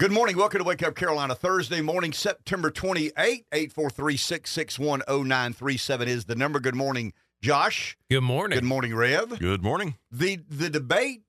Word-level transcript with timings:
Good 0.00 0.12
morning. 0.12 0.38
Welcome 0.38 0.60
to 0.60 0.64
Wake 0.64 0.82
Up 0.82 0.94
Carolina. 0.94 1.34
Thursday 1.34 1.82
morning, 1.82 2.14
September 2.14 2.70
28, 2.70 3.12
843 3.52 4.16
661 4.16 5.02
0937 5.06 6.08
is 6.08 6.24
the 6.24 6.34
number. 6.34 6.58
Good 6.58 6.74
morning, 6.74 7.12
Josh. 7.42 7.98
Good 8.08 8.22
morning. 8.22 8.56
Good 8.56 8.64
morning, 8.64 8.94
Rev. 8.96 9.38
Good 9.38 9.62
morning. 9.62 9.96
The 10.10 10.40
the 10.48 10.70
debate 10.70 11.24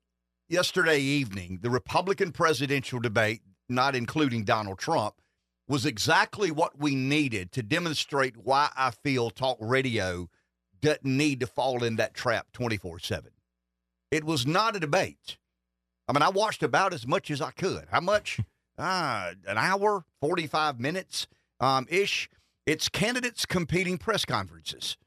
yesterday 0.47 1.01
evening, 1.01 1.59
the 1.61 1.69
Republican 1.69 2.31
presidential 2.31 3.01
debate, 3.01 3.41
not 3.67 3.93
including 3.93 4.45
Donald 4.45 4.79
Trump, 4.79 5.15
was 5.67 5.85
exactly 5.85 6.49
what 6.49 6.79
we 6.79 6.95
needed 6.95 7.51
to 7.51 7.61
demonstrate 7.61 8.37
why 8.37 8.69
I 8.77 8.91
feel 8.91 9.31
talk 9.31 9.57
radio 9.59 10.29
doesn't 10.79 11.03
need 11.03 11.41
to 11.41 11.47
fall 11.47 11.83
in 11.83 11.97
that 11.97 12.13
trap 12.13 12.47
24 12.53 12.99
7. 12.99 13.31
It 14.11 14.23
was 14.23 14.47
not 14.47 14.77
a 14.77 14.79
debate. 14.79 15.35
I 16.07 16.13
mean, 16.13 16.21
I 16.21 16.29
watched 16.29 16.63
about 16.63 16.93
as 16.93 17.05
much 17.05 17.29
as 17.29 17.41
I 17.41 17.51
could. 17.51 17.87
How 17.91 17.99
much? 17.99 18.39
Ah, 18.77 19.31
an 19.47 19.57
hour, 19.57 20.05
45 20.19 20.79
minutes 20.79 21.27
um, 21.59 21.87
ish. 21.89 22.29
It's 22.65 22.89
candidates 22.89 23.45
competing 23.45 23.97
press 23.97 24.25
conferences 24.25 24.97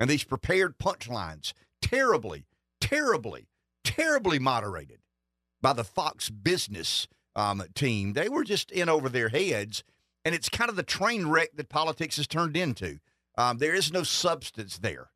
and 0.00 0.08
these 0.08 0.24
prepared 0.24 0.78
punchlines, 0.78 1.52
terribly, 1.82 2.46
terribly, 2.80 3.48
terribly 3.84 4.38
moderated 4.38 4.98
by 5.60 5.72
the 5.72 5.84
Fox 5.84 6.30
Business 6.30 7.08
um, 7.34 7.62
team. 7.74 8.12
They 8.12 8.28
were 8.28 8.44
just 8.44 8.70
in 8.70 8.88
over 8.88 9.08
their 9.08 9.28
heads, 9.28 9.82
and 10.24 10.34
it's 10.34 10.48
kind 10.48 10.70
of 10.70 10.76
the 10.76 10.82
train 10.82 11.28
wreck 11.28 11.50
that 11.56 11.68
politics 11.68 12.16
has 12.16 12.26
turned 12.26 12.56
into. 12.56 12.98
Um, 13.36 13.58
there 13.58 13.74
is 13.74 13.92
no 13.92 14.02
substance 14.02 14.78
there. 14.78 15.10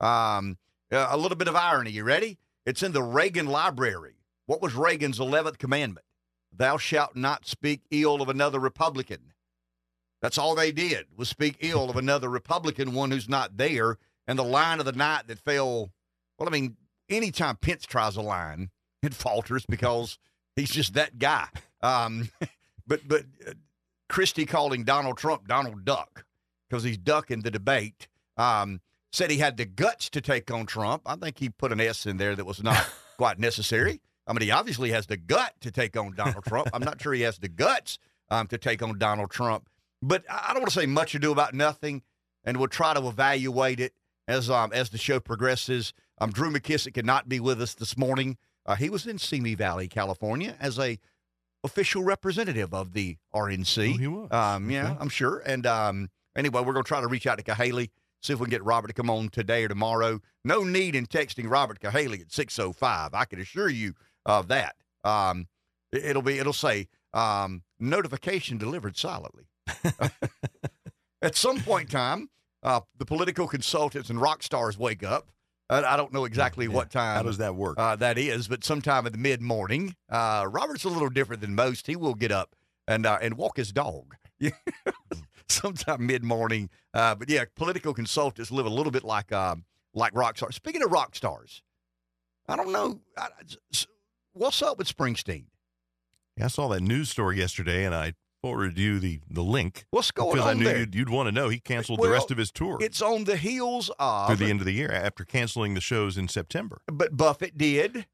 Um, 0.00 0.58
a 0.90 1.16
little 1.16 1.36
bit 1.36 1.48
of 1.48 1.54
irony. 1.54 1.90
You 1.90 2.04
ready? 2.04 2.38
It's 2.66 2.82
in 2.82 2.92
the 2.92 3.02
Reagan 3.02 3.46
Library. 3.46 4.16
What 4.46 4.60
was 4.60 4.74
Reagan's 4.74 5.18
11th 5.18 5.58
commandment? 5.58 6.04
Thou 6.52 6.76
shalt 6.76 7.16
not 7.16 7.46
speak 7.46 7.82
ill 7.90 8.20
of 8.20 8.28
another 8.28 8.60
Republican. 8.60 9.32
That's 10.20 10.38
all 10.38 10.54
they 10.54 10.72
did 10.72 11.06
was 11.16 11.28
speak 11.28 11.56
ill 11.60 11.88
of 11.88 11.96
another 11.96 12.28
Republican, 12.28 12.92
one 12.92 13.10
who's 13.10 13.28
not 13.28 13.56
there. 13.56 13.96
And 14.26 14.38
the 14.38 14.44
line 14.44 14.78
of 14.78 14.84
the 14.84 14.92
night 14.92 15.28
that 15.28 15.38
fell, 15.38 15.90
well, 16.38 16.48
I 16.48 16.52
mean, 16.52 16.76
anytime 17.08 17.56
Pence 17.56 17.86
tries 17.86 18.16
a 18.16 18.22
line, 18.22 18.70
it 19.02 19.14
falters 19.14 19.64
because 19.66 20.18
he's 20.56 20.70
just 20.70 20.94
that 20.94 21.18
guy. 21.18 21.48
Um, 21.82 22.30
but 22.86 23.00
but 23.06 23.24
uh, 23.46 23.52
Christie 24.08 24.46
calling 24.46 24.84
Donald 24.84 25.16
Trump 25.16 25.48
Donald 25.48 25.84
Duck 25.84 26.24
because 26.68 26.84
he's 26.84 26.98
ducking 26.98 27.40
the 27.40 27.50
debate. 27.50 28.08
Um, 28.36 28.80
said 29.12 29.30
he 29.30 29.38
had 29.38 29.56
the 29.56 29.64
guts 29.64 30.10
to 30.10 30.20
take 30.20 30.50
on 30.50 30.66
Trump. 30.66 31.02
I 31.06 31.16
think 31.16 31.38
he 31.38 31.48
put 31.48 31.72
an 31.72 31.80
S 31.80 32.06
in 32.06 32.16
there 32.16 32.36
that 32.36 32.44
was 32.44 32.62
not 32.62 32.88
quite 33.18 33.38
necessary. 33.38 34.00
I 34.26 34.32
mean, 34.32 34.42
he 34.42 34.50
obviously 34.50 34.90
has 34.90 35.06
the 35.06 35.16
gut 35.16 35.54
to 35.60 35.70
take 35.70 35.96
on 35.96 36.14
Donald 36.14 36.44
Trump. 36.44 36.68
I'm 36.72 36.82
not 36.84 37.00
sure 37.02 37.12
he 37.12 37.22
has 37.22 37.38
the 37.38 37.48
guts 37.48 37.98
um, 38.30 38.46
to 38.48 38.58
take 38.58 38.82
on 38.82 38.98
Donald 38.98 39.30
Trump. 39.30 39.68
But 40.02 40.24
I 40.30 40.52
don't 40.52 40.62
want 40.62 40.72
to 40.72 40.80
say 40.80 40.86
much 40.86 41.14
ado 41.14 41.32
about 41.32 41.52
nothing, 41.54 42.02
and 42.44 42.56
we'll 42.56 42.68
try 42.68 42.94
to 42.94 43.06
evaluate 43.06 43.80
it 43.80 43.92
as 44.28 44.48
um, 44.50 44.72
as 44.72 44.90
the 44.90 44.98
show 44.98 45.20
progresses. 45.20 45.92
Um, 46.18 46.30
Drew 46.30 46.50
McKissick 46.50 46.94
cannot 46.94 47.28
be 47.28 47.40
with 47.40 47.60
us 47.60 47.74
this 47.74 47.96
morning. 47.96 48.36
Uh, 48.66 48.76
he 48.76 48.88
was 48.90 49.06
in 49.06 49.18
Simi 49.18 49.54
Valley, 49.54 49.88
California, 49.88 50.54
as 50.60 50.78
a 50.78 50.98
official 51.64 52.02
representative 52.02 52.72
of 52.72 52.92
the 52.92 53.16
RNC. 53.34 53.94
Oh, 53.94 53.98
he 53.98 54.06
was. 54.06 54.30
Um, 54.30 54.70
yeah, 54.70 54.90
Okay. 54.92 54.96
I'm 55.00 55.08
sure. 55.08 55.38
And 55.44 55.66
um, 55.66 56.08
anyway, 56.36 56.62
we're 56.62 56.72
going 56.72 56.84
to 56.84 56.88
try 56.88 57.00
to 57.00 57.06
reach 57.06 57.26
out 57.26 57.38
to 57.38 57.44
Cahaly, 57.44 57.90
see 58.22 58.32
if 58.32 58.38
we 58.38 58.44
can 58.46 58.50
get 58.50 58.64
Robert 58.64 58.88
to 58.88 58.94
come 58.94 59.10
on 59.10 59.28
today 59.28 59.64
or 59.64 59.68
tomorrow. 59.68 60.20
No 60.44 60.62
need 60.62 60.94
in 60.94 61.06
texting 61.06 61.50
Robert 61.50 61.80
Cahaly 61.80 62.20
at 62.22 62.32
605. 62.32 63.10
I 63.12 63.24
can 63.26 63.40
assure 63.40 63.68
you 63.68 63.94
of 64.26 64.48
that. 64.48 64.76
Um, 65.04 65.48
it- 65.92 66.04
it'll 66.04 66.22
be, 66.22 66.38
it'll 66.38 66.52
say, 66.52 66.88
um, 67.14 67.62
notification 67.78 68.58
delivered 68.58 68.96
silently. 68.96 69.44
At 71.22 71.36
some 71.36 71.60
point 71.60 71.88
in 71.88 71.92
time, 71.92 72.30
uh, 72.62 72.80
the 72.98 73.04
political 73.04 73.46
consultants 73.46 74.10
and 74.10 74.20
rock 74.20 74.42
stars 74.42 74.78
wake 74.78 75.02
up. 75.02 75.30
I, 75.68 75.82
I 75.84 75.96
don't 75.96 76.12
know 76.12 76.24
exactly 76.24 76.66
Yeah. 76.66 76.72
what 76.72 76.90
time 76.90 77.16
How 77.16 77.22
does 77.22 77.38
that 77.38 77.54
work? 77.54 77.78
uh, 77.78 77.96
that 77.96 78.16
is, 78.18 78.48
but 78.48 78.64
sometime 78.64 79.06
in 79.06 79.12
the 79.12 79.18
mid 79.18 79.40
morning. 79.42 79.96
Uh, 80.08 80.46
Robert's 80.50 80.84
a 80.84 80.88
little 80.88 81.10
different 81.10 81.42
than 81.42 81.54
most. 81.54 81.86
He 81.86 81.96
will 81.96 82.14
get 82.14 82.32
up 82.32 82.54
and 82.88 83.04
uh, 83.06 83.18
and 83.20 83.34
walk 83.36 83.56
his 83.56 83.70
dog. 83.72 84.14
sometime 85.48 86.06
mid 86.06 86.24
morning. 86.24 86.70
Uh, 86.94 87.14
but 87.14 87.28
yeah, 87.28 87.44
political 87.54 87.92
consultants 87.94 88.50
live 88.50 88.66
a 88.66 88.70
little 88.70 88.90
bit 88.92 89.04
like 89.04 89.30
um, 89.32 89.64
like 89.94 90.12
rock 90.14 90.36
stars. 90.38 90.54
Speaking 90.56 90.82
of 90.82 90.90
rock 90.90 91.14
stars, 91.14 91.62
I 92.48 92.56
don't 92.56 92.72
know 92.72 93.00
I, 93.18 93.28
what's 94.32 94.62
up 94.62 94.78
with 94.78 94.94
Springsteen. 94.94 95.44
Yeah, 96.36 96.46
I 96.46 96.48
saw 96.48 96.68
that 96.68 96.80
news 96.82 97.10
story 97.10 97.38
yesterday, 97.38 97.84
and 97.84 97.94
I 97.94 98.14
forwarded 98.42 98.78
you 98.78 98.98
the, 98.98 99.20
the 99.28 99.42
link 99.42 99.84
What's 99.90 100.10
going 100.10 100.32
because 100.32 100.46
I 100.46 100.50
on 100.52 100.58
knew 100.58 100.64
there? 100.64 100.78
you'd, 100.78 100.94
you'd 100.94 101.10
want 101.10 101.26
to 101.28 101.32
know. 101.32 101.48
He 101.50 101.60
canceled 101.60 101.98
Well, 101.98 102.08
the 102.08 102.14
rest 102.14 102.30
of 102.30 102.38
his 102.38 102.50
tour 102.50 102.78
It's 102.80 103.02
on 103.02 103.24
the 103.24 103.36
heels 103.36 103.90
of 103.98 104.28
through 104.28 104.36
the 104.36 104.50
end 104.50 104.60
of 104.60 104.66
the 104.66 104.72
year 104.72 104.90
after 104.90 105.24
canceling 105.24 105.74
the 105.74 105.80
shows 105.80 106.16
in 106.16 106.28
September. 106.28 106.80
but 106.86 107.16
Buffett 107.16 107.58
did 107.58 108.06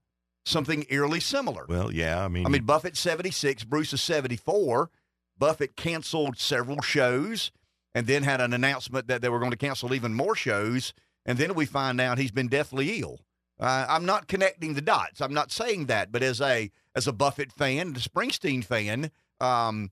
something 0.45 0.85
eerily 0.91 1.21
similar. 1.21 1.67
Well, 1.69 1.93
yeah, 1.93 2.25
I 2.25 2.29
mean, 2.29 2.45
I 2.47 2.49
mean, 2.49 2.65
Buffett's 2.65 2.99
76, 2.99 3.65
Bruce 3.65 3.93
is 3.93 4.01
74. 4.01 4.91
Buffett 5.39 5.77
canceled 5.77 6.39
several 6.39 6.81
shows 6.83 7.53
and 7.95 8.07
then 8.07 8.23
had 8.25 8.41
an 8.41 8.53
announcement 8.53 9.07
that 9.09 9.23
they 9.23 9.29
were 9.29 9.39
going 9.39 9.51
to 9.53 9.57
cancel 9.57 9.95
even 9.95 10.15
more 10.15 10.35
shows. 10.35 10.93
And 11.25 11.39
then 11.39 11.55
we 11.55 11.67
find 11.67 12.01
out 12.01 12.19
he's 12.19 12.31
been 12.33 12.49
deathly 12.49 13.01
ill. 13.01 13.21
Uh, 13.59 13.87
I'm 13.89 14.05
not 14.05 14.29
connecting 14.29 14.75
the 14.75 14.81
dots. 14.83 15.21
I'm 15.21 15.33
not 15.35 15.51
saying 15.51 15.87
that, 15.87 16.13
but 16.13 16.23
as 16.23 16.41
a 16.41 16.71
as 16.95 17.07
a 17.07 17.13
Buffett 17.13 17.53
fan, 17.53 17.89
a 17.89 17.93
Springsteen 17.99 18.65
fan, 18.65 19.11
um, 19.41 19.91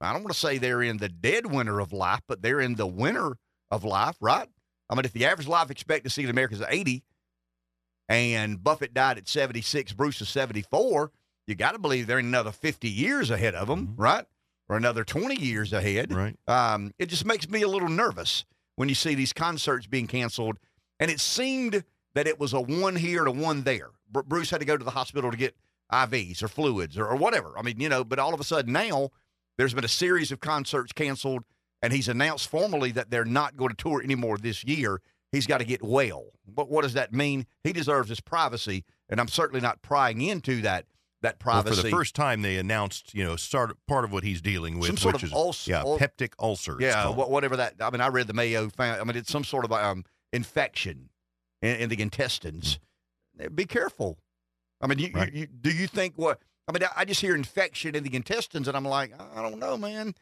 I 0.00 0.12
don't 0.12 0.22
want 0.22 0.32
to 0.34 0.38
say 0.38 0.58
they're 0.58 0.82
in 0.82 0.98
the 0.98 1.08
dead 1.08 1.46
winter 1.46 1.80
of 1.80 1.92
life, 1.92 2.20
but 2.28 2.42
they're 2.42 2.60
in 2.60 2.74
the 2.74 2.86
winter 2.86 3.36
of 3.70 3.84
life, 3.84 4.16
right? 4.20 4.48
I 4.90 4.94
mean, 4.94 5.04
if 5.04 5.12
the 5.12 5.24
average 5.26 5.48
life 5.48 5.70
expectancy 5.70 6.24
in 6.24 6.30
America 6.30 6.54
is 6.54 6.62
80, 6.68 7.02
and 8.08 8.62
Buffett 8.62 8.92
died 8.94 9.18
at 9.18 9.28
76, 9.28 9.92
Bruce 9.92 10.20
is 10.20 10.28
74, 10.28 11.10
you 11.46 11.54
got 11.54 11.72
to 11.72 11.78
believe 11.78 12.06
they're 12.06 12.18
another 12.18 12.52
50 12.52 12.88
years 12.88 13.30
ahead 13.30 13.54
of 13.54 13.68
them, 13.68 13.88
Mhm. 13.88 13.94
right? 13.96 14.26
Or 14.68 14.76
another 14.76 15.04
20 15.04 15.36
years 15.40 15.72
ahead. 15.72 16.12
right? 16.12 16.36
Um, 16.46 16.92
it 16.98 17.06
just 17.06 17.24
makes 17.24 17.48
me 17.48 17.62
a 17.62 17.68
little 17.68 17.88
nervous 17.88 18.44
when 18.76 18.88
you 18.88 18.94
see 18.94 19.14
these 19.14 19.32
concerts 19.32 19.86
being 19.86 20.06
canceled. 20.06 20.58
And 21.00 21.10
it 21.10 21.20
seemed 21.20 21.84
that 22.14 22.26
it 22.26 22.38
was 22.38 22.52
a 22.52 22.60
one 22.60 22.96
here 22.96 23.24
to 23.24 23.30
one 23.30 23.62
there. 23.62 23.90
Br- 24.10 24.22
Bruce 24.22 24.50
had 24.50 24.60
to 24.60 24.66
go 24.66 24.76
to 24.76 24.84
the 24.84 24.90
hospital 24.92 25.30
to 25.30 25.36
get 25.36 25.56
IVs 25.92 26.42
or 26.42 26.48
fluids 26.48 26.96
or, 26.98 27.06
or 27.06 27.16
whatever. 27.16 27.58
I 27.58 27.62
mean, 27.62 27.80
you 27.80 27.88
know, 27.88 28.04
but 28.04 28.18
all 28.18 28.34
of 28.34 28.40
a 28.40 28.44
sudden 28.44 28.72
now 28.72 29.10
there's 29.58 29.74
been 29.74 29.84
a 29.84 29.88
series 29.88 30.32
of 30.32 30.40
concerts 30.40 30.92
canceled, 30.92 31.44
and 31.82 31.92
he's 31.92 32.08
announced 32.08 32.48
formally 32.48 32.90
that 32.92 33.10
they're 33.10 33.24
not 33.24 33.56
going 33.56 33.70
to 33.70 33.76
tour 33.76 34.02
anymore 34.02 34.38
this 34.38 34.64
year. 34.64 35.00
He's 35.32 35.46
got 35.46 35.58
to 35.58 35.64
get 35.64 35.82
well. 35.82 36.26
But 36.46 36.68
what 36.70 36.82
does 36.82 36.94
that 36.94 37.12
mean? 37.12 37.46
He 37.64 37.72
deserves 37.72 38.08
his 38.08 38.20
privacy, 38.20 38.84
and 39.08 39.20
I'm 39.20 39.28
certainly 39.28 39.60
not 39.60 39.82
prying 39.82 40.20
into 40.20 40.62
that 40.62 40.86
that 41.22 41.36
Well, 41.44 41.54
privacy. 41.62 41.76
for 41.76 41.82
the 41.84 41.90
first 41.90 42.14
time, 42.14 42.42
they 42.42 42.56
announced, 42.58 43.14
you 43.14 43.24
know, 43.24 43.34
start 43.36 43.74
part 43.88 44.04
of 44.04 44.12
what 44.12 44.24
he's 44.24 44.42
dealing 44.42 44.78
with, 44.78 44.88
Some 44.88 44.96
sort 44.98 45.14
which 45.14 45.22
of 45.22 45.28
is 45.28 45.32
ulcer- 45.32 45.70
yeah, 45.70 45.80
ul- 45.82 45.98
peptic 45.98 46.34
ulcer. 46.38 46.76
Yeah, 46.78 47.08
whatever 47.08 47.56
that. 47.56 47.74
I 47.80 47.88
mean, 47.90 48.02
I 48.02 48.08
read 48.08 48.26
the 48.26 48.34
Mayo. 48.34 48.68
Found, 48.68 49.00
I 49.00 49.04
mean, 49.04 49.16
it's 49.16 49.30
some 49.32 49.42
sort 49.42 49.64
of 49.64 49.72
um, 49.72 50.04
infection 50.34 51.08
in, 51.64 51.76
in 51.76 51.88
the 51.88 52.00
intestines. 52.00 52.78
Be 53.54 53.64
careful. 53.64 54.18
I 54.80 54.86
mean, 54.86 54.98
you, 54.98 55.10
Right. 55.14 55.32
you, 55.32 55.40
you, 55.42 55.46
do 55.46 55.70
you 55.70 55.86
think 55.86 56.14
what? 56.16 56.40
I 56.68 56.72
mean, 56.72 56.84
I, 56.84 56.88
I 57.00 57.04
just 57.04 57.20
hear 57.20 57.34
infection 57.34 57.94
in 57.94 58.04
the 58.04 58.14
intestines, 58.14 58.68
and 58.68 58.76
I'm 58.76 58.84
like, 58.84 59.12
I 59.34 59.42
don't 59.42 59.58
know, 59.58 59.76
man. 59.76 60.14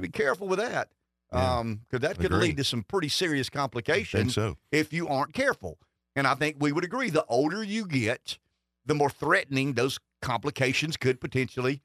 Be 0.00 0.08
careful 0.08 0.48
with 0.48 0.58
that, 0.58 0.88
Yeah. 1.32 1.58
um, 1.58 1.80
because 1.88 2.00
that 2.00 2.16
could 2.16 2.26
Agree. 2.32 2.48
lead 2.48 2.56
to 2.58 2.64
some 2.64 2.82
pretty 2.82 3.08
serious 3.08 3.50
complications 3.50 4.34
so. 4.34 4.56
if 4.70 4.92
you 4.92 5.08
aren't 5.08 5.34
careful. 5.34 5.78
And 6.16 6.26
I 6.26 6.34
think 6.34 6.56
we 6.60 6.72
would 6.72 6.84
agree 6.84 7.10
the 7.10 7.24
older 7.26 7.62
you 7.62 7.86
get, 7.86 8.38
the 8.86 8.94
more 8.94 9.10
threatening 9.10 9.74
those 9.74 9.98
complications 10.22 10.96
could 10.96 11.20
potentially 11.20 11.82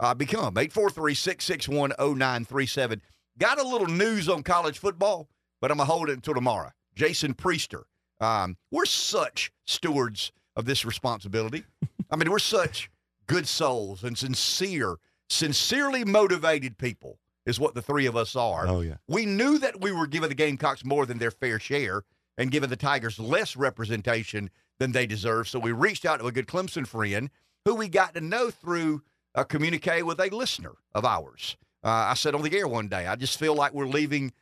uh, 0.00 0.14
become. 0.14 0.56
843 0.58 1.14
661 1.14 1.90
0937. 1.98 3.02
Got 3.38 3.58
a 3.60 3.66
little 3.66 3.86
news 3.88 4.28
on 4.28 4.42
college 4.42 4.78
football, 4.78 5.28
but 5.60 5.70
I'm 5.70 5.76
going 5.78 5.86
to 5.88 5.92
hold 5.92 6.10
it 6.10 6.14
until 6.14 6.34
tomorrow. 6.34 6.70
Jason 6.94 7.34
Priester. 7.34 7.84
Um, 8.20 8.56
we're 8.70 8.84
such 8.86 9.52
stewards 9.64 10.32
of 10.56 10.64
this 10.64 10.84
responsibility. 10.84 11.64
I 12.10 12.16
mean, 12.16 12.30
we're 12.30 12.38
such 12.38 12.90
good 13.26 13.46
souls 13.46 14.02
and 14.02 14.16
sincere, 14.16 14.96
sincerely 15.28 16.04
motivated 16.04 16.78
people, 16.78 17.18
is 17.46 17.60
what 17.60 17.74
the 17.74 17.82
three 17.82 18.06
of 18.06 18.16
us 18.16 18.34
are. 18.34 18.66
Oh 18.66 18.80
yeah, 18.80 18.96
We 19.06 19.26
knew 19.26 19.58
that 19.58 19.80
we 19.80 19.92
were 19.92 20.06
giving 20.06 20.28
the 20.28 20.34
Gamecocks 20.34 20.84
more 20.84 21.06
than 21.06 21.18
their 21.18 21.30
fair 21.30 21.58
share 21.60 22.02
and 22.36 22.50
giving 22.50 22.70
the 22.70 22.76
Tigers 22.76 23.18
less 23.18 23.56
representation 23.56 24.50
than 24.78 24.92
they 24.92 25.06
deserve. 25.06 25.48
So 25.48 25.58
we 25.58 25.72
reached 25.72 26.04
out 26.04 26.20
to 26.20 26.26
a 26.26 26.32
good 26.32 26.46
Clemson 26.46 26.86
friend 26.86 27.30
who 27.64 27.74
we 27.74 27.88
got 27.88 28.14
to 28.14 28.20
know 28.20 28.50
through 28.50 29.02
a 29.34 29.44
communique 29.44 30.02
with 30.02 30.20
a 30.20 30.28
listener 30.34 30.72
of 30.94 31.04
ours. 31.04 31.56
Uh, 31.84 31.88
I 31.88 32.14
said 32.14 32.34
on 32.34 32.42
the 32.42 32.56
air 32.56 32.66
one 32.66 32.88
day, 32.88 33.06
I 33.06 33.16
just 33.16 33.38
feel 33.38 33.54
like 33.54 33.72
we're 33.72 33.86
leaving, 33.86 34.32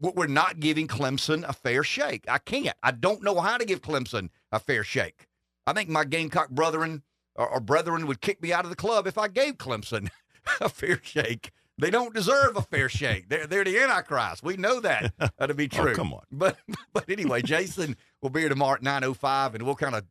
we're 0.00 0.26
not 0.26 0.60
giving 0.60 0.86
Clemson 0.88 1.42
a 1.48 1.52
fair 1.52 1.82
shake. 1.84 2.24
I 2.28 2.38
can't. 2.38 2.76
I 2.82 2.90
don't 2.90 3.22
know 3.22 3.40
how 3.40 3.56
to 3.56 3.64
give 3.64 3.80
Clemson 3.82 4.28
a 4.52 4.58
fair 4.58 4.84
shake. 4.84 5.26
I 5.66 5.72
think 5.72 5.88
my 5.88 6.04
Gamecock 6.04 6.50
brethren 6.50 7.02
or, 7.34 7.48
our 7.48 7.60
brethren 7.60 8.06
would 8.06 8.20
kick 8.20 8.42
me 8.42 8.52
out 8.52 8.64
of 8.64 8.70
the 8.70 8.76
club 8.76 9.06
if 9.06 9.18
I 9.18 9.28
gave 9.28 9.54
Clemson 9.58 10.08
a 10.60 10.68
fair 10.68 11.00
shake. 11.02 11.50
They 11.78 11.90
don't 11.90 12.14
deserve 12.14 12.56
a 12.56 12.62
fair 12.62 12.88
shake. 12.88 13.28
They're, 13.28 13.46
they're 13.46 13.64
the 13.64 13.78
Antichrist. 13.78 14.42
We 14.42 14.56
know 14.56 14.80
that 14.80 15.12
uh, 15.20 15.28
to 15.46 15.52
be 15.54 15.68
Oh, 15.74 15.82
true. 15.84 15.94
come 15.94 16.14
on. 16.14 16.22
But 16.32 16.56
but 16.94 17.08
anyway, 17.10 17.42
Jason 17.42 17.96
will 18.22 18.30
be 18.30 18.40
here 18.40 18.48
tomorrow 18.48 18.74
at 18.76 18.82
nine 18.82 19.04
oh 19.04 19.12
five, 19.14 19.54
and 19.54 19.62
we'll 19.64 19.74
kind 19.74 19.94
of 19.94 20.04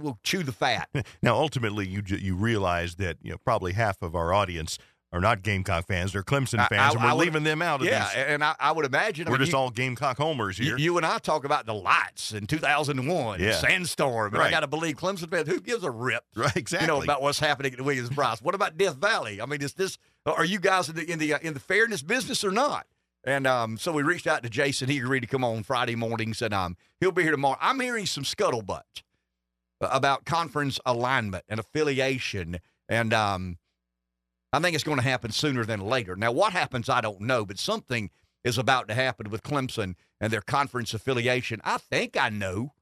we'll 0.00 0.18
chew 0.22 0.42
the 0.44 0.52
fat. 0.52 0.88
Now, 1.22 1.34
ultimately, 1.36 1.88
you 1.88 2.02
you 2.06 2.36
realize 2.36 2.94
that 2.96 3.16
you 3.22 3.30
know 3.32 3.38
probably 3.44 3.72
half 3.72 4.02
of 4.02 4.14
our 4.14 4.32
audience 4.32 4.78
are 5.12 5.20
not 5.20 5.42
Gamecock 5.42 5.86
fans; 5.88 6.12
they're 6.12 6.22
Clemson 6.22 6.66
fans, 6.68 6.72
I- 6.72 6.90
and 6.92 7.00
we're 7.02 7.14
would- 7.14 7.24
leaving 7.24 7.42
them 7.42 7.62
out 7.62 7.80
of 7.80 7.86
this 7.86 7.90
yeah, 7.92 8.06
these. 8.08 8.34
and 8.34 8.44
I, 8.44 8.54
I 8.60 8.72
would 8.72 8.84
imagine 8.84 9.26
We're 9.26 9.32
mean, 9.32 9.40
just 9.40 9.52
you, 9.52 9.58
all 9.58 9.70
Gamecock 9.70 10.16
homers 10.18 10.58
you, 10.58 10.66
here. 10.66 10.78
you 10.78 10.96
and 10.96 11.04
I 11.06 11.18
talk 11.18 11.44
about 11.44 11.66
the 11.66 11.74
lights 11.74 12.32
in 12.32 12.46
two 12.46 12.58
thousand 12.58 12.98
and 13.00 13.08
one, 13.08 13.40
Yeah. 13.40 13.52
sandstorm, 13.52 14.34
and 14.34 14.42
I 14.42 14.50
got 14.50 14.60
to 14.60 14.66
believe 14.68 14.96
Clemson 14.96 15.30
fans. 15.30 15.48
Who 15.48 15.60
gives 15.60 15.82
a 15.84 15.90
rip? 15.90 16.24
right? 16.36 16.56
Exactly. 16.56 16.86
you 16.86 16.92
know 16.94 17.02
about 17.02 17.22
what's 17.22 17.40
happening 17.40 17.72
at 17.72 17.80
Williams 17.80 18.10
Brice. 18.10 18.40
What 18.40 18.54
about 18.54 18.76
Death 18.78 18.96
Valley? 18.96 19.40
I 19.40 19.46
mean, 19.46 19.62
is 19.62 19.74
this 19.74 19.98
are 20.26 20.44
you 20.44 20.60
guys 20.60 20.88
in 20.88 20.96
the 20.96 21.10
in 21.10 21.18
the 21.18 21.34
uh, 21.34 21.38
in 21.42 21.54
the 21.54 21.60
fairness 21.60 22.02
business 22.02 22.44
or 22.44 22.50
not? 22.52 22.86
And 23.24 23.46
um, 23.46 23.76
so 23.76 23.92
we 23.92 24.02
reached 24.02 24.26
out 24.26 24.42
to 24.44 24.48
Jason. 24.48 24.88
He 24.88 24.96
agreed 24.98 25.20
to 25.20 25.26
come 25.26 25.44
on 25.44 25.62
Friday 25.62 25.94
mornings, 25.94 26.40
and 26.40 26.54
um, 26.54 26.76
he'll 27.00 27.12
be 27.12 27.22
here 27.22 27.32
tomorrow. 27.32 27.58
I'm 27.60 27.78
hearing 27.80 28.06
some 28.06 28.24
scuttlebutt 28.24 29.02
about 29.80 30.24
conference 30.24 30.78
alignment 30.86 31.44
and 31.48 31.58
affiliation, 31.60 32.60
and 32.88 33.12
um, 33.14 33.58
I 34.52 34.58
think 34.58 34.74
it's 34.74 34.84
going 34.84 34.98
to 34.98 35.02
happen 35.02 35.30
sooner 35.30 35.64
than 35.64 35.80
later. 35.80 36.16
Now, 36.16 36.32
what 36.32 36.52
happens, 36.52 36.88
I 36.88 37.00
don't 37.00 37.20
know, 37.20 37.44
but 37.44 37.58
something 37.58 38.10
is 38.42 38.58
about 38.58 38.88
to 38.88 38.94
happen 38.94 39.30
with 39.30 39.42
Clemson 39.42 39.94
and 40.20 40.32
their 40.32 40.40
conference 40.40 40.94
affiliation. 40.94 41.60
I 41.62 41.78
think 41.78 42.16
I 42.16 42.30
know. 42.30 42.72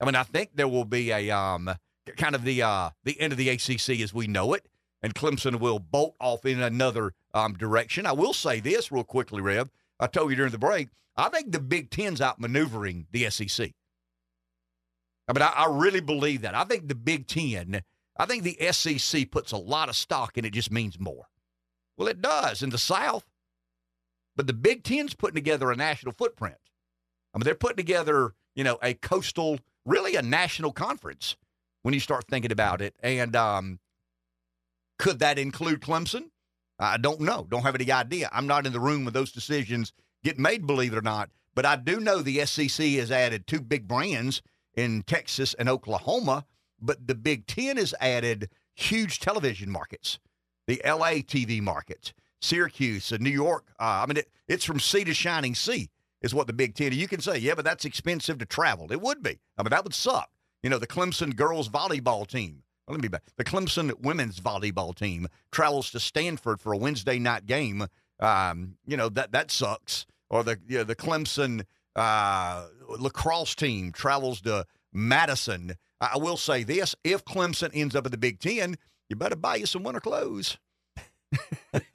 I 0.00 0.06
mean, 0.06 0.14
I 0.14 0.22
think 0.22 0.50
there 0.54 0.68
will 0.68 0.84
be 0.84 1.10
a 1.10 1.30
um, 1.30 1.70
kind 2.16 2.34
of 2.34 2.44
the 2.44 2.62
uh, 2.62 2.90
the 3.04 3.20
end 3.20 3.32
of 3.32 3.38
the 3.38 3.48
ACC 3.48 4.00
as 4.00 4.14
we 4.14 4.26
know 4.26 4.54
it, 4.54 4.66
and 5.02 5.14
Clemson 5.14 5.60
will 5.60 5.78
bolt 5.78 6.16
off 6.20 6.46
in 6.46 6.60
another 6.60 7.12
um, 7.32 7.54
direction. 7.54 8.06
I 8.06 8.12
will 8.12 8.32
say 8.32 8.60
this 8.60 8.90
real 8.90 9.04
quickly, 9.04 9.40
Rev. 9.40 9.70
I 10.00 10.06
told 10.06 10.30
you 10.30 10.36
during 10.36 10.52
the 10.52 10.58
break. 10.58 10.88
I 11.16 11.28
think 11.28 11.52
the 11.52 11.60
Big 11.60 11.90
Ten's 11.90 12.20
outmaneuvering 12.20 13.06
the 13.12 13.30
SEC. 13.30 13.72
I 15.28 15.32
mean, 15.32 15.42
I, 15.42 15.52
I 15.56 15.66
really 15.70 16.00
believe 16.00 16.42
that. 16.42 16.54
I 16.54 16.64
think 16.64 16.88
the 16.88 16.94
Big 16.94 17.26
Ten, 17.26 17.82
I 18.16 18.26
think 18.26 18.42
the 18.42 18.72
SEC 18.72 19.30
puts 19.30 19.52
a 19.52 19.56
lot 19.56 19.88
of 19.88 19.96
stock 19.96 20.38
in 20.38 20.44
it, 20.44 20.52
just 20.52 20.70
means 20.70 21.00
more. 21.00 21.26
Well, 21.96 22.08
it 22.08 22.22
does 22.22 22.62
in 22.62 22.70
the 22.70 22.78
South, 22.78 23.24
but 24.36 24.46
the 24.46 24.52
Big 24.52 24.84
Ten's 24.84 25.14
putting 25.14 25.34
together 25.34 25.70
a 25.70 25.76
national 25.76 26.12
footprint. 26.12 26.56
I 27.32 27.38
mean, 27.38 27.44
they're 27.44 27.54
putting 27.54 27.76
together, 27.76 28.34
you 28.54 28.64
know, 28.64 28.78
a 28.82 28.94
coastal, 28.94 29.58
really 29.84 30.16
a 30.16 30.22
national 30.22 30.72
conference 30.72 31.36
when 31.82 31.94
you 31.94 32.00
start 32.00 32.26
thinking 32.28 32.52
about 32.52 32.80
it. 32.80 32.94
And 33.02 33.34
um, 33.36 33.78
could 34.98 35.18
that 35.20 35.38
include 35.38 35.80
Clemson? 35.80 36.30
I 36.78 36.96
don't 36.96 37.20
know. 37.20 37.46
Don't 37.48 37.62
have 37.62 37.74
any 37.74 37.90
idea. 37.90 38.28
I'm 38.32 38.46
not 38.46 38.66
in 38.66 38.72
the 38.72 38.80
room 38.80 39.04
when 39.04 39.14
those 39.14 39.32
decisions 39.32 39.92
get 40.22 40.38
made, 40.38 40.66
believe 40.66 40.92
it 40.92 40.98
or 40.98 41.02
not. 41.02 41.30
But 41.54 41.66
I 41.66 41.76
do 41.76 42.00
know 42.00 42.20
the 42.20 42.44
SEC 42.46 42.86
has 42.92 43.12
added 43.12 43.46
two 43.46 43.60
big 43.60 43.86
brands 43.86 44.42
in 44.74 45.02
Texas 45.02 45.54
and 45.54 45.68
Oklahoma, 45.68 46.44
but 46.84 47.06
the 47.06 47.14
Big 47.14 47.46
Ten 47.46 47.76
has 47.76 47.94
added 48.00 48.50
huge 48.74 49.18
television 49.20 49.70
markets, 49.70 50.18
the 50.66 50.80
LA 50.84 51.22
TV 51.22 51.60
markets, 51.60 52.12
Syracuse 52.40 53.10
and 53.12 53.22
New 53.22 53.30
York. 53.30 53.72
Uh, 53.80 54.02
I 54.02 54.06
mean, 54.06 54.18
it, 54.18 54.28
it's 54.48 54.64
from 54.64 54.78
sea 54.78 55.04
to 55.04 55.14
shining 55.14 55.54
sea, 55.54 55.90
is 56.20 56.34
what 56.34 56.46
the 56.46 56.52
Big 56.52 56.74
Ten. 56.74 56.92
You 56.92 57.08
can 57.08 57.20
say, 57.20 57.38
yeah, 57.38 57.54
but 57.54 57.64
that's 57.64 57.84
expensive 57.84 58.38
to 58.38 58.46
travel. 58.46 58.92
It 58.92 59.00
would 59.00 59.22
be. 59.22 59.40
I 59.56 59.62
mean, 59.62 59.70
that 59.70 59.84
would 59.84 59.94
suck. 59.94 60.30
You 60.62 60.70
know, 60.70 60.78
the 60.78 60.86
Clemson 60.86 61.34
girls 61.36 61.68
volleyball 61.68 62.26
team. 62.26 62.62
Well, 62.86 62.94
let 62.94 63.02
me 63.02 63.08
be 63.08 63.12
back. 63.12 63.22
The 63.36 63.44
Clemson 63.44 63.98
women's 64.00 64.40
volleyball 64.40 64.94
team 64.94 65.26
travels 65.50 65.90
to 65.92 66.00
Stanford 66.00 66.60
for 66.60 66.72
a 66.72 66.76
Wednesday 66.76 67.18
night 67.18 67.46
game. 67.46 67.86
Um, 68.20 68.76
you 68.86 68.96
know 68.96 69.08
that 69.10 69.32
that 69.32 69.50
sucks. 69.50 70.06
Or 70.30 70.42
the 70.42 70.58
you 70.68 70.78
know, 70.78 70.84
the 70.84 70.96
Clemson 70.96 71.64
uh, 71.96 72.66
lacrosse 72.98 73.54
team 73.54 73.92
travels 73.92 74.40
to 74.42 74.66
Madison. 74.92 75.76
I 76.12 76.18
will 76.18 76.36
say 76.36 76.64
this: 76.64 76.94
if 77.04 77.24
Clemson 77.24 77.70
ends 77.72 77.94
up 77.94 78.06
in 78.06 78.10
the 78.10 78.18
Big 78.18 78.40
Ten, 78.40 78.76
you 79.08 79.16
better 79.16 79.36
buy 79.36 79.56
you 79.56 79.66
some 79.66 79.82
winter 79.82 80.00
clothes 80.00 80.58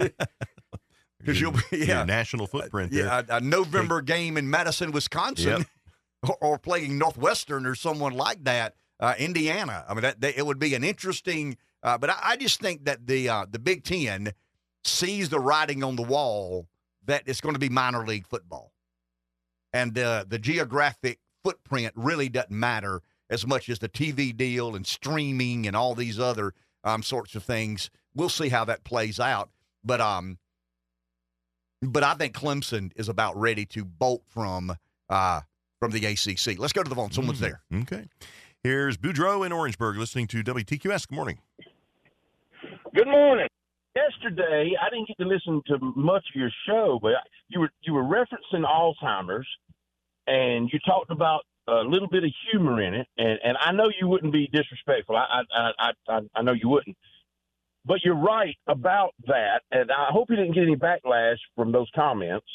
because 1.19 1.39
you'll 1.39 1.51
be 1.71 1.85
yeah 1.85 2.03
national 2.03 2.47
footprint. 2.47 2.91
there. 2.91 3.05
yeah 3.05 3.21
a, 3.29 3.37
a 3.37 3.41
November 3.41 4.01
game 4.01 4.37
in 4.37 4.49
Madison, 4.49 4.91
Wisconsin, 4.91 5.65
or, 6.27 6.37
or 6.41 6.57
playing 6.57 6.97
Northwestern 6.97 7.65
or 7.65 7.75
someone 7.75 8.13
like 8.13 8.43
that, 8.45 8.75
uh, 8.99 9.13
Indiana. 9.17 9.85
I 9.87 9.93
mean, 9.93 10.01
that, 10.01 10.21
that 10.21 10.37
it 10.37 10.45
would 10.45 10.59
be 10.59 10.75
an 10.75 10.83
interesting. 10.83 11.57
Uh, 11.81 11.97
but 11.97 12.09
I, 12.09 12.19
I 12.21 12.35
just 12.37 12.59
think 12.59 12.85
that 12.85 13.07
the 13.07 13.29
uh, 13.29 13.45
the 13.49 13.59
Big 13.59 13.83
Ten 13.83 14.33
sees 14.83 15.29
the 15.29 15.39
writing 15.39 15.83
on 15.83 15.95
the 15.95 16.03
wall 16.03 16.67
that 17.05 17.23
it's 17.25 17.41
going 17.41 17.55
to 17.55 17.59
be 17.59 17.69
minor 17.69 18.05
league 18.05 18.27
football, 18.27 18.71
and 19.73 19.97
uh, 19.97 20.25
the 20.27 20.39
geographic 20.39 21.19
footprint 21.43 21.93
really 21.95 22.29
doesn't 22.29 22.51
matter 22.51 23.01
as 23.29 23.45
much 23.45 23.69
as 23.69 23.79
the 23.79 23.89
TV 23.89 24.35
deal 24.35 24.75
and 24.75 24.85
streaming 24.87 25.67
and 25.67 25.75
all 25.75 25.95
these 25.95 26.19
other 26.19 26.53
um, 26.83 27.03
sorts 27.03 27.35
of 27.35 27.43
things. 27.43 27.89
We'll 28.15 28.29
see 28.29 28.49
how 28.49 28.65
that 28.65 28.83
plays 28.83 29.19
out, 29.19 29.49
but 29.83 30.01
um, 30.01 30.37
but 31.81 32.03
I 32.03 32.13
think 32.15 32.33
Clemson 32.35 32.91
is 32.95 33.07
about 33.09 33.37
ready 33.37 33.65
to 33.67 33.85
bolt 33.85 34.23
from 34.27 34.75
uh, 35.09 35.41
from 35.79 35.91
the 35.91 36.05
ACC. 36.05 36.57
Let's 36.59 36.73
go 36.73 36.83
to 36.83 36.89
the 36.89 36.95
phone. 36.95 37.11
Someone's 37.11 37.39
Mhm. 37.39 37.41
there. 37.41 37.61
Okay. 37.81 38.05
Here's 38.63 38.97
Boudreaux 38.97 39.45
in 39.45 39.51
Orangeburg 39.53 39.95
listening 39.97 40.27
to 40.27 40.43
WTQS. 40.43 41.07
Good 41.07 41.15
morning. 41.15 41.39
Good 42.95 43.07
morning. 43.07 43.47
Yesterday, 43.95 44.73
I 44.81 44.89
didn't 44.89 45.07
get 45.07 45.17
to 45.19 45.25
listen 45.25 45.61
to 45.67 45.77
much 45.95 46.25
of 46.33 46.39
your 46.39 46.51
show, 46.67 46.99
but 47.01 47.13
you 47.47 47.59
were 47.61 47.69
you 47.81 47.93
were 47.93 48.03
referencing 48.03 48.65
Alzheimer's, 48.65 49.47
and 50.27 50.69
you 50.71 50.79
talked 50.85 51.11
about 51.11 51.41
a 51.67 51.81
little 51.83 52.07
bit 52.07 52.23
of 52.23 52.31
humor 52.51 52.81
in 52.81 52.93
it. 52.93 53.07
And, 53.17 53.39
and 53.43 53.57
I 53.63 53.71
know 53.71 53.89
you 53.99 54.07
wouldn't 54.07 54.33
be 54.33 54.47
disrespectful. 54.51 55.15
I 55.15 55.41
I, 55.53 55.71
I 55.79 55.91
I 56.07 56.19
I 56.35 56.41
know 56.41 56.53
you 56.53 56.69
wouldn't. 56.69 56.97
But 57.85 58.03
you're 58.03 58.15
right 58.15 58.55
about 58.67 59.13
that, 59.27 59.61
and 59.71 59.89
I 59.91 60.07
hope 60.11 60.29
you 60.29 60.35
didn't 60.35 60.53
get 60.53 60.63
any 60.63 60.75
backlash 60.75 61.37
from 61.55 61.71
those 61.71 61.89
comments. 61.95 62.45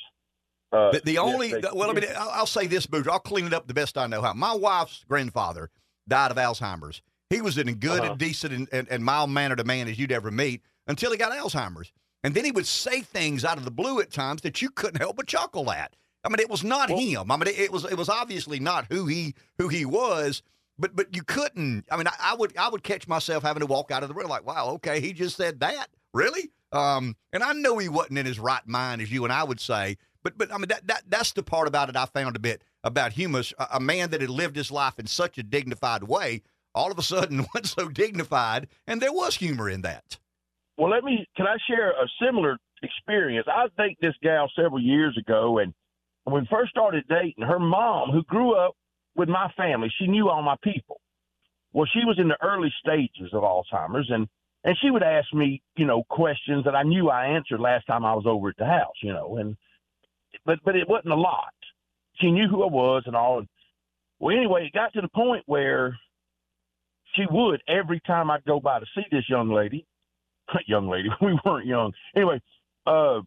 Uh, 0.70 0.92
The, 0.92 1.00
the 1.04 1.18
only 1.18 1.48
yesterday. 1.48 1.68
well, 1.74 1.90
I 1.90 1.92
mean, 1.94 2.04
I'll, 2.16 2.30
I'll 2.30 2.46
say 2.46 2.66
this, 2.66 2.86
Boozer. 2.86 3.10
I'll 3.10 3.18
clean 3.20 3.46
it 3.46 3.54
up 3.54 3.66
the 3.66 3.74
best 3.74 3.96
I 3.96 4.06
know 4.06 4.20
how. 4.20 4.34
My 4.34 4.54
wife's 4.54 5.04
grandfather 5.08 5.70
died 6.06 6.30
of 6.30 6.36
Alzheimer's. 6.36 7.00
He 7.30 7.40
was 7.40 7.56
in 7.58 7.72
good 7.76 8.00
Uh-huh. 8.00 8.10
and 8.10 8.18
decent 8.18 8.52
and, 8.52 8.68
and, 8.70 8.86
and 8.90 9.02
mild 9.04 9.30
mannered 9.30 9.60
a 9.60 9.64
man 9.64 9.88
as 9.88 9.98
you'd 9.98 10.12
ever 10.12 10.30
meet 10.30 10.62
until 10.86 11.10
he 11.10 11.16
got 11.16 11.32
Alzheimer's. 11.32 11.90
And 12.22 12.34
then 12.34 12.44
he 12.44 12.50
would 12.52 12.66
say 12.66 13.00
things 13.00 13.44
out 13.44 13.56
of 13.56 13.64
the 13.64 13.70
blue 13.70 14.00
at 14.00 14.10
times 14.10 14.42
that 14.42 14.60
you 14.62 14.68
couldn't 14.70 15.00
help 15.00 15.16
but 15.16 15.26
chuckle 15.26 15.70
at. 15.70 15.94
I 16.24 16.28
mean, 16.28 16.40
it 16.40 16.48
was 16.50 16.64
not 16.64 16.88
Well- 16.90 16.98
him. 16.98 17.30
I 17.30 17.36
mean, 17.36 17.48
it, 17.48 17.58
it 17.58 17.72
was 17.72 17.84
it 17.84 17.96
was 17.96 18.08
obviously 18.08 18.58
not 18.60 18.86
who 18.90 19.06
he 19.06 19.34
who 19.58 19.68
he 19.68 19.84
was. 19.84 20.42
But 20.78 20.96
but 20.96 21.14
you 21.14 21.22
couldn't. 21.22 21.84
I 21.90 21.96
mean, 21.96 22.08
I, 22.08 22.14
I 22.32 22.34
would 22.34 22.56
I 22.56 22.68
would 22.68 22.82
catch 22.82 23.06
myself 23.06 23.44
having 23.44 23.60
to 23.60 23.66
walk 23.66 23.92
out 23.92 24.02
of 24.02 24.08
the 24.08 24.14
room 24.14 24.28
like, 24.28 24.44
wow, 24.44 24.70
okay, 24.74 25.00
he 25.00 25.12
just 25.12 25.36
said 25.36 25.60
that, 25.60 25.86
really. 26.12 26.50
Um, 26.72 27.14
and 27.32 27.44
I 27.44 27.52
know 27.52 27.78
he 27.78 27.88
wasn't 27.88 28.18
in 28.18 28.26
his 28.26 28.40
right 28.40 28.66
mind, 28.66 29.00
as 29.00 29.12
you 29.12 29.22
and 29.22 29.32
I 29.32 29.44
would 29.44 29.60
say. 29.60 29.96
But 30.24 30.36
but 30.36 30.52
I 30.52 30.56
mean 30.58 30.68
that, 30.68 30.86
that 30.88 31.02
that's 31.06 31.32
the 31.32 31.44
part 31.44 31.68
about 31.68 31.90
it 31.90 31.96
I 31.96 32.06
found 32.06 32.34
a 32.34 32.40
bit 32.40 32.62
about 32.82 33.12
humorous. 33.12 33.54
A, 33.58 33.68
a 33.74 33.80
man 33.80 34.10
that 34.10 34.20
had 34.20 34.30
lived 34.30 34.56
his 34.56 34.72
life 34.72 34.98
in 34.98 35.06
such 35.06 35.38
a 35.38 35.44
dignified 35.44 36.02
way, 36.04 36.42
all 36.74 36.90
of 36.90 36.98
a 36.98 37.02
sudden 37.02 37.46
went 37.54 37.66
so 37.66 37.88
dignified, 37.88 38.66
and 38.86 39.00
there 39.00 39.12
was 39.12 39.36
humor 39.36 39.70
in 39.70 39.82
that. 39.82 40.18
Well, 40.76 40.90
let 40.90 41.04
me. 41.04 41.24
Can 41.36 41.46
I 41.46 41.56
share 41.68 41.90
a 41.90 42.08
similar 42.20 42.56
experience? 42.82 43.46
I 43.48 43.68
think 43.76 43.98
this 44.00 44.14
gal 44.22 44.50
several 44.56 44.80
years 44.80 45.16
ago, 45.16 45.58
and 45.58 45.72
when 46.24 46.42
we 46.42 46.48
first 46.50 46.70
started 46.70 47.04
dating, 47.08 47.44
her 47.46 47.58
mom, 47.58 48.10
who 48.10 48.22
grew 48.24 48.54
up 48.54 48.74
with 49.16 49.28
my 49.28 49.50
family, 49.56 49.92
she 49.98 50.06
knew 50.06 50.28
all 50.28 50.42
my 50.42 50.56
people. 50.62 51.00
Well, 51.72 51.88
she 51.92 52.04
was 52.04 52.18
in 52.18 52.28
the 52.28 52.42
early 52.42 52.72
stages 52.80 53.32
of 53.32 53.42
Alzheimer's, 53.42 54.10
and 54.10 54.28
and 54.66 54.76
she 54.80 54.90
would 54.90 55.02
ask 55.02 55.32
me, 55.34 55.60
you 55.76 55.84
know, 55.84 56.04
questions 56.08 56.64
that 56.64 56.74
I 56.74 56.84
knew 56.84 57.10
I 57.10 57.26
answered 57.26 57.60
last 57.60 57.86
time 57.86 58.04
I 58.04 58.14
was 58.14 58.24
over 58.26 58.48
at 58.48 58.56
the 58.56 58.64
house, 58.64 58.94
you 59.02 59.12
know, 59.12 59.36
and 59.36 59.56
but 60.46 60.58
but 60.64 60.76
it 60.76 60.88
wasn't 60.88 61.12
a 61.12 61.16
lot. 61.16 61.52
She 62.20 62.30
knew 62.30 62.48
who 62.48 62.62
I 62.62 62.70
was 62.70 63.02
and 63.06 63.16
all. 63.16 63.44
Well, 64.20 64.36
anyway, 64.36 64.66
it 64.66 64.72
got 64.72 64.92
to 64.94 65.00
the 65.00 65.08
point 65.08 65.42
where 65.46 65.98
she 67.14 67.26
would 67.30 67.60
every 67.68 68.00
time 68.06 68.30
I'd 68.30 68.44
go 68.44 68.60
by 68.60 68.78
to 68.78 68.86
see 68.94 69.04
this 69.10 69.28
young 69.28 69.50
lady 69.50 69.86
young 70.66 70.88
lady. 70.88 71.08
We 71.20 71.38
weren't 71.44 71.66
young. 71.66 71.92
Anyway, 72.16 72.40
uh, 72.86 73.20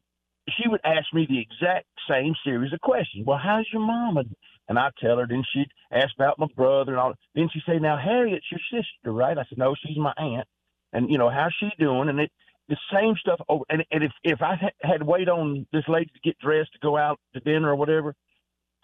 she 0.51 0.67
would 0.69 0.81
ask 0.85 1.13
me 1.13 1.27
the 1.29 1.39
exact 1.39 1.87
same 2.09 2.35
series 2.45 2.73
of 2.73 2.81
questions. 2.81 3.25
Well, 3.27 3.39
how's 3.43 3.67
your 3.73 3.81
mama? 3.81 4.23
And 4.69 4.79
I 4.79 4.89
tell 5.01 5.17
her. 5.17 5.27
Then 5.27 5.43
she'd 5.53 5.71
ask 5.91 6.09
about 6.17 6.39
my 6.39 6.47
brother 6.55 6.93
and 6.93 7.01
all. 7.01 7.13
Then 7.35 7.49
she'd 7.53 7.63
say, 7.67 7.79
"Now 7.79 7.97
Harriet's 7.97 8.47
your 8.51 8.61
sister, 8.71 9.11
right?" 9.13 9.37
I 9.37 9.45
said, 9.49 9.57
"No, 9.59 9.75
she's 9.75 9.97
my 9.97 10.13
aunt." 10.17 10.47
And 10.93 11.11
you 11.11 11.17
know, 11.19 11.29
how's 11.29 11.53
she 11.59 11.69
doing? 11.79 12.09
And 12.09 12.19
it 12.21 12.31
the 12.69 12.77
same 12.93 13.15
stuff. 13.17 13.39
Over. 13.49 13.65
And, 13.69 13.85
and 13.91 14.03
if 14.03 14.11
if 14.23 14.41
I 14.41 14.55
had 14.83 14.99
to 14.99 15.05
wait 15.05 15.29
on 15.29 15.67
this 15.73 15.85
lady 15.89 16.11
to 16.13 16.21
get 16.23 16.39
dressed 16.39 16.73
to 16.73 16.79
go 16.81 16.97
out 16.97 17.19
to 17.33 17.41
dinner 17.41 17.69
or 17.71 17.75
whatever, 17.77 18.15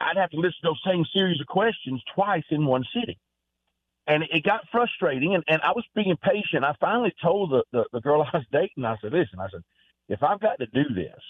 I'd 0.01 0.17
have 0.17 0.31
to 0.31 0.37
listen 0.37 0.57
to 0.63 0.69
those 0.69 0.81
same 0.87 1.05
series 1.13 1.41
of 1.41 1.47
questions 1.47 2.03
twice 2.15 2.45
in 2.51 2.65
one 2.65 2.85
sitting. 2.93 3.15
and 4.07 4.23
it 4.23 4.43
got 4.43 4.61
frustrating. 4.71 5.35
And, 5.35 5.43
and 5.47 5.61
I 5.61 5.71
was 5.71 5.85
being 5.95 6.15
patient. 6.23 6.63
I 6.65 6.73
finally 6.79 7.13
told 7.21 7.51
the, 7.51 7.63
the 7.71 7.85
the 7.93 8.01
girl 8.01 8.21
I 8.33 8.37
was 8.37 8.45
dating. 8.51 8.85
I 8.85 8.95
said, 9.01 9.13
"Listen, 9.13 9.39
I 9.39 9.49
said, 9.51 9.61
if 10.09 10.23
I've 10.23 10.39
got 10.41 10.59
to 10.59 10.67
do 10.67 10.83
this, 10.93 11.21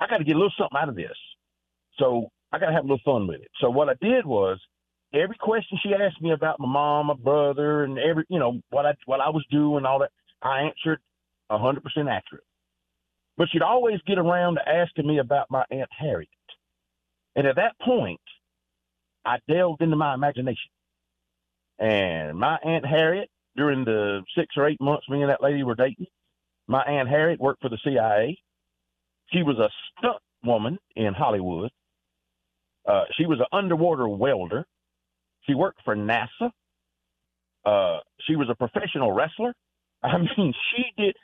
I 0.00 0.06
got 0.06 0.18
to 0.18 0.24
get 0.24 0.36
a 0.36 0.38
little 0.38 0.52
something 0.58 0.78
out 0.78 0.88
of 0.88 0.96
this. 0.96 1.16
So 1.98 2.28
I 2.52 2.58
got 2.58 2.66
to 2.66 2.72
have 2.72 2.84
a 2.84 2.88
little 2.88 3.00
fun 3.04 3.26
with 3.26 3.40
it. 3.40 3.50
So 3.60 3.70
what 3.70 3.88
I 3.88 3.94
did 4.00 4.26
was 4.26 4.58
every 5.12 5.36
question 5.36 5.78
she 5.82 5.94
asked 5.94 6.20
me 6.20 6.32
about 6.32 6.60
my 6.60 6.68
mom, 6.68 7.06
my 7.06 7.14
brother, 7.14 7.84
and 7.84 7.98
every 7.98 8.24
you 8.28 8.38
know 8.38 8.60
what 8.70 8.86
I 8.86 8.94
what 9.06 9.20
I 9.20 9.30
was 9.30 9.44
doing, 9.50 9.84
all 9.84 10.00
that, 10.00 10.10
I 10.42 10.62
answered 10.62 11.00
hundred 11.50 11.82
percent 11.82 12.08
accurate. 12.08 12.44
But 13.36 13.48
she'd 13.50 13.62
always 13.62 14.00
get 14.06 14.18
around 14.18 14.54
to 14.56 14.68
asking 14.68 15.06
me 15.06 15.18
about 15.18 15.50
my 15.50 15.64
aunt 15.70 15.90
Harriet, 15.96 16.28
and 17.34 17.46
at 17.46 17.56
that 17.56 17.78
point, 17.80 18.20
I 19.24 19.38
delved 19.48 19.82
into 19.82 19.96
my 19.96 20.14
imagination. 20.14 20.70
And 21.78 22.38
my 22.38 22.56
aunt 22.64 22.86
Harriet, 22.86 23.28
during 23.56 23.84
the 23.84 24.22
six 24.36 24.54
or 24.56 24.66
eight 24.66 24.80
months 24.80 25.08
me 25.08 25.20
and 25.22 25.30
that 25.30 25.42
lady 25.42 25.62
were 25.62 25.74
dating, 25.74 26.06
my 26.66 26.82
aunt 26.82 27.08
Harriet 27.08 27.40
worked 27.40 27.60
for 27.60 27.68
the 27.68 27.78
CIA. 27.84 28.38
She 29.32 29.42
was 29.42 29.58
a 29.58 29.70
stunt 29.98 30.18
woman 30.44 30.78
in 30.96 31.14
Hollywood. 31.14 31.70
Uh, 32.88 33.04
she 33.18 33.26
was 33.26 33.40
an 33.40 33.46
underwater 33.52 34.08
welder. 34.08 34.66
She 35.42 35.54
worked 35.54 35.80
for 35.84 35.96
NASA. 35.96 36.50
Uh, 37.64 38.00
she 38.26 38.36
was 38.36 38.48
a 38.50 38.54
professional 38.56 39.12
wrestler. 39.12 39.54
I 40.04 40.18
mean, 40.18 40.54
she 40.76 40.84
did 41.02 41.16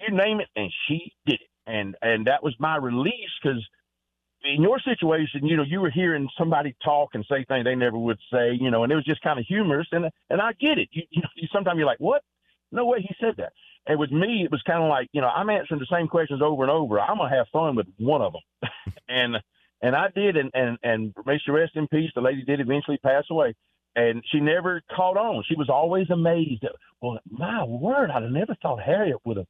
you 0.00 0.16
name 0.16 0.40
it, 0.40 0.48
and 0.56 0.72
she 0.88 1.12
did 1.26 1.34
it. 1.36 1.48
And 1.66 1.96
and 2.02 2.26
that 2.26 2.42
was 2.42 2.54
my 2.58 2.76
release 2.76 3.30
because 3.42 3.66
in 4.44 4.62
your 4.62 4.80
situation, 4.80 5.46
you 5.46 5.56
know, 5.56 5.64
you 5.64 5.80
were 5.80 5.90
hearing 5.90 6.28
somebody 6.38 6.76
talk 6.84 7.10
and 7.14 7.24
say 7.30 7.44
things 7.48 7.64
they 7.64 7.74
never 7.76 7.98
would 7.98 8.18
say, 8.32 8.52
you 8.60 8.70
know, 8.70 8.84
and 8.84 8.92
it 8.92 8.96
was 8.96 9.04
just 9.04 9.22
kind 9.22 9.38
of 9.40 9.46
humorous. 9.46 9.88
And 9.92 10.06
and 10.30 10.40
I 10.42 10.52
get 10.60 10.78
it. 10.78 10.88
You, 10.92 11.02
you 11.10 11.22
know, 11.22 11.28
sometimes 11.52 11.78
you're 11.78 11.86
like, 11.86 12.00
what? 12.00 12.22
No 12.72 12.86
way 12.86 13.00
he 13.02 13.14
said 13.20 13.34
that. 13.38 13.52
And 13.86 13.98
with 13.98 14.10
me, 14.10 14.42
it 14.44 14.50
was 14.50 14.62
kind 14.62 14.82
of 14.82 14.88
like, 14.88 15.08
you 15.12 15.20
know, 15.20 15.28
I'm 15.28 15.50
answering 15.50 15.80
the 15.80 15.94
same 15.94 16.08
questions 16.08 16.40
over 16.42 16.62
and 16.62 16.70
over. 16.70 17.00
I'm 17.00 17.18
gonna 17.18 17.34
have 17.34 17.46
fun 17.52 17.76
with 17.76 17.86
one 17.98 18.22
of 18.22 18.32
them, 18.32 18.70
and 19.08 19.36
and 19.82 19.94
I 19.94 20.08
did. 20.14 20.36
And 20.36 20.50
and 20.54 20.78
and 20.82 21.14
may 21.26 21.38
she 21.38 21.50
rest 21.50 21.76
in 21.76 21.86
peace. 21.88 22.10
The 22.14 22.22
lady 22.22 22.44
did 22.44 22.60
eventually 22.60 22.98
pass 22.98 23.24
away, 23.30 23.54
and 23.94 24.22
she 24.32 24.40
never 24.40 24.82
caught 24.94 25.16
on. 25.18 25.44
She 25.46 25.56
was 25.56 25.68
always 25.68 26.08
amazed. 26.10 26.64
At, 26.64 26.72
well, 27.02 27.18
my 27.30 27.64
word, 27.64 28.10
I'd 28.10 28.22
have 28.22 28.32
never 28.32 28.56
thought 28.62 28.82
Harriet 28.82 29.18
would 29.24 29.36
have 29.36 29.46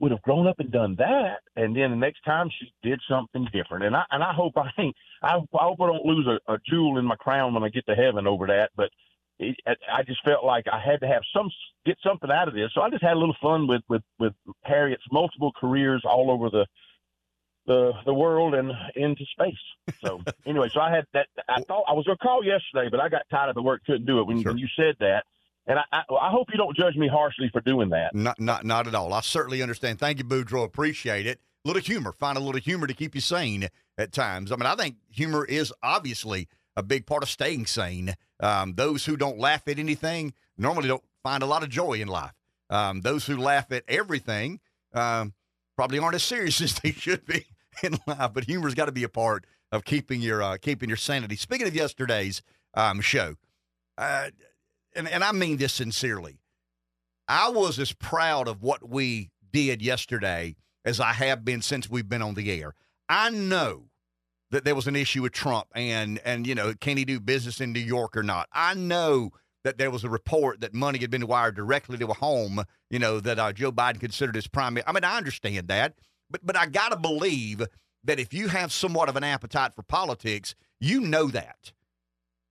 would 0.00 0.10
have 0.10 0.22
grown 0.22 0.48
up 0.48 0.58
and 0.58 0.72
done 0.72 0.96
that, 0.98 1.40
and 1.54 1.76
then 1.76 1.90
the 1.90 1.96
next 1.96 2.22
time 2.24 2.50
she 2.58 2.72
did 2.82 3.00
something 3.08 3.46
different. 3.52 3.84
And 3.84 3.94
I 3.94 4.02
and 4.10 4.24
I 4.24 4.32
hope 4.32 4.54
I 4.56 4.70
ain't. 4.78 4.96
I, 5.22 5.36
I 5.36 5.62
hope 5.62 5.80
I 5.80 5.86
don't 5.86 6.04
lose 6.04 6.26
a, 6.26 6.52
a 6.52 6.58
jewel 6.68 6.98
in 6.98 7.04
my 7.04 7.16
crown 7.16 7.54
when 7.54 7.62
I 7.62 7.68
get 7.68 7.86
to 7.86 7.94
heaven 7.94 8.26
over 8.26 8.48
that. 8.48 8.70
But 8.76 8.90
it, 9.42 9.78
I 9.92 10.02
just 10.02 10.22
felt 10.24 10.44
like 10.44 10.66
I 10.72 10.80
had 10.80 11.00
to 11.00 11.06
have 11.06 11.22
some 11.34 11.50
get 11.84 11.98
something 12.06 12.30
out 12.30 12.48
of 12.48 12.54
this. 12.54 12.70
So 12.74 12.80
I 12.80 12.90
just 12.90 13.02
had 13.02 13.14
a 13.14 13.18
little 13.18 13.36
fun 13.40 13.66
with 13.66 13.82
with 13.88 14.02
with 14.18 14.32
Harriet's 14.62 15.04
multiple 15.10 15.52
careers 15.58 16.02
all 16.04 16.30
over 16.30 16.50
the 16.50 16.66
the 17.66 17.92
the 18.04 18.14
world 18.14 18.54
and 18.54 18.72
into 18.96 19.24
space. 19.32 19.96
So 20.04 20.20
anyway, 20.46 20.68
so 20.72 20.80
I 20.80 20.90
had 20.90 21.06
that. 21.14 21.26
I 21.48 21.60
thought 21.62 21.84
I 21.88 21.92
was 21.92 22.06
gonna 22.06 22.18
call 22.18 22.44
yesterday, 22.44 22.88
but 22.90 23.00
I 23.00 23.08
got 23.08 23.22
tired 23.30 23.50
of 23.50 23.54
the 23.54 23.62
work, 23.62 23.82
couldn't 23.84 24.06
do 24.06 24.20
it 24.20 24.26
when, 24.26 24.42
sure. 24.42 24.52
when 24.52 24.58
you 24.58 24.68
said 24.76 24.96
that. 25.00 25.24
And 25.66 25.78
I, 25.78 25.84
I, 25.92 26.02
I, 26.20 26.30
hope 26.30 26.48
you 26.50 26.58
don't 26.58 26.76
judge 26.76 26.96
me 26.96 27.06
harshly 27.06 27.48
for 27.52 27.60
doing 27.60 27.90
that. 27.90 28.16
Not, 28.16 28.40
not, 28.40 28.64
not 28.64 28.88
at 28.88 28.96
all. 28.96 29.12
I 29.12 29.20
certainly 29.20 29.62
understand. 29.62 30.00
Thank 30.00 30.18
you, 30.18 30.24
Boudreaux. 30.24 30.64
Appreciate 30.64 31.24
it. 31.24 31.40
A 31.64 31.68
little 31.68 31.82
humor. 31.82 32.10
Find 32.10 32.36
a 32.36 32.40
little 32.40 32.60
humor 32.60 32.88
to 32.88 32.94
keep 32.94 33.14
you 33.14 33.20
sane 33.20 33.68
at 33.96 34.10
times. 34.10 34.50
I 34.50 34.56
mean, 34.56 34.66
I 34.66 34.74
think 34.74 34.96
humor 35.08 35.44
is 35.44 35.72
obviously 35.80 36.48
a 36.76 36.82
big 36.82 37.06
part 37.06 37.22
of 37.22 37.28
staying 37.28 37.66
sane. 37.66 38.14
Um, 38.40 38.74
those 38.74 39.04
who 39.04 39.16
don't 39.16 39.38
laugh 39.38 39.66
at 39.68 39.78
anything 39.78 40.34
normally 40.56 40.88
don't 40.88 41.04
find 41.22 41.42
a 41.42 41.46
lot 41.46 41.62
of 41.62 41.68
joy 41.68 41.94
in 41.94 42.08
life. 42.08 42.32
Um, 42.70 43.02
those 43.02 43.26
who 43.26 43.36
laugh 43.36 43.70
at 43.70 43.84
everything 43.86 44.60
um, 44.94 45.34
probably 45.76 45.98
aren't 45.98 46.14
as 46.14 46.22
serious 46.22 46.60
as 46.62 46.74
they 46.74 46.92
should 46.92 47.26
be 47.26 47.46
in 47.82 47.98
life. 48.06 48.30
But 48.32 48.44
humor's 48.44 48.74
got 48.74 48.86
to 48.86 48.92
be 48.92 49.04
a 49.04 49.08
part 49.08 49.46
of 49.70 49.84
keeping 49.84 50.20
your 50.20 50.42
uh, 50.42 50.56
keeping 50.60 50.88
your 50.88 50.96
sanity. 50.96 51.36
Speaking 51.36 51.66
of 51.66 51.74
yesterday's 51.74 52.42
um, 52.74 53.00
show, 53.00 53.34
uh, 53.98 54.30
and, 54.94 55.08
and 55.08 55.22
I 55.24 55.32
mean 55.32 55.56
this 55.56 55.74
sincerely, 55.74 56.38
I 57.28 57.50
was 57.50 57.78
as 57.78 57.92
proud 57.92 58.48
of 58.48 58.62
what 58.62 58.88
we 58.88 59.30
did 59.50 59.82
yesterday 59.82 60.56
as 60.84 61.00
I 61.00 61.12
have 61.12 61.44
been 61.44 61.62
since 61.62 61.88
we've 61.88 62.08
been 62.08 62.22
on 62.22 62.34
the 62.34 62.50
air. 62.50 62.74
I 63.08 63.30
know 63.30 63.84
that 64.52 64.64
there 64.64 64.74
was 64.74 64.86
an 64.86 64.94
issue 64.94 65.22
with 65.22 65.32
Trump 65.32 65.66
and 65.74 66.20
and 66.24 66.46
you 66.46 66.54
know 66.54 66.74
can 66.74 66.96
he 66.96 67.04
do 67.04 67.18
business 67.18 67.60
in 67.60 67.72
New 67.72 67.80
York 67.80 68.16
or 68.16 68.22
not? 68.22 68.48
I 68.52 68.74
know 68.74 69.30
that 69.64 69.78
there 69.78 69.90
was 69.90 70.04
a 70.04 70.08
report 70.08 70.60
that 70.60 70.74
money 70.74 70.98
had 70.98 71.10
been 71.10 71.26
wired 71.26 71.56
directly 71.56 71.96
to 71.98 72.06
a 72.06 72.14
home, 72.14 72.64
you 72.90 72.98
know, 72.98 73.20
that 73.20 73.38
uh, 73.38 73.52
Joe 73.52 73.72
Biden 73.72 74.00
considered 74.00 74.34
his 74.34 74.48
primary. 74.48 74.84
I 74.86 74.92
mean, 74.92 75.04
I 75.04 75.16
understand 75.16 75.68
that, 75.68 75.94
but 76.30 76.44
but 76.44 76.56
I 76.56 76.66
gotta 76.66 76.96
believe 76.96 77.66
that 78.04 78.20
if 78.20 78.32
you 78.34 78.48
have 78.48 78.72
somewhat 78.72 79.08
of 79.08 79.16
an 79.16 79.24
appetite 79.24 79.74
for 79.74 79.82
politics, 79.82 80.54
you 80.80 81.00
know 81.00 81.28
that. 81.28 81.72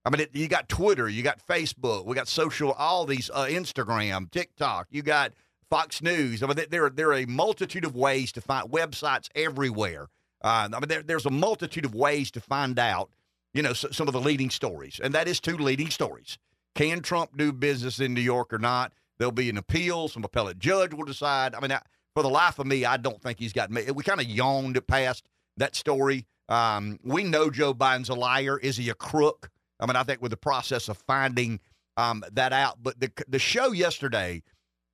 I 0.03 0.10
mean, 0.10 0.22
it, 0.22 0.31
you 0.34 0.48
got 0.48 0.67
Twitter, 0.67 1.08
you 1.08 1.22
got 1.22 1.46
Facebook, 1.46 2.05
we 2.05 2.15
got 2.15 2.27
social, 2.27 2.72
all 2.72 3.05
these 3.05 3.29
uh, 3.31 3.46
Instagram, 3.46 4.31
TikTok, 4.31 4.88
you 4.89 5.03
got 5.03 5.34
Fox 5.70 6.01
News. 6.01 6.41
I 6.41 6.48
mean, 6.48 6.58
there 6.70 6.89
there 6.89 7.10
are 7.10 7.17
a 7.17 7.25
multitude 7.25 7.86
of 7.86 7.96
ways 7.96 8.31
to 8.31 8.41
find 8.41 8.72
websites 8.72 9.29
everywhere. 9.36 10.08
Uh, 10.43 10.69
I 10.74 10.79
mean, 10.79 10.88
there, 10.88 11.03
there's 11.03 11.25
a 11.25 11.31
multitude 11.31 11.86
of 11.86 11.93
ways 11.93 12.31
to 12.31 12.41
find 12.41 12.79
out, 12.79 13.10
you 13.53 13.62
know, 13.62 13.74
some 13.74 14.07
of 14.07 14.13
the 14.13 14.21
leading 14.21 14.50
stories, 14.50 15.00
and 15.03 15.13
that 15.13 15.27
is 15.27 15.39
two 15.39 15.57
leading 15.57 15.89
stories. 15.89 16.38
Can 16.75 17.01
Trump 17.01 17.38
do 17.38 17.51
business 17.51 18.00
in 18.00 18.13
New 18.13 18.21
York 18.21 18.53
or 18.53 18.57
not? 18.57 18.93
There'll 19.17 19.31
be 19.31 19.50
an 19.50 19.57
appeal. 19.57 20.07
Some 20.07 20.24
appellate 20.24 20.57
judge 20.57 20.93
will 20.93 21.05
decide. 21.05 21.53
I 21.53 21.60
mean, 21.60 21.71
I, 21.71 21.81
for 22.13 22.24
the 22.24 22.29
life 22.29 22.60
of 22.60 22.65
me, 22.65 22.86
I 22.86 22.98
don't 22.98 23.21
think 23.21 23.39
he's 23.39 23.53
got. 23.53 23.69
We 23.69 24.03
kind 24.03 24.19
of 24.19 24.25
yawned 24.25 24.79
past 24.88 25.27
that 25.57 25.75
story. 25.75 26.25
Um, 26.50 27.00
we 27.03 27.24
know 27.24 27.50
Joe 27.50 27.74
Biden's 27.74 28.10
a 28.10 28.13
liar. 28.13 28.57
Is 28.57 28.77
he 28.77 28.89
a 28.89 28.95
crook? 28.95 29.50
I 29.79 29.86
mean, 29.86 29.95
I 29.95 30.03
think 30.03 30.21
with 30.21 30.31
the 30.31 30.38
process 30.38 30.89
of 30.89 30.98
finding 30.98 31.60
um, 31.98 32.24
that 32.31 32.53
out, 32.53 32.77
but 32.81 33.00
the 33.00 33.12
the 33.27 33.39
show 33.39 33.71
yesterday 33.71 34.43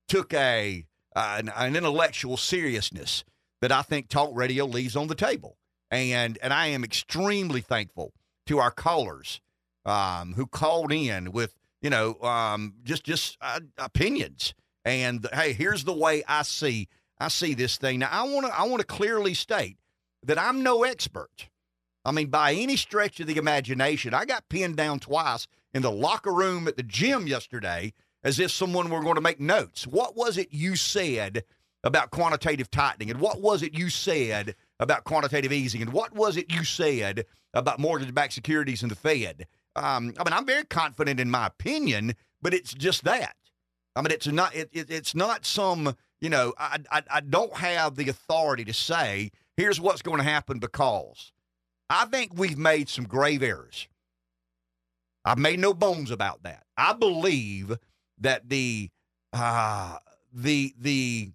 took 0.07 0.33
a 0.33 0.85
uh, 1.15 1.35
an, 1.39 1.51
an, 1.55 1.75
intellectual 1.75 2.37
seriousness 2.37 3.23
that 3.61 3.71
I 3.71 3.81
think 3.81 4.07
talk 4.07 4.31
radio 4.33 4.65
leaves 4.65 4.95
on 4.95 5.07
the 5.07 5.15
table, 5.15 5.57
and 5.91 6.37
and 6.41 6.53
I 6.53 6.67
am 6.67 6.83
extremely 6.83 7.61
thankful 7.61 8.13
to 8.47 8.59
our 8.59 8.71
callers 8.71 9.41
um, 9.85 10.33
who 10.33 10.45
called 10.45 10.91
in 10.91 11.31
with 11.31 11.53
you 11.81 11.89
know 11.89 12.19
um, 12.21 12.75
just 12.83 13.03
just 13.03 13.37
uh, 13.41 13.59
opinions 13.77 14.53
and 14.87 15.27
hey, 15.33 15.51
here's 15.51 15.83
the 15.83 15.93
way 15.93 16.23
I 16.27 16.43
see 16.43 16.87
I 17.19 17.27
see 17.27 17.53
this 17.53 17.77
thing. 17.77 17.99
Now 17.99 18.09
I 18.11 18.23
want 18.23 18.47
to 18.47 18.57
I 18.57 18.63
want 18.63 18.79
to 18.79 18.85
clearly 18.87 19.33
state 19.33 19.77
that 20.23 20.39
I'm 20.39 20.63
no 20.63 20.83
expert. 20.83 21.49
I 22.05 22.11
mean, 22.11 22.27
by 22.27 22.53
any 22.53 22.77
stretch 22.77 23.19
of 23.19 23.27
the 23.27 23.35
imagination, 23.35 24.13
I 24.13 24.23
got 24.23 24.47
pinned 24.47 24.77
down 24.77 24.99
twice 24.99 25.47
in 25.73 25.81
the 25.81 25.91
locker 25.91 26.31
room 26.31 26.67
at 26.67 26.77
the 26.77 26.83
gym 26.83 27.27
yesterday 27.27 27.93
as 28.23 28.39
if 28.39 28.49
someone 28.49 28.89
were 28.89 29.03
going 29.03 29.15
to 29.15 29.21
make 29.21 29.41
notes. 29.41 29.85
What 29.85 30.15
was 30.15 30.37
it 30.37 30.47
you 30.51 30.77
said 30.77 31.43
about 31.87 32.11
quantitative 32.11 32.69
tightening? 32.69 33.09
And 33.09 33.19
what 33.19 33.41
was 33.41 33.63
it 33.63 33.73
you 33.73 33.89
said 33.89 34.55
about 34.79 35.05
quantitative 35.05 35.51
easing? 35.51 35.81
And 35.81 35.93
what 35.93 36.13
was 36.13 36.37
it 36.37 36.53
you 36.53 36.63
said 36.63 37.25
about 37.53 37.79
mortgage 37.79 38.13
backed 38.13 38.33
securities 38.33 38.81
and 38.83 38.91
the 38.91 38.95
Fed? 38.95 39.47
Um, 39.75 40.13
I 40.19 40.23
mean, 40.23 40.33
I'm 40.33 40.45
very 40.45 40.65
confident 40.65 41.19
in 41.19 41.31
my 41.31 41.47
opinion, 41.47 42.13
but 42.41 42.53
it's 42.53 42.73
just 42.73 43.05
that. 43.05 43.35
I 43.95 44.01
mean, 44.01 44.11
it's 44.11 44.27
not. 44.27 44.55
It, 44.55 44.69
it, 44.73 44.91
it's 44.91 45.15
not 45.15 45.45
some. 45.45 45.95
You 46.19 46.29
know, 46.29 46.53
I, 46.59 46.79
I 46.91 47.01
I 47.09 47.21
don't 47.21 47.55
have 47.55 47.95
the 47.95 48.09
authority 48.09 48.65
to 48.65 48.73
say 48.73 49.31
here's 49.55 49.81
what's 49.81 50.03
going 50.03 50.17
to 50.17 50.23
happen 50.23 50.59
because. 50.59 51.31
I 51.89 52.03
think 52.03 52.33
we've 52.35 52.57
made 52.57 52.89
some 52.89 53.05
grave 53.05 53.41
errors. 53.41 53.87
I've 55.23 55.37
made 55.37 55.59
no 55.59 55.73
bones 55.73 56.11
about 56.11 56.43
that. 56.43 56.63
I 56.75 56.91
believe 56.91 57.77
that 58.19 58.49
the 58.49 58.89
uh, 59.31 59.97
the 60.33 60.73
the 60.77 61.31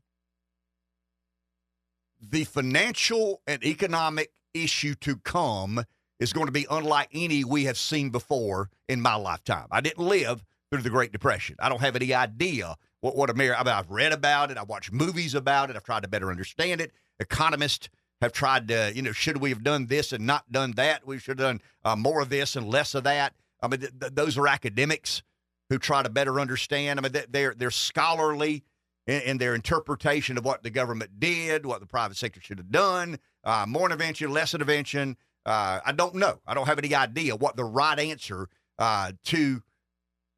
the 2.23 2.45
financial 2.45 3.43
and 3.47 3.63
economic 3.65 4.31
issue 4.55 4.95
to 4.97 5.17
come 5.17 5.85
is 6.21 6.33
going 6.33 6.47
to 6.47 6.53
be 6.53 6.67
unlike 6.71 7.09
any 7.13 7.43
we 7.45 7.65
have 7.65 7.77
seen 7.77 8.11
before 8.11 8.71
in 8.89 9.01
my 9.01 9.15
lifetime. 9.15 9.67
I 9.71 9.81
didn't 9.81 10.05
live 10.07 10.45
through 10.71 10.83
the 10.83 10.91
Great 10.91 11.13
Depression. 11.13 11.57
I 11.59 11.69
don't 11.69 11.81
have 11.81 11.97
any 11.97 12.15
idea 12.15 12.77
what 13.01 13.17
what 13.17 13.29
America. 13.29 13.61
I 13.61 13.65
mean, 13.65 13.75
I've 13.75 13.91
read 13.91 14.13
about 14.13 14.51
it. 14.51 14.57
I've 14.57 14.69
watched 14.69 14.93
movies 14.93 15.35
about 15.35 15.69
it. 15.69 15.77
I've 15.77 15.85
tried 15.85 16.05
to 16.05 16.09
better 16.09 16.31
understand 16.31 16.81
it. 16.81 16.93
Economists 17.19 17.89
have 18.21 18.33
tried 18.33 18.69
to, 18.69 18.93
you 18.95 19.03
know, 19.03 19.13
should 19.13 19.39
we 19.39 19.51
have 19.51 19.65
done 19.65 19.87
this 19.87 20.13
and 20.13 20.25
not 20.25 20.51
done 20.51 20.73
that? 20.73 21.05
We 21.05 21.19
should 21.19 21.41
have 21.41 21.49
done 21.49 21.61
uh, 21.85 21.97
more 21.97 22.23
of 22.23 22.29
this 22.29 22.55
and 22.55 22.69
less 22.69 22.95
of 22.95 23.05
that. 23.05 23.35
I 23.61 23.69
mean, 23.69 23.81
th- 23.81 23.93
th- 24.01 24.15
those 24.15 24.39
are 24.39 24.47
academics 24.47 25.23
who 25.69 25.79
try 25.79 26.03
to 26.03 26.09
better 26.09 26.39
understand. 26.39 27.01
I 27.01 27.03
mean, 27.03 27.25
they're 27.31 27.55
they're 27.55 27.71
scholarly 27.71 28.63
in, 29.07 29.21
in, 29.23 29.39
their 29.39 29.55
interpretation 29.55 30.39
of 30.39 30.45
what 30.45 30.63
the 30.63 30.71
government 30.71 31.19
did, 31.19 31.67
what 31.67 31.81
the 31.81 31.87
private 31.87 32.17
sector 32.17 32.41
should 32.41 32.59
have 32.59 32.71
done, 32.71 33.19
uh, 33.45 33.65
more 33.69 33.87
intervention, 33.87 34.31
less 34.31 34.55
intervention. 34.55 35.17
Uh, 35.45 35.81
I 35.85 35.93
don't 35.93 36.15
know. 36.15 36.41
I 36.47 36.55
don't 36.55 36.67
have 36.67 36.79
any 36.79 36.95
idea 36.95 37.35
what 37.35 37.57
the 37.57 37.65
right 37.65 37.99
answer 37.99 38.49
uh, 38.79 39.13
to 39.25 39.63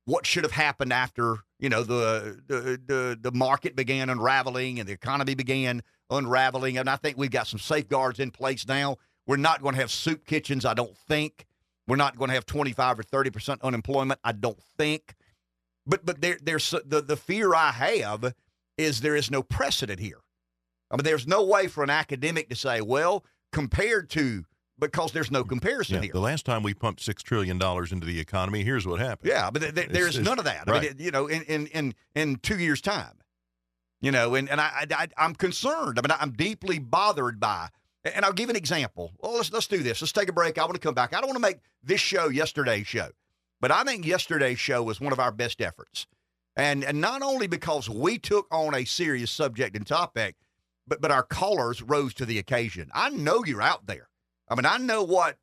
what 0.06 0.26
should 0.26 0.44
have 0.44 0.52
happened 0.52 0.92
after 0.92 1.38
you 1.58 1.68
know 1.68 1.82
the, 1.82 2.40
the 2.46 2.80
the 2.86 3.18
the 3.20 3.32
market 3.32 3.74
began 3.76 4.10
unraveling 4.10 4.78
and 4.78 4.88
the 4.88 4.92
economy 4.92 5.34
began 5.34 5.82
unraveling. 6.10 6.78
And 6.78 6.88
I 6.88 6.96
think 6.96 7.16
we've 7.16 7.30
got 7.30 7.46
some 7.46 7.58
safeguards 7.58 8.20
in 8.20 8.30
place 8.30 8.66
now. 8.66 8.96
We're 9.26 9.36
not 9.36 9.62
going 9.62 9.74
to 9.74 9.80
have 9.80 9.90
soup 9.90 10.26
kitchens, 10.26 10.64
I 10.64 10.74
don't 10.74 10.96
think. 10.96 11.46
We're 11.86 11.96
not 11.96 12.16
going 12.18 12.28
to 12.28 12.34
have 12.34 12.46
25 12.46 12.98
or 12.98 13.02
30 13.02 13.30
percent 13.30 13.62
unemployment, 13.62 14.20
I 14.24 14.32
don't 14.32 14.60
think. 14.76 15.14
But 15.86 16.04
but 16.04 16.20
there 16.20 16.38
there's 16.42 16.70
the 16.70 17.02
the 17.02 17.16
fear 17.16 17.54
I 17.54 17.70
have 17.72 18.34
is 18.78 19.00
there 19.00 19.16
is 19.16 19.30
no 19.30 19.42
precedent 19.42 20.00
here. 20.00 20.18
I 20.90 20.96
mean, 20.96 21.04
there's 21.04 21.26
no 21.26 21.44
way 21.44 21.66
for 21.68 21.82
an 21.82 21.90
academic 21.90 22.48
to 22.50 22.56
say, 22.56 22.80
well, 22.80 23.24
compared 23.52 24.10
to 24.10 24.44
because 24.78 25.12
there's 25.12 25.30
no 25.30 25.44
comparison 25.44 25.96
Yeah, 25.96 26.02
here. 26.02 26.12
the 26.12 26.20
last 26.20 26.44
time 26.44 26.62
we 26.64 26.74
pumped 26.74 27.00
six 27.00 27.22
trillion 27.22 27.58
dollars 27.58 27.92
into 27.92 28.06
the 28.06 28.18
economy, 28.18 28.64
here's 28.64 28.86
what 28.86 28.98
happened. 29.00 29.30
Yeah, 29.30 29.50
but 29.50 29.62
th- 29.62 29.74
th- 29.74 29.88
there's 29.90 30.18
none 30.18 30.38
of 30.38 30.44
that. 30.46 30.68
I 30.68 30.80
mean, 30.80 30.94
you 30.98 31.10
know, 31.12 31.26
in, 31.28 31.42
in 31.42 31.66
in 31.68 31.94
in 32.14 32.36
two 32.36 32.58
years' 32.58 32.80
time, 32.80 33.18
you 34.00 34.10
know, 34.10 34.34
and 34.34 34.48
and 34.50 34.60
I, 34.60 34.86
I 34.90 35.08
I'm 35.16 35.34
concerned. 35.34 35.98
I 35.98 36.02
mean, 36.02 36.16
I'm 36.20 36.32
deeply 36.32 36.78
bothered 36.78 37.38
by. 37.40 37.68
And 38.14 38.22
I'll 38.22 38.34
give 38.34 38.50
an 38.50 38.56
example. 38.56 39.12
Well, 39.20 39.36
let's 39.36 39.50
let's 39.50 39.66
do 39.66 39.78
this. 39.82 40.02
Let's 40.02 40.12
take 40.12 40.28
a 40.28 40.32
break. 40.32 40.58
I 40.58 40.62
want 40.64 40.74
to 40.74 40.78
come 40.80 40.92
back. 40.92 41.14
I 41.14 41.20
don't 41.20 41.28
want 41.28 41.36
to 41.36 41.40
make 41.40 41.56
this 41.82 42.00
show 42.02 42.28
yesterday's 42.28 42.86
show, 42.86 43.08
but 43.62 43.70
I 43.70 43.82
think 43.84 44.04
yesterday's 44.04 44.58
show 44.58 44.82
was 44.82 45.00
one 45.00 45.12
of 45.14 45.18
our 45.18 45.32
best 45.32 45.62
efforts. 45.62 46.06
And 46.56 46.84
and 46.84 47.00
not 47.00 47.22
only 47.22 47.46
because 47.46 47.88
we 47.88 48.18
took 48.18 48.46
on 48.50 48.74
a 48.74 48.84
serious 48.84 49.30
subject 49.30 49.76
and 49.76 49.86
topic, 49.86 50.36
but 50.86 51.00
but 51.00 51.10
our 51.10 51.22
callers 51.22 51.82
rose 51.82 52.14
to 52.14 52.26
the 52.26 52.38
occasion. 52.38 52.90
I 52.94 53.10
know 53.10 53.44
you're 53.44 53.62
out 53.62 53.86
there. 53.86 54.08
I 54.48 54.54
mean, 54.54 54.66
I 54.66 54.78
know 54.78 55.02
what 55.02 55.36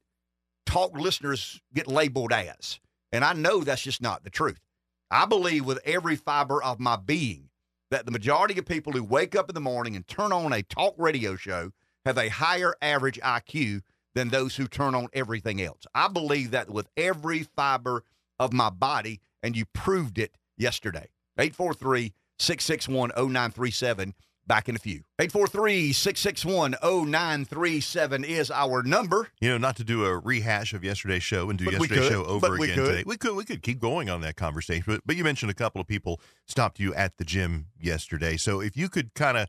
talk 0.65 0.97
listeners 0.97 1.61
get 1.73 1.87
labeled 1.87 2.31
as. 2.31 2.79
And 3.11 3.25
I 3.25 3.33
know 3.33 3.63
that's 3.63 3.81
just 3.81 4.01
not 4.01 4.23
the 4.23 4.29
truth. 4.29 4.61
I 5.09 5.25
believe 5.25 5.65
with 5.65 5.79
every 5.83 6.15
fiber 6.15 6.63
of 6.63 6.79
my 6.79 6.95
being 6.95 7.49
that 7.89 8.05
the 8.05 8.11
majority 8.11 8.57
of 8.57 8.65
people 8.65 8.93
who 8.93 9.03
wake 9.03 9.35
up 9.35 9.49
in 9.49 9.53
the 9.53 9.59
morning 9.59 9.97
and 9.97 10.07
turn 10.07 10.31
on 10.31 10.53
a 10.53 10.63
talk 10.63 10.95
radio 10.97 11.35
show 11.35 11.71
have 12.05 12.17
a 12.17 12.29
higher 12.29 12.73
average 12.81 13.19
IQ 13.19 13.81
than 14.15 14.29
those 14.29 14.55
who 14.55 14.67
turn 14.67 14.95
on 14.95 15.07
everything 15.13 15.61
else. 15.61 15.85
I 15.93 16.07
believe 16.07 16.51
that 16.51 16.69
with 16.69 16.87
every 16.95 17.43
fiber 17.43 18.03
of 18.39 18.53
my 18.53 18.69
body, 18.69 19.19
and 19.43 19.55
you 19.57 19.65
proved 19.73 20.17
it 20.17 20.35
yesterday. 20.61 21.09
843 21.37 22.13
661 22.39 23.11
0937. 23.17 24.13
Back 24.47 24.67
in 24.67 24.75
a 24.75 24.79
few. 24.79 25.03
843 25.19 25.93
661 25.93 26.75
0937 26.81 28.23
is 28.23 28.51
our 28.51 28.83
number. 28.83 29.29
You 29.39 29.49
know, 29.49 29.57
not 29.57 29.77
to 29.77 29.83
do 29.83 30.03
a 30.05 30.17
rehash 30.17 30.73
of 30.73 30.83
yesterday's 30.83 31.23
show 31.23 31.49
and 31.49 31.59
do 31.59 31.65
But 31.65 31.73
yesterday's 31.73 31.99
could, 31.99 32.11
show 32.11 32.25
over 32.25 32.55
again 32.55 32.75
today. 32.75 33.03
We 33.05 33.17
could 33.17 33.35
we 33.35 33.45
could 33.45 33.61
keep 33.61 33.79
going 33.79 34.09
on 34.09 34.21
that 34.21 34.35
conversation. 34.35 34.83
But 34.85 35.01
but 35.05 35.15
you 35.15 35.23
mentioned 35.23 35.51
a 35.51 35.55
couple 35.55 35.79
of 35.79 35.87
people 35.87 36.19
stopped 36.47 36.79
you 36.79 36.93
at 36.95 37.17
the 37.17 37.23
gym 37.23 37.67
yesterday. 37.79 38.35
So 38.35 38.61
if 38.61 38.75
you 38.75 38.89
could 38.89 39.13
kind 39.13 39.37
of 39.37 39.47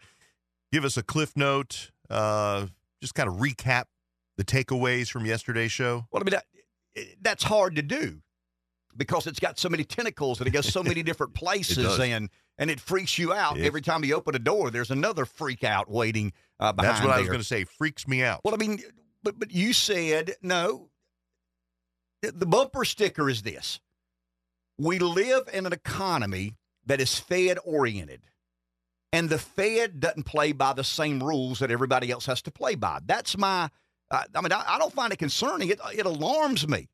give 0.71 0.85
us 0.85 0.97
a 0.97 1.02
cliff 1.02 1.37
note, 1.37 1.90
uh, 2.11 2.66
just 3.00 3.14
kind 3.14 3.28
of 3.28 3.37
recap 3.37 3.85
the 4.37 4.45
takeaways 4.45 5.11
from 5.11 5.25
yesterday's 5.25 5.73
show. 5.73 6.07
Well, 6.12 6.23
I 6.23 6.25
mean, 6.25 6.33
that, 6.33 7.07
that's 7.21 7.45
hard 7.45 7.76
to 7.76 7.83
do 7.83 8.21
because 8.97 9.27
it's 9.27 9.41
got 9.41 9.59
so 9.59 9.69
many 9.69 9.85
tentacles 9.85 10.39
and 10.41 10.47
it 10.47 10.51
goes 10.51 10.71
so 10.73 10.83
many 10.83 11.03
different 11.03 11.35
places 11.35 11.99
and 11.99 12.29
and 12.59 12.71
it 12.71 12.81
freaks 12.81 13.19
you 13.19 13.33
out 13.33 13.59
It- 13.59 13.65
every 13.67 13.81
time 13.81 14.05
you 14.05 14.15
open 14.15 14.35
a 14.35 14.39
door. 14.39 14.71
There's 14.71 14.91
another 14.91 15.25
freak 15.25 15.65
out 15.65 15.91
waiting 15.91 16.33
uh, 16.61 16.73
behind 16.73 16.97
That's 16.97 17.07
what 17.07 17.15
I 17.15 17.19
was 17.19 17.29
going 17.29 17.41
to 17.41 17.45
say. 17.45 17.65
Freaks 17.65 18.07
me 18.07 18.23
out. 18.23 18.41
Well, 18.45 18.55
I 18.55 18.59
mean, 18.59 18.81
but 19.23 19.39
but 19.39 19.51
you 19.53 19.73
said 19.73 20.35
no. 20.43 20.89
The 22.23 22.47
bumper 22.47 22.85
sticker 22.85 23.29
is 23.29 23.43
this: 23.43 23.81
we 24.79 24.99
live 25.01 25.49
in 25.53 25.67
an 25.67 25.73
economy 25.73 26.55
that 26.87 27.01
is 27.01 27.19
Fed 27.19 27.59
oriented, 27.65 28.23
and 29.13 29.29
the 29.29 29.39
Fed 29.39 29.99
doesn't 29.99 30.23
play 30.25 30.53
by 30.53 30.73
the 30.73 30.85
same 30.85 31.21
rules 31.23 31.59
that 31.59 31.73
everybody 31.73 32.13
else 32.13 32.27
has 32.27 32.41
to 32.43 32.53
play 32.53 32.77
by. 32.77 33.01
That's 33.05 33.37
my. 33.37 33.71
I 34.11 34.25
I 34.35 34.40
mean, 34.40 34.53
I, 34.53 34.62
I 34.69 34.79
don't 34.79 34.93
find 34.93 35.12
it 35.12 35.19
concerning. 35.19 35.69
It 35.71 35.81
it 35.95 36.07
alarms 36.07 36.69
me. 36.69 36.88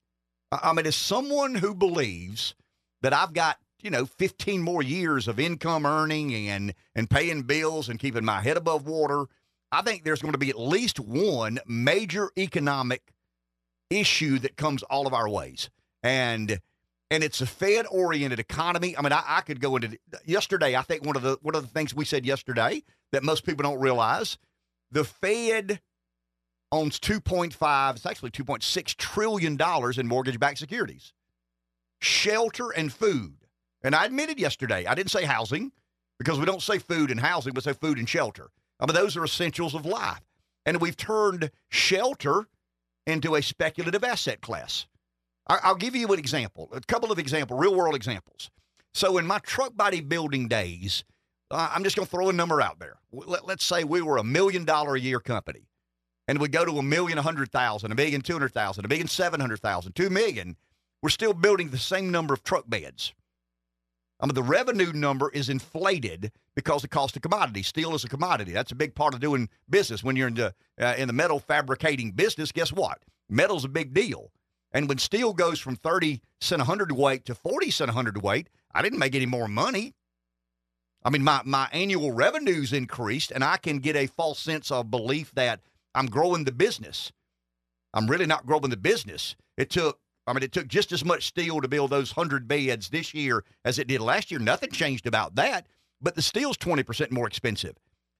I, 0.50 0.72
mean, 0.72 0.86
as 0.86 0.96
someone 0.96 1.54
who 1.54 1.74
believes 1.74 2.54
that 3.02 3.12
I've 3.12 3.32
got 3.32 3.58
you 3.82 3.90
know 3.90 4.06
15 4.06 4.62
more 4.62 4.82
years 4.82 5.28
of 5.28 5.38
income 5.38 5.86
earning 5.86 6.34
and 6.48 6.74
and 6.94 7.08
paying 7.08 7.42
bills 7.42 7.88
and 7.88 7.98
keeping 7.98 8.24
my 8.24 8.40
head 8.40 8.56
above 8.56 8.86
water. 8.86 9.26
I 9.70 9.82
think 9.82 10.02
there's 10.02 10.22
going 10.22 10.32
to 10.32 10.38
be 10.38 10.48
at 10.50 10.58
least 10.58 10.98
one 10.98 11.58
major 11.66 12.30
economic 12.38 13.12
issue 13.90 14.38
that 14.38 14.56
comes 14.56 14.82
all 14.84 15.06
of 15.06 15.12
our 15.12 15.28
ways. 15.28 15.70
And 16.02 16.60
and 17.10 17.24
it's 17.24 17.40
a 17.40 17.46
Fed 17.46 17.86
oriented 17.90 18.38
economy. 18.38 18.96
I 18.96 19.02
mean, 19.02 19.12
I, 19.12 19.22
I 19.26 19.40
could 19.40 19.60
go 19.60 19.76
into 19.76 19.98
yesterday. 20.24 20.76
I 20.76 20.82
think 20.82 21.04
one 21.04 21.16
of 21.16 21.22
the 21.22 21.38
one 21.42 21.54
of 21.54 21.62
the 21.62 21.68
things 21.68 21.94
we 21.94 22.04
said 22.04 22.26
yesterday 22.26 22.82
that 23.12 23.22
most 23.22 23.44
people 23.44 23.62
don't 23.62 23.80
realize, 23.80 24.36
the 24.90 25.04
Fed 25.04 25.80
owns 26.72 26.98
2.5, 27.00 27.96
it's 27.96 28.06
actually 28.06 28.30
2.6 28.30 28.96
trillion 28.96 29.56
dollars 29.56 29.98
in 29.98 30.06
mortgage 30.06 30.38
backed 30.38 30.58
securities. 30.58 31.12
Shelter 32.00 32.70
and 32.70 32.92
food. 32.92 33.34
And 33.82 33.94
I 33.94 34.04
admitted 34.04 34.38
yesterday, 34.38 34.86
I 34.86 34.94
didn't 34.94 35.10
say 35.10 35.24
housing 35.24 35.72
because 36.18 36.38
we 36.38 36.44
don't 36.44 36.62
say 36.62 36.78
food 36.78 37.10
and 37.10 37.20
housing, 37.20 37.54
we 37.54 37.60
say 37.60 37.72
food 37.72 37.98
and 37.98 38.08
shelter. 38.08 38.50
I 38.80 38.86
mean, 38.86 38.94
those 38.94 39.16
are 39.16 39.24
essentials 39.24 39.74
of 39.74 39.86
life. 39.86 40.20
And 40.66 40.80
we've 40.80 40.96
turned 40.96 41.50
shelter 41.70 42.48
into 43.06 43.34
a 43.34 43.42
speculative 43.42 44.04
asset 44.04 44.40
class. 44.40 44.86
I'll 45.46 45.76
give 45.76 45.96
you 45.96 46.06
an 46.08 46.18
example, 46.18 46.68
a 46.72 46.80
couple 46.80 47.10
of 47.10 47.18
examples, 47.18 47.58
real 47.58 47.74
world 47.74 47.94
examples. 47.94 48.50
So 48.92 49.16
in 49.16 49.26
my 49.26 49.38
truck 49.38 49.74
body 49.76 50.02
building 50.02 50.46
days, 50.46 51.04
uh, 51.50 51.70
I'm 51.74 51.84
just 51.84 51.96
going 51.96 52.04
to 52.04 52.10
throw 52.10 52.28
a 52.28 52.34
number 52.34 52.60
out 52.60 52.78
there. 52.78 52.96
Let's 53.12 53.64
say 53.64 53.84
we 53.84 54.02
were 54.02 54.18
a 54.18 54.24
million 54.24 54.64
dollar 54.66 54.96
a 54.96 55.00
year 55.00 55.20
company 55.20 55.68
and 56.28 56.38
we 56.38 56.48
go 56.48 56.64
to 56.64 56.78
a 56.78 56.82
million, 56.82 57.18
a 57.18 57.22
hundred 57.22 57.50
thousand, 57.50 57.90
a 57.90 57.94
million, 57.94 58.20
two 58.20 58.34
hundred 58.34 58.52
thousand, 58.52 58.84
a 58.84 58.88
million, 58.88 59.08
seven 59.08 59.40
hundred 59.40 59.60
thousand, 59.60 59.94
two 59.94 60.10
million. 60.10 60.56
We're 61.02 61.08
still 61.08 61.32
building 61.32 61.70
the 61.70 61.78
same 61.78 62.10
number 62.10 62.34
of 62.34 62.44
truck 62.44 62.68
beds. 62.68 63.14
I 64.20 64.26
mean, 64.26 64.34
the 64.34 64.42
revenue 64.42 64.92
number 64.92 65.30
is 65.30 65.48
inflated 65.48 66.32
because 66.54 66.82
the 66.82 66.88
cost 66.88 67.16
of 67.16 67.22
commodity. 67.22 67.62
Steel 67.62 67.94
is 67.94 68.04
a 68.04 68.08
commodity. 68.08 68.52
That's 68.52 68.72
a 68.72 68.76
big 68.76 68.94
part 68.94 69.14
of 69.14 69.20
doing 69.20 69.48
business. 69.70 70.04
When 70.04 70.16
you're 70.16 70.28
in 70.28 70.34
the 70.34 70.54
uh, 70.78 70.94
in 70.98 71.06
the 71.06 71.12
metal 71.14 71.40
fabricating 71.40 72.12
business, 72.12 72.52
guess 72.52 72.72
what? 72.72 73.00
Metal's 73.28 73.64
a 73.64 73.68
big 73.68 73.94
deal. 73.94 74.30
And 74.70 74.88
when 74.88 74.98
steel 74.98 75.32
goes 75.32 75.58
from 75.58 75.76
30 75.76 76.20
cent 76.40 76.60
a 76.60 76.64
hundredweight 76.66 77.24
to 77.24 77.34
40 77.34 77.70
cent 77.70 77.90
a 77.90 77.94
hundredweight, 77.94 78.50
I 78.74 78.82
didn't 78.82 78.98
make 78.98 79.14
any 79.14 79.24
more 79.24 79.48
money. 79.48 79.94
I 81.04 81.10
mean, 81.10 81.22
my, 81.22 81.40
my 81.44 81.68
annual 81.72 82.12
revenues 82.12 82.72
increased, 82.72 83.30
and 83.30 83.42
I 83.42 83.56
can 83.56 83.78
get 83.78 83.96
a 83.96 84.08
false 84.08 84.40
sense 84.40 84.70
of 84.70 84.90
belief 84.90 85.32
that 85.36 85.60
I'm 85.94 86.06
growing 86.06 86.44
the 86.44 86.52
business. 86.52 87.12
I'm 87.94 88.06
really 88.06 88.26
not 88.26 88.46
growing 88.46 88.70
the 88.70 88.76
business. 88.76 89.36
It 89.56 89.70
took, 89.70 89.98
I 90.26 90.32
mean, 90.32 90.42
it 90.42 90.52
took 90.52 90.68
just 90.68 90.92
as 90.92 91.04
much 91.04 91.26
steel 91.26 91.60
to 91.60 91.68
build 91.68 91.90
those 91.90 92.16
100 92.16 92.46
beds 92.46 92.90
this 92.90 93.14
year 93.14 93.44
as 93.64 93.78
it 93.78 93.88
did 93.88 94.00
last 94.00 94.30
year. 94.30 94.40
Nothing 94.40 94.70
changed 94.70 95.06
about 95.06 95.34
that, 95.36 95.66
but 96.00 96.14
the 96.14 96.22
steel's 96.22 96.56
20% 96.58 97.10
more 97.10 97.26
expensive. 97.26 97.76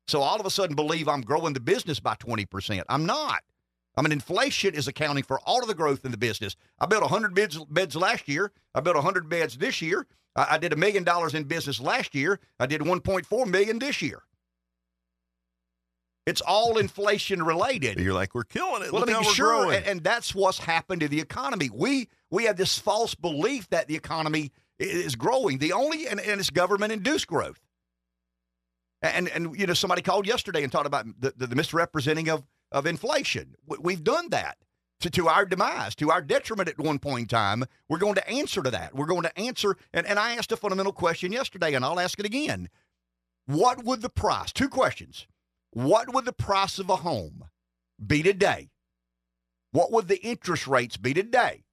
So 0.07 0.22
all 0.22 0.40
of 0.40 0.46
a 0.46 0.50
sudden 0.50 0.74
believe 0.74 1.07
I'm 1.07 1.20
growing 1.20 1.52
the 1.52 1.61
business 1.61 2.00
by 2.00 2.14
20%. 2.14 2.83
I'm 2.88 3.04
not. 3.04 3.42
I 3.96 4.02
mean, 4.02 4.12
inflation 4.12 4.74
is 4.74 4.88
accounting 4.88 5.24
for 5.24 5.40
all 5.40 5.61
of 5.61 5.68
the 5.68 5.74
growth 5.74 6.04
in 6.04 6.12
the 6.12 6.16
business. 6.16 6.57
I 6.78 6.87
built 6.87 7.02
100 7.02 7.35
beds, 7.35 7.59
beds 7.64 7.96
last 7.96 8.28
year. 8.28 8.52
I 8.74 8.81
built 8.81 8.96
100 8.96 9.28
beds 9.28 9.59
this 9.59 9.83
year. 9.83 10.07
I, 10.35 10.46
I 10.52 10.59
did 10.59 10.72
a 10.72 10.76
million 10.76 11.04
dollars 11.04 11.35
in 11.35 11.44
business 11.44 11.81
last 11.81 12.14
year. 12.14 12.38
I 12.59 12.66
did 12.66 12.81
1.4 12.81 13.46
million 13.48 13.78
this 13.78 14.00
year. 14.00 14.22
It's 16.28 16.40
all 16.42 16.76
inflation 16.78 17.42
related. 17.42 17.98
You're 17.98 18.12
like, 18.12 18.34
we're 18.34 18.44
killing 18.44 18.82
it. 18.82 18.92
Well, 18.92 19.00
Look 19.00 19.10
I 19.10 19.12
mean, 19.14 19.22
how 19.22 19.28
we're 19.28 19.34
sure, 19.34 19.60
growing. 19.62 19.76
and, 19.78 19.86
and 19.86 20.04
that's 20.04 20.34
what's 20.34 20.58
happened 20.58 21.00
to 21.00 21.08
the 21.08 21.20
economy. 21.20 21.70
We 21.72 22.08
we 22.30 22.44
have 22.44 22.56
this 22.56 22.78
false 22.78 23.14
belief 23.14 23.68
that 23.70 23.88
the 23.88 23.96
economy 23.96 24.52
is 24.78 25.16
growing. 25.16 25.58
The 25.58 25.72
only 25.72 26.06
and, 26.06 26.20
and 26.20 26.38
it's 26.40 26.50
government 26.50 26.92
induced 26.92 27.26
growth. 27.26 27.60
And 29.00 29.28
and 29.28 29.58
you 29.58 29.66
know 29.66 29.74
somebody 29.74 30.02
called 30.02 30.26
yesterday 30.26 30.62
and 30.62 30.70
talked 30.72 30.86
about 30.86 31.06
the, 31.20 31.32
the, 31.36 31.46
the 31.46 31.56
misrepresenting 31.56 32.28
of 32.28 32.44
of 32.72 32.86
inflation. 32.86 33.54
We- 33.66 33.78
We've 33.80 34.04
done 34.04 34.28
that 34.30 34.58
to, 35.00 35.08
to 35.10 35.28
our 35.28 35.46
demise, 35.46 35.94
to 35.94 36.10
our 36.10 36.20
detriment 36.20 36.68
at 36.68 36.78
one 36.78 36.98
point 36.98 37.20
in 37.22 37.26
time. 37.28 37.64
We're 37.88 37.98
going 37.98 38.16
to 38.16 38.28
answer 38.28 38.62
to 38.62 38.70
that. 38.70 38.94
We're 38.94 39.06
going 39.06 39.22
to 39.22 39.38
answer. 39.38 39.76
And, 39.94 40.06
and 40.06 40.18
I 40.18 40.34
asked 40.34 40.52
a 40.52 40.56
fundamental 40.56 40.92
question 40.92 41.32
yesterday, 41.32 41.72
and 41.74 41.84
I'll 41.84 42.00
ask 42.00 42.18
it 42.18 42.26
again. 42.26 42.68
What 43.46 43.84
would 43.84 44.02
the 44.02 44.10
price? 44.10 44.52
Two 44.52 44.68
questions. 44.68 45.26
What 45.70 46.12
would 46.14 46.24
the 46.24 46.33
price 46.33 46.78
of 46.78 46.88
a 46.90 46.96
home 46.96 47.44
be 48.04 48.22
today? 48.22 48.70
What 49.72 49.92
would 49.92 50.09
the 50.09 50.20
interest 50.22 50.66
rates 50.66 50.96
be 50.96 51.12
today 51.12 51.64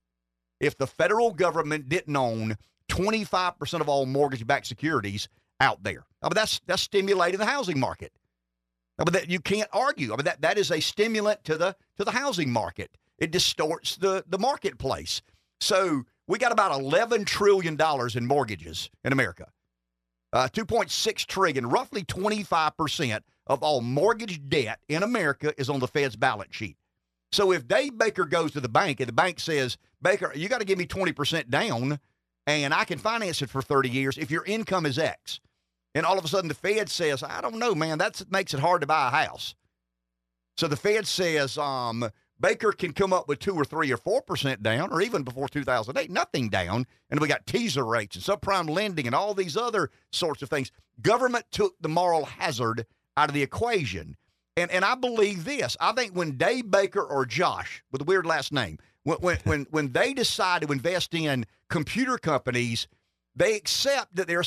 if 0.59 0.77
the 0.77 0.87
federal 0.87 1.33
government 1.33 1.89
didn't 1.89 2.15
own 2.15 2.57
25% 2.89 3.81
of 3.81 3.89
all 3.89 4.05
mortgage 4.05 4.45
backed 4.45 4.67
securities 4.67 5.29
out 5.59 5.83
there? 5.83 6.05
I 6.21 6.27
mean, 6.27 6.35
that's, 6.35 6.61
that's 6.65 6.81
stimulating 6.81 7.39
the 7.39 7.45
housing 7.45 7.79
market. 7.79 8.11
I 8.99 9.03
mean, 9.03 9.13
that, 9.13 9.29
you 9.29 9.39
can't 9.39 9.69
argue. 9.73 10.13
I 10.13 10.17
mean, 10.17 10.25
that, 10.25 10.41
that 10.41 10.57
is 10.57 10.71
a 10.71 10.79
stimulant 10.79 11.43
to 11.45 11.57
the, 11.57 11.75
to 11.97 12.03
the 12.03 12.11
housing 12.11 12.51
market. 12.51 12.97
It 13.17 13.31
distorts 13.31 13.95
the, 13.95 14.23
the 14.27 14.39
marketplace. 14.39 15.21
So 15.59 16.03
we 16.27 16.37
got 16.37 16.51
about 16.51 16.71
$11 16.71 17.25
trillion 17.25 17.77
in 18.15 18.25
mortgages 18.25 18.89
in 19.03 19.13
America. 19.13 19.47
Uh, 20.33 20.49
2.6 20.51 21.25
trillion, 21.27 21.67
roughly 21.67 22.03
25% 22.03 23.21
of 23.47 23.63
all 23.63 23.81
mortgage 23.81 24.47
debt 24.49 24.79
in 24.87 25.03
America 25.03 25.53
is 25.57 25.69
on 25.69 25.79
the 25.79 25.87
Fed's 25.87 26.15
balance 26.15 26.55
sheet. 26.55 26.77
So 27.31 27.51
if 27.51 27.67
Dave 27.67 27.97
Baker 27.97 28.25
goes 28.25 28.51
to 28.53 28.61
the 28.61 28.69
bank 28.69 28.99
and 28.99 29.09
the 29.09 29.13
bank 29.13 29.39
says, 29.39 29.77
Baker, 30.01 30.31
you 30.35 30.47
got 30.47 30.59
to 30.59 30.65
give 30.65 30.77
me 30.77 30.85
20% 30.85 31.49
down 31.49 31.99
and 32.47 32.73
I 32.73 32.85
can 32.85 32.99
finance 32.99 33.41
it 33.41 33.49
for 33.49 33.61
30 33.61 33.89
years 33.89 34.17
if 34.17 34.31
your 34.31 34.45
income 34.45 34.85
is 34.85 34.99
X. 34.99 35.39
And 35.93 36.05
all 36.05 36.17
of 36.17 36.25
a 36.25 36.27
sudden 36.27 36.47
the 36.47 36.53
Fed 36.53 36.89
says, 36.89 37.23
I 37.23 37.41
don't 37.41 37.59
know, 37.59 37.73
man, 37.73 37.97
that 37.97 38.23
makes 38.29 38.53
it 38.53 38.59
hard 38.59 38.81
to 38.81 38.87
buy 38.87 39.07
a 39.07 39.25
house. 39.25 39.55
So 40.57 40.67
the 40.67 40.77
Fed 40.77 41.07
says, 41.07 41.57
um, 41.57 42.09
Baker 42.39 42.71
can 42.71 42.91
come 42.91 43.13
up 43.13 43.27
with 43.27 43.39
two 43.39 43.55
or 43.55 43.63
three 43.63 43.91
or 43.91 43.97
four 43.97 44.21
percent 44.21 44.61
down, 44.61 44.91
or 44.91 45.01
even 45.01 45.23
before 45.23 45.47
2008, 45.47 46.11
nothing 46.11 46.49
down. 46.49 46.85
And 47.09 47.19
we 47.19 47.27
got 47.27 47.45
teaser 47.45 47.85
rates 47.85 48.15
and 48.15 48.23
subprime 48.23 48.69
lending 48.69 49.05
and 49.05 49.15
all 49.15 49.33
these 49.33 49.55
other 49.55 49.89
sorts 50.11 50.41
of 50.41 50.49
things. 50.49 50.71
Government 51.01 51.45
took 51.51 51.75
the 51.79 51.89
moral 51.89 52.25
hazard 52.25 52.85
out 53.17 53.29
of 53.29 53.33
the 53.35 53.43
equation. 53.43 54.15
And 54.57 54.71
and 54.71 54.85
I 54.85 54.95
believe 54.95 55.43
this. 55.43 55.75
I 55.79 55.91
think 55.91 56.13
when 56.13 56.37
Dave 56.37 56.71
Baker 56.71 57.01
or 57.03 57.25
Josh, 57.25 57.83
with 57.91 58.01
a 58.01 58.05
weird 58.05 58.25
last 58.25 58.53
name, 58.53 58.77
when 59.03 59.17
when 59.17 59.37
when, 59.43 59.67
when 59.69 59.91
they 59.91 60.13
decide 60.13 60.61
to 60.61 60.71
invest 60.71 61.13
in 61.13 61.45
computer 61.69 62.17
companies, 62.17 62.87
they 63.35 63.55
accept 63.55 64.15
that 64.15 64.27
they're 64.27 64.43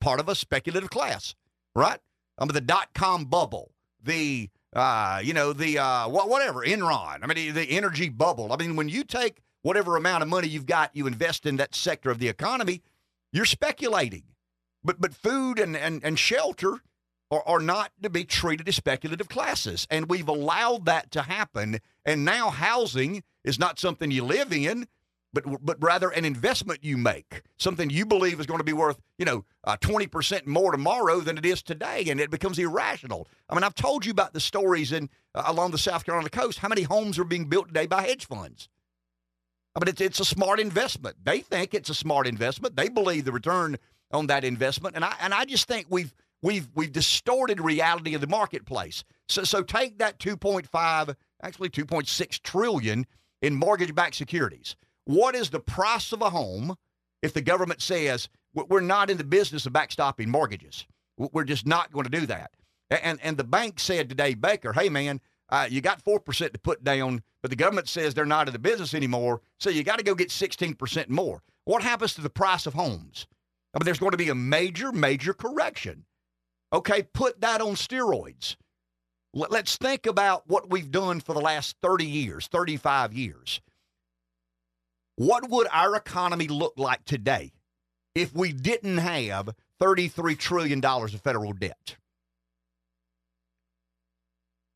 part 0.00 0.20
of 0.20 0.28
a 0.28 0.34
speculative 0.34 0.90
class, 0.90 1.34
right? 1.74 1.98
I 2.38 2.44
mean, 2.44 2.54
the 2.54 2.60
dot 2.60 2.88
com 2.94 3.24
bubble, 3.24 3.72
the 4.02 4.48
uh, 4.72 5.20
you 5.22 5.34
know, 5.34 5.52
the 5.52 5.78
uh, 5.78 6.08
whatever, 6.08 6.64
Enron. 6.64 7.18
I 7.22 7.26
mean, 7.26 7.54
the 7.54 7.70
energy 7.70 8.08
bubble. 8.08 8.52
I 8.52 8.56
mean, 8.56 8.76
when 8.76 8.88
you 8.88 9.02
take 9.02 9.42
whatever 9.62 9.96
amount 9.96 10.22
of 10.22 10.28
money 10.28 10.46
you've 10.48 10.64
got, 10.64 10.94
you 10.94 11.08
invest 11.08 11.44
in 11.44 11.56
that 11.56 11.74
sector 11.74 12.10
of 12.10 12.20
the 12.20 12.28
economy, 12.28 12.82
you're 13.32 13.44
speculating. 13.44 14.22
But 14.84 15.00
but 15.00 15.12
food 15.12 15.58
and 15.58 15.76
and, 15.76 16.04
and 16.04 16.18
shelter 16.18 16.80
are, 17.30 17.42
are 17.46 17.60
not 17.60 17.92
to 18.02 18.10
be 18.10 18.24
treated 18.24 18.68
as 18.68 18.76
speculative 18.76 19.28
classes, 19.28 19.86
and 19.90 20.08
we've 20.08 20.28
allowed 20.28 20.86
that 20.86 21.10
to 21.12 21.22
happen. 21.22 21.80
And 22.04 22.24
now 22.24 22.50
housing 22.50 23.22
is 23.44 23.58
not 23.58 23.78
something 23.78 24.10
you 24.10 24.24
live 24.24 24.52
in 24.52 24.86
but 25.32 25.44
but 25.64 25.76
rather 25.80 26.10
an 26.10 26.24
investment 26.24 26.82
you 26.82 26.96
make, 26.96 27.42
something 27.58 27.90
you 27.90 28.04
believe 28.04 28.40
is 28.40 28.46
going 28.46 28.58
to 28.58 28.64
be 28.64 28.72
worth, 28.72 28.98
you 29.18 29.24
know, 29.24 29.44
uh, 29.64 29.76
twenty 29.80 30.06
percent 30.06 30.46
more 30.46 30.72
tomorrow 30.72 31.20
than 31.20 31.38
it 31.38 31.46
is 31.46 31.62
today, 31.62 32.04
and 32.08 32.20
it 32.20 32.30
becomes 32.30 32.58
irrational. 32.58 33.28
I 33.48 33.54
mean, 33.54 33.64
I've 33.64 33.74
told 33.74 34.04
you 34.04 34.10
about 34.10 34.32
the 34.32 34.40
stories 34.40 34.92
in 34.92 35.08
uh, 35.34 35.44
along 35.46 35.70
the 35.70 35.78
South 35.78 36.04
Carolina 36.04 36.30
coast. 36.30 36.58
How 36.58 36.68
many 36.68 36.82
homes 36.82 37.18
are 37.18 37.24
being 37.24 37.44
built 37.44 37.68
today 37.68 37.86
by 37.86 38.02
hedge 38.02 38.26
funds? 38.26 38.68
I 39.76 39.80
mean, 39.80 39.88
it's 39.88 40.00
it's 40.00 40.20
a 40.20 40.24
smart 40.24 40.58
investment. 40.58 41.16
They 41.24 41.40
think 41.40 41.74
it's 41.74 41.90
a 41.90 41.94
smart 41.94 42.26
investment. 42.26 42.76
They 42.76 42.88
believe 42.88 43.24
the 43.24 43.32
return 43.32 43.76
on 44.10 44.26
that 44.26 44.42
investment, 44.42 44.96
and 44.96 45.04
I 45.04 45.14
and 45.20 45.32
I 45.32 45.44
just 45.44 45.68
think 45.68 45.86
we've 45.88 46.12
we've 46.42 46.68
we've 46.74 46.92
distorted 46.92 47.60
reality 47.60 48.14
of 48.14 48.20
the 48.20 48.26
marketplace. 48.26 49.04
So 49.28 49.44
so 49.44 49.62
take 49.62 49.98
that 49.98 50.18
two 50.18 50.36
point 50.36 50.66
five, 50.66 51.14
actually 51.42 51.70
two 51.70 51.84
point 51.84 52.08
six 52.08 52.38
trillion 52.38 53.06
in 53.42 53.54
mortgage-backed 53.54 54.14
securities. 54.14 54.76
What 55.04 55.34
is 55.34 55.50
the 55.50 55.60
price 55.60 56.12
of 56.12 56.22
a 56.22 56.30
home 56.30 56.76
if 57.22 57.32
the 57.32 57.40
government 57.40 57.80
says 57.80 58.28
we're 58.54 58.80
not 58.80 59.10
in 59.10 59.16
the 59.16 59.24
business 59.24 59.66
of 59.66 59.72
backstopping 59.72 60.26
mortgages? 60.26 60.86
We're 61.16 61.44
just 61.44 61.66
not 61.66 61.92
going 61.92 62.04
to 62.04 62.20
do 62.20 62.26
that. 62.26 62.52
And 62.90 63.18
and 63.22 63.36
the 63.36 63.44
bank 63.44 63.78
said 63.78 64.08
today, 64.08 64.34
Baker, 64.34 64.72
hey 64.72 64.88
man, 64.88 65.20
uh, 65.48 65.66
you 65.70 65.80
got 65.80 66.02
four 66.02 66.20
percent 66.20 66.52
to 66.54 66.58
put 66.58 66.82
down, 66.82 67.22
but 67.42 67.50
the 67.50 67.56
government 67.56 67.88
says 67.88 68.14
they're 68.14 68.24
not 68.24 68.48
in 68.48 68.52
the 68.52 68.58
business 68.58 68.94
anymore, 68.94 69.40
so 69.58 69.70
you 69.70 69.84
got 69.84 69.98
to 69.98 70.04
go 70.04 70.14
get 70.14 70.30
sixteen 70.30 70.74
percent 70.74 71.08
more. 71.08 71.42
What 71.64 71.82
happens 71.82 72.14
to 72.14 72.20
the 72.20 72.30
price 72.30 72.66
of 72.66 72.74
homes? 72.74 73.26
I 73.74 73.78
mean, 73.78 73.84
there's 73.84 74.00
going 74.00 74.10
to 74.10 74.16
be 74.16 74.30
a 74.30 74.34
major, 74.34 74.90
major 74.90 75.32
correction. 75.32 76.04
Okay, 76.72 77.02
put 77.02 77.40
that 77.40 77.60
on 77.60 77.74
steroids. 77.74 78.56
Let's 79.32 79.76
think 79.76 80.06
about 80.06 80.44
what 80.48 80.70
we've 80.70 80.90
done 80.90 81.20
for 81.20 81.34
the 81.34 81.40
last 81.40 81.76
30 81.82 82.04
years, 82.04 82.48
35 82.48 83.12
years. 83.12 83.60
What 85.16 85.50
would 85.50 85.68
our 85.72 85.94
economy 85.96 86.48
look 86.48 86.74
like 86.76 87.04
today 87.04 87.52
if 88.14 88.34
we 88.34 88.52
didn't 88.52 88.98
have 88.98 89.50
$33 89.80 90.36
trillion 90.38 90.84
of 90.84 91.20
federal 91.20 91.52
debt? 91.52 91.96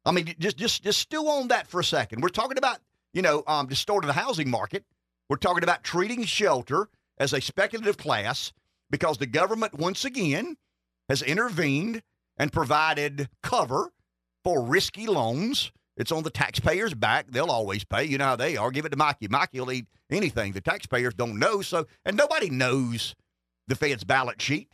I 0.05 0.13
mean, 0.13 0.35
just 0.39 0.59
just 0.59 0.83
just 0.83 0.99
stew 0.99 1.27
on 1.27 1.49
that 1.49 1.67
for 1.67 1.81
a 1.81 1.85
second. 1.85 2.23
We're 2.23 2.29
talking 2.29 2.59
about, 2.59 2.79
you 3.15 3.23
know, 3.23 3.43
um, 3.47 3.67
distorting 3.67 4.07
the 4.07 4.13
housing 4.13 4.51
market. 4.51 4.85
We're 5.31 5.37
talking 5.37 5.63
about 5.63 5.83
treating 5.83 6.25
shelter 6.25 6.89
as 7.17 7.33
a 7.33 7.41
speculative 7.41 7.97
class 7.97 8.53
because 8.91 9.17
the 9.17 9.27
government 9.27 9.79
once 9.79 10.05
again 10.05 10.57
has 11.09 11.23
intervened 11.23 12.03
and 12.37 12.53
provided 12.53 13.29
cover 13.43 13.93
for 14.43 14.63
risky 14.63 15.07
loans 15.07 15.73
it's 15.97 16.13
on 16.13 16.25
the 16.25 16.31
taxpayers' 16.31 16.95
back. 16.95 17.27
They'll 17.31 17.51
always 17.51 17.85
pay. 17.85 18.05
You 18.05 18.19
know 18.19 18.25
how 18.25 18.37
they 18.37 18.57
are. 18.57 18.71
Give 18.71 18.85
it 18.85 18.91
to 18.91 18.97
Mikey. 18.97 19.29
Mikey 19.29 19.61
will 19.61 19.73
eat 19.73 19.87
anything. 20.11 20.53
The 20.53 20.61
taxpayers 20.61 21.15
don't 21.15 21.39
know. 21.39 21.63
So, 21.63 21.87
and 22.05 22.17
nobody 22.17 22.51
knows 22.51 23.15
the 23.69 23.77
Fed's 23.77 24.05
balance 24.05 24.43
sheet. 24.43 24.69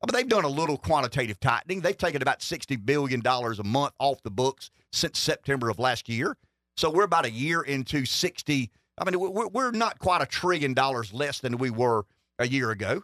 But 0.00 0.12
they've 0.12 0.28
done 0.28 0.44
a 0.44 0.48
little 0.48 0.76
quantitative 0.76 1.40
tightening. 1.40 1.80
They've 1.80 1.96
taken 1.96 2.22
about 2.22 2.40
$60 2.40 2.84
billion 2.84 3.22
a 3.24 3.64
month 3.64 3.94
off 3.98 4.22
the 4.22 4.30
books 4.30 4.70
since 4.92 5.18
September 5.18 5.70
of 5.70 5.78
last 5.78 6.08
year. 6.08 6.36
So 6.76 6.90
we're 6.90 7.04
about 7.04 7.24
a 7.24 7.30
year 7.30 7.62
into 7.62 8.04
60. 8.04 8.70
I 8.98 9.10
mean, 9.10 9.18
we're 9.18 9.70
not 9.70 9.98
quite 9.98 10.22
a 10.22 10.26
trillion 10.26 10.74
dollars 10.74 11.12
less 11.12 11.40
than 11.40 11.56
we 11.56 11.70
were 11.70 12.04
a 12.38 12.46
year 12.46 12.70
ago. 12.70 13.02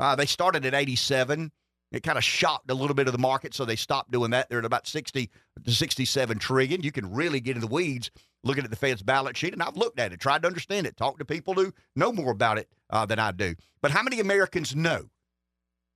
Uh, 0.00 0.16
they 0.16 0.26
started 0.26 0.66
at 0.66 0.74
87. 0.74 1.50
It 1.90 2.02
kind 2.02 2.18
of 2.18 2.24
shocked 2.24 2.70
a 2.70 2.74
little 2.74 2.94
bit 2.94 3.06
of 3.06 3.12
the 3.12 3.18
market, 3.18 3.54
so 3.54 3.64
they 3.64 3.76
stopped 3.76 4.10
doing 4.10 4.30
that. 4.32 4.48
They're 4.48 4.58
at 4.58 4.64
about 4.64 4.86
60 4.86 5.30
to 5.64 5.70
67 5.70 6.38
trillion. 6.38 6.82
You 6.82 6.92
can 6.92 7.12
really 7.12 7.40
get 7.40 7.56
in 7.56 7.60
the 7.60 7.66
weeds 7.66 8.10
looking 8.44 8.64
at 8.64 8.70
the 8.70 8.76
Fed's 8.76 9.02
balance 9.02 9.38
sheet, 9.38 9.52
and 9.52 9.62
I've 9.62 9.76
looked 9.76 9.98
at 9.98 10.12
it, 10.12 10.20
tried 10.20 10.42
to 10.42 10.48
understand 10.48 10.86
it, 10.86 10.96
talked 10.96 11.18
to 11.18 11.24
people 11.24 11.54
who 11.54 11.72
know 11.96 12.12
more 12.12 12.30
about 12.30 12.58
it 12.58 12.68
uh, 12.90 13.06
than 13.06 13.18
I 13.18 13.32
do. 13.32 13.54
But 13.80 13.90
how 13.90 14.02
many 14.02 14.20
Americans 14.20 14.76
know 14.76 15.08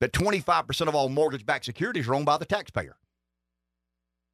that 0.00 0.12
25% 0.12 0.88
of 0.88 0.94
all 0.94 1.08
mortgage-backed 1.08 1.64
securities 1.64 2.08
are 2.08 2.14
owned 2.14 2.26
by 2.26 2.38
the 2.38 2.44
taxpayer? 2.44 2.96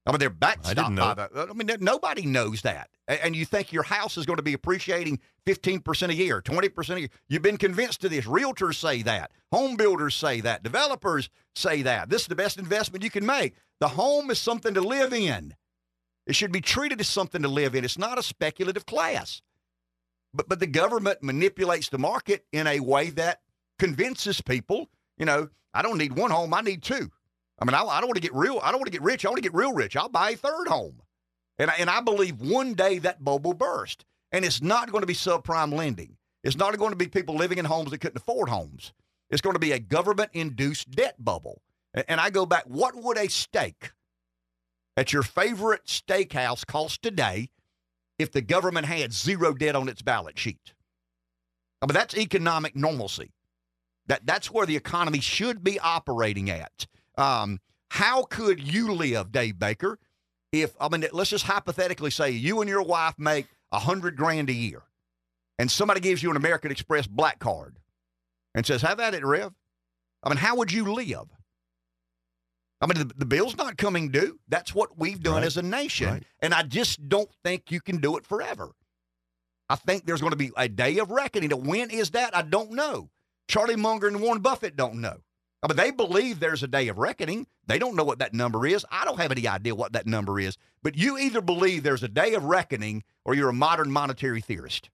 I 0.08 0.12
mean, 0.12 0.20
they're 0.20 0.30
backstopped 0.30 0.96
by 0.96 1.14
the. 1.14 1.48
I 1.50 1.52
mean, 1.52 1.68
nobody 1.80 2.24
knows 2.24 2.62
that. 2.62 2.88
And 3.06 3.36
you 3.36 3.44
think 3.44 3.72
your 3.72 3.82
house 3.82 4.16
is 4.16 4.24
going 4.24 4.38
to 4.38 4.42
be 4.42 4.54
appreciating 4.54 5.20
15% 5.46 6.08
a 6.08 6.14
year, 6.14 6.40
20% 6.40 6.96
a 6.96 7.00
year. 7.00 7.08
You've 7.28 7.42
been 7.42 7.58
convinced 7.58 8.02
of 8.04 8.10
this. 8.10 8.24
Realtors 8.24 8.76
say 8.76 9.02
that. 9.02 9.32
Home 9.52 9.76
builders 9.76 10.14
say 10.14 10.40
that. 10.40 10.62
Developers 10.62 11.28
say 11.54 11.82
that. 11.82 12.08
This 12.08 12.22
is 12.22 12.28
the 12.28 12.34
best 12.34 12.58
investment 12.58 13.04
you 13.04 13.10
can 13.10 13.26
make. 13.26 13.54
The 13.80 13.88
home 13.88 14.30
is 14.30 14.38
something 14.38 14.72
to 14.74 14.80
live 14.80 15.12
in. 15.12 15.54
It 16.26 16.34
should 16.34 16.52
be 16.52 16.62
treated 16.62 17.00
as 17.00 17.08
something 17.08 17.42
to 17.42 17.48
live 17.48 17.74
in. 17.74 17.84
It's 17.84 17.98
not 17.98 18.18
a 18.18 18.22
speculative 18.22 18.86
class. 18.86 19.42
But, 20.32 20.48
but 20.48 20.58
the 20.58 20.66
government 20.66 21.22
manipulates 21.22 21.90
the 21.90 21.98
market 21.98 22.46
in 22.52 22.66
a 22.66 22.80
way 22.80 23.10
that 23.10 23.40
convinces 23.78 24.40
people, 24.40 24.88
you 25.18 25.26
know, 25.26 25.48
I 25.74 25.82
don't 25.82 25.98
need 25.98 26.16
one 26.16 26.30
home, 26.30 26.52
I 26.54 26.62
need 26.62 26.82
two. 26.82 27.10
I 27.60 27.64
mean, 27.64 27.74
I, 27.74 27.82
I 27.82 28.00
don't 28.00 28.08
want 28.08 28.16
to 28.16 28.22
get 28.22 28.34
real. 28.34 28.60
I 28.62 28.70
don't 28.70 28.80
want 28.80 28.86
to 28.86 28.92
get 28.92 29.02
rich. 29.02 29.24
I 29.24 29.28
want 29.28 29.38
to 29.38 29.42
get 29.42 29.54
real 29.54 29.72
rich. 29.72 29.96
I'll 29.96 30.08
buy 30.08 30.30
a 30.30 30.36
third 30.36 30.68
home. 30.68 31.02
And 31.58 31.70
I, 31.70 31.74
and 31.78 31.90
I 31.90 32.00
believe 32.00 32.40
one 32.40 32.74
day 32.74 32.98
that 32.98 33.24
bubble 33.24 33.54
burst. 33.54 34.04
And 34.30 34.44
it's 34.44 34.62
not 34.62 34.90
going 34.92 35.02
to 35.02 35.06
be 35.06 35.14
subprime 35.14 35.72
lending. 35.72 36.16
It's 36.44 36.56
not 36.56 36.76
going 36.78 36.90
to 36.90 36.96
be 36.96 37.08
people 37.08 37.34
living 37.34 37.58
in 37.58 37.64
homes 37.64 37.90
that 37.90 37.98
couldn't 37.98 38.18
afford 38.18 38.48
homes. 38.48 38.92
It's 39.30 39.40
going 39.40 39.54
to 39.54 39.60
be 39.60 39.72
a 39.72 39.78
government 39.78 40.30
induced 40.32 40.90
debt 40.90 41.16
bubble. 41.18 41.62
And, 41.94 42.20
I 42.20 42.30
go 42.30 42.46
back, 42.46 42.64
what 42.66 42.94
would 42.94 43.16
a 43.16 43.28
steak 43.28 43.92
at 44.96 45.12
your 45.12 45.22
favorite 45.22 45.86
steakhouse 45.86 46.64
cost 46.66 47.02
today 47.02 47.48
if 48.18 48.30
the 48.30 48.42
government 48.42 48.86
had 48.86 49.12
zero 49.12 49.54
debt 49.54 49.74
on 49.74 49.88
its 49.88 50.02
balance 50.02 50.38
sheet? 50.38 50.74
I 51.80 51.86
mean, 51.86 51.94
that's 51.94 52.16
economic 52.16 52.76
normalcy. 52.76 53.32
That, 54.06 54.26
that's 54.26 54.50
where 54.50 54.66
the 54.66 54.76
economy 54.76 55.20
should 55.20 55.64
be 55.64 55.80
operating 55.80 56.50
at. 56.50 56.86
Um, 57.18 57.61
how 57.90 58.22
could 58.22 58.62
you 58.62 58.92
live, 58.92 59.33
Dave 59.33 59.59
Baker, 59.59 59.98
if 60.52 60.74
I 60.81 60.88
mean, 60.88 61.07
let's 61.12 61.31
just 61.31 61.44
hypothetically 61.44 62.11
say 62.11 62.31
you 62.31 62.61
and 62.61 62.70
your 62.70 62.83
wife 62.83 63.14
make 63.18 63.46
a 63.72 63.78
hundred 63.78 64.16
grand 64.16 64.48
a 64.48 64.54
year, 64.54 64.83
and 65.59 65.70
somebody 65.70 66.00
gives 66.00 66.22
you 66.22 66.31
an 66.31 66.37
American 66.37 66.70
Express 66.70 67.07
black 67.07 67.38
card 67.38 67.76
and 68.54 68.64
says, 68.64 68.83
"Have 68.83 69.00
at 69.00 69.14
it, 69.14 69.24
Rev." 69.24 69.52
I 70.22 70.28
mean, 70.28 70.38
how 70.38 70.57
would 70.57 70.72
you 70.72 70.92
live? 70.92 71.28
I 72.81 72.87
mean, 72.87 73.09
the, 73.09 73.14
the 73.16 73.26
bill's 73.26 73.57
not 73.57 73.76
coming 73.76 74.11
due. 74.11 74.38
That's 74.48 74.74
what 74.74 74.98
we've 74.98 75.20
done 75.20 75.35
right. 75.35 75.44
as 75.44 75.57
a 75.57 75.62
nation, 75.62 76.09
right. 76.09 76.22
and 76.40 76.54
I 76.54 76.62
just 76.62 77.09
don't 77.09 77.31
think 77.44 77.70
you 77.70 77.81
can 77.81 77.98
do 77.98 78.16
it 78.16 78.24
forever. 78.24 78.70
I 79.68 79.74
think 79.76 80.07
there's 80.07 80.20
going 80.20 80.31
to 80.31 80.37
be 80.37 80.52
a 80.57 80.68
day 80.68 80.98
of 80.98 81.11
reckoning. 81.11 81.50
When 81.50 81.90
is 81.90 82.12
that? 82.12 82.35
I 82.35 82.42
don't 82.42 82.72
know. 82.72 83.11
Charlie 83.48 83.76
Munger 83.76 84.07
and 84.07 84.20
Warren 84.20 84.40
Buffett 84.40 84.76
don't 84.76 85.00
know. 85.00 85.18
I 85.62 85.66
mean, 85.66 85.76
they 85.76 85.90
believe 85.90 86.38
there's 86.38 86.62
a 86.62 86.68
day 86.68 86.88
of 86.88 86.98
reckoning. 86.98 87.46
They 87.66 87.78
don't 87.78 87.96
know 87.96 88.04
what 88.04 88.20
that 88.20 88.32
number 88.32 88.64
is. 88.66 88.86
I 88.92 89.04
don't 89.04 89.18
have 89.18 89.32
any 89.32 89.48
idea 89.48 89.74
what 89.74 89.92
that 89.92 90.06
number 90.06 90.38
is. 90.38 90.56
But 90.82 90.96
you 90.96 91.18
either 91.18 91.40
believe 91.40 91.82
there's 91.82 92.04
a 92.04 92.08
day 92.08 92.34
of 92.34 92.44
reckoning 92.44 93.02
or 93.24 93.34
you're 93.34 93.48
a 93.48 93.54
modern 93.54 93.90
monetary 93.90 94.40
theorist. 94.40 94.90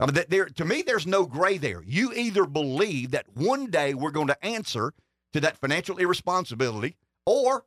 I 0.00 0.06
mean, 0.06 0.24
there 0.28 0.46
to 0.46 0.64
me, 0.64 0.82
there's 0.82 1.06
no 1.06 1.26
gray 1.26 1.58
there. 1.58 1.82
You 1.82 2.12
either 2.12 2.44
believe 2.44 3.12
that 3.12 3.26
one 3.34 3.70
day 3.70 3.94
we're 3.94 4.10
going 4.10 4.26
to 4.26 4.44
answer 4.44 4.92
to 5.32 5.40
that 5.40 5.56
financial 5.56 5.98
irresponsibility, 5.98 6.96
or 7.24 7.64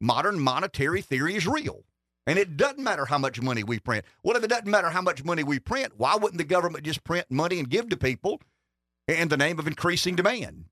modern 0.00 0.40
monetary 0.40 1.02
theory 1.02 1.36
is 1.36 1.46
real. 1.46 1.84
And 2.26 2.38
it 2.38 2.56
doesn't 2.56 2.82
matter 2.82 3.06
how 3.06 3.18
much 3.18 3.40
money 3.40 3.64
we 3.64 3.78
print. 3.78 4.04
Well, 4.22 4.36
if 4.36 4.44
it 4.44 4.48
doesn't 4.48 4.66
matter 4.66 4.90
how 4.90 5.02
much 5.02 5.24
money 5.24 5.42
we 5.44 5.58
print, 5.58 5.94
why 5.96 6.16
wouldn't 6.16 6.38
the 6.38 6.44
government 6.44 6.84
just 6.84 7.04
print 7.04 7.26
money 7.30 7.58
and 7.58 7.70
give 7.70 7.88
to 7.88 7.96
people 7.96 8.40
in 9.06 9.28
the 9.28 9.36
name 9.36 9.58
of 9.58 9.66
increasing 9.66 10.14
demand 10.14 10.66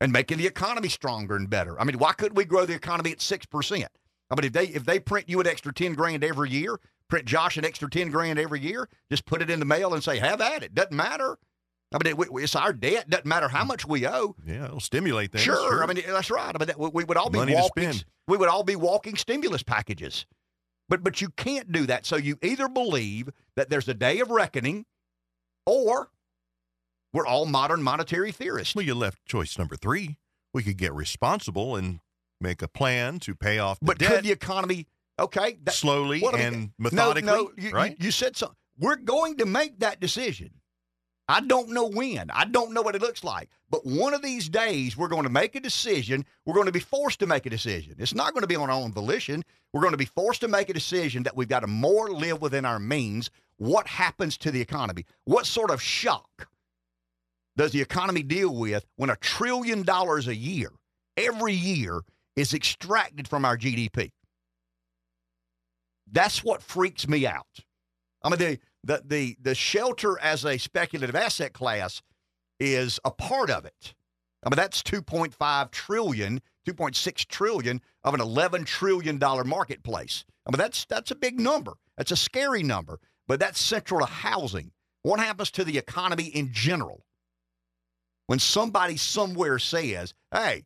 and 0.00 0.12
making 0.12 0.38
the 0.38 0.46
economy 0.46 0.88
stronger 0.88 1.36
and 1.36 1.48
better? 1.48 1.80
I 1.80 1.84
mean, 1.84 1.98
why 1.98 2.12
couldn't 2.12 2.36
we 2.36 2.44
grow 2.44 2.66
the 2.66 2.74
economy 2.74 3.12
at 3.12 3.20
six 3.20 3.46
percent? 3.46 3.88
I 4.30 4.34
mean, 4.34 4.46
if 4.46 4.52
they 4.52 4.64
if 4.66 4.84
they 4.84 5.00
print 5.00 5.28
you 5.28 5.40
an 5.40 5.46
extra 5.46 5.72
ten 5.72 5.94
grand 5.94 6.24
every 6.24 6.50
year, 6.50 6.78
print 7.08 7.26
Josh 7.26 7.56
an 7.56 7.64
extra 7.64 7.90
ten 7.90 8.10
grand 8.10 8.38
every 8.38 8.60
year, 8.60 8.88
just 9.10 9.26
put 9.26 9.42
it 9.42 9.50
in 9.50 9.58
the 9.58 9.66
mail 9.66 9.94
and 9.94 10.02
say, 10.02 10.18
"Have 10.18 10.40
at 10.40 10.62
it." 10.62 10.74
Doesn't 10.74 10.96
matter. 10.96 11.38
I 11.92 11.98
mean, 12.02 12.16
it, 12.16 12.28
it's 12.34 12.54
our 12.54 12.72
debt. 12.72 13.10
Doesn't 13.10 13.26
matter 13.26 13.48
how 13.48 13.64
much 13.64 13.84
we 13.84 14.06
owe. 14.06 14.36
Yeah, 14.46 14.66
it'll 14.66 14.78
stimulate 14.80 15.32
things. 15.32 15.42
Sure. 15.42 15.56
sure. 15.56 15.82
I 15.82 15.86
mean, 15.92 16.00
that's 16.06 16.30
right. 16.30 16.54
I 16.54 16.64
mean, 16.64 16.74
we, 16.78 16.88
we 16.94 17.04
would 17.04 17.16
all 17.16 17.30
be 17.30 17.38
Money 17.38 17.54
walking. 17.54 17.94
We 18.28 18.36
would 18.36 18.48
all 18.48 18.62
be 18.62 18.76
walking 18.76 19.16
stimulus 19.16 19.64
packages. 19.64 20.24
But 20.88 21.02
but 21.02 21.20
you 21.20 21.30
can't 21.30 21.72
do 21.72 21.86
that. 21.86 22.06
So 22.06 22.16
you 22.16 22.36
either 22.42 22.68
believe 22.68 23.30
that 23.56 23.70
there's 23.70 23.88
a 23.88 23.94
day 23.94 24.20
of 24.20 24.30
reckoning, 24.30 24.86
or 25.66 26.10
we're 27.12 27.26
all 27.26 27.46
modern 27.46 27.82
monetary 27.82 28.32
theorists. 28.32 28.74
Well, 28.74 28.84
you 28.84 28.94
left 28.94 29.24
choice 29.26 29.58
number 29.58 29.76
three. 29.76 30.18
We 30.52 30.62
could 30.62 30.76
get 30.76 30.92
responsible 30.92 31.76
and 31.76 32.00
make 32.40 32.62
a 32.62 32.68
plan 32.68 33.18
to 33.20 33.34
pay 33.34 33.58
off 33.58 33.78
the 33.80 33.86
But 33.86 33.98
debt 33.98 34.10
could 34.10 34.24
the 34.24 34.32
economy? 34.32 34.86
Okay, 35.18 35.58
that, 35.64 35.74
slowly 35.74 36.20
what 36.20 36.34
I 36.34 36.38
mean, 36.38 36.46
and 36.46 36.62
no, 36.78 36.90
methodically. 36.90 37.26
No, 37.30 37.50
you, 37.56 37.70
right? 37.70 37.96
you, 37.98 38.06
you 38.06 38.10
said 38.10 38.36
something. 38.36 38.56
We're 38.78 38.96
going 38.96 39.36
to 39.36 39.46
make 39.46 39.80
that 39.80 40.00
decision. 40.00 40.50
I 41.28 41.40
don't 41.40 41.70
know 41.70 41.86
when. 41.86 42.30
I 42.30 42.44
don't 42.44 42.72
know 42.72 42.82
what 42.82 42.96
it 42.96 43.02
looks 43.02 43.22
like. 43.22 43.50
But 43.68 43.86
one 43.86 44.14
of 44.14 44.22
these 44.22 44.48
days, 44.48 44.96
we're 44.96 45.08
going 45.08 45.22
to 45.22 45.28
make 45.30 45.54
a 45.54 45.60
decision. 45.60 46.24
We're 46.44 46.54
going 46.54 46.66
to 46.66 46.72
be 46.72 46.80
forced 46.80 47.20
to 47.20 47.26
make 47.26 47.46
a 47.46 47.50
decision. 47.50 47.94
It's 47.98 48.14
not 48.14 48.32
going 48.32 48.40
to 48.40 48.48
be 48.48 48.56
on 48.56 48.68
our 48.68 48.80
own 48.80 48.92
volition. 48.92 49.44
We're 49.72 49.82
going 49.82 49.92
to 49.92 49.98
be 49.98 50.06
forced 50.06 50.40
to 50.40 50.48
make 50.48 50.70
a 50.70 50.72
decision 50.72 51.22
that 51.22 51.36
we've 51.36 51.46
got 51.46 51.60
to 51.60 51.68
more 51.68 52.10
live 52.10 52.40
within 52.40 52.64
our 52.64 52.80
means. 52.80 53.30
What 53.58 53.86
happens 53.86 54.36
to 54.38 54.50
the 54.50 54.60
economy? 54.60 55.04
What 55.24 55.46
sort 55.46 55.70
of 55.70 55.80
shock 55.80 56.48
does 57.60 57.72
the 57.72 57.82
economy 57.82 58.22
deal 58.22 58.56
with 58.56 58.86
when 58.96 59.10
a 59.10 59.16
trillion 59.16 59.82
dollars 59.82 60.26
a 60.28 60.34
year, 60.34 60.72
every 61.18 61.52
year, 61.52 62.00
is 62.34 62.54
extracted 62.54 63.28
from 63.28 63.44
our 63.44 63.58
GDP? 63.58 64.12
That's 66.10 66.42
what 66.42 66.62
freaks 66.62 67.06
me 67.06 67.26
out. 67.26 67.44
I 68.22 68.30
mean, 68.30 68.38
the, 68.38 68.58
the, 68.82 69.02
the, 69.04 69.36
the 69.42 69.54
shelter 69.54 70.18
as 70.20 70.46
a 70.46 70.56
speculative 70.56 71.14
asset 71.14 71.52
class 71.52 72.00
is 72.58 72.98
a 73.04 73.10
part 73.10 73.50
of 73.50 73.66
it. 73.66 73.92
I 74.42 74.48
mean, 74.48 74.56
that's 74.56 74.82
2.5 74.82 75.70
trillion, 75.70 76.40
2.6 76.66 77.26
trillion 77.26 77.82
of 78.04 78.14
an 78.14 78.22
11 78.22 78.64
trillion 78.64 79.18
dollar 79.18 79.44
marketplace. 79.44 80.24
I 80.46 80.50
mean, 80.50 80.56
that's 80.56 80.86
that's 80.86 81.10
a 81.10 81.14
big 81.14 81.38
number. 81.38 81.74
That's 81.98 82.10
a 82.10 82.16
scary 82.16 82.62
number, 82.62 83.00
but 83.28 83.38
that's 83.38 83.60
central 83.60 84.00
to 84.00 84.06
housing. 84.06 84.72
What 85.02 85.20
happens 85.20 85.50
to 85.50 85.64
the 85.64 85.76
economy 85.76 86.24
in 86.24 86.54
general? 86.54 87.04
When 88.30 88.38
somebody 88.38 88.96
somewhere 88.96 89.58
says, 89.58 90.14
"Hey, 90.30 90.62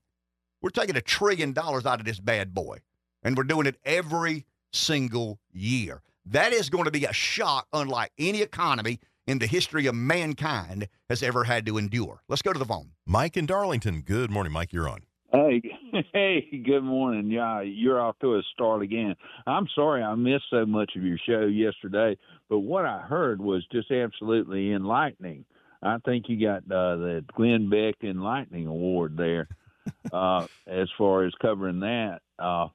we're 0.61 0.69
taking 0.69 0.97
a 0.97 1.01
trillion 1.01 1.55
dollars 1.55 1.87
out 1.87 1.99
of 1.99 2.05
this 2.05 2.21
bad 2.21 2.53
boy, 2.53 2.81
and 3.23 3.39
we're 3.39 3.45
doing 3.45 3.67
it 3.67 3.81
every 3.87 4.45
single 4.71 5.39
year." 5.51 6.03
That 6.27 6.53
is 6.53 6.69
going 6.69 6.85
to 6.85 6.91
be 6.91 7.07
a 7.07 7.13
shock 7.15 7.67
unlike 7.73 8.13
any 8.19 8.43
economy 8.43 9.01
in 9.27 9.39
the 9.39 9.47
history 9.47 9.87
of 9.87 9.95
mankind 9.95 10.89
has 11.09 11.23
ever 11.23 11.45
had 11.45 11.65
to 11.65 11.79
endure. 11.79 12.21
Let's 12.29 12.43
go 12.43 12.53
to 12.53 12.59
the 12.59 12.67
phone. 12.67 12.91
Mike 13.07 13.35
in 13.35 13.47
Darlington. 13.47 14.03
Good 14.03 14.31
morning, 14.31 14.53
Mike. 14.53 14.75
You're 14.75 14.87
on. 14.87 15.05
Hey, 15.33 15.63
hey, 16.13 16.63
good 16.67 16.85
morning. 16.85 17.31
Yeah, 17.31 17.63
you're 17.63 17.99
off 17.99 18.19
to 18.19 18.35
a 18.35 18.43
start 18.53 18.83
again. 18.83 19.15
I'm 19.47 19.69
sorry 19.75 20.03
I 20.03 20.15
missed 20.17 20.51
so 20.51 20.67
much 20.67 20.97
of 20.97 21.03
your 21.03 21.19
show 21.27 21.47
yesterday, 21.47 22.19
but 22.51 22.59
what 22.59 22.85
I 22.85 23.01
heard 23.01 23.41
was 23.41 23.65
just 23.73 23.91
absolutely 23.91 24.71
enlightening. 24.71 25.47
I 25.85 25.99
think 26.05 26.29
you 26.29 26.41
got 26.41 26.63
uh, 26.65 26.97
the 26.97 27.25
Glenn 27.35 27.69
Beck 27.69 27.97
Enlightening 28.03 28.67
Award 28.67 29.17
there 29.17 29.49
uh, 30.13 30.47
as 30.67 30.89
far 30.97 31.25
as 31.25 31.33
covering 31.41 31.81
that. 31.81 32.21
Uh, 32.39 32.69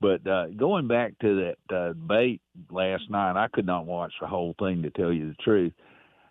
but 0.00 0.26
uh, 0.26 0.48
going 0.48 0.88
back 0.88 1.18
to 1.20 1.52
that 1.68 1.76
uh, 1.76 1.88
debate 1.88 2.40
last 2.70 3.08
night, 3.08 3.36
I 3.36 3.48
could 3.48 3.66
not 3.66 3.86
watch 3.86 4.12
the 4.20 4.26
whole 4.26 4.54
thing 4.58 4.82
to 4.82 4.90
tell 4.90 5.12
you 5.12 5.28
the 5.28 5.42
truth. 5.42 5.72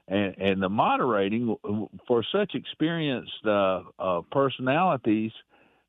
And, 0.08 0.36
and 0.38 0.62
the 0.62 0.68
moderating 0.68 1.56
for 2.06 2.24
such 2.34 2.54
experienced 2.54 3.46
uh, 3.46 3.84
uh, 3.98 4.22
personalities, 4.30 5.32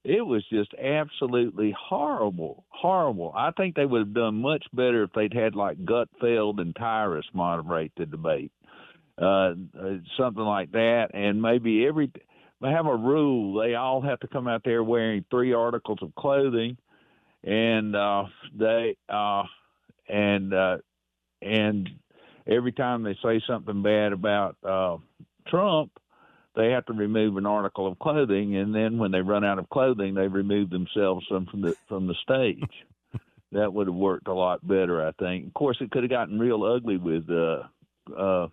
it 0.04 0.24
was 0.24 0.44
just 0.48 0.72
absolutely 0.74 1.74
horrible, 1.76 2.64
horrible. 2.68 3.32
I 3.36 3.50
think 3.52 3.74
they 3.74 3.86
would 3.86 4.00
have 4.00 4.14
done 4.14 4.36
much 4.36 4.64
better 4.72 5.04
if 5.04 5.12
they'd 5.12 5.34
had 5.34 5.56
like 5.56 5.84
Gutfeld 5.84 6.60
and 6.60 6.76
Tyrus 6.76 7.26
moderate 7.32 7.92
the 7.96 8.06
debate, 8.06 8.52
uh, 9.20 9.24
uh, 9.24 9.96
something 10.16 10.42
like 10.42 10.72
that, 10.72 11.10
and 11.14 11.40
maybe 11.40 11.86
every 11.86 12.10
they 12.60 12.70
have 12.70 12.86
a 12.86 12.96
rule 12.96 13.60
they 13.60 13.74
all 13.74 14.00
have 14.00 14.20
to 14.20 14.28
come 14.28 14.46
out 14.46 14.62
there 14.64 14.82
wearing 14.84 15.24
three 15.30 15.52
articles 15.52 15.98
of 16.00 16.14
clothing 16.14 16.76
and 17.44 17.96
uh, 17.96 18.24
they 18.56 18.96
uh, 19.08 19.42
and 20.08 20.54
uh, 20.54 20.78
and 21.40 21.88
every 22.46 22.72
time 22.72 23.02
they 23.02 23.16
say 23.22 23.42
something 23.46 23.82
bad 23.82 24.12
about 24.12 24.56
uh, 24.62 24.96
Trump, 25.48 25.90
they 26.54 26.70
have 26.70 26.86
to 26.86 26.92
remove 26.92 27.36
an 27.36 27.46
article 27.46 27.86
of 27.86 27.98
clothing, 27.98 28.56
and 28.56 28.74
then 28.74 28.98
when 28.98 29.10
they 29.10 29.20
run 29.20 29.44
out 29.44 29.58
of 29.58 29.68
clothing, 29.70 30.14
they 30.14 30.28
remove 30.28 30.70
themselves 30.70 31.26
from 31.28 31.48
the 31.60 31.74
from 31.88 32.06
the 32.06 32.14
stage. 32.22 32.86
that 33.52 33.72
would 33.72 33.88
have 33.88 33.96
worked 33.96 34.28
a 34.28 34.34
lot 34.34 34.66
better, 34.66 35.04
I 35.04 35.12
think. 35.12 35.46
Of 35.46 35.54
course, 35.54 35.78
it 35.80 35.90
could 35.90 36.04
have 36.04 36.10
gotten 36.10 36.38
real 36.38 36.64
ugly 36.64 36.96
with 36.96 37.28
uh, 37.28 37.62
uh, 38.16 38.48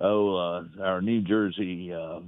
oh 0.00 0.36
uh, 0.36 0.62
our 0.82 1.00
New 1.00 1.22
Jersey 1.22 1.92
uh, 1.92 2.20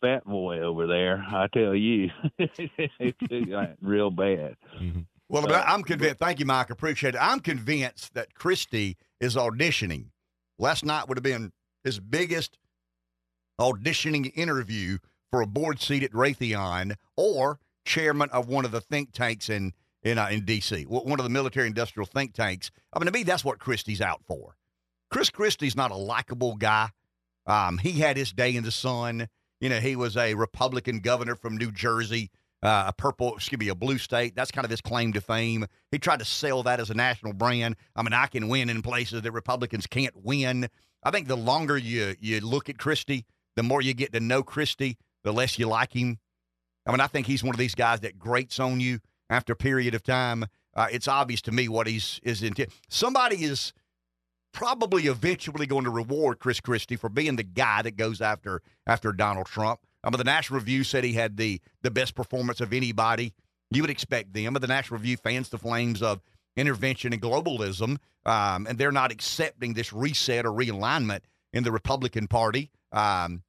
fat 0.00 0.24
boy 0.24 0.60
over 0.60 0.86
there. 0.86 1.24
I 1.26 1.46
tell 1.52 1.74
you, 1.74 2.10
it's 2.38 3.76
real 3.80 4.10
bad. 4.10 4.56
Mm-hmm. 4.80 5.00
Well, 5.28 5.42
but 5.46 5.64
I'm 5.66 5.82
convinced. 5.82 6.18
Thank 6.18 6.40
you, 6.40 6.46
Mike. 6.46 6.68
Appreciate 6.68 7.14
it. 7.14 7.18
I'm 7.18 7.40
convinced 7.40 8.12
that 8.14 8.34
Christie 8.34 8.98
is 9.18 9.34
auditioning. 9.34 10.06
Last 10.58 10.84
night 10.84 11.08
would 11.08 11.16
have 11.16 11.22
been 11.22 11.52
his 11.84 11.98
biggest 11.98 12.58
auditioning 13.58 14.30
interview 14.34 14.98
for 15.30 15.40
a 15.40 15.46
board 15.46 15.80
seat 15.80 16.02
at 16.02 16.12
Raytheon 16.12 16.96
or 17.16 17.58
chairman 17.84 18.28
of 18.30 18.48
one 18.48 18.64
of 18.64 18.72
the 18.72 18.80
think 18.80 19.12
tanks 19.12 19.48
in 19.48 19.72
in 20.02 20.18
uh, 20.18 20.28
in 20.28 20.44
D.C. 20.44 20.82
One 20.84 21.18
of 21.18 21.24
the 21.24 21.30
military 21.30 21.66
industrial 21.66 22.06
think 22.06 22.34
tanks. 22.34 22.70
I 22.92 22.98
mean, 22.98 23.06
to 23.06 23.12
me, 23.12 23.22
that's 23.22 23.44
what 23.44 23.58
Christie's 23.58 24.00
out 24.00 24.20
for. 24.26 24.56
Chris 25.10 25.30
Christie's 25.30 25.76
not 25.76 25.90
a 25.90 25.96
likable 25.96 26.56
guy. 26.56 26.90
Um, 27.46 27.78
he 27.78 27.92
had 27.92 28.16
his 28.16 28.32
day 28.32 28.54
in 28.54 28.64
the 28.64 28.70
sun. 28.70 29.28
You 29.60 29.68
know, 29.68 29.80
he 29.80 29.96
was 29.96 30.16
a 30.16 30.34
Republican 30.34 31.00
governor 31.00 31.34
from 31.34 31.56
New 31.56 31.70
Jersey 31.70 32.30
uh, 32.62 32.84
a 32.88 32.92
purple, 32.92 33.34
excuse 33.34 33.58
me, 33.58 33.68
a 33.68 33.74
blue 33.74 33.98
state. 33.98 34.36
That's 34.36 34.50
kind 34.50 34.64
of 34.64 34.70
his 34.70 34.80
claim 34.80 35.12
to 35.14 35.20
fame. 35.20 35.66
He 35.90 35.98
tried 35.98 36.20
to 36.20 36.24
sell 36.24 36.62
that 36.62 36.80
as 36.80 36.90
a 36.90 36.94
national 36.94 37.32
brand. 37.32 37.76
I 37.96 38.02
mean, 38.02 38.12
I 38.12 38.26
can 38.26 38.48
win 38.48 38.70
in 38.70 38.82
places 38.82 39.22
that 39.22 39.32
Republicans 39.32 39.86
can't 39.86 40.14
win. 40.22 40.68
I 41.02 41.10
think 41.10 41.26
the 41.26 41.36
longer 41.36 41.76
you 41.76 42.14
you 42.20 42.40
look 42.40 42.68
at 42.68 42.78
Christie, 42.78 43.26
the 43.56 43.62
more 43.62 43.82
you 43.82 43.94
get 43.94 44.12
to 44.12 44.20
know 44.20 44.42
Christie, 44.42 44.96
the 45.24 45.32
less 45.32 45.58
you 45.58 45.66
like 45.66 45.92
him. 45.92 46.18
I 46.86 46.92
mean, 46.92 47.00
I 47.00 47.08
think 47.08 47.26
he's 47.26 47.42
one 47.42 47.54
of 47.54 47.58
these 47.58 47.74
guys 47.74 48.00
that 48.00 48.18
grates 48.18 48.60
on 48.60 48.80
you 48.80 49.00
after 49.28 49.52
a 49.52 49.56
period 49.56 49.94
of 49.94 50.02
time. 50.02 50.44
Uh, 50.74 50.86
it's 50.90 51.08
obvious 51.08 51.42
to 51.42 51.52
me 51.52 51.68
what 51.68 51.86
he's 51.86 52.20
is 52.22 52.42
intent. 52.42 52.70
Somebody 52.88 53.44
is 53.44 53.72
probably 54.52 55.06
eventually 55.06 55.66
going 55.66 55.84
to 55.84 55.90
reward 55.90 56.38
Chris 56.38 56.60
Christie 56.60 56.96
for 56.96 57.08
being 57.08 57.36
the 57.36 57.42
guy 57.42 57.82
that 57.82 57.96
goes 57.96 58.20
after 58.20 58.62
after 58.86 59.12
Donald 59.12 59.46
Trump. 59.46 59.80
Um, 60.04 60.12
the 60.12 60.24
National 60.24 60.58
Review 60.58 60.84
said 60.84 61.04
he 61.04 61.14
had 61.14 61.36
the 61.36 61.60
the 61.82 61.90
best 61.90 62.14
performance 62.14 62.60
of 62.60 62.72
anybody. 62.72 63.32
You 63.70 63.82
would 63.82 63.90
expect 63.90 64.34
them, 64.34 64.52
but 64.52 64.60
the 64.62 64.68
National 64.68 64.98
Review 64.98 65.16
fans 65.16 65.48
the 65.48 65.58
flames 65.58 66.02
of 66.02 66.20
intervention 66.56 67.12
and 67.12 67.22
globalism, 67.22 67.96
um, 68.26 68.66
and 68.66 68.76
they're 68.76 68.92
not 68.92 69.10
accepting 69.10 69.72
this 69.72 69.92
reset 69.92 70.44
or 70.44 70.50
realignment 70.50 71.20
in 71.52 71.64
the 71.64 71.72
Republican 71.72 72.26
Party. 72.26 72.70
Um, 72.92 73.42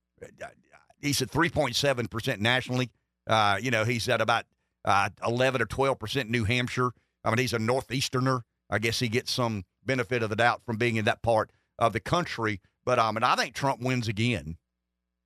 he's 1.02 1.22
at 1.22 1.30
3.7 1.30 2.10
percent 2.10 2.42
nationally. 2.42 2.90
Uh, 3.28 3.58
you 3.62 3.72
know, 3.72 3.84
he's 3.84 4.08
at 4.08 4.22
about 4.22 4.46
uh, 4.86 5.10
11 5.26 5.62
or 5.62 5.66
12 5.66 6.00
percent 6.00 6.30
New 6.30 6.46
Hampshire. 6.46 6.92
I 7.26 7.30
mean, 7.30 7.40
he's 7.40 7.54
a 7.54 7.60
northeasterner. 7.60 8.44
I 8.70 8.80
guess 8.80 9.00
he 9.00 9.10
gets 9.10 9.32
some 9.32 9.66
benefit 9.86 10.24
of 10.24 10.30
the 10.30 10.36
doubt 10.36 10.62
from 10.66 10.78
being 10.78 10.96
in 10.96 11.06
that 11.06 11.22
part 11.22 11.52
of 11.80 11.94
the 11.94 12.00
country. 12.00 12.62
But 12.86 13.00
um, 13.00 13.16
and 13.16 13.26
I 13.26 13.36
think 13.36 13.54
Trump 13.54 13.82
wins 13.82 14.08
again. 14.08 14.58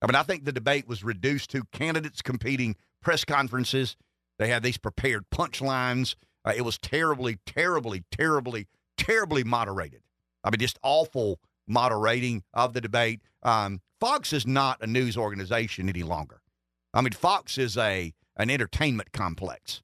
I 0.02 0.06
mean, 0.06 0.16
I 0.16 0.24
think 0.24 0.46
the 0.46 0.52
debate 0.52 0.88
was 0.88 1.04
reduced 1.04 1.50
to 1.52 1.64
candidates 1.72 2.22
competing 2.22 2.76
press 3.02 3.26
conferences. 3.26 3.96
They 4.38 4.50
had 4.50 4.64
these 4.64 4.78
prepared 4.78 5.26
punchlines. 5.34 6.16
Uh, 6.46 6.54
it 6.56 6.62
was 6.62 6.78
terribly, 6.78 7.40
terribly, 7.46 8.04
terribly, 8.12 8.68
terribly 8.96 9.44
moderated. 9.44 10.02
I 10.44 10.52
mean, 10.52 10.60
just 10.60 10.78
awful 10.84 11.40
moderating 11.68 12.44
of 12.54 12.74
the 12.74 12.82
debate. 12.82 13.22
Um, 13.44 13.82
Fox 14.00 14.32
is 14.34 14.46
not 14.46 14.82
a 14.82 14.88
news 14.88 15.18
organization 15.18 15.90
any 15.90 16.04
longer. 16.04 16.42
I 16.94 17.02
mean, 17.02 17.14
Fox 17.14 17.58
is 17.58 17.78
a 17.78 18.14
an 18.38 18.52
entertainment 18.52 19.12
complex. 19.12 19.82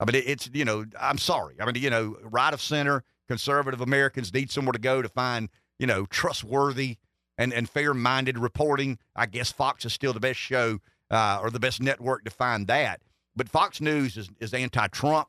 I 0.00 0.06
mean, 0.06 0.14
it, 0.14 0.24
it's 0.26 0.50
you 0.52 0.64
know, 0.64 0.86
I'm 0.98 1.18
sorry. 1.18 1.56
I 1.60 1.66
mean, 1.66 1.76
you 1.76 1.90
know, 1.90 2.16
right 2.22 2.52
of 2.52 2.60
center 2.60 3.04
conservative 3.32 3.80
Americans 3.80 4.30
need 4.34 4.50
somewhere 4.50 4.74
to 4.74 4.78
go 4.78 5.00
to 5.00 5.08
find 5.08 5.48
you 5.78 5.86
know 5.86 6.04
trustworthy 6.04 6.98
and 7.38 7.50
and 7.54 7.66
fair 7.66 7.94
minded 7.94 8.38
reporting. 8.38 8.98
I 9.16 9.24
guess 9.24 9.50
Fox 9.50 9.86
is 9.86 9.94
still 9.94 10.12
the 10.12 10.20
best 10.20 10.38
show 10.38 10.80
uh, 11.10 11.38
or 11.42 11.50
the 11.50 11.58
best 11.58 11.80
network 11.80 12.24
to 12.24 12.30
find 12.30 12.66
that. 12.66 13.00
But 13.34 13.48
Fox 13.48 13.80
News 13.80 14.18
is 14.18 14.28
is 14.38 14.52
anti 14.52 14.86
Trump. 14.88 15.28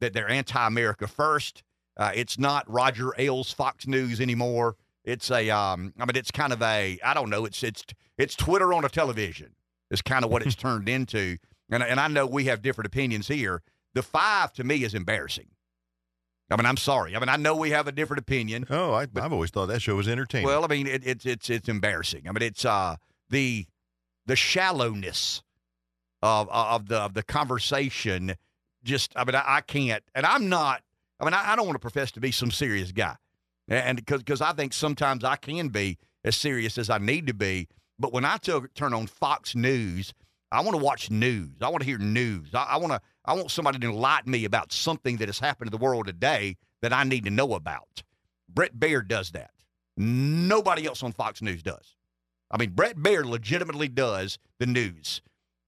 That 0.00 0.12
they're 0.12 0.28
anti 0.28 0.66
America 0.66 1.06
first. 1.06 1.62
Uh, 1.96 2.10
it's 2.16 2.36
not 2.36 2.68
Roger 2.68 3.12
Ailes 3.16 3.52
Fox 3.52 3.86
News 3.86 4.20
anymore. 4.20 4.76
It's 5.04 5.30
a, 5.30 5.48
um, 5.48 5.94
I 5.98 6.04
mean, 6.04 6.16
it's 6.16 6.32
kind 6.32 6.52
of 6.52 6.60
a, 6.60 6.98
I 7.02 7.14
don't 7.14 7.30
know, 7.30 7.44
it's 7.44 7.62
it's 7.62 7.84
it's 8.18 8.34
Twitter 8.34 8.74
on 8.74 8.84
a 8.84 8.88
television. 8.88 9.54
Is 9.92 10.02
kind 10.02 10.24
of 10.24 10.32
what 10.32 10.42
it's 10.42 10.54
turned 10.66 10.88
into. 10.88 11.38
And 11.70 11.80
and 11.84 12.00
I 12.00 12.08
know 12.08 12.26
we 12.26 12.46
have 12.46 12.60
different 12.60 12.88
opinions 12.88 13.28
here. 13.28 13.62
The 13.94 14.02
five 14.02 14.52
to 14.54 14.64
me 14.64 14.82
is 14.82 14.94
embarrassing. 14.94 15.46
I 16.50 16.56
mean, 16.56 16.66
I'm 16.66 16.76
sorry. 16.76 17.16
I 17.16 17.18
mean, 17.18 17.28
I 17.28 17.36
know 17.36 17.56
we 17.56 17.70
have 17.70 17.88
a 17.88 17.92
different 17.92 18.20
opinion. 18.20 18.66
Oh, 18.70 18.94
I, 18.94 19.06
have 19.16 19.32
always 19.32 19.50
thought 19.50 19.66
that 19.66 19.82
show 19.82 19.96
was 19.96 20.08
entertaining. 20.08 20.46
Well, 20.46 20.64
I 20.64 20.68
mean, 20.68 20.86
it, 20.86 21.04
it's 21.04 21.26
it's 21.26 21.50
it's 21.50 21.68
embarrassing. 21.68 22.28
I 22.28 22.32
mean, 22.32 22.42
it's 22.42 22.64
uh 22.64 22.96
the 23.30 23.66
the 24.26 24.36
shallowness 24.36 25.42
of 26.22 26.48
of 26.48 26.88
the 26.88 26.98
of 26.98 27.14
the 27.14 27.22
conversation. 27.22 28.34
Just, 28.84 29.12
I 29.16 29.24
mean, 29.24 29.34
I, 29.34 29.42
I 29.46 29.60
can't, 29.62 30.04
and 30.14 30.24
I'm 30.24 30.48
not. 30.48 30.82
I 31.18 31.24
mean, 31.24 31.34
I, 31.34 31.52
I 31.52 31.56
don't 31.56 31.66
want 31.66 31.74
to 31.74 31.80
profess 31.80 32.12
to 32.12 32.20
be 32.20 32.30
some 32.30 32.52
serious 32.52 32.92
guy, 32.92 33.16
and 33.66 33.96
because 33.96 34.20
because 34.20 34.40
I 34.40 34.52
think 34.52 34.72
sometimes 34.72 35.24
I 35.24 35.34
can 35.36 35.68
be 35.68 35.98
as 36.24 36.36
serious 36.36 36.78
as 36.78 36.90
I 36.90 36.98
need 36.98 37.26
to 37.26 37.34
be. 37.34 37.66
But 37.98 38.12
when 38.12 38.24
I 38.24 38.36
t- 38.36 38.52
turn 38.74 38.92
on 38.94 39.06
Fox 39.06 39.56
News, 39.56 40.12
I 40.56 40.60
want 40.60 40.76
to 40.76 40.82
watch 40.82 41.10
news. 41.10 41.50
I 41.60 41.68
want 41.68 41.82
to 41.82 41.86
hear 41.86 41.98
news. 41.98 42.54
I, 42.54 42.62
I 42.62 42.76
want 42.78 42.92
to 42.92 43.00
I 43.26 43.34
want 43.34 43.50
somebody 43.50 43.78
to 43.78 43.88
enlighten 43.88 44.30
me 44.30 44.46
about 44.46 44.72
something 44.72 45.18
that 45.18 45.28
has 45.28 45.38
happened 45.38 45.68
in 45.68 45.78
the 45.78 45.84
world 45.84 46.06
today 46.06 46.56
that 46.80 46.92
I 46.92 47.04
need 47.04 47.24
to 47.24 47.30
know 47.30 47.54
about. 47.54 48.02
Bret 48.48 48.78
Baier 48.78 49.06
does 49.06 49.32
that. 49.32 49.50
Nobody 49.98 50.86
else 50.86 51.02
on 51.02 51.12
Fox 51.12 51.42
News 51.42 51.62
does. 51.62 51.96
I 52.50 52.56
mean, 52.56 52.70
Bret 52.70 52.96
Baier 52.96 53.24
legitimately 53.24 53.88
does 53.88 54.38
the 54.58 54.66
news. 54.66 55.20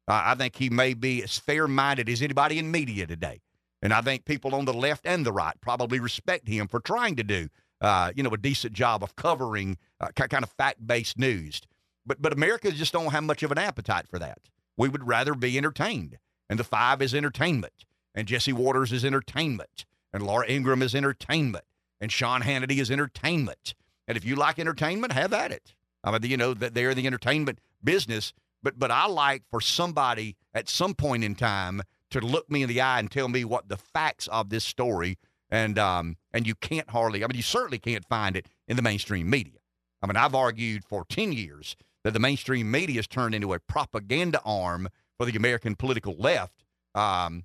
Uh, 0.06 0.22
I 0.24 0.34
think 0.36 0.56
he 0.56 0.70
may 0.70 0.94
be 0.94 1.22
as 1.22 1.38
fair 1.38 1.68
minded 1.68 2.08
as 2.08 2.22
anybody 2.22 2.58
in 2.58 2.70
media 2.70 3.06
today. 3.06 3.40
And 3.82 3.92
I 3.92 4.00
think 4.00 4.24
people 4.24 4.54
on 4.54 4.64
the 4.64 4.72
left 4.72 5.06
and 5.06 5.26
the 5.26 5.32
right 5.32 5.54
probably 5.60 6.00
respect 6.00 6.48
him 6.48 6.66
for 6.66 6.80
trying 6.80 7.16
to 7.16 7.24
do, 7.24 7.48
uh, 7.80 8.12
you 8.16 8.22
know, 8.22 8.30
a 8.30 8.38
decent 8.38 8.72
job 8.72 9.02
of 9.02 9.16
covering 9.16 9.76
uh, 10.00 10.08
kind 10.08 10.42
of 10.42 10.50
fact 10.50 10.86
based 10.86 11.18
news. 11.18 11.60
But, 12.06 12.22
but 12.22 12.32
America 12.32 12.72
just 12.72 12.92
don't 12.94 13.12
have 13.12 13.24
much 13.24 13.42
of 13.42 13.52
an 13.52 13.58
appetite 13.58 14.08
for 14.08 14.18
that. 14.18 14.38
We 14.78 14.88
would 14.88 15.06
rather 15.06 15.34
be 15.34 15.58
entertained 15.58 16.18
and 16.48 16.58
the 16.58 16.64
five 16.64 17.02
is 17.02 17.14
entertainment, 17.14 17.84
and 18.14 18.26
Jesse 18.26 18.52
Watters 18.52 18.92
is 18.92 19.04
entertainment, 19.04 19.84
and 20.12 20.22
Laura 20.22 20.46
Ingraham 20.48 20.82
is 20.82 20.94
entertainment, 20.94 21.64
and 22.00 22.10
Sean 22.10 22.42
Hannity 22.42 22.78
is 22.78 22.90
entertainment. 22.90 23.74
And 24.06 24.16
if 24.16 24.24
you 24.24 24.36
like 24.36 24.58
entertainment, 24.58 25.12
have 25.12 25.32
at 25.32 25.52
it. 25.52 25.74
I 26.02 26.10
mean, 26.10 26.22
you 26.30 26.36
know 26.36 26.54
that 26.54 26.74
they're 26.74 26.94
the 26.94 27.06
entertainment 27.06 27.58
business, 27.84 28.32
but 28.62 28.78
but 28.78 28.90
I 28.90 29.06
like 29.06 29.42
for 29.50 29.60
somebody 29.60 30.36
at 30.54 30.68
some 30.68 30.94
point 30.94 31.24
in 31.24 31.34
time 31.34 31.82
to 32.10 32.20
look 32.20 32.50
me 32.50 32.62
in 32.62 32.68
the 32.68 32.80
eye 32.80 32.98
and 32.98 33.10
tell 33.10 33.28
me 33.28 33.44
what 33.44 33.68
the 33.68 33.76
facts 33.76 34.26
of 34.28 34.48
this 34.48 34.64
story 34.64 35.18
and 35.50 35.78
um 35.78 36.16
and 36.32 36.46
you 36.46 36.54
can't 36.54 36.88
hardly 36.90 37.22
I 37.22 37.26
mean 37.26 37.36
you 37.36 37.42
certainly 37.42 37.78
can't 37.78 38.06
find 38.08 38.36
it 38.36 38.46
in 38.66 38.76
the 38.76 38.82
mainstream 38.82 39.28
media. 39.28 39.58
I 40.02 40.06
mean 40.06 40.16
I've 40.16 40.34
argued 40.34 40.84
for 40.84 41.04
10 41.04 41.32
years 41.32 41.76
that 42.04 42.12
the 42.12 42.20
mainstream 42.20 42.70
media 42.70 42.96
has 42.96 43.06
turned 43.06 43.34
into 43.34 43.52
a 43.52 43.58
propaganda 43.58 44.40
arm 44.44 44.88
for 45.18 45.26
the 45.26 45.36
American 45.36 45.74
political 45.74 46.14
left. 46.16 46.64
Um, 46.94 47.44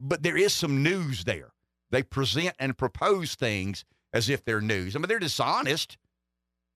but 0.00 0.22
there 0.22 0.36
is 0.36 0.52
some 0.52 0.82
news 0.82 1.24
there. 1.24 1.52
They 1.90 2.02
present 2.02 2.54
and 2.58 2.76
propose 2.76 3.34
things 3.34 3.84
as 4.12 4.28
if 4.28 4.44
they're 4.44 4.60
news. 4.60 4.94
I 4.94 4.98
mean, 4.98 5.08
they're 5.08 5.18
dishonest 5.18 5.96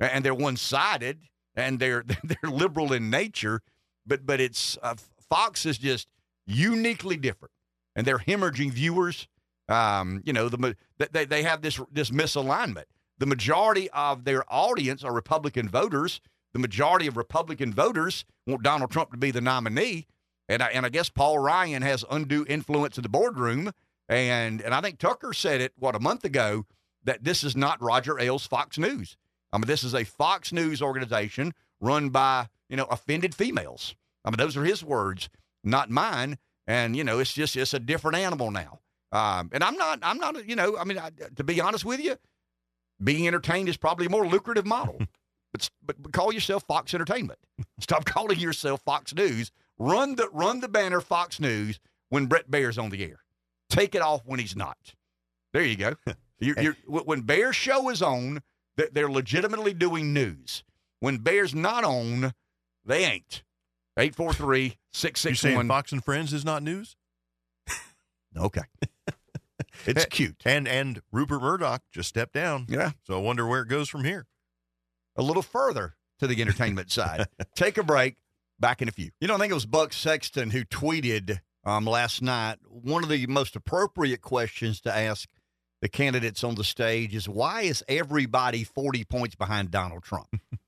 and 0.01 0.25
they're 0.25 0.35
one-sided 0.35 1.21
and 1.55 1.79
they're 1.79 2.05
they're 2.25 2.51
liberal 2.51 2.93
in 2.93 3.11
nature. 3.11 3.61
But 4.07 4.25
but 4.25 4.41
it's 4.41 4.79
uh, 4.83 4.95
Fox 5.29 5.67
is 5.67 5.79
just 5.79 6.09
uniquely 6.47 7.17
different, 7.17 7.53
and 7.95 8.07
they're 8.07 8.19
hemorrhaging 8.19 8.73
viewers. 8.73 9.29
Um, 9.69 10.23
you 10.25 10.33
know, 10.33 10.49
the 10.49 10.77
they 11.13 11.27
they 11.27 11.43
have 11.43 11.61
this 11.63 11.79
this 11.93 12.11
misalignment. 12.11 12.85
The 13.19 13.27
majority 13.27 13.91
of 13.91 14.25
their 14.25 14.45
audience 14.49 15.03
are 15.05 15.13
Republican 15.13 15.69
voters 15.69 16.21
the 16.59 16.63
majority 16.63 17.07
of 17.07 17.17
Republican 17.17 17.73
voters 17.73 18.25
want 18.45 18.65
Donald 18.65 18.91
Trump 18.91 19.13
to 19.13 19.17
be 19.17 19.31
the 19.31 19.41
nominee. 19.41 20.09
And 20.49 20.61
I, 20.61 20.67
and 20.69 20.85
I 20.85 20.89
guess 20.89 21.09
Paul 21.09 21.39
Ryan 21.39 21.83
has 21.83 22.05
undue 22.11 22.45
influence 22.49 22.99
in 22.99 23.03
the 23.03 23.09
boardroom. 23.09 23.71
And, 24.09 24.61
and 24.61 24.75
I 24.75 24.81
think 24.81 24.99
Tucker 24.99 25.33
said 25.33 25.61
it, 25.61 25.73
what, 25.79 25.95
a 25.95 26.01
month 26.01 26.25
ago, 26.25 26.67
that 27.05 27.23
this 27.23 27.45
is 27.45 27.57
not 27.57 27.81
Roger 27.81 28.19
Ailes 28.19 28.47
Fox 28.47 28.77
News. 28.77 29.17
I 29.53 29.59
mean, 29.59 29.67
this 29.67 29.85
is 29.85 29.95
a 29.95 30.05
Fox 30.05 30.53
News 30.53 30.83
organization 30.83 31.55
run 31.81 32.09
by, 32.09 32.49
you 32.69 32.77
know, 32.77 32.87
offended 32.87 33.37
females. 33.37 33.95
I 34.25 34.31
mean, 34.31 34.39
those 34.39 34.57
are 34.57 34.65
his 34.65 34.83
words, 34.83 35.29
not 35.63 35.91
mine. 35.91 36.39
And, 36.67 36.97
you 36.97 37.05
know, 37.05 37.21
it's 37.21 37.33
just, 37.33 37.57
it's 37.57 37.73
a 37.73 37.79
different 37.79 38.17
animal 38.17 38.51
now. 38.51 38.81
Um, 39.13 39.51
and 39.53 39.63
I'm 39.63 39.77
not, 39.77 40.01
I'm 40.03 40.19
not, 40.19 40.49
you 40.49 40.57
know, 40.57 40.77
I 40.77 40.85
mean, 40.85 40.99
I, 40.99 41.11
to 41.37 41.45
be 41.45 41.61
honest 41.61 41.85
with 41.85 42.01
you, 42.01 42.17
being 43.03 43.29
entertained 43.29 43.69
is 43.69 43.77
probably 43.77 44.07
a 44.07 44.11
more 44.11 44.27
lucrative 44.27 44.67
model. 44.67 44.99
but, 45.53 45.71
but, 45.85 46.03
but 46.03 46.13
call 46.13 46.33
yourself 46.33 46.65
Fox 46.67 46.95
Entertainment. 46.95 47.39
Stop 47.81 48.05
calling 48.05 48.39
yourself 48.39 48.83
Fox 48.83 49.15
News. 49.15 49.51
Run 49.79 50.17
the 50.17 50.29
run 50.33 50.61
the 50.61 50.69
banner 50.69 51.01
Fox 51.01 51.39
News 51.41 51.79
when 52.09 52.27
Bret 52.27 52.51
Baier's 52.51 52.79
on 52.79 52.91
the 52.91 53.03
air. 53.05 53.21
Take 53.71 53.95
it 53.95 54.03
off 54.03 54.23
when 54.25 54.41
he's 54.41 54.57
not. 54.57 54.95
There 55.53 55.63
you 55.63 55.77
go. 55.77 55.95
You're, 56.41 56.61
you're, 56.61 56.77
when 56.87 57.23
Baier's 57.23 57.57
show 57.57 57.89
is 57.89 58.01
on, 58.01 58.43
they're 58.77 59.11
legitimately 59.11 59.75
doing 59.75 60.13
news. 60.13 60.63
When 61.01 61.19
Baier's 61.19 61.53
not 61.53 61.83
on, 61.83 62.33
they 62.85 63.05
ain't. 63.05 63.43
843 63.99 64.77
661. 64.93 65.67
Fox 65.67 65.91
and 65.91 66.05
Friends 66.05 66.33
is 66.33 66.45
not 66.45 66.63
news? 66.63 66.95
okay. 68.37 68.61
It's 69.85 70.05
cute. 70.07 70.43
And 70.45 70.69
and 70.69 71.03
Rupert 71.11 71.43
Murdoch 71.43 71.83
just 71.91 72.09
stepped 72.09 72.35
down. 72.35 72.67
Yeah. 72.69 72.93
So 73.05 73.19
I 73.19 73.21
wonder 73.21 73.45
where 73.45 73.63
it 73.63 73.69
goes 73.69 73.89
from 73.89 74.05
here 74.05 74.27
a 75.19 75.23
little 75.23 75.43
further 75.43 75.97
to 76.21 76.27
the 76.27 76.41
entertainment 76.41 76.91
side. 76.91 77.27
Take 77.55 77.77
a 77.77 77.83
break. 77.83 78.17
Back 78.61 78.83
in 78.83 78.89
a 78.89 78.93
few. 78.93 79.11
You 79.21 79.29
know, 79.29 79.37
I 79.37 79.39
think 79.39 79.53
it 79.53 79.55
was 79.55 79.67
Buck 79.67 79.93
Sexton 79.93 80.51
who 80.51 80.65
tweeted 80.65 81.39
um, 81.65 81.85
last 81.85 82.23
night 82.23 82.57
one 82.69 83.05
of 83.05 83.09
the 83.09 83.25
most 83.29 83.55
appropriate 83.55 84.21
questions 84.21 84.81
to 84.81 84.93
ask 84.93 85.29
the 85.81 85.89
candidates 85.89 86.43
on 86.43 86.57
the 86.57 86.65
stage 86.65 87.15
is 87.15 87.29
why 87.29 87.63
is 87.63 87.85
everybody 87.87 88.65
40 88.65 89.05
points 89.05 89.37
behind 89.37 89.71
Donald 89.71 90.03
Trump? 90.03 90.29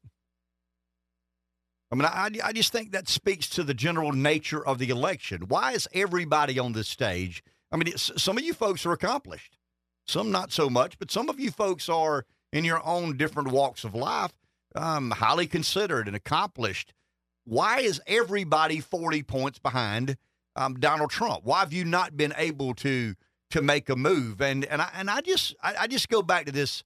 I 1.91 1.97
mean, 1.97 2.05
I, 2.05 2.31
I 2.45 2.53
just 2.53 2.71
think 2.71 2.93
that 2.93 3.09
speaks 3.09 3.49
to 3.51 3.65
the 3.65 3.75
general 3.75 4.13
nature 4.13 4.65
of 4.65 4.79
the 4.79 4.91
election. 4.91 5.47
Why 5.49 5.73
is 5.73 5.89
everybody 5.93 6.61
on 6.61 6.73
this 6.73 6.87
stage? 6.87 7.43
I 7.73 7.77
mean, 7.77 7.97
some 7.97 8.39
of 8.39 8.45
you 8.45 8.55
folks 8.55 8.87
are 8.87 8.93
accomplished, 8.93 9.57
some 10.07 10.31
not 10.31 10.53
so 10.53 10.71
much, 10.71 10.97
but 11.01 11.11
some 11.11 11.29
of 11.29 11.41
you 11.41 11.51
folks 11.51 11.89
are 11.89 12.25
in 12.53 12.65
your 12.65 12.85
own 12.87 13.17
different 13.17 13.51
walks 13.51 13.83
of 13.83 13.97
life 13.97 14.33
um, 14.75 15.11
highly 15.11 15.47
considered 15.47 16.07
and 16.07 16.17
accomplished. 16.17 16.93
Why 17.45 17.81
is 17.81 18.01
everybody 18.07 18.81
40 18.81 19.23
points 19.25 19.59
behind 19.59 20.17
um, 20.57 20.75
Donald 20.75 21.11
Trump? 21.11 21.45
Why 21.45 21.61
have 21.61 21.73
you 21.73 21.85
not 21.85 22.17
been 22.17 22.35
able 22.37 22.75
to 22.75 23.15
to 23.51 23.63
make 23.63 23.89
a 23.89 23.97
move? 23.97 24.41
And 24.41 24.65
and 24.67 24.83
I 24.83 24.91
and 24.95 25.11
I 25.11 25.21
just 25.21 25.55
I, 25.63 25.75
I 25.81 25.87
just 25.87 26.09
go 26.09 26.23
back 26.23 26.47
to 26.47 26.53
this. 26.53 26.85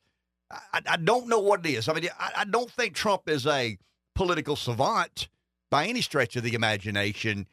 I, 0.51 0.83
I, 0.87 0.97
don't 0.99 1.29
know 1.29 1.41
what 1.41 1.67
it 1.67 1.71
is. 1.71 1.89
I 1.89 1.95
mean, 1.95 2.09
I, 2.19 2.33
I 2.39 2.45
don't 2.45 2.71
think 2.71 2.95
Trump 2.95 3.29
is 3.29 3.47
a 3.47 3.77
political 4.15 4.57
savant 4.57 5.29
by 5.71 5.87
any 5.87 6.01
stretch 6.01 6.37
of 6.37 6.45
the 6.45 6.55
imagination. 6.55 7.49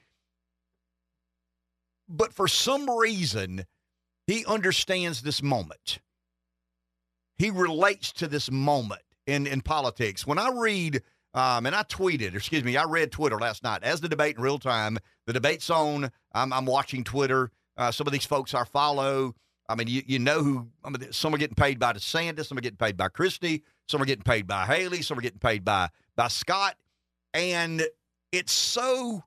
But 2.07 2.33
for 2.33 2.47
some 2.47 2.89
reason, 2.89 3.65
he 4.27 4.45
understands 4.45 5.21
this 5.21 5.41
moment. 5.41 5.99
He 7.37 7.49
relates 7.49 8.11
to 8.13 8.27
this 8.27 8.51
moment 8.51 9.01
in, 9.27 9.47
in 9.47 9.61
politics. 9.61 10.25
When 10.25 10.37
I 10.37 10.49
read, 10.53 11.01
um, 11.33 11.65
and 11.65 11.75
I 11.75 11.83
tweeted, 11.83 12.35
excuse 12.35 12.63
me, 12.63 12.77
I 12.77 12.83
read 12.85 13.11
Twitter 13.11 13.37
last 13.39 13.63
night 13.63 13.83
as 13.83 14.01
the 14.01 14.09
debate 14.09 14.37
in 14.37 14.41
real 14.41 14.59
time. 14.59 14.97
The 15.27 15.33
debate's 15.33 15.69
on. 15.69 16.11
I'm, 16.33 16.51
I'm 16.51 16.65
watching 16.65 17.03
Twitter. 17.03 17.51
Uh, 17.77 17.91
some 17.91 18.07
of 18.07 18.13
these 18.13 18.25
folks 18.25 18.53
I 18.53 18.63
follow. 18.65 19.35
I 19.69 19.75
mean, 19.75 19.87
you, 19.87 20.01
you 20.05 20.19
know 20.19 20.43
who, 20.43 20.67
I 20.83 20.89
mean, 20.89 21.13
some 21.13 21.33
are 21.33 21.37
getting 21.37 21.55
paid 21.55 21.79
by 21.79 21.93
DeSantis, 21.93 22.47
some 22.47 22.57
are 22.57 22.61
getting 22.61 22.77
paid 22.77 22.97
by 22.97 23.07
Christie, 23.07 23.63
some 23.87 24.01
are 24.01 24.05
getting 24.05 24.23
paid 24.23 24.45
by 24.45 24.65
Haley, 24.65 25.01
some 25.01 25.17
are 25.17 25.21
getting 25.21 25.39
paid 25.39 25.63
by, 25.63 25.87
by 26.17 26.27
Scott. 26.27 26.75
And 27.33 27.83
it's 28.33 28.51
so, 28.51 29.23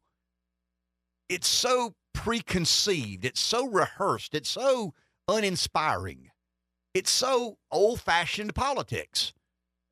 it's 1.30 1.48
so 1.48 1.94
preconceived, 2.12 3.24
it's 3.24 3.40
so 3.40 3.66
rehearsed, 3.66 4.34
it's 4.34 4.50
so 4.50 4.92
uninspiring, 5.28 6.30
it's 6.92 7.10
so 7.10 7.56
old 7.70 8.02
fashioned 8.02 8.54
politics. 8.54 9.32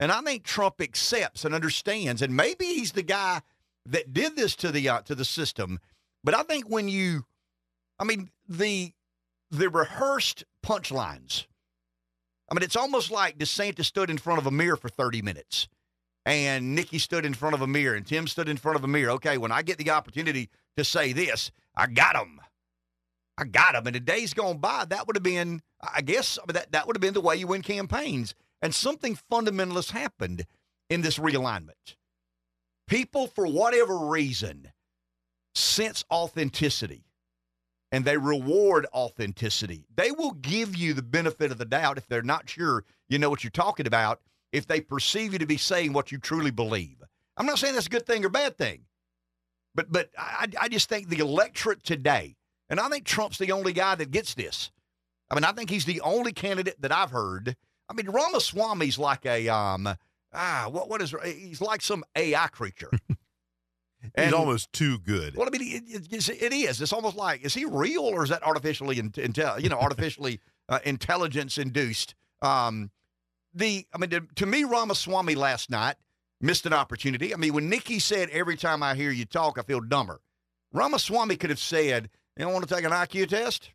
And 0.03 0.11
I 0.11 0.21
think 0.21 0.43
Trump 0.43 0.81
accepts 0.81 1.45
and 1.45 1.55
understands, 1.55 2.23
and 2.23 2.35
maybe 2.35 2.65
he's 2.65 2.91
the 2.91 3.05
guy 3.05 3.41
that 3.87 4.13
did 4.13 4.35
this 4.35 4.57
to 4.57 4.73
the 4.73 4.89
uh, 4.89 5.03
to 5.03 5.15
the 5.15 5.25
system. 5.25 5.79
But 6.25 6.35
I 6.35 6.43
think 6.43 6.69
when 6.69 6.89
you, 6.89 7.25
I 8.01 8.05
mean 8.05 8.29
the 8.49 8.93
the 9.53 9.71
rehearsed 9.71 10.43
punchlines. 10.67 11.47
I 12.51 12.55
mean, 12.55 12.65
it's 12.65 12.75
almost 12.75 13.13
like 13.13 13.39
DeSantis 13.39 13.85
stood 13.85 14.11
in 14.11 14.19
front 14.19 14.41
of 14.41 14.47
a 14.47 14.51
mirror 14.51 14.77
for 14.77 14.89
30 14.89 15.23
minutes 15.23 15.69
and 16.27 16.75
Nikki 16.75 16.99
stood 16.99 17.25
in 17.25 17.33
front 17.33 17.55
of 17.55 17.63
a 17.63 17.69
mirror 17.69 17.95
and 17.95 18.05
Tim 18.05 18.27
stood 18.27 18.49
in 18.49 18.57
front 18.57 18.75
of 18.75 18.83
a 18.83 18.89
mirror. 18.89 19.13
Okay, 19.13 19.39
when 19.39 19.53
I 19.53 19.63
get 19.63 19.79
the 19.79 19.91
opportunity 19.91 20.51
to 20.77 20.85
say 20.85 21.13
this, 21.13 21.53
I 21.77 21.87
got 21.87 22.17
him. 22.17 22.41
I 23.39 23.45
got 23.45 23.77
him. 23.77 23.87
And 23.87 23.95
the 23.95 24.01
days 24.01 24.35
gone 24.35 24.59
by, 24.59 24.85
that 24.87 25.07
would 25.07 25.15
have 25.15 25.23
been, 25.23 25.63
I 25.81 26.01
guess, 26.03 26.41
that, 26.49 26.73
that 26.73 26.89
would 26.89 26.97
have 26.97 27.01
been 27.01 27.15
the 27.15 27.21
way 27.21 27.37
you 27.37 27.47
win 27.47 27.63
campaigns. 27.63 28.35
And 28.63 28.75
something 28.75 29.19
fundamentalist 29.31 29.91
happened 29.91 30.45
in 30.89 31.03
this 31.03 31.19
realignment. 31.19 31.97
People, 32.87 33.27
for 33.27 33.47
whatever 33.47 33.99
reason, 33.99 34.73
sense 35.55 36.05
authenticity 36.11 37.05
and 37.93 38.07
they 38.07 38.17
reward 38.17 38.87
authenticity. 38.95 39.85
They 39.95 40.11
will 40.11 40.33
give 40.33 40.75
you 40.75 40.95
the 40.95 41.03
benefit 41.03 41.53
of 41.53 41.59
the 41.59 41.67
doubt 41.67 41.99
if 41.99 42.09
they're 42.09 42.23
not 42.23 42.49
sure 42.49 42.85
you 43.09 43.19
know 43.19 43.29
what 43.29 43.45
you're 43.45 43.51
talking 43.51 43.87
about, 43.87 44.21
if 44.51 44.67
they 44.67 44.81
perceive 44.81 45.35
you 45.35 45.39
to 45.39 45.47
be 45.47 45.59
saying 45.59 45.93
what 45.93 46.11
you 46.11 46.19
truly 46.19 46.51
believe. 46.51 47.03
I'm 47.37 47.47
not 47.47 47.59
saying 47.59 47.75
that's 47.75 47.87
a 47.87 47.91
good 47.91 48.07
thing 48.07 48.25
or 48.25 48.31
bad 48.31 48.57
thing, 48.57 48.87
but 49.75 49.93
but 49.93 50.09
I, 50.19 50.47
I 50.61 50.69
just 50.69 50.89
think 50.89 51.09
the 51.09 51.19
electorate 51.19 51.83
today, 51.83 52.37
and 52.69 52.81
I 52.81 52.89
think 52.89 53.05
Trump's 53.05 53.39
the 53.39 53.53
only 53.53 53.73
guy 53.75 53.95
that 53.95 54.11
gets 54.11 54.35
this. 54.35 54.71
I 55.31 55.35
mean, 55.35 55.45
I 55.45 55.53
think 55.53 55.71
he's 55.71 55.85
the 55.85 56.01
only 56.01 56.33
candidate 56.33 56.81
that 56.81 56.93
I've 56.93 57.11
heard. 57.11 57.57
I 57.93 57.95
mean, 57.95 58.11
Ramaswamy's 58.11 58.99
like 58.99 59.26
a 59.26 59.49
um 59.49 59.88
ah 60.32 60.68
what 60.70 60.88
what 60.88 61.03
is 61.03 61.14
he's 61.24 61.61
like 61.61 61.82
some 61.82 62.05
AI 62.16 62.49
creature. 62.49 62.90
And, 64.16 64.26
He's 64.26 64.34
almost 64.34 64.72
too 64.72 64.99
good. 64.99 65.36
Well, 65.36 65.47
I 65.47 65.57
mean, 65.57 65.84
it, 65.86 66.12
it, 66.12 66.28
it 66.28 66.53
is. 66.53 66.82
It's 66.82 66.93
almost 66.93 67.14
like 67.14 67.45
is 67.45 67.55
he 67.55 67.64
real 67.64 68.03
or 68.03 68.24
is 68.24 68.30
that 68.30 68.43
artificially, 68.43 68.97
intel, 68.97 69.62
you 69.62 69.68
know, 69.68 69.78
artificially 69.78 70.40
uh, 70.68 70.80
intelligence 70.84 71.57
induced? 71.57 72.16
Um, 72.43 72.90
the 73.55 73.86
I 73.95 73.99
mean, 73.99 74.11
to, 74.11 74.22
to, 74.34 74.45
me, 74.45 74.64
Ramaswamy 74.64 75.36
last 75.36 75.70
night 75.70 75.95
missed 76.40 76.66
an 76.66 76.72
opportunity. 76.72 77.32
I 77.32 77.36
mean, 77.36 77.55
when 77.55 77.68
Nikki 77.68 78.01
said, 78.01 78.28
"Every 78.30 78.57
time 78.57 78.82
I 78.82 78.97
hear 78.97 79.12
you 79.12 79.24
talk, 79.24 79.57
I 79.57 79.62
feel 79.62 79.80
dumber," 79.80 80.20
Ramaswamy 80.72 81.36
could 81.36 81.51
have 81.51 81.61
said, 81.61 82.11
"You 82.36 82.45
don't 82.45 82.53
want 82.53 82.66
to 82.66 82.74
take 82.74 82.84
an 82.84 82.90
IQ 82.90 83.28
test." 83.28 83.70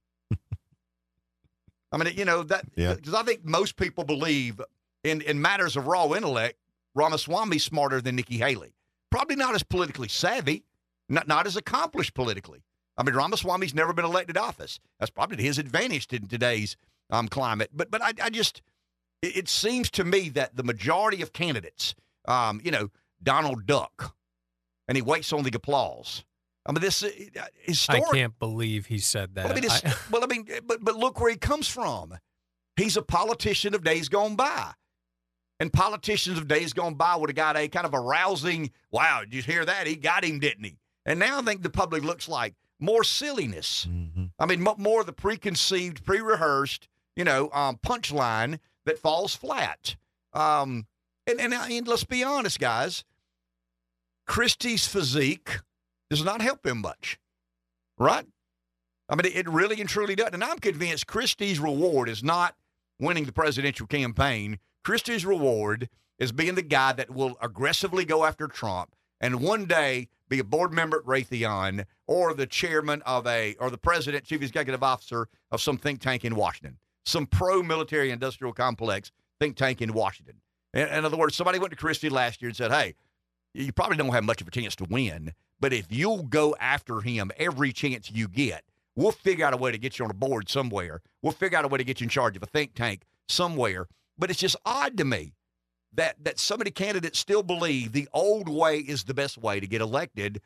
I 1.92 1.98
mean, 1.98 2.14
you 2.16 2.26
know 2.26 2.44
that 2.44 2.66
because 2.76 3.00
yeah. 3.14 3.20
I 3.20 3.24
think 3.24 3.46
most 3.46 3.76
people 3.78 4.04
believe 4.04 4.62
in 5.04 5.22
in 5.22 5.42
matters 5.42 5.76
of 5.76 5.88
raw 5.88 6.12
intellect, 6.14 6.60
Ramaswamy's 6.96 7.64
smarter 7.64 8.02
than 8.02 8.16
Nikki 8.16 8.38
Haley. 8.38 8.74
Probably 9.10 9.36
not 9.36 9.56
as 9.56 9.64
politically 9.64 10.10
savvy, 10.10 10.66
not, 11.08 11.28
not 11.28 11.48
as 11.48 11.56
accomplished 11.56 12.14
politically. 12.14 12.64
I 12.98 13.04
mean, 13.04 13.16
Ramaswamy's 13.16 13.74
never 13.74 13.94
been 13.94 14.06
elected 14.06 14.38
office. 14.38 14.80
That's 15.00 15.12
probably 15.12 15.38
to 15.38 15.44
his 15.44 15.60
advantage 15.60 16.08
in 16.12 16.28
today's 16.28 16.76
um, 17.10 17.28
climate. 17.28 17.70
But 17.74 17.92
but 17.92 18.02
I, 18.02 18.14
I 18.22 18.30
just 18.30 18.62
it, 19.22 19.38
it, 19.38 19.50
seems 19.50 19.90
to 19.92 20.04
me 20.04 20.30
that 20.30 20.56
the 20.56 20.64
majority 20.64 21.22
of 21.22 21.32
candidates, 21.32 21.96
um, 22.28 22.60
you 22.64 22.72
know, 22.72 22.90
Donald 23.22 23.66
Duck, 23.66 24.16
and 24.88 24.96
he 24.98 25.02
waits 25.02 25.32
on 25.32 25.44
the 25.44 25.52
applause. 25.56 26.24
I 26.68 26.72
mean, 26.72 26.82
this 26.82 27.02
uh, 27.02 27.10
historic. 27.60 28.04
I 28.04 28.12
can't 28.12 28.38
believe 28.40 28.88
he 28.88 29.00
said 29.00 29.36
that. 29.36 29.46
Well, 29.46 29.58
I 29.58 29.62
mean, 29.62 29.70
I, 29.70 29.94
well, 30.12 30.24
I 30.24 30.28
mean, 30.28 30.48
but 30.66 30.84
but 30.84 30.96
look 30.96 31.20
where 31.20 31.32
he 31.32 31.38
comes 31.38 31.68
from. 31.68 32.18
He's 32.76 32.98
a 32.98 33.02
politician 33.02 33.74
of 33.74 33.84
days 33.84 34.10
gone 34.10 34.36
by. 34.36 34.72
And 35.60 35.74
politicians 35.74 36.38
of 36.38 36.48
days 36.48 36.74
gone 36.74 36.94
by 36.94 37.16
would 37.16 37.30
have 37.30 37.36
got 37.36 37.58
a 37.58 37.68
kind 37.68 37.86
of 37.86 37.94
a 37.94 38.00
rousing, 38.00 38.72
wow, 38.92 39.22
did 39.22 39.34
you 39.34 39.42
hear 39.42 39.66
that? 39.66 39.88
He 39.88 39.96
got 39.96 40.24
him, 40.24 40.40
didn't 40.40 40.64
he? 40.64 40.78
And 41.04 41.20
now 41.20 41.40
I 41.40 41.42
think 41.42 41.64
the 41.64 41.70
public 41.72 42.04
looks 42.04 42.30
like 42.30 42.54
more 42.80 43.04
silliness. 43.04 43.88
Mm-hmm. 43.90 44.26
I 44.38 44.46
mean, 44.46 44.62
more 44.62 45.00
of 45.00 45.08
the 45.08 45.14
preconceived, 45.14 46.06
pre 46.06 46.20
rehearsed, 46.20 46.88
you 47.16 47.24
know, 47.24 47.50
um, 47.54 47.78
punchline 47.78 48.60
that 48.86 49.00
falls 49.00 49.36
flat. 49.36 49.96
Um, 50.34 50.86
and, 51.26 51.42
and, 51.42 51.54
and 51.54 51.88
let's 51.88 52.04
be 52.04 52.24
honest, 52.24 52.60
guys, 52.60 53.04
Christie's 54.28 54.86
physique 54.86 55.62
does 56.10 56.24
not 56.24 56.42
help 56.42 56.66
him 56.66 56.80
much, 56.82 57.20
right? 57.98 58.26
I 59.10 59.16
mean, 59.16 59.32
it 59.34 59.48
really 59.48 59.80
and 59.80 59.90
truly 59.90 60.16
doesn't. 60.16 60.34
And 60.34 60.44
I'm 60.44 60.60
convinced 60.60 61.08
Christie's 61.08 61.60
reward 61.60 62.10
is 62.10 62.24
not 62.24 62.56
winning 63.00 63.26
the 63.26 63.32
presidential 63.32 63.88
campaign. 63.88 64.60
Christie's 64.84 65.26
reward 65.26 65.90
is 66.20 66.32
being 66.32 66.56
the 66.56 66.62
guy 66.62 66.94
that 66.94 67.12
will 67.12 67.38
aggressively 67.42 68.06
go 68.06 68.26
after 68.26 68.48
Trump 68.48 68.96
and 69.22 69.42
one 69.42 69.66
day 69.66 70.10
be 70.30 70.40
a 70.40 70.44
board 70.44 70.74
member 70.74 70.98
at 70.98 71.06
Raytheon 71.06 71.86
or 72.06 72.34
the 72.34 72.48
chairman 72.48 73.02
of 73.04 73.26
a 73.28 73.56
or 73.60 73.70
the 73.70 73.78
president, 73.78 74.26
chief 74.26 74.42
executive 74.42 74.84
officer 74.84 75.30
of 75.52 75.62
some 75.62 75.78
think 75.78 76.02
tank 76.02 76.26
in 76.26 76.36
Washington, 76.36 76.78
some 77.06 77.26
pro-military 77.26 78.12
industrial 78.12 78.54
complex 78.54 79.12
think 79.40 79.56
tank 79.56 79.82
in 79.82 79.94
Washington. 79.94 80.42
In, 80.74 80.88
in 80.88 81.06
other 81.06 81.18
words, 81.18 81.36
somebody 81.36 81.60
went 81.60 81.72
to 81.72 81.78
Christie 81.78 82.10
last 82.10 82.42
year 82.42 82.50
and 82.50 82.58
said, 82.58 82.72
"Hey, 82.72 82.96
you 83.54 83.72
probably 83.72 83.98
don't 83.98 84.10
have 84.10 84.26
much 84.26 84.42
of 84.42 84.48
a 84.48 84.52
chance 84.52 84.76
to 84.78 84.86
win, 84.90 85.34
but 85.60 85.74
if 85.74 85.88
you'll 85.90 86.24
go 86.24 86.56
after 86.60 87.02
him 87.02 87.32
every 87.38 87.74
chance 87.74 88.12
you 88.12 88.28
get, 88.28 88.64
we'll 88.96 89.12
figure 89.12 89.46
out 89.46 89.54
a 89.54 89.58
way 89.58 89.72
to 89.72 89.78
get 89.78 89.98
you 89.98 90.06
on 90.06 90.12
a 90.12 90.16
board 90.16 90.50
somewhere. 90.50 91.02
We'll 91.22 91.34
figure 91.34 91.58
out 91.58 91.66
a 91.66 91.68
way 91.68 91.78
to 91.78 91.84
get 91.84 92.00
you 92.00 92.06
in 92.06 92.10
charge 92.10 92.36
of 92.36 92.44
a 92.44 92.48
think 92.48 92.74
tank 92.74 93.04
somewhere." 93.28 93.88
But 94.18 94.32
it's 94.32 94.40
just 94.40 94.56
odd 94.66 94.98
to 94.98 95.06
me 95.06 95.34
that 95.94 96.24
that 96.24 96.40
so 96.40 96.58
many 96.58 96.72
candidates 96.72 97.20
still 97.20 97.44
believe 97.44 97.92
the 97.92 98.10
old 98.14 98.50
way 98.50 98.78
is 98.80 99.04
the 99.04 99.14
best 99.14 99.38
way 99.38 99.60
to 99.60 99.68
get 99.68 99.82
elected, 99.82 100.42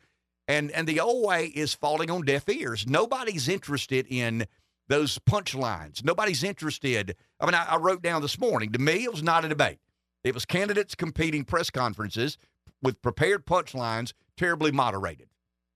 and 0.48 0.70
and 0.72 0.86
the 0.86 1.00
old 1.00 1.26
way 1.26 1.46
is 1.46 1.74
falling 1.74 2.10
on 2.10 2.22
deaf 2.22 2.48
ears. 2.48 2.86
Nobody's 2.86 3.48
interested 3.48 4.06
in 4.08 4.46
those 4.88 5.18
punchlines. 5.18 6.04
Nobody's 6.04 6.42
interested. 6.42 7.16
I 7.40 7.46
mean, 7.46 7.54
I, 7.54 7.64
I 7.64 7.76
wrote 7.76 8.02
down 8.02 8.20
this 8.20 8.38
morning. 8.38 8.72
To 8.72 8.78
me, 8.78 9.04
it 9.04 9.10
was 9.10 9.22
not 9.22 9.44
a 9.44 9.48
debate. 9.48 9.78
It 10.24 10.34
was 10.34 10.44
candidates 10.44 10.94
competing 10.94 11.44
press 11.44 11.70
conferences 11.70 12.36
with 12.82 13.00
prepared 13.00 13.46
punchlines, 13.46 14.12
terribly 14.42 14.72
moderated. 14.72 15.28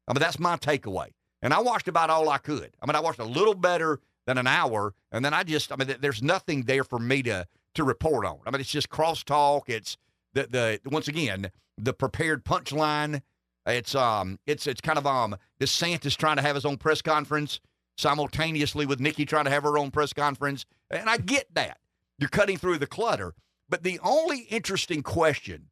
I 0.09 0.12
mean, 0.12 0.21
that's 0.21 0.39
my 0.39 0.57
takeaway. 0.57 1.11
And 1.43 1.55
I 1.55 1.61
watched 1.61 1.87
about 1.87 2.11
all 2.11 2.29
I 2.29 2.39
could. 2.39 2.71
I 2.83 2.87
mean, 2.87 2.97
I 2.97 3.01
watched 3.01 3.21
a 3.21 3.25
little 3.25 3.55
better 3.55 4.01
than 4.27 4.39
an 4.39 4.47
hour, 4.47 4.95
and 5.12 5.25
then 5.25 5.33
I 5.33 5.45
just, 5.45 5.71
I 5.71 5.77
mean, 5.77 5.95
there's 6.01 6.23
nothing 6.23 6.62
there 6.62 6.83
for 6.85 6.99
me 6.99 7.23
to 7.23 7.47
to 7.75 7.85
report 7.85 8.25
on. 8.25 8.39
I 8.47 8.51
mean, 8.51 8.61
it's 8.61 8.71
just 8.71 8.89
crosstalk. 8.89 9.69
It's 9.69 9.97
the 10.33 10.47
the 10.83 10.91
once 10.91 11.09
again 11.09 11.51
the 11.79 11.93
prepared 11.93 12.45
punchline. 12.45 13.23
It's 13.67 13.95
um 13.95 14.39
it's 14.47 14.67
it's 14.67 14.81
kind 14.81 14.99
of 14.99 15.07
um 15.07 15.37
DeSantis 15.61 16.17
trying 16.17 16.37
to 16.37 16.43
have 16.43 16.55
his 16.55 16.64
own 16.64 16.79
press 16.79 17.03
conference 17.03 17.61
simultaneously 17.99 18.87
with 18.87 19.01
Nikki 19.01 19.25
trying 19.25 19.45
to 19.45 19.51
have 19.51 19.62
her 19.62 19.79
own 19.79 19.91
press 19.91 20.12
conference, 20.12 20.67
and 20.91 21.09
I 21.09 21.19
get 21.19 21.55
that 21.55 21.79
you're 22.19 22.31
cutting 22.31 22.57
through 22.57 22.79
the 22.79 22.87
clutter. 22.87 23.35
But 23.69 23.83
the 23.83 24.01
only 24.03 24.41
interesting 24.51 25.03
question 25.03 25.71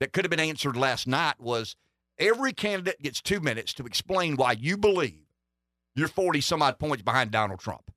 that 0.00 0.12
could 0.12 0.24
have 0.24 0.30
been 0.30 0.40
answered 0.40 0.76
last 0.76 1.06
night 1.06 1.40
was 1.40 1.76
every 2.18 2.52
candidate 2.52 3.00
gets 3.02 3.20
two 3.20 3.40
minutes 3.40 3.72
to 3.74 3.84
explain 3.84 4.36
why 4.36 4.52
you 4.52 4.76
believe 4.76 5.26
you're 5.94 6.08
40 6.08 6.40
some 6.40 6.62
odd 6.62 6.78
points 6.78 7.02
behind 7.02 7.30
Donald 7.30 7.60
Trump. 7.60 7.90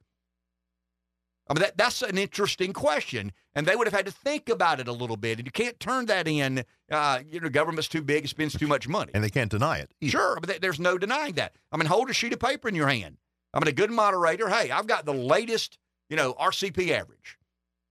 I 1.49 1.53
mean, 1.53 1.61
that, 1.61 1.77
that's 1.77 2.01
an 2.03 2.17
interesting 2.17 2.73
question. 2.73 3.31
And 3.55 3.65
they 3.65 3.75
would 3.75 3.87
have 3.87 3.93
had 3.93 4.05
to 4.05 4.11
think 4.11 4.49
about 4.49 4.79
it 4.79 4.87
a 4.87 4.91
little 4.91 5.17
bit. 5.17 5.39
And 5.39 5.47
you 5.47 5.51
can't 5.51 5.79
turn 5.79 6.05
that 6.05 6.27
in. 6.27 6.63
Uh, 6.91 7.19
you 7.27 7.39
know, 7.39 7.49
government's 7.49 7.87
too 7.87 8.03
big, 8.03 8.23
it 8.23 8.27
spends 8.27 8.57
too 8.57 8.67
much 8.67 8.87
money. 8.87 9.11
And 9.13 9.23
they 9.23 9.29
can't 9.29 9.49
deny 9.49 9.79
it. 9.79 9.91
Either. 9.99 10.11
Sure, 10.11 10.37
but 10.39 10.61
there's 10.61 10.79
no 10.79 10.97
denying 10.97 11.33
that. 11.33 11.55
I 11.71 11.77
mean, 11.77 11.87
hold 11.87 12.09
a 12.09 12.13
sheet 12.13 12.33
of 12.33 12.39
paper 12.39 12.69
in 12.69 12.75
your 12.75 12.87
hand. 12.87 13.17
I 13.53 13.59
mean, 13.59 13.67
a 13.67 13.73
good 13.73 13.89
moderator, 13.89 14.47
hey, 14.47 14.69
I've 14.69 14.85
got 14.85 15.05
the 15.05 15.13
latest, 15.13 15.79
you 16.07 16.15
know, 16.15 16.33
RCP 16.33 16.91
average. 16.91 17.37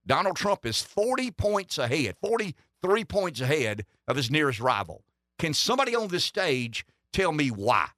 Donald 0.07 0.37
Trump 0.37 0.65
is 0.65 0.81
40 0.81 1.33
points 1.33 1.79
ahead, 1.79 2.17
43 2.23 3.05
points 3.05 3.41
ahead 3.41 3.85
of 4.07 4.17
his 4.17 4.31
nearest 4.31 4.61
rival. 4.61 5.03
Can 5.39 5.55
somebody 5.55 5.95
on 5.95 6.09
this 6.09 6.25
stage 6.25 6.85
tell 7.13 7.33
me 7.33 7.49
why? 7.51 7.89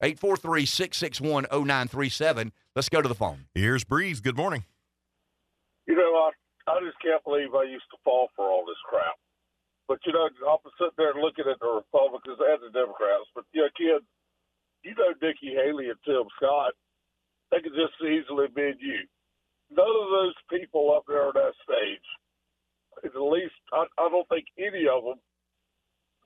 843 0.00 0.64
661 0.64 1.44
0937. 1.52 2.52
Let's 2.74 2.88
go 2.88 3.02
to 3.02 3.08
the 3.08 3.14
phone. 3.14 3.44
Here's 3.54 3.84
Breeze. 3.84 4.20
Good 4.20 4.36
morning. 4.36 4.64
You 5.86 5.94
know, 5.94 6.12
I, 6.16 6.32
I 6.66 6.80
just 6.80 6.96
can't 7.04 7.22
believe 7.24 7.54
I 7.54 7.64
used 7.64 7.88
to 7.92 7.98
fall 8.04 8.28
for 8.34 8.48
all 8.48 8.64
this 8.64 8.80
crap. 8.88 9.20
But, 9.86 10.00
you 10.06 10.12
know, 10.12 10.24
I'm 10.24 10.64
sitting 10.80 10.96
there 10.96 11.12
looking 11.12 11.44
at 11.44 11.60
the 11.60 11.68
Republicans 11.68 12.40
and 12.40 12.60
the 12.64 12.72
Democrats. 12.72 13.28
But, 13.34 13.44
you 13.52 13.60
know, 13.60 13.68
kid, 13.76 14.00
you 14.82 14.96
know 14.96 15.12
Nikki 15.20 15.52
Haley 15.52 15.92
and 15.92 16.00
Tim 16.08 16.24
Scott. 16.40 16.72
They 17.52 17.60
could 17.60 17.76
just 17.76 18.00
easily 18.00 18.48
bid 18.48 18.80
you. 18.80 19.04
None 19.68 19.84
of 19.84 20.08
those 20.08 20.36
people 20.48 20.96
up 20.96 21.04
there 21.06 21.28
on 21.28 21.36
that 21.36 21.52
stage, 21.60 22.08
at 23.04 23.12
least, 23.12 23.60
I, 23.72 23.84
I 24.00 24.08
don't 24.08 24.28
think 24.28 24.48
any 24.56 24.88
of 24.88 25.04
them 25.04 25.20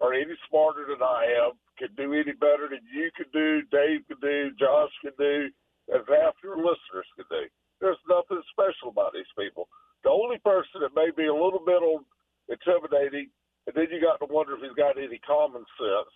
are 0.00 0.14
any 0.14 0.34
smarter 0.48 0.86
than 0.88 1.02
I 1.02 1.26
am, 1.46 1.58
could 1.78 1.94
do 1.96 2.14
any 2.14 2.32
better 2.38 2.68
than 2.70 2.82
you 2.92 3.10
could 3.16 3.30
do, 3.32 3.62
Dave 3.70 4.06
could 4.06 4.20
do, 4.20 4.50
Josh 4.58 4.92
could 5.02 5.16
do, 5.18 5.50
As 5.94 6.02
half 6.08 6.34
your 6.42 6.58
listeners 6.58 7.08
could 7.16 7.28
do. 7.30 7.46
There's 7.80 7.98
nothing 8.08 8.42
special 8.50 8.90
about 8.90 9.14
these 9.14 9.30
people. 9.38 9.68
The 10.02 10.10
only 10.10 10.38
person 10.38 10.82
that 10.82 10.94
may 10.94 11.10
be 11.14 11.26
a 11.26 11.34
little 11.34 11.62
bit 11.64 11.82
intimidating, 12.48 13.30
and 13.66 13.74
then 13.76 13.86
you 13.90 14.00
got 14.00 14.18
to 14.24 14.32
wonder 14.32 14.56
if 14.56 14.62
he's 14.64 14.78
got 14.78 14.98
any 14.98 15.18
common 15.22 15.62
sense, 15.78 16.12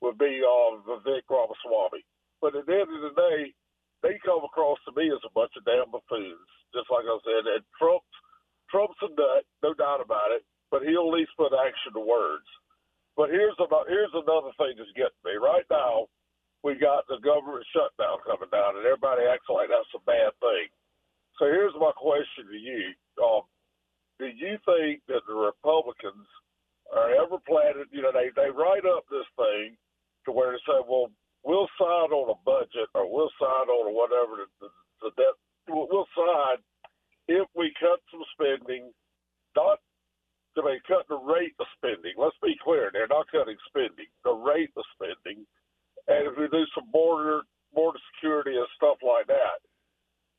would 0.00 0.18
be 0.18 0.42
uh, 0.44 0.82
Vivek 0.84 1.24
Ramaswamy. 1.30 2.04
But 2.40 2.56
at 2.56 2.66
the 2.66 2.76
end 2.76 2.90
of 2.92 3.00
the 3.00 3.16
day, 3.16 3.54
they 4.02 4.20
come 4.24 4.44
across 4.44 4.78
to 4.84 4.92
me 4.92 5.08
as 5.08 5.22
a 5.24 5.32
bunch 5.32 5.52
of 5.56 5.64
damn 5.64 5.88
buffoons, 5.88 6.50
just 6.76 6.90
like 6.92 7.08
I 7.08 7.16
said. 7.24 7.44
And 7.56 7.64
Trump's 7.80 8.16
Trump's 8.68 9.00
a 9.00 9.08
nut, 9.08 9.46
no 9.62 9.72
doubt 9.72 10.04
about 10.04 10.34
it. 10.36 10.44
But 10.70 10.82
he'll 10.82 11.08
at 11.08 11.16
least 11.16 11.32
put 11.38 11.54
action 11.54 11.94
to 11.94 12.02
words. 12.02 12.44
But 13.16 13.32
here's 13.32 13.56
about 13.56 13.88
here's 13.88 14.12
another 14.12 14.52
thing 14.60 14.76
that's 14.76 14.92
getting 14.92 15.24
me 15.24 15.40
right 15.40 15.64
now. 15.72 16.06
We 16.62 16.76
got 16.76 17.08
the 17.08 17.16
government 17.24 17.64
shutdown 17.72 18.20
coming 18.28 18.52
down, 18.52 18.76
and 18.76 18.84
everybody 18.84 19.24
acts 19.24 19.48
like 19.48 19.72
that's 19.72 19.96
a 19.96 20.04
bad 20.04 20.36
thing. 20.36 20.68
So 21.40 21.48
here's 21.48 21.72
my 21.80 21.96
question 21.96 22.44
to 22.44 22.60
you: 22.60 22.92
um, 23.24 23.48
Do 24.20 24.28
you 24.28 24.60
think 24.68 25.00
that 25.08 25.24
the 25.24 25.32
Republicans 25.36 26.28
are 26.92 27.16
ever 27.16 27.40
planning? 27.48 27.88
You 27.88 28.04
know, 28.04 28.12
they 28.12 28.28
they 28.36 28.52
write 28.52 28.84
up 28.84 29.08
this 29.08 29.28
thing 29.40 29.80
to 30.28 30.30
where 30.36 30.52
they 30.52 30.60
say, 30.68 30.84
"Well, 30.84 31.08
we'll 31.40 31.72
sign 31.80 32.12
on 32.12 32.28
a 32.28 32.38
budget, 32.44 32.92
or 32.92 33.08
we'll 33.08 33.32
sign 33.40 33.72
on 33.72 33.96
whatever 33.96 34.44
the, 34.44 34.48
the, 34.60 34.68
the 35.08 35.10
debt. 35.16 35.36
We'll 35.72 36.08
sign 36.12 36.60
if 37.28 37.48
we 37.56 37.72
cut 37.80 37.98
some 38.12 38.22
spending, 38.36 38.92
not 39.56 39.80
to 40.56 40.64
be 40.64 40.80
cut 40.88 41.04
the 41.12 41.20
rate 41.20 41.52
of 41.60 41.68
spending. 41.76 42.16
Let's 42.16 42.36
be 42.40 42.56
clear, 42.64 42.88
they're 42.90 43.12
not 43.12 43.28
cutting 43.28 43.60
spending, 43.68 44.08
the 44.24 44.32
rate 44.32 44.72
of 44.72 44.84
spending. 44.96 45.44
And 46.08 46.32
if 46.32 46.34
we 46.34 46.48
do 46.48 46.64
some 46.74 46.88
border 46.90 47.44
border 47.76 48.00
security 48.16 48.56
and 48.56 48.64
stuff 48.80 48.96
like 49.04 49.28
that. 49.28 49.60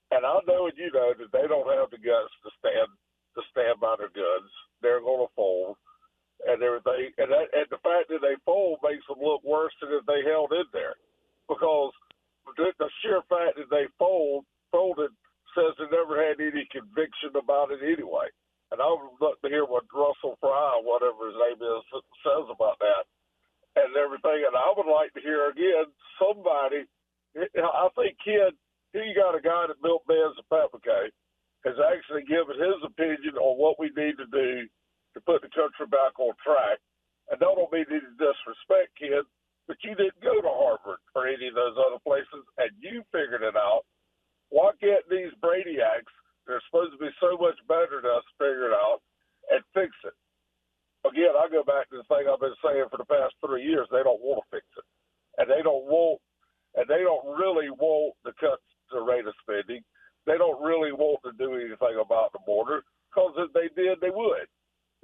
And 0.09 0.25
I 0.25 0.41
know 0.49 0.65
and 0.65 0.77
you 0.79 0.89
know 0.89 1.13
that 1.13 1.29
they 1.29 1.45
don't 1.45 1.69
have 1.69 1.93
the 1.93 2.01
guts 2.01 2.33
to 2.41 2.49
stand 2.57 2.89
to 3.37 3.41
stand 3.53 3.77
by 3.77 3.93
their 4.01 4.09
guns. 4.09 4.49
They're 4.81 5.05
gonna 5.05 5.29
fold 5.37 5.77
and 6.49 6.57
everything. 6.65 7.13
And 7.21 7.29
that 7.29 7.53
and 7.53 7.69
the 7.69 7.83
fact 7.85 8.09
that 8.09 8.25
they 8.25 8.41
fold 8.41 8.81
makes 8.81 9.05
them 9.05 9.21
look 9.21 9.45
worse 9.45 9.75
than 9.77 9.93
if 9.93 10.07
they 10.09 10.25
held 10.25 10.49
in 10.49 10.65
there. 10.73 10.97
Because 11.45 11.93
the, 12.57 12.73
the 12.81 12.89
sheer 13.03 13.21
fact 13.29 13.61
that 13.61 13.69
they 13.69 13.85
fold 14.01 14.49
folded 14.73 15.13
says 15.53 15.77
they 15.77 15.93
never 15.93 16.17
had 16.17 16.41
any 16.41 16.65
conviction 16.73 17.37
about 17.37 17.69
it 17.69 17.85
anyway. 17.85 18.33
And 18.71 18.83
I 18.83 18.89
would 18.91 19.15
love 19.23 19.39
to 19.39 19.49
hear 19.49 19.63
what 19.63 19.87
Russell 19.87 20.35
Fry, 20.43 20.75
whatever 20.83 21.31
his 21.31 21.39
name 21.39 21.61
is, 21.63 21.83
says 22.19 22.47
about 22.51 22.75
that 22.83 23.07
and 23.79 23.95
everything. 23.95 24.43
And 24.43 24.55
I 24.55 24.75
would 24.75 24.89
like 24.91 25.13
to 25.15 25.23
hear 25.23 25.47
again 25.47 25.87
somebody. 26.19 26.83
I 27.37 27.87
think 27.95 28.19
Ken, 28.19 28.51
here 28.91 29.07
you 29.07 29.15
got 29.15 29.39
a 29.39 29.43
guy 29.43 29.71
that 29.71 29.79
built 29.79 30.03
Ben's 30.07 30.35
and 30.35 30.49
Paprika, 30.51 31.07
has 31.63 31.79
actually 31.79 32.27
given 32.27 32.59
his 32.59 32.79
opinion 32.83 33.39
on 33.39 33.55
what 33.55 33.79
we 33.79 33.87
need 33.95 34.19
to 34.19 34.27
do 34.27 34.67
to 35.15 35.19
put 35.23 35.41
the 35.43 35.51
country 35.55 35.87
back 35.87 36.19
on 36.19 36.35
track. 36.43 36.83
And 37.31 37.39
don't 37.39 37.71
mean 37.71 37.87
to 37.87 37.99
disrespect 38.19 38.99
Ken, 38.99 39.23
but 39.67 39.79
you 39.83 39.95
didn't 39.95 40.23
go 40.23 40.43
to 40.43 40.51
Harvard 40.51 40.99
or 41.15 41.27
any 41.27 41.47
of 41.47 41.55
those 41.55 41.75
other 41.79 41.99
places, 42.03 42.43
and 42.59 42.71
you 42.83 43.03
figured 43.15 43.43
it 43.43 43.55
out. 43.55 43.83
Why 44.47 44.71
can't 44.79 45.03
these 45.11 45.35
brainiacs 45.43 46.11
they're 46.47 46.63
supposed 46.71 46.95
to 46.95 47.03
be 47.03 47.11
so 47.19 47.35
much 47.35 47.59
better 47.67 47.99
than 47.99 48.07
us 48.15 48.23
figure 48.39 48.71
it 48.71 48.75
out 48.75 49.03
and 49.51 49.59
fix 49.75 49.91
it. 50.07 50.15
Again, 51.03 51.35
I 51.35 51.51
go 51.51 51.61
back 51.67 51.91
to 51.91 51.99
the 51.99 52.07
thing 52.07 52.25
I've 52.25 52.39
been 52.39 52.55
saying 52.63 52.87
for 52.87 52.97
the 52.97 53.07
past 53.11 53.35
three 53.43 53.67
years. 53.67 53.87
They 53.91 54.03
don't 54.03 54.23
want 54.23 54.43
to 54.43 54.51
fix 54.51 54.65
it, 54.79 54.87
and 55.37 55.47
they 55.51 55.59
don't 55.59 55.85
want, 55.91 56.23
and 56.79 56.87
they 56.87 57.03
don't 57.03 57.35
really 57.35 57.69
want 57.69 58.15
to 58.23 58.31
cut 58.39 58.63
the 58.91 59.03
rate 59.03 59.27
of 59.27 59.35
spending. 59.43 59.83
They 60.23 60.39
don't 60.39 60.59
really 60.59 60.91
want 60.95 61.19
to 61.27 61.35
do 61.35 61.55
anything 61.55 61.99
about 61.99 62.31
the 62.31 62.43
border 62.43 62.83
because 63.11 63.35
if 63.39 63.51
they 63.51 63.71
did, 63.75 63.99
they 63.99 64.11
would. 64.11 64.47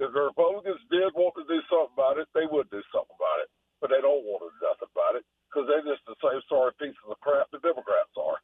If 0.00 0.12
the 0.12 0.28
Republicans 0.28 0.80
did 0.90 1.14
want 1.16 1.36
to 1.38 1.46
do 1.48 1.60
something 1.70 1.94
about 1.96 2.20
it, 2.20 2.28
they 2.36 2.44
would 2.48 2.68
do 2.68 2.82
something 2.92 3.16
about 3.16 3.40
it. 3.44 3.48
But 3.80 3.88
they 3.92 4.00
don't 4.04 4.24
want 4.28 4.44
to 4.44 4.50
do 4.52 4.60
nothing 4.60 4.92
about 4.92 5.16
it 5.16 5.24
because 5.48 5.68
they're 5.68 5.88
just 5.88 6.04
the 6.04 6.18
same 6.20 6.40
sorry 6.48 6.72
pieces 6.80 7.08
of 7.08 7.20
crap 7.24 7.48
the 7.52 7.60
Democrats 7.64 8.12
are. 8.16 8.40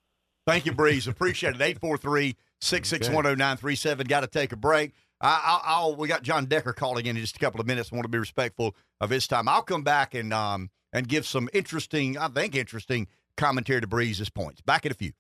Thank 0.51 0.67
you, 0.67 0.73
Breeze. 0.73 1.07
Appreciate 1.07 1.55
it. 1.55 1.63
843 1.63 2.35
661 2.61 3.23
0937. 3.39 4.09
Got 4.09 4.21
to 4.23 4.27
take 4.27 4.51
a 4.51 4.57
break. 4.57 4.95
I, 5.21 5.61
I'll, 5.63 5.95
we 5.95 6.09
got 6.09 6.25
John 6.25 6.47
Decker 6.47 6.73
calling 6.73 7.07
in 7.07 7.17
in 7.17 7.23
just 7.23 7.37
a 7.37 7.39
couple 7.39 7.61
of 7.61 7.69
minutes. 7.69 7.91
I 7.93 7.95
want 7.95 8.05
to 8.07 8.09
be 8.09 8.19
respectful 8.19 8.75
of 9.01 9.11
his 9.11 9.29
time. 9.29 9.47
I'll 9.47 9.63
come 9.63 9.85
back 9.85 10.13
and 10.13 10.35
um 10.35 10.71
and 10.93 11.07
give 11.07 11.25
some 11.25 11.49
interesting, 11.53 12.19
I 12.19 12.27
think 12.27 12.57
interesting 12.57 13.07
commentary 13.37 13.81
to 13.81 13.87
Breeze's 13.87 14.29
points. 14.29 14.61
Back 14.61 14.85
in 14.85 14.91
a 14.91 14.95
few. 14.97 15.13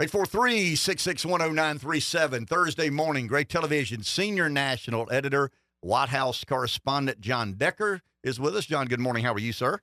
843 0.00 0.74
661 0.74 1.54
0937. 1.54 2.46
Thursday 2.46 2.88
morning, 2.88 3.26
Gray 3.26 3.44
Television, 3.44 4.02
senior 4.02 4.48
national 4.48 5.06
editor, 5.12 5.50
White 5.82 6.08
House 6.08 6.44
correspondent 6.44 7.20
John 7.20 7.52
Decker 7.58 8.00
is 8.24 8.40
with 8.40 8.56
us. 8.56 8.64
John, 8.64 8.86
good 8.86 9.00
morning. 9.00 9.22
How 9.22 9.34
are 9.34 9.38
you, 9.38 9.52
sir? 9.52 9.80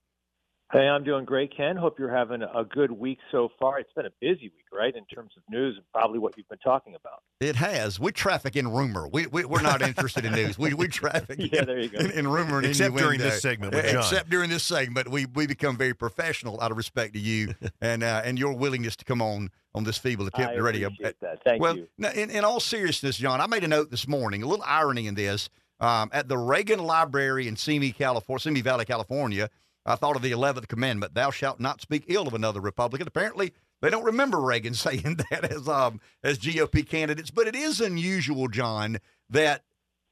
Hey, 0.73 0.87
I'm 0.87 1.03
doing 1.03 1.25
great, 1.25 1.55
Ken. 1.55 1.77
Hope 1.77 1.99
you're 1.99 2.13
having 2.13 2.41
a 2.41 2.65
good 2.65 2.91
week 2.91 3.19
so 3.31 3.49
far. 3.59 3.79
It's 3.79 3.93
been 3.93 4.07
a 4.07 4.13
busy 4.19 4.45
week, 4.45 4.64
right, 4.75 4.95
in 4.95 5.05
terms 5.05 5.31
of 5.37 5.43
news 5.49 5.75
and 5.77 5.85
probably 5.91 6.19
what 6.19 6.37
you've 6.37 6.49
been 6.49 6.57
talking 6.59 6.95
about. 6.95 7.23
It 7.39 7.55
has. 7.55 7.99
We 7.99 8.11
traffic 8.11 8.55
in 8.55 8.67
rumor. 8.67 9.07
We, 9.07 9.27
we 9.27 9.43
are 9.43 9.61
not 9.61 9.81
interested 9.81 10.25
in 10.25 10.33
news. 10.33 10.57
We 10.57 10.73
we 10.73 10.87
traffic. 10.87 11.37
yeah, 11.51 11.61
in, 11.61 11.65
there 11.65 11.79
you 11.79 11.89
go. 11.89 11.99
In, 11.99 12.11
in 12.11 12.27
rumor, 12.27 12.57
and 12.57 12.67
except 12.67 12.95
during 12.95 13.19
this 13.19 13.41
segment. 13.41 13.73
With 13.73 13.85
John. 13.85 13.97
Except 13.97 14.29
during 14.29 14.49
this 14.49 14.63
segment, 14.63 15.09
we 15.09 15.25
we 15.25 15.47
become 15.47 15.77
very 15.77 15.93
professional 15.93 16.59
out 16.61 16.71
of 16.71 16.77
respect 16.77 17.13
to 17.13 17.19
you 17.19 17.55
and 17.81 18.03
uh, 18.03 18.21
and 18.23 18.37
your 18.37 18.53
willingness 18.53 18.95
to 18.97 19.05
come 19.05 19.21
on 19.21 19.49
on 19.73 19.83
this 19.83 19.97
feeble 19.97 20.27
attempt 20.27 20.53
I 20.53 20.55
to 20.55 20.63
radio. 20.63 20.87
Appreciate 20.87 21.19
that. 21.21 21.43
Thank 21.43 21.61
well, 21.61 21.77
you. 21.77 21.87
in, 21.97 22.29
in 22.29 22.43
all 22.43 22.59
seriousness, 22.59 23.17
John, 23.17 23.41
I 23.41 23.47
made 23.47 23.63
a 23.63 23.67
note 23.67 23.91
this 23.91 24.07
morning. 24.07 24.43
A 24.43 24.47
little 24.47 24.65
irony 24.67 25.07
in 25.07 25.15
this. 25.15 25.49
Um, 25.77 26.09
at 26.13 26.29
the 26.29 26.37
Reagan 26.37 26.79
Library 26.79 27.49
in 27.49 27.57
Simi, 27.57 27.91
California, 27.91 28.39
Simi 28.39 28.61
Valley, 28.61 28.85
California 28.85 29.49
I 29.85 29.95
thought 29.95 30.15
of 30.15 30.23
the 30.23 30.31
11th 30.31 30.67
commandment, 30.67 31.13
thou 31.13 31.29
shalt 31.29 31.59
not 31.59 31.79
speak 31.79 32.05
ill 32.07 32.27
of 32.27 32.33
another 32.33 32.59
Republican. 32.59 33.07
Apparently, 33.07 33.53
they 33.85 33.91
don't 33.91 34.03
remember 34.03 34.39
Reagan 34.41 34.73
saying 34.75 35.19
that 35.29 35.51
as 35.51 35.67
um, 35.67 36.01
as 36.23 36.39
GOP 36.39 36.87
candidates, 36.87 37.31
but 37.31 37.47
it 37.47 37.55
is 37.55 37.79
unusual, 37.79 38.47
John, 38.47 38.97
that 39.29 39.63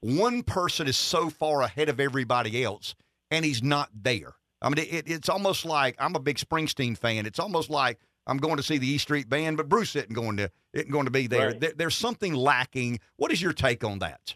one 0.02 0.44
person 0.44 0.88
is 0.88 0.98
so 0.98 1.30
far 1.30 1.62
ahead 1.62 1.90
of 1.90 2.00
everybody 2.00 2.64
else 2.64 2.94
and 3.32 3.44
he's 3.44 3.64
not 3.64 3.90
there. 3.94 4.34
I 4.62 4.70
mean, 4.70 4.78
it, 4.78 5.10
it's 5.10 5.30
almost 5.30 5.66
like 5.66 5.96
I'm 6.00 6.16
a 6.16 6.20
big 6.20 6.38
Springsteen 6.38 6.98
fan. 6.98 7.26
It's 7.26 7.40
almost 7.40 7.70
like 7.70 8.00
I'm 8.28 8.38
going 8.38 8.58
to 8.58 8.64
see 8.64 8.78
the 8.78 8.88
E 8.88 8.98
Street 8.98 9.28
Band, 9.28 9.58
but 9.58 9.68
Bruce 9.68 9.96
isn't 9.96 10.14
going 10.14 10.38
to 10.38 10.52
isn't 10.74 10.92
going 10.92 11.06
to 11.06 11.12
be 11.12 11.28
there. 11.28 11.48
Right. 11.48 11.60
there. 11.60 11.74
There's 11.76 11.96
something 11.96 12.34
lacking. 12.34 13.00
What 13.18 13.32
is 13.32 13.42
your 13.42 13.54
take 13.54 13.84
on 13.84 14.00
that? 14.00 14.36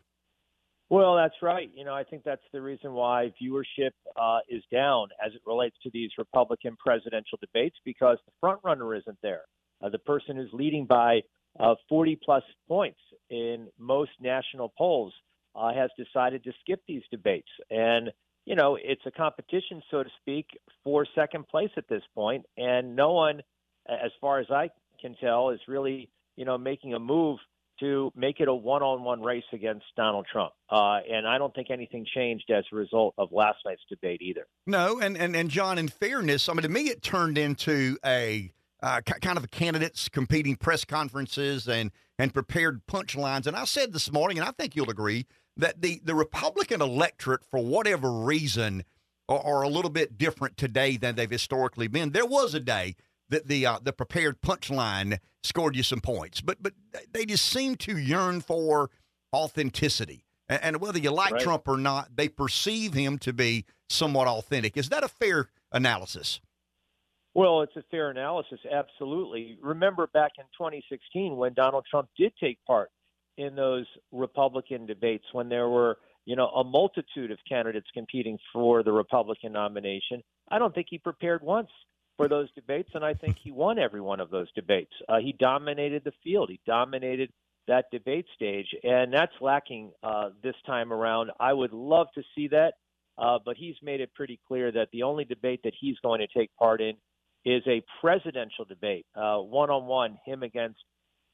Well, 0.90 1.18
that's 1.18 1.36
right. 1.42 1.70
You 1.76 1.84
know, 1.84 1.94
I 1.94 2.04
think 2.04 2.24
that's 2.24 2.42
the 2.54 2.62
reason 2.62 2.94
why 2.94 3.34
viewership 3.42 3.92
uh, 4.16 4.40
is 4.48 4.64
down 4.72 5.10
as 5.26 5.34
it 5.34 5.42
relates 5.46 5.76
to 5.84 5.90
these 5.92 6.12
Republican 6.18 6.78
presidential 6.78 7.38
debates 7.42 7.76
because 7.84 8.18
the 8.26 8.32
front 8.40 8.62
runner 8.64 8.96
isn't 8.96 9.18
there. 9.22 9.42
Uh, 9.82 9.90
the 9.90 10.00
person 10.00 10.38
who's 10.38 10.50
leading 10.54 10.86
by 10.86 11.22
uh, 11.60 11.76
40 11.90 12.20
plus 12.24 12.44
points 12.70 13.00
in 13.30 13.68
most 13.78 14.12
national 14.22 14.72
polls 14.78 15.14
uh, 15.56 15.74
has 15.74 15.90
decided 15.98 16.44
to 16.46 16.54
skip 16.62 16.82
these 16.88 17.04
debates. 17.12 17.50
And, 17.70 18.12
you 18.46 18.56
know, 18.56 18.78
it's 18.82 19.06
a 19.06 19.12
competition, 19.12 19.82
so 19.92 20.04
to 20.04 20.10
speak, 20.22 20.46
for 20.86 21.06
second 21.16 21.50
place 21.50 21.72
at 21.76 21.90
this 21.90 22.04
point. 22.16 22.46
And 22.56 22.96
no 22.96 23.12
one, 23.12 23.42
as 23.90 24.12
far 24.22 24.40
as 24.40 24.48
I 24.50 24.70
can 25.02 25.16
tell, 25.20 25.50
is 25.50 25.60
really, 25.68 26.10
you 26.38 26.46
know, 26.46 26.58
making 26.58 26.94
a 26.94 27.00
move 27.00 27.40
to 27.80 28.12
make 28.16 28.40
it 28.40 28.48
a 28.48 28.54
one-on-one 28.54 29.22
race 29.22 29.44
against 29.54 29.86
Donald 29.96 30.26
Trump. 30.32 30.54
Uh, 30.70 31.00
and 31.10 31.28
I 31.28 31.38
don't 31.38 31.54
think 31.54 31.70
anything 31.70 32.06
changed 32.14 32.50
as 32.52 32.66
a 32.72 32.76
result 32.76 33.14
of 33.18 33.30
last 33.32 33.60
night's 33.66 33.82
debate 33.90 34.22
either. 34.22 34.48
No, 34.66 35.00
and 35.00 35.18
and 35.18 35.36
and 35.36 35.50
Jon, 35.50 35.78
in 35.78 35.88
fairness, 35.88 36.50
I 36.50 36.54
mean 36.54 36.64
to 36.64 36.70
me 36.70 36.90
it 36.90 37.02
turned 37.02 37.38
into 37.38 37.98
a 38.06 38.52
uh, 38.82 39.02
kind 39.02 39.38
of 39.38 39.44
a 39.44 39.48
candidates 39.48 40.10
competing 40.10 40.56
press 40.56 40.86
conferences 40.86 41.68
and 41.68 41.92
and 42.20 42.34
prepared 42.34 42.86
punchlines. 42.88 43.48
And 43.48 43.56
I 43.56 43.66
said 43.66 43.94
this 43.94 44.12
morning, 44.12 44.38
and 44.38 44.48
I 44.48 44.52
think 44.52 44.76
you'll 44.76 44.90
agree 44.90 45.26
that 45.56 45.82
the 45.82 46.02
the 46.04 46.16
Republican 46.16 46.82
electorate, 46.82 47.44
for 47.50 47.60
whatever 47.60 48.12
reason, 48.12 48.84
are 49.30 49.62
a 49.62 49.70
little 49.70 49.92
bit 49.92 50.18
different 50.18 50.58
today 50.58 50.98
than 50.98 51.16
they've 51.16 51.30
historically 51.30 51.88
been. 51.88 52.12
There 52.12 52.26
was 52.26 52.54
a 52.54 52.60
day 52.60 52.96
that 53.30 53.48
the 53.48 53.66
uh, 53.66 53.80
the 53.82 53.94
prepared 53.94 54.42
punchline 54.42 55.20
scored 55.44 55.76
you 55.76 55.84
some 55.84 56.02
points, 56.02 56.42
but 56.42 56.62
but 56.62 56.74
they 57.12 57.26
just 57.26 57.46
seem 57.46 57.76
to 57.78 57.98
yearn 57.98 58.42
for 58.42 58.90
authenticity. 59.34 60.26
And, 60.50 60.64
and 60.64 60.82
whether 60.82 61.00
you 61.00 61.12
like 61.12 61.34
right. 61.34 61.42
Trump 61.42 61.68
or 61.68 61.78
not, 61.78 62.16
they 62.16 62.30
perceive 62.30 62.94
him 62.94 63.18
to 63.20 63.34
be 63.34 63.66
somewhat 63.90 64.28
authentic. 64.28 64.78
Is 64.78 64.90
that 64.90 65.04
a 65.04 65.08
fair 65.08 65.50
analysis? 65.72 66.40
Well, 67.34 67.62
it's 67.62 67.76
a 67.76 67.84
fair 67.92 68.10
analysis, 68.10 68.60
absolutely. 68.72 69.60
Remember 69.62 70.08
back 70.08 70.32
in 70.40 70.46
2016 70.58 71.36
when 71.36 71.54
Donald 71.54 71.86
Trump 71.90 72.10
did 72.18 72.34
take 72.40 72.58
part 72.66 72.90
in 73.38 73.56
those 73.56 73.86
Republican 74.12 74.88
debates 74.88 75.26
when 75.34 75.48
there 75.48 75.70
were, 75.70 76.00
you 76.26 76.36
know, 76.36 76.48
a 76.48 76.64
multitude 76.64 77.30
of 77.30 77.38
candidates 77.48 77.86
competing 77.94 78.40
for 78.52 78.82
the 78.82 78.92
Republican 78.92 79.54
nomination. 79.54 80.24
I 80.50 80.58
don't 80.58 80.74
think 80.74 80.88
he 80.90 80.98
prepared 80.98 81.44
once 81.44 81.70
for 82.18 82.28
those 82.28 82.52
debates, 82.54 82.90
and 82.94 83.06
I 83.06 83.14
think 83.14 83.38
he 83.42 83.52
won 83.52 83.80
every 83.80 84.02
one 84.02 84.20
of 84.20 84.30
those 84.30 84.52
debates. 84.54 84.92
Uh, 85.08 85.18
he 85.20 85.34
dominated 85.34 86.04
the 86.04 86.12
field. 86.24 86.50
He 86.50 86.60
dominated 86.66 87.32
that 87.68 87.86
debate 87.92 88.26
stage, 88.36 88.68
and 88.84 89.14
that's 89.14 89.34
lacking 89.40 89.92
uh, 90.04 90.30
this 90.42 90.56
time 90.66 90.92
around. 90.92 91.32
I 91.40 91.54
would 91.54 91.74
love 91.74 92.08
to 92.16 92.24
see 92.36 92.48
that, 92.50 92.74
uh, 93.18 93.40
but 93.46 93.56
he's 93.56 93.76
made 93.84 94.02
it 94.02 94.14
pretty 94.14 94.40
clear 94.48 94.72
that 94.72 94.90
the 94.92 95.04
only 95.04 95.26
debate 95.26 95.62
that 95.64 95.74
he's 95.80 95.98
going 96.02 96.22
to 96.22 96.28
take 96.28 96.50
part 96.58 96.82
in 96.82 96.96
is 97.46 97.62
a 97.68 97.84
presidential 98.02 98.66
debate, 98.66 99.06
one 99.16 99.70
on 99.70 99.86
one, 99.86 100.18
him 100.26 100.44
against 100.44 100.80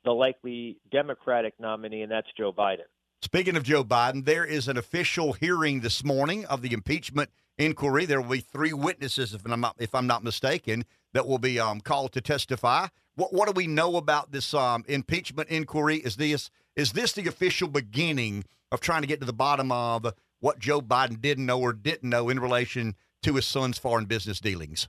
the 0.05 0.11
likely 0.11 0.77
Democratic 0.91 1.53
nominee, 1.59 2.01
and 2.01 2.11
that's 2.11 2.27
Joe 2.37 2.51
Biden. 2.51 2.85
Speaking 3.21 3.55
of 3.55 3.63
Joe 3.63 3.83
Biden, 3.85 4.25
there 4.25 4.43
is 4.43 4.67
an 4.67 4.77
official 4.77 5.33
hearing 5.33 5.79
this 5.79 6.03
morning 6.03 6.45
of 6.45 6.61
the 6.61 6.73
impeachment 6.73 7.29
inquiry. 7.57 8.05
There 8.05 8.21
will 8.21 8.31
be 8.31 8.39
three 8.39 8.73
witnesses, 8.73 9.33
if 9.33 9.45
I'm 9.45 9.61
not, 9.61 9.75
if 9.79 9.93
I'm 9.93 10.07
not 10.07 10.23
mistaken, 10.23 10.85
that 11.13 11.27
will 11.27 11.39
be 11.39 11.59
um, 11.59 11.81
called 11.81 12.11
to 12.13 12.21
testify. 12.21 12.87
What, 13.15 13.33
what 13.33 13.47
do 13.47 13.53
we 13.53 13.67
know 13.67 13.97
about 13.97 14.31
this 14.31 14.53
um, 14.53 14.83
impeachment 14.87 15.49
inquiry? 15.49 15.97
Is 15.97 16.15
this 16.15 16.49
is 16.75 16.93
this 16.93 17.13
the 17.13 17.27
official 17.27 17.67
beginning 17.67 18.45
of 18.71 18.79
trying 18.79 19.01
to 19.01 19.07
get 19.07 19.19
to 19.19 19.25
the 19.25 19.33
bottom 19.33 19.71
of 19.71 20.13
what 20.39 20.59
Joe 20.59 20.81
Biden 20.81 21.21
didn't 21.21 21.45
know 21.45 21.59
or 21.59 21.73
didn't 21.73 22.09
know 22.09 22.29
in 22.29 22.39
relation 22.39 22.95
to 23.21 23.35
his 23.35 23.45
son's 23.45 23.77
foreign 23.77 24.05
business 24.05 24.39
dealings? 24.39 24.87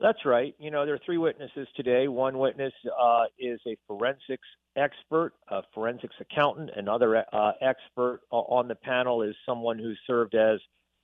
That's 0.00 0.24
right. 0.24 0.54
You 0.60 0.70
know, 0.70 0.86
there 0.86 0.94
are 0.94 1.00
three 1.04 1.18
witnesses 1.18 1.66
today. 1.74 2.06
One 2.06 2.38
witness 2.38 2.72
uh, 2.86 3.24
is 3.36 3.60
a 3.66 3.76
forensics 3.88 4.46
expert, 4.76 5.32
a 5.48 5.62
forensics 5.74 6.14
accountant. 6.20 6.70
Another 6.76 7.24
uh, 7.32 7.52
expert 7.60 8.20
on 8.30 8.68
the 8.68 8.76
panel 8.76 9.22
is 9.22 9.34
someone 9.44 9.76
who 9.76 9.94
served 10.06 10.36
as 10.36 10.60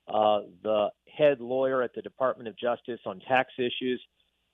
uh, 0.09 0.41
the 0.63 0.89
head 1.17 1.41
lawyer 1.41 1.83
at 1.83 1.95
the 1.95 2.03
Department 2.03 2.49
of 2.49 2.59
Justice 2.59 3.01
on 3.07 3.21
tax 3.21 3.53
issues. 3.59 4.03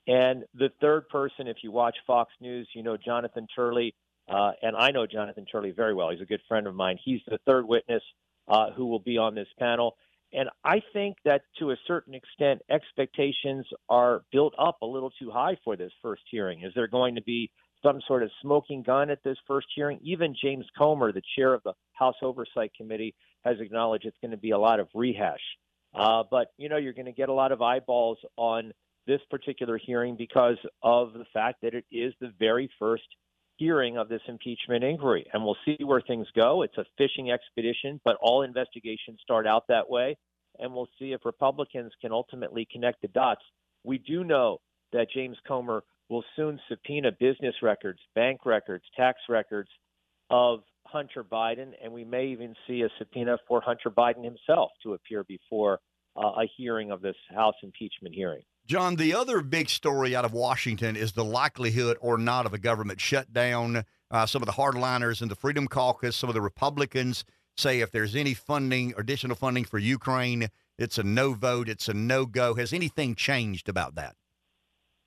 And 0.07 0.43
the 0.55 0.69
third 0.81 1.09
person, 1.09 1.47
if 1.47 1.57
you 1.63 1.71
watch 1.71 1.95
Fox 2.07 2.31
News, 2.39 2.67
you 2.73 2.83
know 2.83 2.97
Jonathan 2.97 3.47
Turley, 3.55 3.93
uh, 4.27 4.51
and 4.61 4.75
I 4.75 4.91
know 4.91 5.05
Jonathan 5.05 5.45
Turley 5.45 5.71
very 5.71 5.93
well. 5.93 6.09
He's 6.09 6.21
a 6.21 6.25
good 6.25 6.41
friend 6.47 6.67
of 6.67 6.75
mine. 6.75 6.97
He's 7.03 7.21
the 7.27 7.37
third 7.45 7.67
witness 7.67 8.01
uh, 8.47 8.71
who 8.71 8.87
will 8.87 8.99
be 8.99 9.17
on 9.17 9.35
this 9.35 9.47
panel. 9.59 9.95
And 10.33 10.49
I 10.63 10.81
think 10.93 11.17
that 11.25 11.41
to 11.59 11.71
a 11.71 11.75
certain 11.85 12.13
extent, 12.13 12.61
expectations 12.69 13.65
are 13.89 14.23
built 14.31 14.53
up 14.57 14.77
a 14.81 14.85
little 14.85 15.11
too 15.11 15.29
high 15.29 15.57
for 15.63 15.75
this 15.75 15.91
first 16.01 16.23
hearing. 16.31 16.63
Is 16.63 16.71
there 16.73 16.87
going 16.87 17.15
to 17.15 17.21
be 17.21 17.51
some 17.83 17.99
sort 18.07 18.23
of 18.23 18.31
smoking 18.41 18.81
gun 18.81 19.09
at 19.09 19.23
this 19.23 19.37
first 19.45 19.67
hearing? 19.75 19.99
Even 20.01 20.33
James 20.41 20.65
Comer, 20.77 21.11
the 21.11 21.21
chair 21.35 21.53
of 21.53 21.61
the 21.63 21.73
House 21.93 22.15
Oversight 22.21 22.71
Committee, 22.75 23.13
has 23.43 23.59
acknowledged 23.59 24.05
it's 24.05 24.17
going 24.21 24.31
to 24.31 24.37
be 24.37 24.51
a 24.51 24.57
lot 24.57 24.79
of 24.79 24.87
rehash. 24.93 25.41
Uh, 25.93 26.23
but, 26.29 26.47
you 26.57 26.69
know, 26.69 26.77
you're 26.77 26.93
going 26.93 27.05
to 27.05 27.11
get 27.11 27.29
a 27.29 27.33
lot 27.33 27.51
of 27.51 27.61
eyeballs 27.61 28.17
on 28.37 28.71
this 29.07 29.19
particular 29.29 29.77
hearing 29.77 30.15
because 30.15 30.57
of 30.83 31.13
the 31.13 31.25
fact 31.33 31.61
that 31.61 31.73
it 31.73 31.85
is 31.91 32.13
the 32.21 32.31
very 32.39 32.69
first 32.79 33.03
hearing 33.57 33.97
of 33.97 34.09
this 34.09 34.21
impeachment 34.27 34.83
inquiry. 34.83 35.25
And 35.33 35.43
we'll 35.43 35.57
see 35.65 35.77
where 35.83 36.01
things 36.01 36.27
go. 36.35 36.61
It's 36.61 36.77
a 36.77 36.85
fishing 36.97 37.31
expedition, 37.31 37.99
but 38.05 38.17
all 38.21 38.43
investigations 38.43 39.19
start 39.21 39.45
out 39.45 39.67
that 39.67 39.89
way. 39.89 40.17
And 40.59 40.73
we'll 40.73 40.89
see 40.97 41.13
if 41.13 41.25
Republicans 41.25 41.91
can 42.01 42.11
ultimately 42.11 42.67
connect 42.71 43.01
the 43.01 43.07
dots. 43.09 43.41
We 43.83 43.97
do 43.97 44.23
know 44.23 44.59
that 44.93 45.11
James 45.13 45.37
Comer 45.47 45.83
will 46.09 46.23
soon 46.35 46.59
subpoena 46.69 47.11
business 47.11 47.55
records, 47.61 47.99
bank 48.15 48.45
records, 48.45 48.83
tax 48.95 49.19
records 49.29 49.69
of 50.29 50.59
Hunter 50.91 51.23
Biden, 51.23 51.71
and 51.83 51.91
we 51.91 52.03
may 52.03 52.27
even 52.27 52.55
see 52.67 52.81
a 52.81 52.89
subpoena 52.97 53.37
for 53.47 53.61
Hunter 53.61 53.89
Biden 53.89 54.23
himself 54.23 54.71
to 54.83 54.93
appear 54.93 55.23
before 55.23 55.79
uh, 56.15 56.27
a 56.27 56.49
hearing 56.57 56.91
of 56.91 57.01
this 57.01 57.15
House 57.33 57.55
impeachment 57.63 58.13
hearing. 58.13 58.41
John, 58.67 58.95
the 58.95 59.13
other 59.13 59.41
big 59.41 59.69
story 59.69 60.15
out 60.15 60.25
of 60.25 60.33
Washington 60.33 60.95
is 60.95 61.13
the 61.13 61.23
likelihood 61.23 61.97
or 61.99 62.17
not 62.17 62.45
of 62.45 62.53
a 62.53 62.57
government 62.57 63.01
shutdown. 63.01 63.83
Uh, 64.09 64.25
some 64.25 64.41
of 64.41 64.45
the 64.45 64.53
hardliners 64.53 65.21
in 65.21 65.29
the 65.29 65.35
Freedom 65.35 65.67
Caucus, 65.67 66.15
some 66.15 66.29
of 66.29 66.35
the 66.35 66.41
Republicans 66.41 67.23
say 67.57 67.79
if 67.79 67.91
there's 67.91 68.15
any 68.15 68.33
funding, 68.33 68.93
additional 68.97 69.35
funding 69.35 69.65
for 69.65 69.77
Ukraine, 69.77 70.49
it's 70.77 70.97
a 70.97 71.03
no 71.03 71.33
vote, 71.33 71.69
it's 71.69 71.87
a 71.87 71.93
no 71.93 72.25
go. 72.25 72.55
Has 72.55 72.73
anything 72.73 73.15
changed 73.15 73.69
about 73.69 73.95
that? 73.95 74.15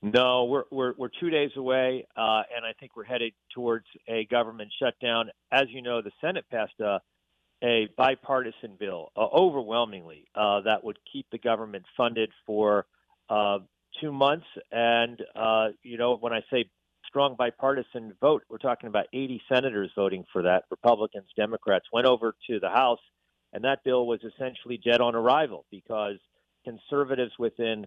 No, 0.05 0.45
we're 0.45 0.65
we're 0.71 0.93
we're 0.99 1.09
two 1.19 1.31
days 1.31 1.53
away, 1.57 2.07
uh, 2.15 2.43
and 2.55 2.67
I 2.67 2.75
think 2.79 2.95
we're 2.95 3.05
headed 3.05 3.33
towards 3.55 3.87
a 4.07 4.27
government 4.27 4.71
shutdown. 4.79 5.31
As 5.51 5.65
you 5.71 5.81
know, 5.81 6.03
the 6.03 6.11
Senate 6.21 6.45
passed 6.51 6.79
a 6.79 7.01
a 7.63 7.89
bipartisan 7.97 8.77
bill, 8.79 9.13
uh, 9.17 9.25
overwhelmingly, 9.25 10.27
uh, 10.35 10.61
that 10.61 10.85
would 10.85 10.99
keep 11.11 11.25
the 11.33 11.39
government 11.39 11.87
funded 11.97 12.31
for 12.45 12.85
uh, 13.31 13.61
two 13.99 14.13
months. 14.13 14.45
And, 14.71 15.23
uh, 15.35 15.69
you 15.83 15.97
know, 15.97 16.19
when 16.19 16.35
I 16.35 16.43
say 16.53 16.67
strong 17.07 17.35
bipartisan 17.39 18.13
vote, 18.21 18.43
we're 18.51 18.59
talking 18.59 18.89
about 18.89 19.07
80 19.15 19.41
senators 19.51 19.91
voting 19.97 20.27
for 20.31 20.43
that. 20.43 20.65
Republicans, 20.71 21.29
Democrats 21.35 21.87
went 21.91 22.07
over 22.07 22.35
to 22.51 22.61
the 22.61 22.69
House, 22.69 23.01
and 23.55 23.65
that 23.65 23.83
bill 23.83 24.07
was 24.07 24.21
essentially 24.23 24.79
dead 24.85 25.01
on 25.01 25.15
arrival 25.15 25.65
because 25.71 26.17
conservatives 26.67 27.33
within 27.39 27.87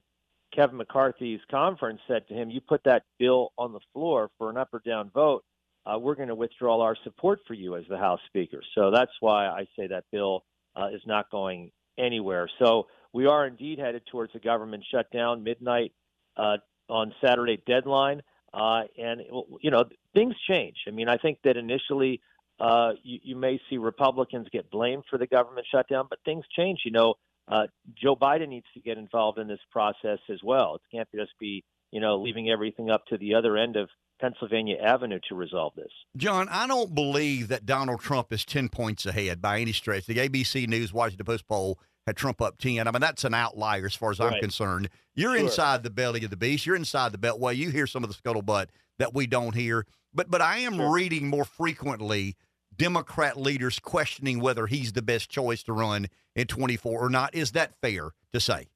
Kevin 0.53 0.77
McCarthy's 0.77 1.41
conference 1.49 1.99
said 2.07 2.27
to 2.27 2.33
him, 2.33 2.49
You 2.49 2.61
put 2.61 2.83
that 2.85 3.03
bill 3.19 3.51
on 3.57 3.73
the 3.73 3.79
floor 3.93 4.29
for 4.37 4.49
an 4.49 4.57
up 4.57 4.69
or 4.73 4.81
down 4.85 5.11
vote. 5.13 5.43
Uh, 5.85 5.97
we're 5.97 6.15
going 6.15 6.27
to 6.27 6.35
withdraw 6.35 6.81
our 6.81 6.97
support 7.03 7.39
for 7.47 7.53
you 7.53 7.75
as 7.75 7.83
the 7.89 7.97
House 7.97 8.19
Speaker. 8.27 8.61
So 8.75 8.91
that's 8.91 9.11
why 9.19 9.47
I 9.47 9.67
say 9.77 9.87
that 9.87 10.03
bill 10.11 10.43
uh, 10.75 10.87
is 10.87 11.01
not 11.05 11.29
going 11.31 11.71
anywhere. 11.97 12.49
So 12.59 12.87
we 13.13 13.25
are 13.25 13.47
indeed 13.47 13.79
headed 13.79 14.03
towards 14.11 14.35
a 14.35 14.39
government 14.39 14.83
shutdown, 14.91 15.43
midnight 15.43 15.93
uh, 16.35 16.57
on 16.89 17.13
Saturday 17.23 17.61
deadline. 17.65 18.21
Uh, 18.53 18.83
and, 18.97 19.21
you 19.61 19.71
know, 19.71 19.85
things 20.13 20.35
change. 20.47 20.77
I 20.87 20.91
mean, 20.91 21.07
I 21.09 21.17
think 21.17 21.39
that 21.43 21.57
initially 21.57 22.21
uh, 22.59 22.91
you, 23.03 23.19
you 23.23 23.35
may 23.35 23.59
see 23.69 23.77
Republicans 23.77 24.47
get 24.51 24.69
blamed 24.71 25.03
for 25.09 25.17
the 25.17 25.27
government 25.27 25.67
shutdown, 25.71 26.07
but 26.09 26.19
things 26.25 26.45
change. 26.55 26.81
You 26.85 26.91
know, 26.91 27.15
uh, 27.47 27.67
Joe 27.95 28.15
Biden 28.15 28.49
needs 28.49 28.65
to 28.73 28.79
get 28.79 28.97
involved 28.97 29.39
in 29.39 29.47
this 29.47 29.59
process 29.71 30.19
as 30.29 30.39
well. 30.43 30.75
It 30.75 30.95
can't 30.95 31.09
just 31.15 31.31
be, 31.39 31.63
you 31.91 32.01
know, 32.01 32.21
leaving 32.21 32.49
everything 32.49 32.89
up 32.89 33.05
to 33.07 33.17
the 33.17 33.35
other 33.35 33.57
end 33.57 33.75
of 33.75 33.89
Pennsylvania 34.19 34.77
Avenue 34.77 35.19
to 35.29 35.35
resolve 35.35 35.73
this. 35.75 35.91
John, 36.15 36.47
I 36.49 36.67
don't 36.67 36.93
believe 36.93 37.47
that 37.49 37.65
Donald 37.65 38.01
Trump 38.01 38.33
is 38.33 38.43
10 38.45 38.69
points 38.69 39.05
ahead 39.05 39.41
by 39.41 39.59
any 39.59 39.71
stretch. 39.71 40.05
The 40.05 40.15
ABC 40.15 40.67
News 40.67 40.91
Washington 40.91 41.25
Post 41.25 41.47
poll 41.47 41.79
had 42.05 42.15
Trump 42.15 42.41
up 42.41 42.57
10. 42.57 42.87
I 42.87 42.91
mean, 42.91 43.01
that's 43.01 43.23
an 43.23 43.33
outlier 43.33 43.85
as 43.85 43.95
far 43.95 44.11
as 44.11 44.19
right. 44.19 44.33
I'm 44.33 44.39
concerned. 44.39 44.89
You're 45.13 45.35
sure. 45.35 45.45
inside 45.45 45.83
the 45.83 45.89
belly 45.89 46.23
of 46.23 46.29
the 46.29 46.37
beast. 46.37 46.65
You're 46.65 46.75
inside 46.75 47.11
the 47.11 47.17
beltway. 47.17 47.55
You 47.55 47.69
hear 47.69 47.85
some 47.87 48.03
of 48.03 48.09
the 48.09 48.15
scuttlebutt 48.15 48.67
that 48.97 49.13
we 49.13 49.27
don't 49.27 49.55
hear. 49.55 49.85
But 50.13 50.31
but 50.31 50.41
I 50.41 50.59
am 50.59 50.77
sure. 50.77 50.91
reading 50.91 51.27
more 51.27 51.45
frequently 51.45 52.35
Democrat 52.77 53.37
leaders 53.37 53.79
questioning 53.79 54.39
whether 54.39 54.67
he's 54.67 54.93
the 54.93 55.01
best 55.01 55.29
choice 55.29 55.63
to 55.63 55.73
run 55.73 56.07
in 56.35 56.47
24 56.47 56.99
or 57.05 57.09
not. 57.09 57.33
Is 57.33 57.51
that 57.53 57.73
fair 57.81 58.11
to 58.33 58.39
say? 58.39 58.67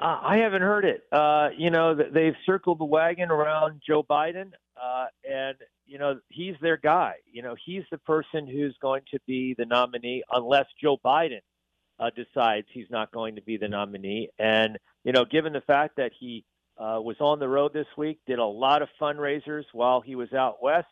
Uh, 0.00 0.18
I 0.22 0.38
haven't 0.38 0.62
heard 0.62 0.84
it. 0.84 1.02
Uh, 1.12 1.48
you 1.56 1.70
know, 1.70 1.94
they've 1.94 2.36
circled 2.46 2.78
the 2.78 2.86
wagon 2.86 3.30
around 3.30 3.82
Joe 3.86 4.02
Biden, 4.02 4.52
uh, 4.82 5.06
and 5.30 5.56
you 5.90 5.98
know, 5.98 6.20
he's 6.28 6.54
their 6.62 6.76
guy. 6.76 7.14
You 7.30 7.42
know, 7.42 7.56
he's 7.66 7.82
the 7.90 7.98
person 7.98 8.46
who's 8.46 8.76
going 8.80 9.02
to 9.10 9.18
be 9.26 9.54
the 9.58 9.66
nominee 9.66 10.22
unless 10.32 10.66
Joe 10.80 10.96
Biden 11.04 11.40
uh, 11.98 12.10
decides 12.14 12.66
he's 12.72 12.88
not 12.90 13.10
going 13.10 13.34
to 13.34 13.42
be 13.42 13.56
the 13.56 13.66
nominee. 13.66 14.30
And, 14.38 14.78
you 15.04 15.12
know, 15.12 15.24
given 15.24 15.52
the 15.52 15.60
fact 15.62 15.96
that 15.96 16.12
he 16.18 16.44
uh, 16.78 17.00
was 17.02 17.16
on 17.18 17.40
the 17.40 17.48
road 17.48 17.72
this 17.72 17.88
week, 17.98 18.20
did 18.26 18.38
a 18.38 18.44
lot 18.44 18.82
of 18.82 18.88
fundraisers 19.00 19.64
while 19.72 20.00
he 20.00 20.14
was 20.14 20.32
out 20.32 20.62
west, 20.62 20.86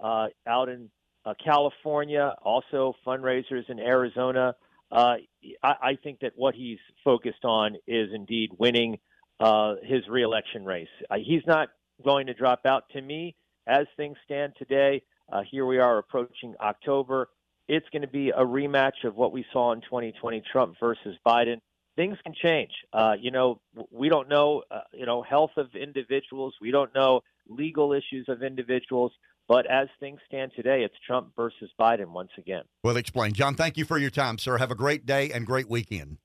uh, 0.00 0.28
out 0.46 0.68
in 0.68 0.90
uh, 1.24 1.34
California, 1.42 2.34
also 2.42 2.94
fundraisers 3.06 3.68
in 3.68 3.78
Arizona. 3.78 4.54
Uh, 4.90 5.16
I, 5.62 5.74
I 5.82 5.98
think 6.02 6.20
that 6.20 6.32
what 6.36 6.54
he's 6.54 6.78
focused 7.04 7.44
on 7.44 7.76
is 7.86 8.10
indeed 8.12 8.50
winning 8.58 8.98
uh, 9.40 9.74
his 9.82 10.06
reelection 10.08 10.64
race. 10.64 10.88
Uh, 11.10 11.16
he's 11.16 11.42
not 11.46 11.68
going 12.04 12.26
to 12.26 12.34
drop 12.34 12.66
out. 12.66 12.88
To 12.90 13.00
me, 13.00 13.36
as 13.66 13.86
things 13.96 14.16
stand 14.24 14.54
today, 14.58 15.02
uh, 15.30 15.42
here 15.48 15.66
we 15.66 15.78
are 15.78 15.98
approaching 15.98 16.54
October. 16.60 17.28
It's 17.68 17.86
going 17.90 18.02
to 18.02 18.08
be 18.08 18.30
a 18.30 18.40
rematch 18.40 19.04
of 19.04 19.14
what 19.16 19.32
we 19.32 19.44
saw 19.52 19.72
in 19.72 19.82
2020, 19.82 20.42
Trump 20.50 20.76
versus 20.80 21.16
Biden. 21.26 21.60
Things 21.96 22.16
can 22.24 22.32
change. 22.32 22.70
Uh, 22.92 23.14
you 23.20 23.30
know, 23.30 23.60
we 23.90 24.08
don't 24.08 24.28
know, 24.28 24.62
uh, 24.70 24.80
you 24.94 25.04
know, 25.04 25.20
health 25.20 25.50
of 25.56 25.74
individuals. 25.74 26.54
We 26.60 26.70
don't 26.70 26.94
know 26.94 27.22
legal 27.48 27.92
issues 27.92 28.26
of 28.28 28.42
individuals. 28.42 29.12
But 29.48 29.64
as 29.66 29.88
things 29.98 30.20
stand 30.28 30.52
today, 30.54 30.82
it's 30.84 30.94
Trump 31.06 31.30
versus 31.34 31.70
Biden 31.80 32.08
once 32.08 32.30
again. 32.36 32.64
Well 32.84 32.98
explained. 32.98 33.34
John, 33.34 33.54
thank 33.54 33.78
you 33.78 33.86
for 33.86 33.96
your 33.96 34.10
time, 34.10 34.38
sir. 34.38 34.58
Have 34.58 34.70
a 34.70 34.76
great 34.76 35.06
day 35.06 35.30
and 35.32 35.46
great 35.46 35.70
weekend. 35.70 36.18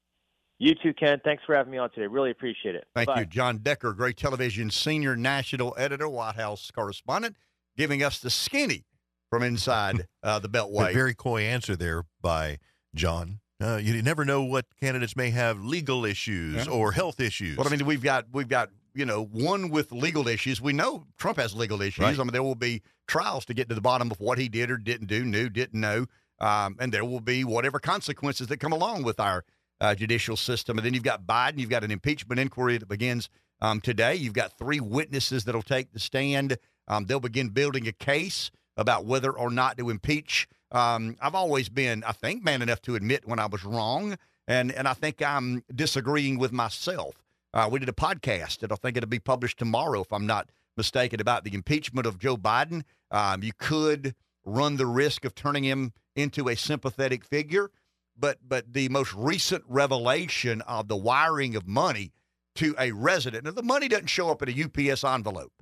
You 0.59 0.75
too, 0.75 0.93
Ken. 0.93 1.19
Thanks 1.23 1.43
for 1.45 1.55
having 1.55 1.71
me 1.71 1.77
on 1.77 1.89
today. 1.89 2.07
Really 2.07 2.31
appreciate 2.31 2.75
it. 2.75 2.85
Thank 2.93 3.07
Bye. 3.07 3.21
you. 3.21 3.25
John 3.25 3.57
Decker, 3.57 3.93
Gray 3.93 4.13
Television 4.13 4.69
Senior 4.69 5.15
National 5.15 5.73
Editor, 5.77 6.07
White 6.07 6.35
House 6.35 6.69
Correspondent, 6.69 7.37
giving 7.77 8.03
us 8.03 8.19
the 8.19 8.29
skinny 8.29 8.85
from 9.29 9.41
inside 9.41 10.07
uh, 10.23 10.39
the 10.39 10.49
Beltway. 10.49 10.91
A 10.91 10.93
very 10.93 11.15
coy 11.15 11.41
answer 11.43 11.75
there 11.75 12.03
by 12.21 12.59
John. 12.93 13.39
Uh, 13.61 13.77
you 13.77 14.01
never 14.01 14.25
know 14.25 14.43
what 14.43 14.65
candidates 14.79 15.15
may 15.15 15.29
have 15.29 15.63
legal 15.63 16.05
issues 16.05 16.65
yeah. 16.65 16.71
or 16.71 16.91
health 16.91 17.19
issues. 17.19 17.57
Well, 17.57 17.67
I 17.67 17.69
mean, 17.69 17.85
we've 17.85 18.03
got 18.03 18.25
we've 18.33 18.49
got 18.49 18.69
you 18.93 19.05
know 19.05 19.23
one 19.25 19.69
with 19.69 19.91
legal 19.91 20.27
issues. 20.27 20.61
We 20.61 20.73
know 20.73 21.05
Trump 21.17 21.37
has 21.37 21.53
legal 21.55 21.81
issues. 21.81 22.03
Right. 22.03 22.19
I 22.19 22.23
mean, 22.23 22.31
there 22.31 22.43
will 22.43 22.55
be 22.55 22.81
trials 23.07 23.45
to 23.45 23.53
get 23.53 23.69
to 23.69 23.75
the 23.75 23.81
bottom 23.81 24.11
of 24.11 24.19
what 24.19 24.37
he 24.37 24.49
did 24.49 24.71
or 24.71 24.77
didn't 24.77 25.07
do, 25.07 25.23
knew, 25.23 25.49
didn't 25.49 25.79
know, 25.79 26.05
um, 26.39 26.77
and 26.79 26.93
there 26.93 27.05
will 27.05 27.19
be 27.19 27.43
whatever 27.43 27.79
consequences 27.79 28.47
that 28.47 28.57
come 28.57 28.71
along 28.71 29.03
with 29.03 29.19
our 29.19 29.43
uh, 29.81 29.95
judicial 29.95 30.37
system. 30.37 30.77
And 30.77 30.85
then 30.85 30.93
you've 30.93 31.03
got 31.03 31.25
Biden. 31.25 31.59
You've 31.59 31.69
got 31.69 31.83
an 31.83 31.91
impeachment 31.91 32.39
inquiry 32.39 32.77
that 32.77 32.87
begins 32.87 33.29
um, 33.61 33.81
today. 33.81 34.15
You've 34.15 34.33
got 34.33 34.57
three 34.57 34.79
witnesses 34.79 35.45
that'll 35.45 35.61
take 35.61 35.91
the 35.91 35.99
stand. 35.99 36.57
Um, 36.87 37.05
they'll 37.05 37.19
begin 37.19 37.49
building 37.49 37.87
a 37.87 37.91
case 37.91 38.51
about 38.77 39.05
whether 39.05 39.31
or 39.31 39.49
not 39.49 39.77
to 39.77 39.89
impeach. 39.89 40.47
Um, 40.71 41.15
I've 41.21 41.35
always 41.35 41.69
been, 41.69 42.03
I 42.03 42.11
think, 42.11 42.43
man 42.43 42.61
enough 42.61 42.81
to 42.83 42.95
admit 42.95 43.27
when 43.27 43.39
I 43.39 43.45
was 43.45 43.63
wrong, 43.63 44.17
and 44.47 44.71
and 44.71 44.87
I 44.87 44.93
think 44.93 45.21
I'm 45.21 45.63
disagreeing 45.73 46.39
with 46.39 46.51
myself. 46.51 47.22
Uh, 47.53 47.69
we 47.71 47.79
did 47.79 47.89
a 47.89 47.93
podcast 47.93 48.59
that 48.59 48.71
I 48.71 48.75
think 48.75 48.97
it'll 48.97 49.09
be 49.09 49.19
published 49.19 49.59
tomorrow, 49.59 50.01
if 50.01 50.11
I'm 50.11 50.25
not 50.25 50.49
mistaken, 50.75 51.21
about 51.21 51.43
the 51.43 51.53
impeachment 51.53 52.07
of 52.07 52.17
Joe 52.17 52.35
Biden. 52.35 52.83
Um, 53.11 53.43
you 53.43 53.51
could 53.57 54.15
run 54.43 54.77
the 54.77 54.87
risk 54.87 55.23
of 55.23 55.35
turning 55.35 55.63
him 55.63 55.93
into 56.15 56.49
a 56.49 56.55
sympathetic 56.55 57.23
figure, 57.23 57.69
but 58.17 58.39
but 58.47 58.73
the 58.73 58.89
most 58.89 59.13
recent 59.13 59.63
revelation 59.67 60.61
of 60.61 60.87
the 60.87 60.97
wiring 60.97 61.55
of 61.55 61.67
money 61.67 62.11
to 62.55 62.75
a 62.79 62.91
resident. 62.91 63.45
Now, 63.45 63.51
the 63.51 63.63
money 63.63 63.87
doesn't 63.87 64.07
show 64.07 64.29
up 64.29 64.41
in 64.41 64.49
a 64.49 64.91
UPS 64.91 65.03
envelope 65.03 65.53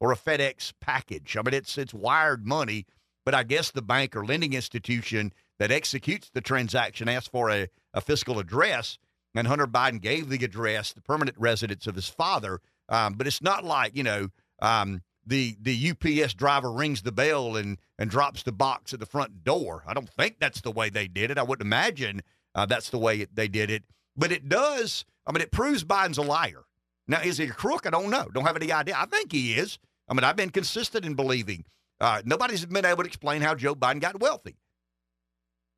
or 0.00 0.12
a 0.12 0.16
FedEx 0.16 0.72
package. 0.80 1.36
I 1.36 1.42
mean, 1.42 1.54
it's 1.54 1.78
it's 1.78 1.94
wired 1.94 2.46
money, 2.46 2.86
but 3.24 3.34
I 3.34 3.42
guess 3.42 3.70
the 3.70 3.82
bank 3.82 4.14
or 4.14 4.24
lending 4.24 4.52
institution 4.52 5.32
that 5.58 5.70
executes 5.70 6.30
the 6.30 6.40
transaction 6.40 7.08
asks 7.08 7.28
for 7.28 7.50
a, 7.50 7.68
a 7.94 8.00
fiscal 8.00 8.38
address 8.38 8.98
and 9.38 9.46
Hunter 9.46 9.68
Biden 9.68 10.00
gave 10.00 10.28
the 10.28 10.44
address, 10.44 10.92
the 10.92 11.00
permanent 11.00 11.36
residence 11.38 11.86
of 11.86 11.94
his 11.94 12.08
father. 12.08 12.60
Um, 12.88 13.14
but 13.14 13.28
it's 13.28 13.40
not 13.40 13.64
like 13.64 13.96
you 13.96 14.02
know 14.02 14.28
um, 14.60 15.02
the 15.24 15.56
the 15.60 15.92
UPS 15.92 16.34
driver 16.34 16.72
rings 16.72 17.02
the 17.02 17.12
bell 17.12 17.56
and 17.56 17.78
and 17.98 18.10
drops 18.10 18.42
the 18.42 18.52
box 18.52 18.92
at 18.92 18.98
the 18.98 19.06
front 19.06 19.44
door. 19.44 19.84
I 19.86 19.94
don't 19.94 20.10
think 20.10 20.36
that's 20.40 20.60
the 20.60 20.72
way 20.72 20.90
they 20.90 21.06
did 21.06 21.30
it. 21.30 21.38
I 21.38 21.44
wouldn't 21.44 21.66
imagine 21.66 22.22
uh, 22.56 22.66
that's 22.66 22.90
the 22.90 22.98
way 22.98 23.20
it, 23.20 23.34
they 23.36 23.46
did 23.46 23.70
it. 23.70 23.84
But 24.16 24.32
it 24.32 24.48
does. 24.48 25.04
I 25.24 25.30
mean, 25.30 25.40
it 25.40 25.52
proves 25.52 25.84
Biden's 25.84 26.18
a 26.18 26.22
liar. 26.22 26.64
Now, 27.06 27.20
is 27.20 27.38
he 27.38 27.44
a 27.44 27.50
crook? 27.50 27.86
I 27.86 27.90
don't 27.90 28.10
know. 28.10 28.26
Don't 28.34 28.44
have 28.44 28.56
any 28.56 28.72
idea. 28.72 28.96
I 28.98 29.06
think 29.06 29.30
he 29.30 29.54
is. 29.54 29.78
I 30.08 30.14
mean, 30.14 30.24
I've 30.24 30.36
been 30.36 30.50
consistent 30.50 31.04
in 31.04 31.14
believing. 31.14 31.64
Uh, 32.00 32.22
nobody's 32.24 32.64
been 32.66 32.84
able 32.84 33.04
to 33.04 33.06
explain 33.06 33.40
how 33.40 33.54
Joe 33.54 33.76
Biden 33.76 34.00
got 34.00 34.18
wealthy. 34.18 34.56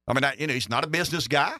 I 0.08 0.14
mean, 0.14 0.24
I, 0.24 0.34
you 0.38 0.46
know, 0.46 0.54
he's 0.54 0.68
not 0.68 0.84
a 0.84 0.88
business 0.88 1.28
guy. 1.28 1.56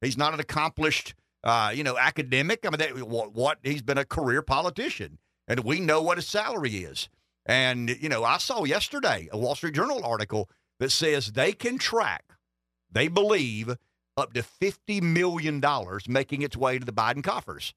He's 0.00 0.16
not 0.16 0.32
an 0.32 0.40
accomplished 0.40 1.14
uh, 1.44 1.72
you 1.74 1.84
know, 1.84 1.96
academic. 1.98 2.64
I 2.64 2.70
mean, 2.70 2.78
they, 2.78 3.02
what, 3.02 3.32
what 3.32 3.58
he's 3.62 3.82
been 3.82 3.98
a 3.98 4.04
career 4.04 4.42
politician, 4.42 5.18
and 5.48 5.60
we 5.60 5.80
know 5.80 6.02
what 6.02 6.18
his 6.18 6.26
salary 6.26 6.76
is. 6.78 7.08
And 7.46 7.90
you 8.00 8.08
know, 8.08 8.24
I 8.24 8.38
saw 8.38 8.64
yesterday 8.64 9.28
a 9.32 9.38
Wall 9.38 9.54
Street 9.54 9.74
Journal 9.74 10.04
article 10.04 10.48
that 10.78 10.90
says 10.90 11.32
they 11.32 11.52
can 11.52 11.78
track, 11.78 12.24
they 12.90 13.08
believe, 13.08 13.76
up 14.16 14.32
to 14.34 14.42
fifty 14.42 15.00
million 15.00 15.60
dollars 15.60 16.08
making 16.08 16.42
its 16.42 16.56
way 16.56 16.78
to 16.78 16.84
the 16.84 16.92
Biden 16.92 17.24
coffers. 17.24 17.74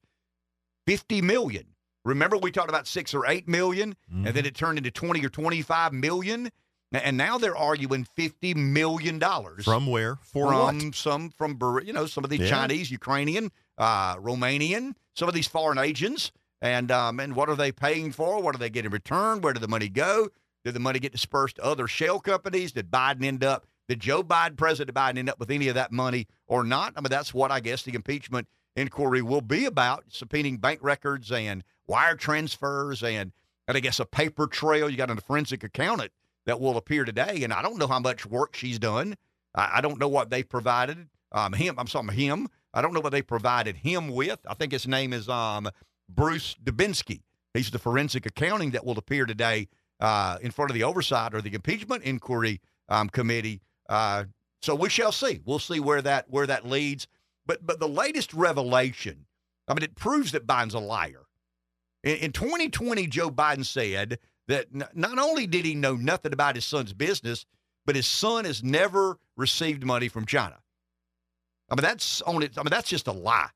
Fifty 0.86 1.22
million. 1.22 1.66
Remember, 2.04 2.36
we 2.36 2.52
talked 2.52 2.68
about 2.68 2.86
six 2.86 3.14
or 3.14 3.26
eight 3.26 3.48
million, 3.48 3.96
mm-hmm. 4.12 4.26
and 4.26 4.36
then 4.36 4.44
it 4.44 4.54
turned 4.54 4.76
into 4.76 4.90
twenty 4.90 5.24
or 5.24 5.30
twenty-five 5.30 5.92
million. 5.92 6.50
And 6.94 7.16
now 7.16 7.38
they're 7.38 7.56
arguing 7.56 8.04
fifty 8.04 8.54
million 8.54 9.18
dollars 9.18 9.64
from 9.64 9.86
where 9.86 10.16
for 10.16 10.48
from 10.48 10.78
what? 10.86 10.94
some 10.94 11.30
from 11.30 11.58
you 11.84 11.92
know 11.92 12.06
some 12.06 12.24
of 12.24 12.30
these 12.30 12.40
yeah. 12.40 12.48
Chinese, 12.48 12.90
Ukrainian, 12.90 13.50
uh, 13.78 14.16
Romanian, 14.16 14.94
some 15.14 15.28
of 15.28 15.34
these 15.34 15.46
foreign 15.46 15.78
agents, 15.78 16.30
and 16.62 16.90
um, 16.90 17.20
and 17.20 17.34
what 17.34 17.48
are 17.48 17.56
they 17.56 17.72
paying 17.72 18.12
for? 18.12 18.40
What 18.40 18.52
do 18.52 18.58
they 18.58 18.70
get 18.70 18.84
in 18.84 18.92
return? 18.92 19.40
Where 19.40 19.52
did 19.52 19.62
the 19.62 19.68
money 19.68 19.88
go? 19.88 20.28
Did 20.64 20.74
the 20.74 20.80
money 20.80 20.98
get 20.98 21.12
dispersed 21.12 21.56
to 21.56 21.64
other 21.64 21.86
shell 21.86 22.20
companies? 22.20 22.72
Did 22.72 22.90
Biden 22.90 23.24
end 23.24 23.44
up? 23.44 23.66
Did 23.88 24.00
Joe 24.00 24.22
Biden, 24.22 24.56
President 24.56 24.96
Biden, 24.96 25.18
end 25.18 25.28
up 25.28 25.38
with 25.38 25.50
any 25.50 25.68
of 25.68 25.74
that 25.74 25.92
money 25.92 26.26
or 26.46 26.64
not? 26.64 26.94
I 26.96 27.00
mean, 27.00 27.10
that's 27.10 27.34
what 27.34 27.50
I 27.50 27.60
guess 27.60 27.82
the 27.82 27.94
impeachment 27.94 28.48
inquiry 28.76 29.20
will 29.20 29.42
be 29.42 29.64
about: 29.64 30.08
subpoenaing 30.10 30.60
bank 30.60 30.80
records 30.82 31.32
and 31.32 31.64
wire 31.86 32.16
transfers 32.16 33.02
and 33.02 33.32
and 33.66 33.76
I 33.76 33.80
guess 33.80 34.00
a 34.00 34.06
paper 34.06 34.46
trail. 34.46 34.88
You 34.88 34.96
got 34.96 35.10
a 35.10 35.16
forensic 35.16 35.64
accountant 35.64 36.12
that 36.46 36.60
will 36.60 36.76
appear 36.76 37.04
today. 37.04 37.42
And 37.42 37.52
I 37.52 37.62
don't 37.62 37.78
know 37.78 37.86
how 37.86 38.00
much 38.00 38.26
work 38.26 38.54
she's 38.54 38.78
done. 38.78 39.16
I, 39.54 39.74
I 39.74 39.80
don't 39.80 39.98
know 39.98 40.08
what 40.08 40.30
they 40.30 40.42
provided 40.42 41.08
um, 41.32 41.52
him. 41.52 41.74
I'm 41.78 41.86
sorry, 41.86 42.14
him. 42.14 42.48
I 42.72 42.82
don't 42.82 42.92
know 42.92 43.00
what 43.00 43.12
they 43.12 43.22
provided 43.22 43.76
him 43.76 44.08
with. 44.08 44.40
I 44.48 44.54
think 44.54 44.72
his 44.72 44.86
name 44.86 45.12
is 45.12 45.28
um, 45.28 45.68
Bruce 46.08 46.56
Dubinsky. 46.62 47.22
He's 47.54 47.70
the 47.70 47.78
forensic 47.78 48.26
accounting 48.26 48.72
that 48.72 48.84
will 48.84 48.98
appear 48.98 49.26
today 49.26 49.68
uh, 50.00 50.38
in 50.42 50.50
front 50.50 50.70
of 50.70 50.74
the 50.74 50.82
oversight 50.82 51.34
or 51.34 51.40
the 51.40 51.54
impeachment 51.54 52.02
inquiry 52.02 52.60
um, 52.88 53.08
committee. 53.08 53.60
Uh, 53.88 54.24
so 54.60 54.74
we 54.74 54.88
shall 54.88 55.12
see. 55.12 55.40
We'll 55.44 55.58
see 55.58 55.78
where 55.78 56.02
that 56.02 56.26
where 56.28 56.46
that 56.46 56.66
leads. 56.66 57.06
But 57.46 57.64
but 57.64 57.78
the 57.78 57.88
latest 57.88 58.34
revelation, 58.34 59.26
I 59.68 59.74
mean, 59.74 59.82
it 59.82 59.94
proves 59.94 60.32
that 60.32 60.46
Biden's 60.46 60.74
a 60.74 60.80
liar. 60.80 61.26
In, 62.02 62.16
in 62.16 62.32
2020, 62.32 63.06
Joe 63.06 63.30
Biden 63.30 63.64
said 63.64 64.18
that 64.48 64.66
n- 64.74 64.88
not 64.94 65.18
only 65.18 65.46
did 65.46 65.64
he 65.64 65.74
know 65.74 65.96
nothing 65.96 66.32
about 66.32 66.54
his 66.54 66.64
son's 66.64 66.92
business, 66.92 67.46
but 67.86 67.96
his 67.96 68.06
son 68.06 68.44
has 68.44 68.62
never 68.62 69.18
received 69.36 69.84
money 69.84 70.08
from 70.08 70.26
China. 70.26 70.56
I 71.70 71.74
mean, 71.74 71.82
that's 71.82 72.22
on 72.22 72.42
it. 72.42 72.56
I 72.56 72.62
mean, 72.62 72.70
that's 72.70 72.88
just 72.88 73.06
a 73.06 73.12
lie. 73.12 73.48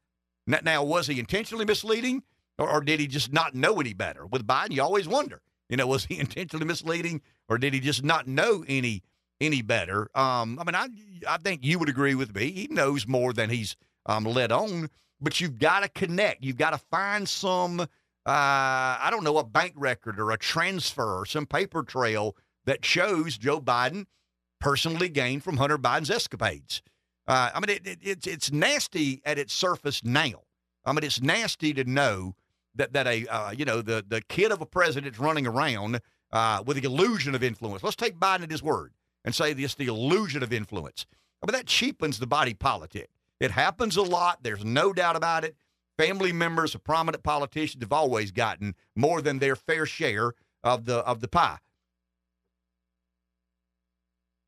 Now, 0.46 0.82
was 0.82 1.06
he 1.06 1.20
intentionally 1.20 1.66
misleading, 1.66 2.22
or, 2.58 2.70
or, 2.70 2.80
did 2.80 3.00
he 3.00 3.06
just 3.06 3.32
not 3.32 3.54
know 3.54 3.80
any 3.80 3.92
better? 3.92 4.26
With 4.26 4.46
Biden, 4.46 4.72
you 4.72 4.82
always 4.82 5.06
wonder. 5.06 5.42
You 5.68 5.76
know, 5.76 5.86
was 5.86 6.06
he 6.06 6.18
intentionally 6.20 6.66
misleading, 6.66 7.20
or 7.48 7.58
did 7.58 7.74
he 7.74 7.80
just 7.80 8.02
not 8.02 8.26
know 8.26 8.64
any 8.66 9.02
any 9.40 9.62
better? 9.62 10.08
Um, 10.14 10.58
I 10.58 10.64
mean, 10.64 10.74
I 10.74 10.88
I 11.28 11.36
think 11.36 11.64
you 11.64 11.78
would 11.78 11.90
agree 11.90 12.14
with 12.14 12.34
me. 12.34 12.50
He 12.50 12.68
knows 12.70 13.06
more 13.06 13.32
than 13.32 13.50
he's 13.50 13.76
um, 14.06 14.24
let 14.24 14.50
on. 14.50 14.88
But 15.20 15.40
you've 15.40 15.58
got 15.58 15.80
to 15.80 15.88
connect. 15.88 16.44
You've 16.44 16.56
got 16.56 16.70
to 16.70 16.78
find 16.78 17.28
some 17.28 17.86
uh, 18.28 18.98
I 19.00 19.08
don't 19.10 19.24
know, 19.24 19.38
a 19.38 19.44
bank 19.44 19.72
record 19.74 20.20
or 20.20 20.30
a 20.30 20.36
transfer 20.36 21.18
or 21.18 21.24
some 21.24 21.46
paper 21.46 21.82
trail 21.82 22.36
that 22.66 22.84
shows 22.84 23.38
Joe 23.38 23.58
Biden 23.58 24.04
personally 24.60 25.08
gained 25.08 25.42
from 25.42 25.56
Hunter 25.56 25.78
Biden's 25.78 26.10
escapades. 26.10 26.82
Uh, 27.26 27.50
I 27.54 27.60
mean, 27.60 27.76
it, 27.76 27.86
it, 27.86 27.98
it's 28.02 28.26
it's 28.26 28.52
nasty 28.52 29.22
at 29.24 29.38
its 29.38 29.54
surface 29.54 30.04
now. 30.04 30.42
I 30.84 30.92
mean, 30.92 31.04
it's 31.04 31.22
nasty 31.22 31.72
to 31.72 31.84
know 31.84 32.34
that 32.74 32.92
that 32.92 33.06
a 33.06 33.26
uh, 33.26 33.50
you 33.52 33.64
know 33.64 33.80
the 33.80 34.04
the 34.06 34.20
kid 34.20 34.52
of 34.52 34.60
a 34.60 34.66
president's 34.66 35.18
running 35.18 35.46
around 35.46 36.00
uh, 36.30 36.62
with 36.66 36.76
the 36.76 36.84
illusion 36.84 37.34
of 37.34 37.42
influence. 37.42 37.82
Let's 37.82 37.96
take 37.96 38.18
Biden 38.18 38.42
at 38.42 38.50
his 38.50 38.62
word 38.62 38.92
and 39.24 39.34
say 39.34 39.54
this: 39.54 39.74
the 39.74 39.86
illusion 39.86 40.42
of 40.42 40.52
influence. 40.52 41.06
I 41.42 41.46
mean, 41.46 41.58
that 41.58 41.66
cheapens 41.66 42.18
the 42.18 42.26
body 42.26 42.52
politic. 42.52 43.08
It 43.40 43.52
happens 43.52 43.96
a 43.96 44.02
lot. 44.02 44.42
There's 44.42 44.64
no 44.66 44.92
doubt 44.92 45.16
about 45.16 45.44
it 45.44 45.56
family 45.98 46.32
members 46.32 46.74
of 46.74 46.82
prominent 46.84 47.22
politicians 47.22 47.82
have 47.82 47.92
always 47.92 48.30
gotten 48.30 48.74
more 48.96 49.20
than 49.20 49.38
their 49.38 49.56
fair 49.56 49.84
share 49.84 50.32
of 50.64 50.86
the 50.86 50.98
of 50.98 51.20
the 51.20 51.28
pie. 51.28 51.58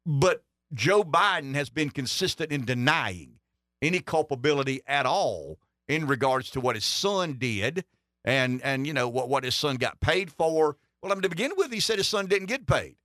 But 0.06 0.42
Joe 0.72 1.02
Biden 1.02 1.54
has 1.54 1.68
been 1.68 1.90
consistent 1.90 2.52
in 2.52 2.64
denying 2.64 3.40
any 3.82 4.00
culpability 4.00 4.80
at 4.86 5.04
all 5.04 5.58
in 5.88 6.06
regards 6.06 6.50
to 6.50 6.60
what 6.60 6.76
his 6.76 6.84
son 6.84 7.34
did 7.34 7.84
and 8.24 8.62
and 8.62 8.86
you 8.86 8.92
know 8.92 9.08
what 9.08 9.28
what 9.28 9.44
his 9.44 9.54
son 9.54 9.76
got 9.76 10.00
paid 10.00 10.32
for. 10.32 10.76
Well, 11.02 11.12
I 11.12 11.14
mean 11.14 11.22
to 11.22 11.28
begin 11.28 11.52
with, 11.56 11.72
he 11.72 11.80
said 11.80 11.98
his 11.98 12.08
son 12.08 12.26
didn't 12.26 12.48
get 12.48 12.66
paid, 12.66 12.96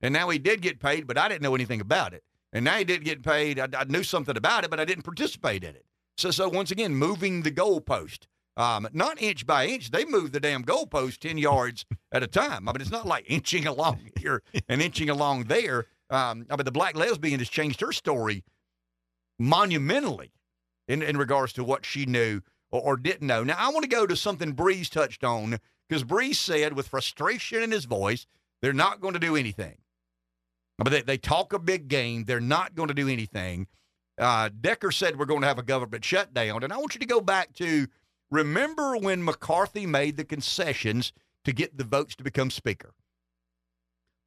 and 0.00 0.12
now 0.12 0.28
he 0.30 0.38
did 0.38 0.62
get 0.62 0.80
paid, 0.80 1.06
but 1.06 1.18
I 1.18 1.28
didn't 1.28 1.42
know 1.42 1.54
anything 1.54 1.80
about 1.80 2.12
it. 2.14 2.24
And 2.52 2.64
now 2.64 2.76
he 2.76 2.84
didn't 2.84 3.04
get 3.04 3.22
paid. 3.22 3.58
I, 3.58 3.68
I 3.76 3.84
knew 3.84 4.04
something 4.04 4.36
about 4.36 4.64
it, 4.64 4.70
but 4.70 4.80
I 4.80 4.84
didn't 4.84 5.02
participate 5.02 5.64
in 5.64 5.74
it. 5.74 5.84
So, 6.16 6.30
so 6.30 6.48
once 6.48 6.70
again, 6.70 6.94
moving 6.94 7.42
the 7.42 7.50
goalpost. 7.50 8.26
Um, 8.56 8.88
not 8.92 9.20
inch 9.20 9.46
by 9.46 9.66
inch. 9.66 9.90
They 9.90 10.04
move 10.04 10.30
the 10.32 10.40
damn 10.40 10.64
goalpost 10.64 11.18
10 11.18 11.38
yards 11.38 11.84
at 12.12 12.22
a 12.22 12.28
time. 12.28 12.68
I 12.68 12.72
mean, 12.72 12.80
it's 12.80 12.90
not 12.90 13.06
like 13.06 13.24
inching 13.28 13.66
along 13.66 14.10
here 14.16 14.42
and 14.68 14.80
inching 14.80 15.10
along 15.10 15.44
there. 15.44 15.86
Um, 16.10 16.46
I 16.50 16.56
mean, 16.56 16.64
the 16.64 16.72
black 16.72 16.96
lesbian 16.96 17.40
has 17.40 17.48
changed 17.48 17.80
her 17.80 17.92
story 17.92 18.44
monumentally 19.38 20.32
in, 20.86 21.02
in 21.02 21.16
regards 21.16 21.52
to 21.54 21.64
what 21.64 21.84
she 21.84 22.06
knew 22.06 22.40
or, 22.70 22.80
or 22.80 22.96
didn't 22.96 23.26
know. 23.26 23.42
Now, 23.42 23.56
I 23.58 23.70
want 23.70 23.82
to 23.82 23.88
go 23.88 24.06
to 24.06 24.16
something 24.16 24.52
Breeze 24.52 24.88
touched 24.88 25.24
on 25.24 25.58
because 25.88 26.04
Breeze 26.04 26.38
said 26.38 26.74
with 26.74 26.88
frustration 26.88 27.62
in 27.62 27.72
his 27.72 27.86
voice, 27.86 28.26
they're 28.62 28.72
not 28.72 29.00
going 29.00 29.14
to 29.14 29.20
do 29.20 29.34
anything. 29.36 29.78
But 30.78 30.90
they, 30.90 31.02
they 31.02 31.18
talk 31.18 31.52
a 31.52 31.58
big 31.58 31.88
game. 31.88 32.24
They're 32.24 32.40
not 32.40 32.74
going 32.74 32.88
to 32.88 32.94
do 32.94 33.08
anything. 33.08 33.66
Uh, 34.18 34.48
Decker 34.60 34.92
said 34.92 35.18
we're 35.18 35.24
going 35.24 35.40
to 35.40 35.46
have 35.46 35.58
a 35.58 35.62
government 35.62 36.04
shutdown. 36.04 36.62
And 36.62 36.72
I 36.72 36.76
want 36.76 36.94
you 36.94 37.00
to 37.00 37.06
go 37.06 37.20
back 37.20 37.52
to 37.54 37.86
remember 38.30 38.96
when 38.96 39.24
McCarthy 39.24 39.86
made 39.86 40.16
the 40.16 40.24
concessions 40.24 41.12
to 41.44 41.52
get 41.52 41.76
the 41.76 41.84
votes 41.84 42.16
to 42.16 42.24
become 42.24 42.50
Speaker? 42.50 42.94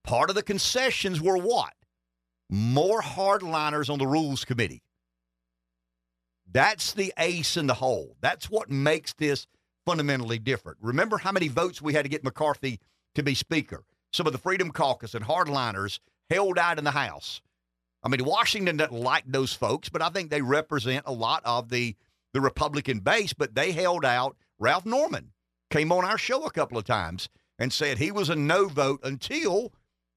Part 0.03 0.29
of 0.29 0.35
the 0.35 0.43
concessions 0.43 1.21
were 1.21 1.37
what? 1.37 1.73
More 2.49 3.01
hardliners 3.01 3.89
on 3.89 3.99
the 3.99 4.07
Rules 4.07 4.45
Committee. 4.45 4.83
That's 6.49 6.93
the 6.93 7.13
ace 7.17 7.57
in 7.57 7.67
the 7.67 7.73
hole. 7.73 8.15
That's 8.21 8.49
what 8.49 8.69
makes 8.69 9.13
this 9.13 9.47
fundamentally 9.85 10.39
different. 10.39 10.77
Remember 10.81 11.17
how 11.17 11.31
many 11.31 11.49
votes 11.49 11.81
we 11.81 11.93
had 11.93 12.03
to 12.03 12.09
get 12.09 12.23
McCarthy 12.23 12.79
to 13.15 13.23
be 13.23 13.35
Speaker? 13.35 13.83
Some 14.13 14.27
of 14.27 14.31
the 14.31 14.39
Freedom 14.39 14.71
Caucus 14.71 15.13
and 15.13 15.25
hardliners 15.25 15.99
held 16.29 16.57
out 16.57 16.77
in 16.77 16.85
the 16.85 16.91
House. 16.91 17.41
I 18.07 18.09
mean, 18.09 18.23
Washington 18.23 18.77
doesn't 18.77 18.97
like 18.97 19.25
those 19.27 19.51
folks, 19.51 19.89
but 19.89 20.01
I 20.01 20.07
think 20.07 20.29
they 20.29 20.41
represent 20.41 21.03
a 21.05 21.11
lot 21.11 21.41
of 21.43 21.67
the 21.67 21.93
the 22.33 22.39
Republican 22.39 22.99
base, 22.99 23.33
but 23.33 23.53
they 23.53 23.73
held 23.73 24.05
out. 24.05 24.37
Ralph 24.57 24.85
Norman 24.85 25.33
came 25.69 25.91
on 25.91 26.05
our 26.05 26.17
show 26.17 26.45
a 26.45 26.51
couple 26.51 26.77
of 26.77 26.85
times 26.85 27.27
and 27.59 27.73
said 27.73 27.97
he 27.97 28.13
was 28.13 28.29
a 28.29 28.35
no 28.35 28.69
vote 28.69 29.01
until 29.03 29.73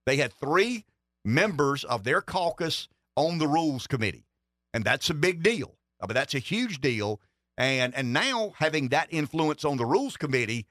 they 0.07 0.19
had 0.19 0.33
three 0.33 0.85
members 1.25 1.83
of 1.83 2.05
their 2.05 2.23
caucus 2.23 2.87
on 3.17 3.39
the 3.39 3.49
rules 3.49 3.89
committee. 3.89 4.29
And 4.73 4.85
that's 4.85 5.11
a 5.11 5.15
big 5.15 5.43
deal. 5.43 5.75
I 6.01 6.07
mean, 6.07 6.15
that's 6.15 6.35
a 6.35 6.39
huge 6.39 6.81
deal. 6.81 7.21
And 7.59 7.93
and 7.97 8.13
now 8.13 8.53
having 8.57 8.91
that 8.91 9.09
influence 9.11 9.65
on 9.65 9.79
the 9.79 9.85
rules 9.85 10.17
committee 10.17 10.65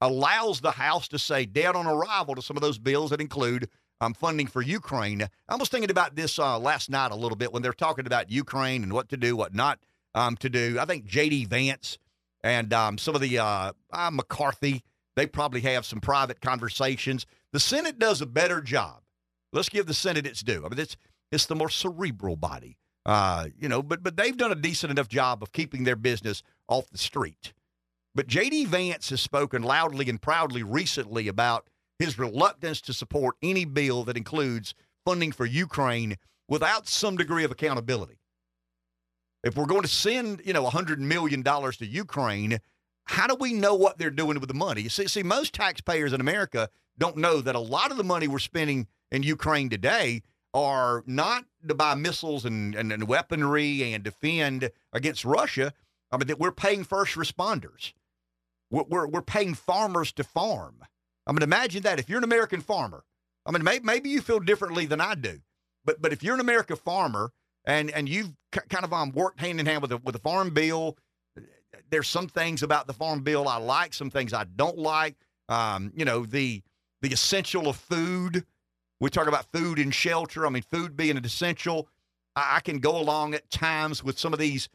allows 0.00 0.60
the 0.60 0.72
House 0.72 1.06
to 1.08 1.18
say 1.20 1.46
dead 1.46 1.76
on 1.76 1.86
arrival 1.86 2.34
to 2.34 2.42
some 2.42 2.56
of 2.56 2.62
those 2.64 2.78
bills 2.78 3.10
that 3.10 3.20
include 3.20 3.68
um, 4.00 4.14
funding 4.14 4.46
for 4.46 4.62
Ukraine. 4.62 5.28
I 5.48 5.56
was 5.56 5.68
thinking 5.68 5.90
about 5.90 6.16
this 6.16 6.38
uh, 6.38 6.58
last 6.58 6.90
night 6.90 7.12
a 7.12 7.16
little 7.16 7.36
bit 7.36 7.52
when 7.52 7.62
they're 7.62 7.72
talking 7.72 8.06
about 8.06 8.30
Ukraine 8.30 8.82
and 8.82 8.92
what 8.92 9.08
to 9.10 9.16
do, 9.16 9.36
what 9.36 9.54
not 9.54 9.78
um, 10.14 10.36
to 10.38 10.48
do. 10.48 10.78
I 10.80 10.84
think 10.84 11.06
J.D. 11.06 11.46
Vance 11.46 11.98
and 12.42 12.72
um, 12.72 12.98
some 12.98 13.14
of 13.14 13.20
the 13.20 13.38
uh, 13.38 13.72
uh, 13.92 14.10
McCarthy, 14.12 14.82
they 15.16 15.26
probably 15.26 15.60
have 15.62 15.86
some 15.86 16.00
private 16.00 16.40
conversations. 16.40 17.26
The 17.52 17.60
Senate 17.60 17.98
does 17.98 18.20
a 18.20 18.26
better 18.26 18.60
job. 18.60 19.02
Let's 19.52 19.68
give 19.68 19.86
the 19.86 19.94
Senate 19.94 20.26
its 20.26 20.42
due. 20.42 20.64
I 20.64 20.68
mean, 20.68 20.78
it's 20.78 20.96
it's 21.32 21.46
the 21.46 21.54
more 21.54 21.70
cerebral 21.70 22.36
body, 22.36 22.76
uh, 23.04 23.46
you 23.58 23.68
know. 23.68 23.82
But 23.82 24.02
but 24.02 24.16
they've 24.16 24.36
done 24.36 24.52
a 24.52 24.56
decent 24.56 24.90
enough 24.90 25.08
job 25.08 25.42
of 25.42 25.52
keeping 25.52 25.84
their 25.84 25.96
business 25.96 26.42
off 26.68 26.90
the 26.90 26.98
street. 26.98 27.52
But 28.14 28.26
J.D. 28.26 28.66
Vance 28.66 29.10
has 29.10 29.20
spoken 29.20 29.62
loudly 29.62 30.08
and 30.08 30.20
proudly 30.20 30.62
recently 30.62 31.28
about 31.28 31.68
his 31.98 32.18
reluctance 32.18 32.80
to 32.82 32.92
support 32.92 33.36
any 33.42 33.64
bill 33.64 34.04
that 34.04 34.16
includes 34.16 34.74
funding 35.04 35.32
for 35.32 35.46
Ukraine 35.46 36.16
without 36.48 36.88
some 36.88 37.16
degree 37.16 37.44
of 37.44 37.50
accountability. 37.50 38.18
If 39.44 39.56
we're 39.56 39.66
going 39.66 39.82
to 39.82 39.88
send, 39.88 40.42
you 40.44 40.52
know, 40.52 40.64
$100 40.64 40.98
million 40.98 41.42
to 41.42 41.86
Ukraine, 41.86 42.58
how 43.04 43.26
do 43.26 43.36
we 43.36 43.52
know 43.52 43.74
what 43.74 43.98
they're 43.98 44.10
doing 44.10 44.40
with 44.40 44.48
the 44.48 44.54
money? 44.54 44.88
See, 44.88 45.06
see, 45.06 45.22
most 45.22 45.54
taxpayers 45.54 46.12
in 46.12 46.20
America 46.20 46.68
don't 46.98 47.16
know 47.16 47.40
that 47.40 47.54
a 47.54 47.60
lot 47.60 47.90
of 47.90 47.96
the 47.96 48.04
money 48.04 48.26
we're 48.26 48.38
spending 48.40 48.88
in 49.12 49.22
Ukraine 49.22 49.68
today 49.68 50.22
are 50.52 51.04
not 51.06 51.44
to 51.68 51.74
buy 51.74 51.94
missiles 51.94 52.44
and, 52.44 52.74
and, 52.74 52.92
and 52.92 53.06
weaponry 53.06 53.92
and 53.92 54.02
defend 54.02 54.70
against 54.92 55.24
Russia. 55.24 55.72
I 56.10 56.16
mean, 56.16 56.26
that 56.28 56.40
we're 56.40 56.52
paying 56.52 56.82
first 56.82 57.14
responders. 57.14 57.92
We're, 58.70 58.84
we're, 58.88 59.06
we're 59.06 59.22
paying 59.22 59.54
farmers 59.54 60.12
to 60.12 60.24
farm. 60.24 60.84
I 61.26 61.32
mean, 61.32 61.42
imagine 61.42 61.82
that. 61.82 61.98
If 61.98 62.08
you're 62.08 62.18
an 62.18 62.24
American 62.24 62.60
farmer, 62.60 63.04
I 63.44 63.52
mean, 63.52 63.64
maybe, 63.82 64.10
you 64.10 64.20
feel 64.20 64.40
differently 64.40 64.86
than 64.86 65.00
I 65.00 65.14
do, 65.14 65.40
but 65.84 66.00
but 66.00 66.12
if 66.12 66.22
you're 66.22 66.34
an 66.34 66.40
American 66.40 66.76
farmer 66.76 67.32
and 67.64 67.90
and 67.90 68.08
you've 68.08 68.32
kind 68.52 68.84
of 68.84 68.92
um, 68.92 69.12
worked 69.12 69.40
hand 69.40 69.60
in 69.60 69.66
hand 69.66 69.82
with 69.82 69.90
the, 69.90 69.98
with 69.98 70.14
the 70.14 70.20
farm 70.20 70.50
bill, 70.50 70.96
there's 71.90 72.08
some 72.08 72.28
things 72.28 72.62
about 72.62 72.86
the 72.86 72.92
farm 72.92 73.22
bill 73.22 73.48
I 73.48 73.58
like, 73.58 73.94
some 73.94 74.10
things 74.10 74.32
I 74.32 74.44
don't 74.44 74.78
like. 74.78 75.16
Um, 75.48 75.92
you 75.96 76.04
know, 76.04 76.24
the 76.24 76.62
the 77.02 77.12
essential 77.12 77.68
of 77.68 77.76
food. 77.76 78.44
We 78.98 79.10
talk 79.10 79.26
about 79.26 79.52
food 79.52 79.78
and 79.78 79.94
shelter. 79.94 80.46
I 80.46 80.50
mean, 80.50 80.62
food 80.62 80.96
being 80.96 81.16
an 81.16 81.24
essential. 81.24 81.88
I, 82.34 82.56
I 82.56 82.60
can 82.60 82.78
go 82.78 82.98
along 82.98 83.34
at 83.34 83.50
times 83.50 84.02
with 84.02 84.18
some 84.18 84.32
of 84.32 84.38
these 84.38 84.68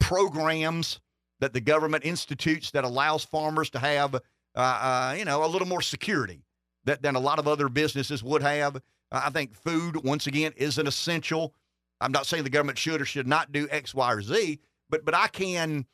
programs 0.00 1.00
that 1.40 1.52
the 1.52 1.60
government 1.60 2.04
institutes 2.04 2.70
that 2.70 2.84
allows 2.84 3.24
farmers 3.24 3.70
to 3.70 3.78
have, 3.78 4.16
uh, 4.56 4.60
uh, 4.60 5.14
you 5.18 5.24
know, 5.24 5.44
a 5.44 5.48
little 5.48 5.68
more 5.68 5.82
security 5.82 6.42
that, 6.84 7.02
than 7.02 7.16
a 7.16 7.20
lot 7.20 7.38
of 7.38 7.48
other 7.48 7.68
businesses 7.68 8.22
would 8.22 8.42
have. 8.42 8.80
I 9.10 9.30
think 9.30 9.54
food, 9.54 10.04
once 10.04 10.26
again, 10.26 10.52
is 10.56 10.78
an 10.78 10.86
essential. 10.86 11.54
I'm 12.00 12.12
not 12.12 12.26
saying 12.26 12.44
the 12.44 12.50
government 12.50 12.78
should 12.78 13.00
or 13.00 13.04
should 13.04 13.28
not 13.28 13.52
do 13.52 13.68
X, 13.70 13.94
Y, 13.94 14.12
or 14.12 14.22
Z, 14.22 14.58
but 14.90 15.04
but 15.04 15.14
I 15.14 15.28
can. 15.28 15.86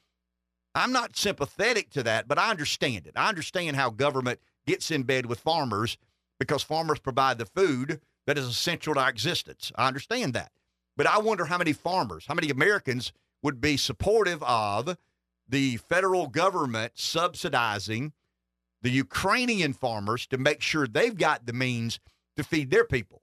I'm 0.74 0.92
not 0.92 1.16
sympathetic 1.16 1.90
to 1.90 2.02
that, 2.04 2.28
but 2.28 2.38
I 2.38 2.50
understand 2.50 3.06
it. 3.06 3.12
I 3.16 3.28
understand 3.28 3.76
how 3.76 3.90
government 3.90 4.38
gets 4.66 4.90
in 4.90 5.02
bed 5.02 5.26
with 5.26 5.40
farmers 5.40 5.98
because 6.38 6.62
farmers 6.62 7.00
provide 7.00 7.38
the 7.38 7.46
food 7.46 8.00
that 8.26 8.38
is 8.38 8.46
essential 8.46 8.94
to 8.94 9.00
our 9.00 9.11
existence. 9.11 9.72
I 9.74 9.88
understand 9.88 10.32
that. 10.34 10.52
But 10.96 11.06
I 11.06 11.18
wonder 11.18 11.46
how 11.46 11.58
many 11.58 11.72
farmers, 11.72 12.26
how 12.26 12.34
many 12.34 12.50
Americans 12.50 13.12
would 13.42 13.61
be 13.61 13.76
supportive 13.76 14.42
of 14.42 14.96
the 15.48 15.78
federal 15.78 16.28
government 16.28 16.92
subsidizing 16.94 18.12
the 18.83 18.91
Ukrainian 18.91 19.72
farmers 19.72 20.26
to 20.28 20.39
make 20.39 20.61
sure 20.62 20.87
they've 20.87 21.16
got 21.16 21.47
the 21.47 21.53
means 21.53 22.01
to 22.37 22.45
feed 22.45 22.70
their 22.70 22.85
people, 22.85 23.22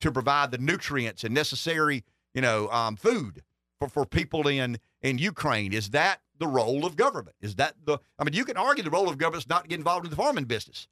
to 0.00 0.10
provide 0.10 0.50
the 0.50 0.58
nutrients 0.58 1.24
and 1.24 1.34
necessary, 1.34 2.04
you 2.34 2.40
know, 2.40 2.68
um, 2.70 2.96
food 2.96 3.42
for, 3.78 3.88
for 3.88 4.06
people 4.06 4.46
in 4.48 4.78
in 5.02 5.18
Ukraine. 5.18 5.72
Is 5.72 5.90
that 5.90 6.20
the 6.38 6.46
role 6.46 6.84
of 6.86 6.96
government? 6.96 7.36
Is 7.40 7.56
that 7.56 7.74
the? 7.84 7.98
I 8.18 8.24
mean, 8.24 8.34
you 8.34 8.44
can 8.44 8.56
argue 8.56 8.82
the 8.82 8.90
role 8.90 9.08
of 9.08 9.18
government 9.18 9.44
is 9.44 9.48
not 9.48 9.64
to 9.64 9.68
get 9.68 9.78
involved 9.78 10.06
in 10.06 10.10
the 10.10 10.16
farming 10.16 10.44
business. 10.44 10.88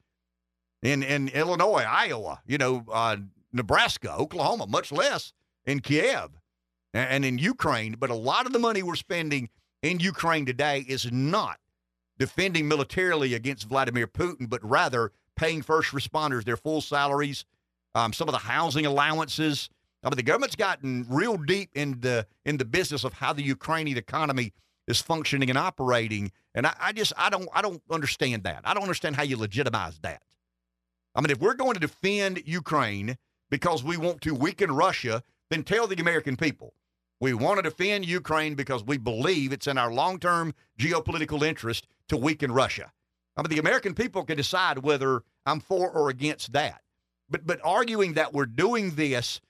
In 0.82 1.02
in 1.02 1.28
Illinois, 1.28 1.84
Iowa, 1.88 2.40
you 2.46 2.58
know, 2.58 2.84
uh, 2.92 3.16
Nebraska, 3.52 4.14
Oklahoma, 4.14 4.66
much 4.66 4.92
less 4.92 5.32
in 5.64 5.80
Kiev 5.80 6.30
and, 6.94 7.10
and 7.10 7.24
in 7.24 7.38
Ukraine. 7.38 7.96
But 7.98 8.10
a 8.10 8.14
lot 8.14 8.46
of 8.46 8.52
the 8.52 8.58
money 8.58 8.82
we're 8.82 8.94
spending 8.94 9.48
in 9.82 10.00
Ukraine 10.00 10.46
today 10.46 10.84
is 10.88 11.10
not 11.10 11.58
defending 12.18 12.68
militarily 12.68 13.34
against 13.34 13.68
Vladimir 13.68 14.06
Putin, 14.06 14.48
but 14.48 14.62
rather 14.68 15.12
paying 15.36 15.62
first 15.62 15.92
responders 15.92 16.44
their 16.44 16.56
full 16.56 16.80
salaries, 16.80 17.44
um, 17.94 18.12
some 18.12 18.28
of 18.28 18.32
the 18.32 18.38
housing 18.38 18.86
allowances. 18.86 19.70
I 20.02 20.10
mean, 20.10 20.16
the 20.16 20.22
government's 20.22 20.56
gotten 20.56 21.06
real 21.08 21.36
deep 21.36 21.70
in 21.74 22.00
the 22.00 22.26
in 22.44 22.56
the 22.56 22.64
business 22.64 23.04
of 23.04 23.14
how 23.14 23.32
the 23.32 23.42
Ukrainian 23.42 23.98
economy 23.98 24.52
is 24.86 25.00
functioning 25.00 25.48
and 25.48 25.58
operating, 25.58 26.32
and 26.54 26.66
I, 26.66 26.74
I 26.80 26.92
just 26.92 27.12
I 27.16 27.30
don't 27.30 27.48
I 27.52 27.62
don't 27.62 27.82
understand 27.90 28.44
that. 28.44 28.62
I 28.64 28.74
don't 28.74 28.82
understand 28.82 29.16
how 29.16 29.22
you 29.22 29.36
legitimize 29.36 29.98
that. 30.00 30.22
I 31.14 31.20
mean, 31.20 31.30
if 31.30 31.40
we're 31.40 31.54
going 31.54 31.74
to 31.74 31.80
defend 31.80 32.42
Ukraine 32.44 33.16
because 33.50 33.82
we 33.82 33.96
want 33.96 34.20
to 34.22 34.34
weaken 34.34 34.70
Russia, 34.70 35.22
then 35.50 35.64
tell 35.64 35.86
the 35.86 36.00
American 36.00 36.36
people 36.36 36.74
we 37.20 37.34
want 37.34 37.58
to 37.58 37.62
defend 37.62 38.06
Ukraine 38.06 38.54
because 38.54 38.84
we 38.84 38.96
believe 38.96 39.52
it's 39.52 39.66
in 39.66 39.78
our 39.78 39.92
long 39.92 40.18
term 40.18 40.54
geopolitical 40.78 41.42
interest 41.42 41.86
to 42.08 42.16
weaken 42.16 42.52
Russia. 42.52 42.92
I 43.36 43.42
mean, 43.42 43.50
the 43.50 43.58
American 43.58 43.94
people 43.94 44.24
can 44.24 44.36
decide 44.36 44.78
whether 44.78 45.22
I'm 45.46 45.60
for 45.60 45.90
or 45.90 46.10
against 46.10 46.52
that. 46.52 46.82
But, 47.30 47.46
but 47.46 47.60
arguing 47.62 48.14
that 48.14 48.32
we're 48.32 48.46
doing 48.46 48.94
this 48.94 49.40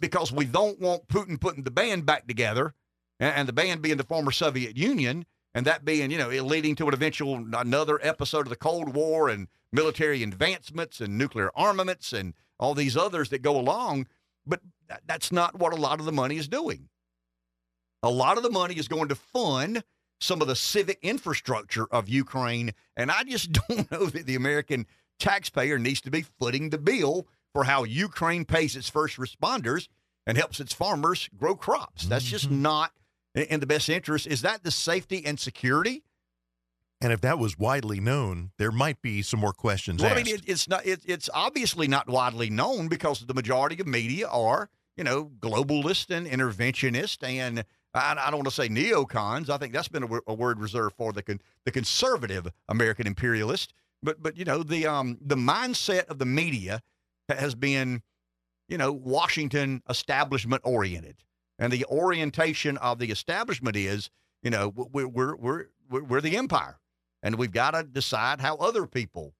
because 0.00 0.32
we 0.32 0.44
don't 0.44 0.80
want 0.80 1.08
Putin 1.08 1.40
putting 1.40 1.62
the 1.62 1.70
band 1.70 2.04
back 2.04 2.26
together, 2.26 2.74
and, 3.20 3.34
and 3.34 3.48
the 3.48 3.52
band 3.52 3.82
being 3.82 3.96
the 3.96 4.04
former 4.04 4.32
Soviet 4.32 4.76
Union, 4.76 5.24
and 5.54 5.64
that 5.66 5.84
being, 5.84 6.10
you 6.10 6.18
know, 6.18 6.28
leading 6.28 6.74
to 6.76 6.88
an 6.88 6.94
eventual 6.94 7.36
another 7.56 7.98
episode 8.02 8.40
of 8.40 8.50
the 8.50 8.56
Cold 8.56 8.94
War 8.94 9.28
and 9.28 9.48
military 9.72 10.22
advancements 10.22 11.00
and 11.00 11.16
nuclear 11.16 11.50
armaments 11.54 12.12
and 12.12 12.34
all 12.58 12.74
these 12.74 12.96
others 12.96 13.30
that 13.30 13.42
go 13.42 13.58
along. 13.58 14.06
But 14.46 14.60
that's 15.06 15.32
not 15.32 15.58
what 15.58 15.72
a 15.72 15.76
lot 15.76 15.98
of 16.00 16.06
the 16.06 16.12
money 16.12 16.36
is 16.36 16.48
doing. 16.48 16.88
A 18.02 18.10
lot 18.10 18.36
of 18.36 18.42
the 18.42 18.50
money 18.50 18.74
is 18.76 18.88
going 18.88 19.08
to 19.08 19.14
fund 19.14 19.82
some 20.20 20.40
of 20.40 20.48
the 20.48 20.56
civic 20.56 20.98
infrastructure 21.02 21.86
of 21.90 22.08
Ukraine. 22.08 22.72
And 22.96 23.10
I 23.10 23.24
just 23.24 23.52
don't 23.68 23.90
know 23.90 24.06
that 24.06 24.26
the 24.26 24.34
American 24.36 24.86
taxpayer 25.18 25.78
needs 25.78 26.00
to 26.02 26.10
be 26.10 26.22
footing 26.22 26.70
the 26.70 26.78
bill 26.78 27.26
for 27.52 27.64
how 27.64 27.84
Ukraine 27.84 28.44
pays 28.44 28.76
its 28.76 28.88
first 28.88 29.16
responders 29.16 29.88
and 30.26 30.36
helps 30.36 30.60
its 30.60 30.72
farmers 30.72 31.28
grow 31.36 31.54
crops. 31.56 32.04
That's 32.06 32.24
just 32.24 32.48
Mhm. 32.48 32.58
not 32.60 32.92
in 33.34 33.60
the 33.60 33.66
best 33.66 33.88
interest. 33.88 34.26
Is 34.26 34.42
that 34.42 34.62
the 34.62 34.70
safety 34.70 35.24
and 35.24 35.38
security? 35.40 36.02
And 37.00 37.12
if 37.12 37.20
that 37.20 37.38
was 37.38 37.58
widely 37.58 38.00
known, 38.00 38.52
there 38.56 38.72
might 38.72 39.02
be 39.02 39.20
some 39.20 39.40
more 39.40 39.52
questions 39.52 40.02
Well, 40.02 40.12
I 40.12 40.16
mean, 40.16 40.28
it, 40.28 40.42
it's 40.46 40.66
not. 40.66 40.86
It, 40.86 41.00
it's 41.04 41.28
obviously 41.34 41.88
not 41.88 42.08
widely 42.08 42.48
known 42.48 42.88
because 42.88 43.20
the 43.20 43.34
majority 43.34 43.78
of 43.80 43.86
media 43.86 44.28
are, 44.28 44.70
you 44.96 45.04
know, 45.04 45.30
globalist 45.40 46.14
and 46.14 46.26
interventionist, 46.26 47.22
and 47.22 47.64
I, 47.92 48.16
I 48.18 48.30
don't 48.30 48.38
want 48.38 48.48
to 48.48 48.54
say 48.54 48.68
neocons. 48.68 49.50
I 49.50 49.58
think 49.58 49.74
that's 49.74 49.88
been 49.88 50.04
a, 50.04 50.20
a 50.26 50.34
word 50.34 50.58
reserved 50.58 50.96
for 50.96 51.12
the 51.12 51.22
con, 51.22 51.40
the 51.64 51.70
conservative 51.70 52.48
American 52.68 53.06
imperialist. 53.06 53.74
But 54.02 54.22
but 54.22 54.36
you 54.36 54.44
know 54.44 54.62
the 54.62 54.86
um 54.86 55.18
the 55.20 55.36
mindset 55.36 56.06
of 56.06 56.18
the 56.18 56.26
media 56.26 56.82
has 57.28 57.54
been, 57.54 58.02
you 58.68 58.78
know, 58.78 58.92
Washington 58.92 59.82
establishment 59.88 60.62
oriented, 60.64 61.16
and 61.58 61.72
the 61.72 61.84
orientation 61.86 62.76
of 62.78 62.98
the 62.98 63.10
establishment 63.10 63.76
is, 63.76 64.10
you 64.42 64.50
know, 64.50 64.72
we're 64.74 65.08
we're 65.08 65.36
we're, 65.36 65.66
we're 65.88 66.20
the 66.20 66.36
empire, 66.36 66.78
and 67.26 67.34
we've 67.34 67.50
got 67.50 67.72
to 67.72 67.82
decide 67.82 68.40
how 68.40 68.54
other 68.56 68.86
people 68.86 69.34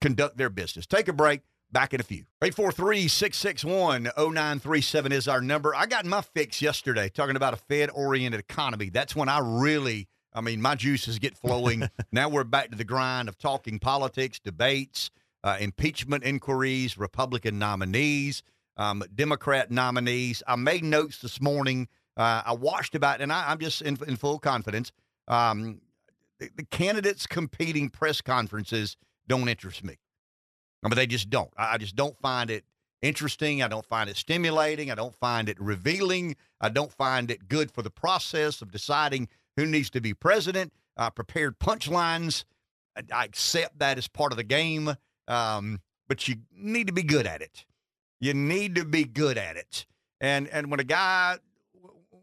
conduct 0.00 0.36
their 0.36 0.48
business. 0.48 0.86
Take 0.86 1.08
a 1.08 1.12
break. 1.12 1.40
Back 1.72 1.94
in 1.94 2.00
a 2.00 2.04
few. 2.04 2.24
843 2.42 3.06
661 3.06 4.10
0937 4.16 5.12
is 5.12 5.28
our 5.28 5.40
number. 5.40 5.72
I 5.74 5.86
got 5.86 6.04
my 6.04 6.20
fix 6.20 6.60
yesterday 6.60 7.08
talking 7.08 7.36
about 7.36 7.54
a 7.54 7.56
Fed 7.56 7.90
oriented 7.94 8.40
economy. 8.40 8.88
That's 8.88 9.14
when 9.14 9.28
I 9.28 9.38
really, 9.40 10.08
I 10.32 10.40
mean, 10.40 10.60
my 10.60 10.74
juices 10.74 11.20
get 11.20 11.36
flowing. 11.36 11.88
now 12.12 12.28
we're 12.28 12.42
back 12.42 12.72
to 12.72 12.76
the 12.76 12.82
grind 12.82 13.28
of 13.28 13.38
talking 13.38 13.78
politics, 13.78 14.40
debates, 14.40 15.12
uh, 15.44 15.58
impeachment 15.60 16.24
inquiries, 16.24 16.98
Republican 16.98 17.60
nominees, 17.60 18.42
um, 18.76 19.04
Democrat 19.14 19.70
nominees. 19.70 20.42
I 20.48 20.56
made 20.56 20.82
notes 20.82 21.18
this 21.18 21.40
morning 21.40 21.88
Uh, 22.16 22.42
I 22.44 22.52
watched 22.52 22.96
about, 22.96 23.20
and 23.20 23.32
I, 23.32 23.52
am 23.52 23.58
just 23.58 23.80
in, 23.80 23.96
in, 24.08 24.16
full 24.16 24.40
confidence. 24.40 24.90
Um, 25.28 25.80
the, 26.40 26.50
the, 26.56 26.64
candidates 26.64 27.26
competing 27.26 27.88
press 27.88 28.20
conferences 28.20 28.96
don't 29.28 29.48
interest 29.48 29.84
me. 29.84 29.98
I 30.82 30.88
mean, 30.88 30.96
they 30.96 31.06
just 31.06 31.30
don't. 31.30 31.50
I, 31.56 31.74
I 31.74 31.78
just 31.78 31.94
don't 31.94 32.18
find 32.18 32.50
it 32.50 32.64
interesting. 33.02 33.62
I 33.62 33.68
don't 33.68 33.86
find 33.86 34.10
it 34.10 34.16
stimulating. 34.16 34.90
I 34.90 34.94
don't 34.94 35.14
find 35.14 35.48
it 35.48 35.60
revealing. 35.60 36.36
I 36.60 36.68
don't 36.68 36.92
find 36.92 37.30
it 37.30 37.48
good 37.48 37.70
for 37.70 37.82
the 37.82 37.90
process 37.90 38.62
of 38.62 38.70
deciding 38.72 39.28
who 39.56 39.66
needs 39.66 39.90
to 39.90 40.00
be 40.00 40.14
president. 40.14 40.72
Prepared 41.14 41.58
punchlines. 41.58 42.44
I, 42.94 43.02
I, 43.14 43.24
accept 43.24 43.78
that 43.78 43.96
as 43.96 44.06
part 44.06 44.32
of 44.32 44.36
the 44.36 44.44
game, 44.44 44.94
um, 45.28 45.80
but 46.08 46.28
you 46.28 46.36
need 46.54 46.88
to 46.88 46.92
be 46.92 47.02
good 47.02 47.26
at 47.26 47.40
it. 47.40 47.64
You 48.20 48.34
need 48.34 48.74
to 48.74 48.84
be 48.84 49.04
good 49.04 49.38
at 49.38 49.56
it. 49.56 49.86
And 50.20 50.46
and 50.48 50.70
when 50.70 50.78
a 50.78 50.84
guy, 50.84 51.38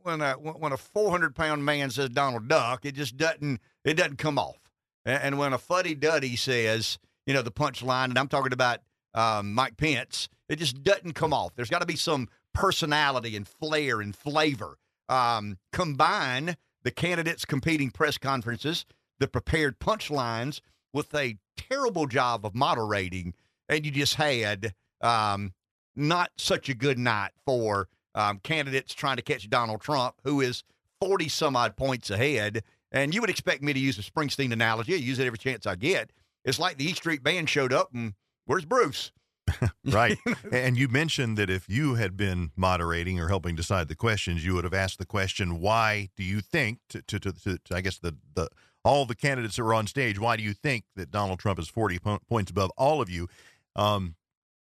when 0.03 0.21
a 0.21 0.33
when 0.33 0.71
a 0.73 0.77
400 0.77 1.35
pound 1.35 1.65
man 1.65 1.89
says 1.89 2.09
Donald 2.09 2.47
Duck, 2.47 2.85
it 2.85 2.93
just 2.93 3.17
doesn't 3.17 3.59
it 3.87 3.95
doesn't 3.95 4.17
come 4.17 4.37
off. 4.37 4.57
And, 5.05 5.23
and 5.23 5.39
when 5.39 5.53
a 5.53 5.57
fuddy 5.57 5.95
duddy 5.95 6.35
says, 6.35 6.99
you 7.25 7.33
know, 7.33 7.41
the 7.41 7.51
punchline, 7.51 8.05
and 8.05 8.17
I'm 8.17 8.27
talking 8.27 8.53
about 8.53 8.79
um, 9.13 9.53
Mike 9.53 9.77
Pence, 9.77 10.29
it 10.49 10.57
just 10.57 10.83
doesn't 10.83 11.13
come 11.13 11.33
off. 11.33 11.55
There's 11.55 11.69
got 11.69 11.81
to 11.81 11.87
be 11.87 11.95
some 11.95 12.29
personality 12.53 13.35
and 13.35 13.47
flair 13.47 14.01
and 14.01 14.15
flavor. 14.15 14.77
Um, 15.09 15.57
combine 15.71 16.57
the 16.83 16.91
candidates' 16.91 17.45
competing 17.45 17.91
press 17.91 18.17
conferences, 18.17 18.85
the 19.19 19.27
prepared 19.27 19.79
punchlines, 19.79 20.61
with 20.93 21.13
a 21.13 21.37
terrible 21.55 22.07
job 22.07 22.45
of 22.45 22.55
moderating, 22.55 23.33
and 23.69 23.85
you 23.85 23.91
just 23.91 24.15
had 24.15 24.73
um, 25.01 25.53
not 25.95 26.31
such 26.37 26.69
a 26.69 26.73
good 26.73 26.97
night 26.97 27.31
for 27.45 27.87
um, 28.15 28.39
candidates 28.39 28.93
trying 28.93 29.17
to 29.17 29.21
catch 29.21 29.49
Donald 29.49 29.81
Trump, 29.81 30.15
who 30.23 30.41
is 30.41 30.63
40 31.01 31.29
some 31.29 31.55
odd 31.55 31.75
points 31.75 32.09
ahead. 32.09 32.63
And 32.91 33.13
you 33.13 33.21
would 33.21 33.29
expect 33.29 33.61
me 33.61 33.73
to 33.73 33.79
use 33.79 33.97
a 33.97 34.01
Springsteen 34.01 34.51
analogy. 34.51 34.93
I 34.93 34.97
use 34.97 35.19
it 35.19 35.27
every 35.27 35.37
chance 35.37 35.65
I 35.65 35.75
get. 35.75 36.11
It's 36.45 36.59
like 36.59 36.77
the 36.77 36.85
East 36.85 36.97
Street 36.97 37.23
Band 37.23 37.49
showed 37.49 37.73
up 37.73 37.93
and 37.93 38.13
where's 38.45 38.65
Bruce? 38.65 39.11
right. 39.85 40.17
and 40.51 40.77
you 40.77 40.87
mentioned 40.87 41.37
that 41.37 41.49
if 41.49 41.69
you 41.69 41.95
had 41.95 42.15
been 42.15 42.51
moderating 42.55 43.19
or 43.19 43.27
helping 43.27 43.55
decide 43.55 43.87
the 43.87 43.95
questions, 43.95 44.45
you 44.45 44.53
would 44.55 44.63
have 44.63 44.73
asked 44.73 44.99
the 44.99 45.05
question, 45.05 45.59
why 45.59 46.09
do 46.15 46.23
you 46.23 46.41
think, 46.41 46.79
to, 46.89 47.01
to, 47.03 47.19
to, 47.19 47.33
to 47.33 47.59
I 47.71 47.81
guess, 47.81 47.97
the, 47.97 48.15
the 48.33 48.49
all 48.83 49.05
the 49.05 49.15
candidates 49.15 49.57
that 49.57 49.63
were 49.63 49.73
on 49.73 49.85
stage, 49.85 50.17
why 50.17 50.37
do 50.37 50.43
you 50.43 50.53
think 50.53 50.85
that 50.95 51.11
Donald 51.11 51.39
Trump 51.39 51.59
is 51.59 51.67
40 51.67 51.99
po- 51.99 52.19
points 52.29 52.51
above 52.51 52.71
all 52.77 53.01
of 53.01 53.09
you? 53.09 53.27
Um, 53.75 54.15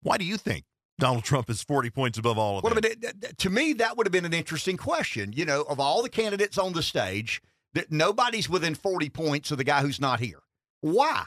why 0.01 0.17
do 0.17 0.23
you 0.23 0.37
think 0.37 0.63
Donald 0.97 1.23
Trump 1.23 1.49
is 1.49 1.61
40 1.61 1.89
points 1.89 2.17
above 2.17 2.37
all 2.37 2.57
of 2.57 2.63
them? 2.63 2.73
Well, 2.73 2.81
I 2.85 3.11
mean, 3.11 3.33
to 3.37 3.49
me, 3.49 3.73
that 3.73 3.97
would 3.97 4.07
have 4.07 4.11
been 4.11 4.25
an 4.25 4.33
interesting 4.33 4.77
question. 4.77 5.33
You 5.33 5.45
know, 5.45 5.63
of 5.63 5.79
all 5.79 6.01
the 6.01 6.09
candidates 6.09 6.57
on 6.57 6.73
the 6.73 6.83
stage, 6.83 7.41
nobody's 7.89 8.49
within 8.49 8.75
40 8.75 9.09
points 9.09 9.51
of 9.51 9.57
the 9.57 9.63
guy 9.63 9.81
who's 9.81 9.99
not 9.99 10.19
here. 10.19 10.41
Why? 10.81 11.25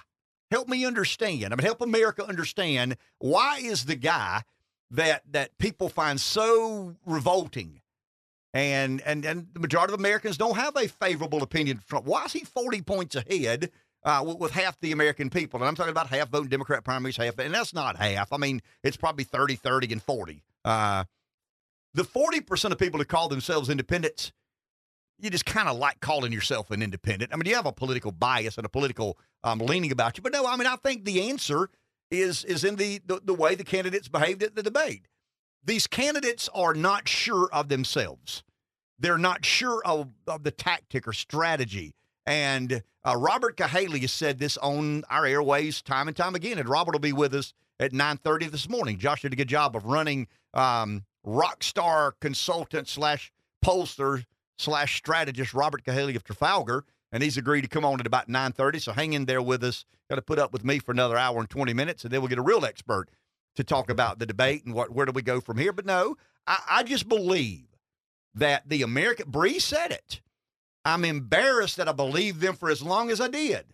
Help 0.50 0.68
me 0.68 0.84
understand. 0.84 1.44
I 1.44 1.56
mean, 1.56 1.64
help 1.64 1.80
America 1.80 2.24
understand 2.24 2.96
why 3.18 3.58
is 3.58 3.84
the 3.84 3.96
guy 3.96 4.42
that 4.90 5.22
that 5.32 5.58
people 5.58 5.88
find 5.88 6.20
so 6.20 6.94
revolting 7.04 7.80
and 8.54 9.02
and 9.02 9.24
and 9.24 9.48
the 9.52 9.60
majority 9.60 9.92
of 9.92 10.00
Americans 10.00 10.36
don't 10.36 10.56
have 10.56 10.76
a 10.76 10.88
favorable 10.88 11.42
opinion 11.42 11.78
of 11.78 11.86
Trump. 11.86 12.06
Why 12.06 12.24
is 12.24 12.32
he 12.32 12.40
40 12.40 12.82
points 12.82 13.16
ahead 13.16 13.70
uh, 14.04 14.22
with, 14.24 14.38
with, 14.38 14.52
half 14.52 14.78
the 14.80 14.92
American 14.92 15.30
people? 15.30 15.60
And 15.60 15.68
I'm 15.68 15.74
talking 15.74 15.90
about 15.90 16.06
half 16.06 16.28
voting 16.28 16.48
Democrat 16.48 16.84
primaries, 16.84 17.16
half, 17.16 17.38
and 17.38 17.52
that's 17.52 17.74
not 17.74 17.96
half. 17.96 18.32
I 18.32 18.36
mean, 18.36 18.62
it's 18.84 18.96
probably 18.96 19.24
30, 19.24 19.56
30, 19.56 19.92
and 19.92 20.02
40. 20.02 20.42
Uh, 20.64 21.04
the 21.92 22.04
40% 22.04 22.72
of 22.72 22.78
people 22.78 22.98
who 22.98 23.04
call 23.04 23.28
themselves 23.28 23.68
independents 23.68 24.32
you 25.18 25.30
just 25.30 25.46
kind 25.46 25.68
of 25.68 25.76
like 25.76 26.00
calling 26.00 26.32
yourself 26.32 26.70
an 26.70 26.82
independent. 26.82 27.32
I 27.32 27.36
mean, 27.36 27.46
you 27.46 27.54
have 27.54 27.66
a 27.66 27.72
political 27.72 28.12
bias 28.12 28.56
and 28.56 28.66
a 28.66 28.68
political 28.68 29.18
um, 29.44 29.58
leaning 29.58 29.92
about 29.92 30.16
you, 30.16 30.22
but 30.22 30.32
no, 30.32 30.46
I 30.46 30.56
mean, 30.56 30.66
I 30.66 30.76
think 30.76 31.04
the 31.04 31.30
answer 31.30 31.70
is 32.10 32.44
is 32.44 32.64
in 32.64 32.76
the, 32.76 33.00
the 33.06 33.20
the 33.24 33.34
way 33.34 33.54
the 33.54 33.64
candidates 33.64 34.08
behaved 34.08 34.42
at 34.42 34.54
the 34.54 34.62
debate. 34.62 35.08
These 35.64 35.88
candidates 35.88 36.48
are 36.54 36.74
not 36.74 37.08
sure 37.08 37.48
of 37.52 37.68
themselves. 37.68 38.44
They're 38.98 39.18
not 39.18 39.44
sure 39.44 39.82
of, 39.84 40.10
of 40.26 40.44
the 40.44 40.52
tactic 40.52 41.06
or 41.08 41.12
strategy. 41.12 41.94
And 42.24 42.82
uh, 43.04 43.16
Robert 43.16 43.56
Cahaly 43.56 44.00
has 44.02 44.12
said 44.12 44.38
this 44.38 44.56
on 44.58 45.04
our 45.10 45.26
airways 45.26 45.82
time 45.82 46.08
and 46.08 46.16
time 46.16 46.34
again. 46.34 46.58
And 46.58 46.68
Robert 46.68 46.92
will 46.92 47.00
be 47.00 47.12
with 47.12 47.34
us 47.34 47.52
at 47.78 47.92
9.30 47.92 48.50
this 48.50 48.68
morning. 48.68 48.98
Josh 48.98 49.22
did 49.22 49.32
a 49.32 49.36
good 49.36 49.48
job 49.48 49.76
of 49.76 49.84
running 49.84 50.28
um, 50.54 51.04
rock 51.24 51.62
star 51.62 52.14
consultant 52.20 52.88
slash 52.88 53.32
pollster 53.64 54.24
slash 54.58 54.96
strategist 54.96 55.54
Robert 55.54 55.84
Cahaly 55.84 56.16
of 56.16 56.24
Trafalgar, 56.24 56.84
and 57.12 57.22
he's 57.22 57.36
agreed 57.36 57.62
to 57.62 57.68
come 57.68 57.84
on 57.84 58.00
at 58.00 58.06
about 58.06 58.28
9.30, 58.28 58.80
so 58.80 58.92
hang 58.92 59.12
in 59.12 59.26
there 59.26 59.42
with 59.42 59.62
us. 59.62 59.84
Got 60.08 60.16
to 60.16 60.22
put 60.22 60.38
up 60.38 60.52
with 60.52 60.64
me 60.64 60.78
for 60.78 60.92
another 60.92 61.16
hour 61.16 61.38
and 61.38 61.50
20 61.50 61.72
minutes, 61.74 62.04
and 62.04 62.12
then 62.12 62.20
we'll 62.20 62.28
get 62.28 62.38
a 62.38 62.42
real 62.42 62.64
expert 62.64 63.08
to 63.56 63.64
talk 63.64 63.90
about 63.90 64.18
the 64.18 64.26
debate 64.26 64.64
and 64.64 64.74
what, 64.74 64.90
where 64.90 65.06
do 65.06 65.12
we 65.12 65.22
go 65.22 65.40
from 65.40 65.58
here. 65.58 65.72
But 65.72 65.86
no, 65.86 66.16
I, 66.46 66.58
I 66.70 66.82
just 66.82 67.08
believe 67.08 67.66
that 68.34 68.68
the 68.68 68.82
American, 68.82 69.30
Bree 69.30 69.58
said 69.58 69.90
it. 69.90 70.20
I'm 70.84 71.04
embarrassed 71.04 71.78
that 71.78 71.88
I 71.88 71.92
believed 71.92 72.40
them 72.40 72.54
for 72.54 72.70
as 72.70 72.82
long 72.82 73.10
as 73.10 73.20
I 73.20 73.28
did. 73.28 73.64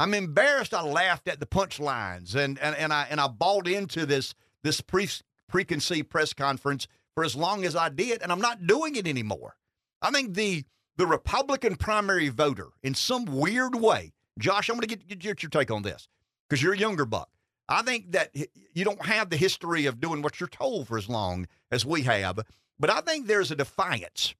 I'm 0.00 0.14
embarrassed 0.14 0.72
I 0.72 0.82
laughed 0.82 1.28
at 1.28 1.40
the 1.40 1.46
punchlines 1.46 2.34
and, 2.34 2.58
and, 2.60 2.74
and 2.76 2.92
I 2.92 3.06
and 3.10 3.20
I 3.20 3.26
bought 3.26 3.66
into 3.66 4.06
this 4.06 4.34
this 4.62 4.80
pre, 4.80 5.08
preconceived 5.48 6.08
press 6.08 6.32
conference 6.32 6.86
for 7.14 7.24
as 7.24 7.34
long 7.34 7.64
as 7.64 7.74
I 7.74 7.88
did, 7.88 8.22
and 8.22 8.30
I'm 8.30 8.40
not 8.40 8.66
doing 8.66 8.94
it 8.94 9.06
anymore. 9.06 9.56
I 10.02 10.10
think 10.10 10.34
the 10.34 10.64
the 10.96 11.06
Republican 11.06 11.76
primary 11.76 12.28
voter, 12.28 12.68
in 12.82 12.94
some 12.94 13.24
weird 13.24 13.76
way, 13.76 14.12
Josh, 14.38 14.68
I'm 14.68 14.74
going 14.74 14.88
to 14.88 14.96
get, 14.96 15.20
get 15.20 15.42
your, 15.42 15.50
take 15.50 15.70
on 15.70 15.82
this 15.82 16.08
because 16.48 16.60
you're 16.60 16.74
a 16.74 16.78
younger 16.78 17.04
buck. 17.04 17.28
I 17.68 17.82
think 17.82 18.12
that 18.12 18.34
you 18.74 18.84
don't 18.84 19.06
have 19.06 19.30
the 19.30 19.36
history 19.36 19.86
of 19.86 20.00
doing 20.00 20.22
what 20.22 20.40
you're 20.40 20.48
told 20.48 20.88
for 20.88 20.98
as 20.98 21.08
long 21.08 21.46
as 21.70 21.86
we 21.86 22.02
have, 22.02 22.40
but 22.80 22.90
I 22.90 23.00
think 23.00 23.26
there's 23.26 23.50
a 23.50 23.56
defiance 23.56 24.34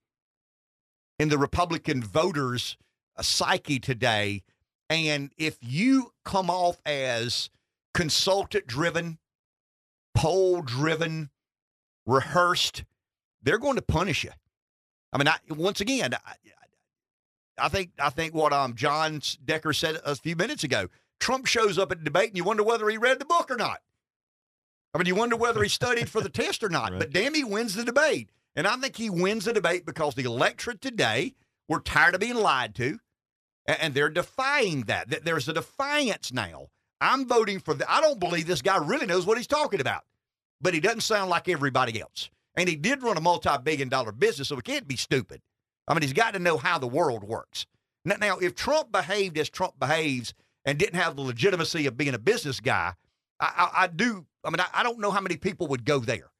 in 1.17 1.29
the 1.29 1.37
Republican 1.37 2.01
voters' 2.01 2.75
psyche 3.21 3.79
today. 3.79 4.43
And 4.89 5.31
if 5.37 5.57
you 5.61 6.13
come 6.25 6.49
off 6.49 6.81
as 6.85 7.49
consultant 7.93 8.65
driven, 8.65 9.19
poll 10.15 10.61
driven, 10.61 11.29
rehearsed, 12.05 12.83
they're 13.43 13.59
going 13.59 13.75
to 13.75 13.81
punish 13.81 14.23
you. 14.23 14.31
I 15.11 15.17
mean, 15.17 15.27
I, 15.27 15.37
once 15.49 15.81
again, 15.81 16.13
I, 16.13 16.35
I 17.57 17.69
think 17.69 17.91
I 17.99 18.09
think 18.09 18.33
what 18.33 18.53
um 18.53 18.75
John 18.75 19.21
Decker 19.43 19.73
said 19.73 19.99
a 20.05 20.15
few 20.15 20.35
minutes 20.35 20.63
ago. 20.63 20.87
Trump 21.19 21.47
shows 21.47 21.77
up 21.77 21.91
at 21.91 22.03
debate, 22.03 22.29
and 22.29 22.37
you 22.37 22.45
wonder 22.45 22.63
whether 22.63 22.87
he 22.89 22.97
read 22.97 23.19
the 23.19 23.25
book 23.25 23.51
or 23.51 23.57
not. 23.57 23.81
I 24.93 24.97
mean, 24.97 25.05
you 25.05 25.15
wonder 25.15 25.35
whether 25.35 25.61
he 25.61 25.69
studied 25.69 26.09
for 26.09 26.21
the 26.21 26.29
test 26.29 26.63
or 26.63 26.69
not. 26.69 26.91
Right. 26.91 26.99
But 26.99 27.11
damn, 27.11 27.33
he 27.33 27.43
wins 27.43 27.75
the 27.75 27.83
debate, 27.83 28.29
and 28.55 28.65
I 28.65 28.75
think 28.77 28.95
he 28.95 29.09
wins 29.09 29.45
the 29.45 29.53
debate 29.53 29.85
because 29.85 30.15
the 30.15 30.23
electorate 30.23 30.81
today 30.81 31.35
we're 31.67 31.81
tired 31.81 32.15
of 32.15 32.21
being 32.21 32.35
lied 32.35 32.73
to, 32.75 32.99
and 33.67 33.93
they're 33.93 34.09
defying 34.09 34.83
that. 34.83 35.09
that. 35.09 35.25
There's 35.25 35.47
a 35.47 35.53
defiance 35.53 36.33
now. 36.33 36.67
I'm 37.01 37.27
voting 37.27 37.59
for 37.59 37.73
the. 37.73 37.89
I 37.89 38.01
don't 38.01 38.19
believe 38.19 38.47
this 38.47 38.61
guy 38.61 38.77
really 38.77 39.05
knows 39.05 39.25
what 39.25 39.37
he's 39.37 39.47
talking 39.47 39.79
about, 39.79 40.03
but 40.61 40.73
he 40.73 40.79
doesn't 40.79 41.01
sound 41.01 41.29
like 41.29 41.47
everybody 41.47 42.01
else. 42.01 42.29
And 42.55 42.67
he 42.67 42.75
did 42.75 43.03
run 43.03 43.17
a 43.17 43.21
multi 43.21 43.49
billion 43.63 43.89
dollar 43.89 44.11
business, 44.11 44.49
so 44.49 44.55
he 44.55 44.61
can't 44.61 44.87
be 44.87 44.95
stupid. 44.95 45.41
I 45.87 45.93
mean, 45.93 46.01
he's 46.01 46.13
got 46.13 46.33
to 46.33 46.39
know 46.39 46.57
how 46.57 46.77
the 46.77 46.87
world 46.87 47.23
works. 47.23 47.65
Now, 48.05 48.37
if 48.37 48.55
Trump 48.55 48.91
behaved 48.91 49.37
as 49.37 49.49
Trump 49.49 49.79
behaves 49.79 50.33
and 50.65 50.77
didn't 50.77 50.99
have 50.99 51.15
the 51.15 51.21
legitimacy 51.21 51.85
of 51.85 51.97
being 51.97 52.13
a 52.13 52.19
business 52.19 52.59
guy, 52.59 52.93
I, 53.39 53.45
I, 53.57 53.83
I 53.83 53.87
do. 53.87 54.25
I 54.43 54.49
mean, 54.49 54.59
I, 54.59 54.67
I, 54.73 54.83
don't 54.83 54.99
know 54.99 55.11
how 55.11 55.21
many 55.21 55.37
people 55.37 55.67
would 55.67 55.85
go 55.85 55.99
there. 55.99 56.31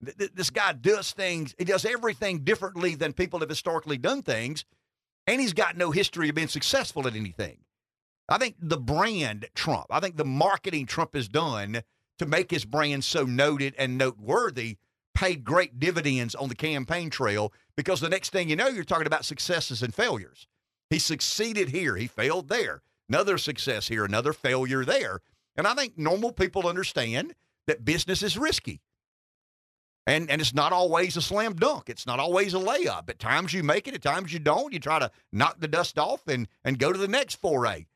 This 0.00 0.50
guy 0.50 0.72
does 0.72 1.12
things, 1.12 1.54
he 1.56 1.64
does 1.64 1.84
everything 1.84 2.40
differently 2.40 2.94
than 2.94 3.12
people 3.12 3.40
have 3.40 3.48
historically 3.48 3.96
done 3.96 4.22
things, 4.22 4.64
and 5.26 5.40
he's 5.40 5.54
got 5.54 5.78
no 5.78 5.92
history 5.92 6.28
of 6.28 6.34
being 6.34 6.48
successful 6.48 7.06
at 7.06 7.16
anything. 7.16 7.58
I 8.28 8.38
think 8.38 8.56
the 8.58 8.76
brand 8.76 9.46
Trump, 9.54 9.86
I 9.90 10.00
think 10.00 10.16
the 10.16 10.24
marketing 10.24 10.86
Trump 10.86 11.14
has 11.14 11.28
done 11.28 11.82
to 12.18 12.26
make 12.26 12.50
his 12.50 12.64
brand 12.64 13.04
so 13.04 13.24
noted 13.24 13.74
and 13.78 13.96
noteworthy 13.96 14.76
paid 15.14 15.44
great 15.44 15.78
dividends 15.78 16.34
on 16.34 16.48
the 16.48 16.54
campaign 16.54 17.08
trail 17.10 17.52
because 17.76 18.00
the 18.00 18.08
next 18.08 18.30
thing 18.30 18.48
you 18.48 18.56
know, 18.56 18.68
you're 18.68 18.84
talking 18.84 19.06
about 19.06 19.24
successes 19.24 19.82
and 19.82 19.94
failures. 19.94 20.46
He 20.90 20.98
succeeded 20.98 21.70
here, 21.70 21.96
he 21.96 22.06
failed 22.06 22.48
there. 22.48 22.82
Another 23.08 23.38
success 23.38 23.88
here, 23.88 24.04
another 24.04 24.32
failure 24.32 24.84
there. 24.84 25.20
And 25.56 25.66
I 25.66 25.74
think 25.74 25.96
normal 25.96 26.32
people 26.32 26.66
understand 26.66 27.34
that 27.66 27.84
business 27.84 28.22
is 28.22 28.36
risky. 28.36 28.80
And, 30.06 30.30
and 30.30 30.40
it's 30.40 30.54
not 30.54 30.72
always 30.72 31.16
a 31.16 31.22
slam 31.22 31.54
dunk. 31.54 31.88
It's 31.88 32.06
not 32.06 32.20
always 32.20 32.52
a 32.52 32.58
layup. 32.58 33.08
At 33.08 33.18
times 33.18 33.54
you 33.54 33.62
make 33.62 33.88
it, 33.88 33.94
at 33.94 34.02
times 34.02 34.32
you 34.32 34.38
don't. 34.38 34.72
You 34.72 34.78
try 34.78 34.98
to 34.98 35.10
knock 35.32 35.60
the 35.60 35.68
dust 35.68 35.98
off 35.98 36.26
and, 36.28 36.46
and 36.62 36.78
go 36.78 36.92
to 36.92 36.98
the 36.98 37.08
next 37.08 37.36
foray. 37.40 37.86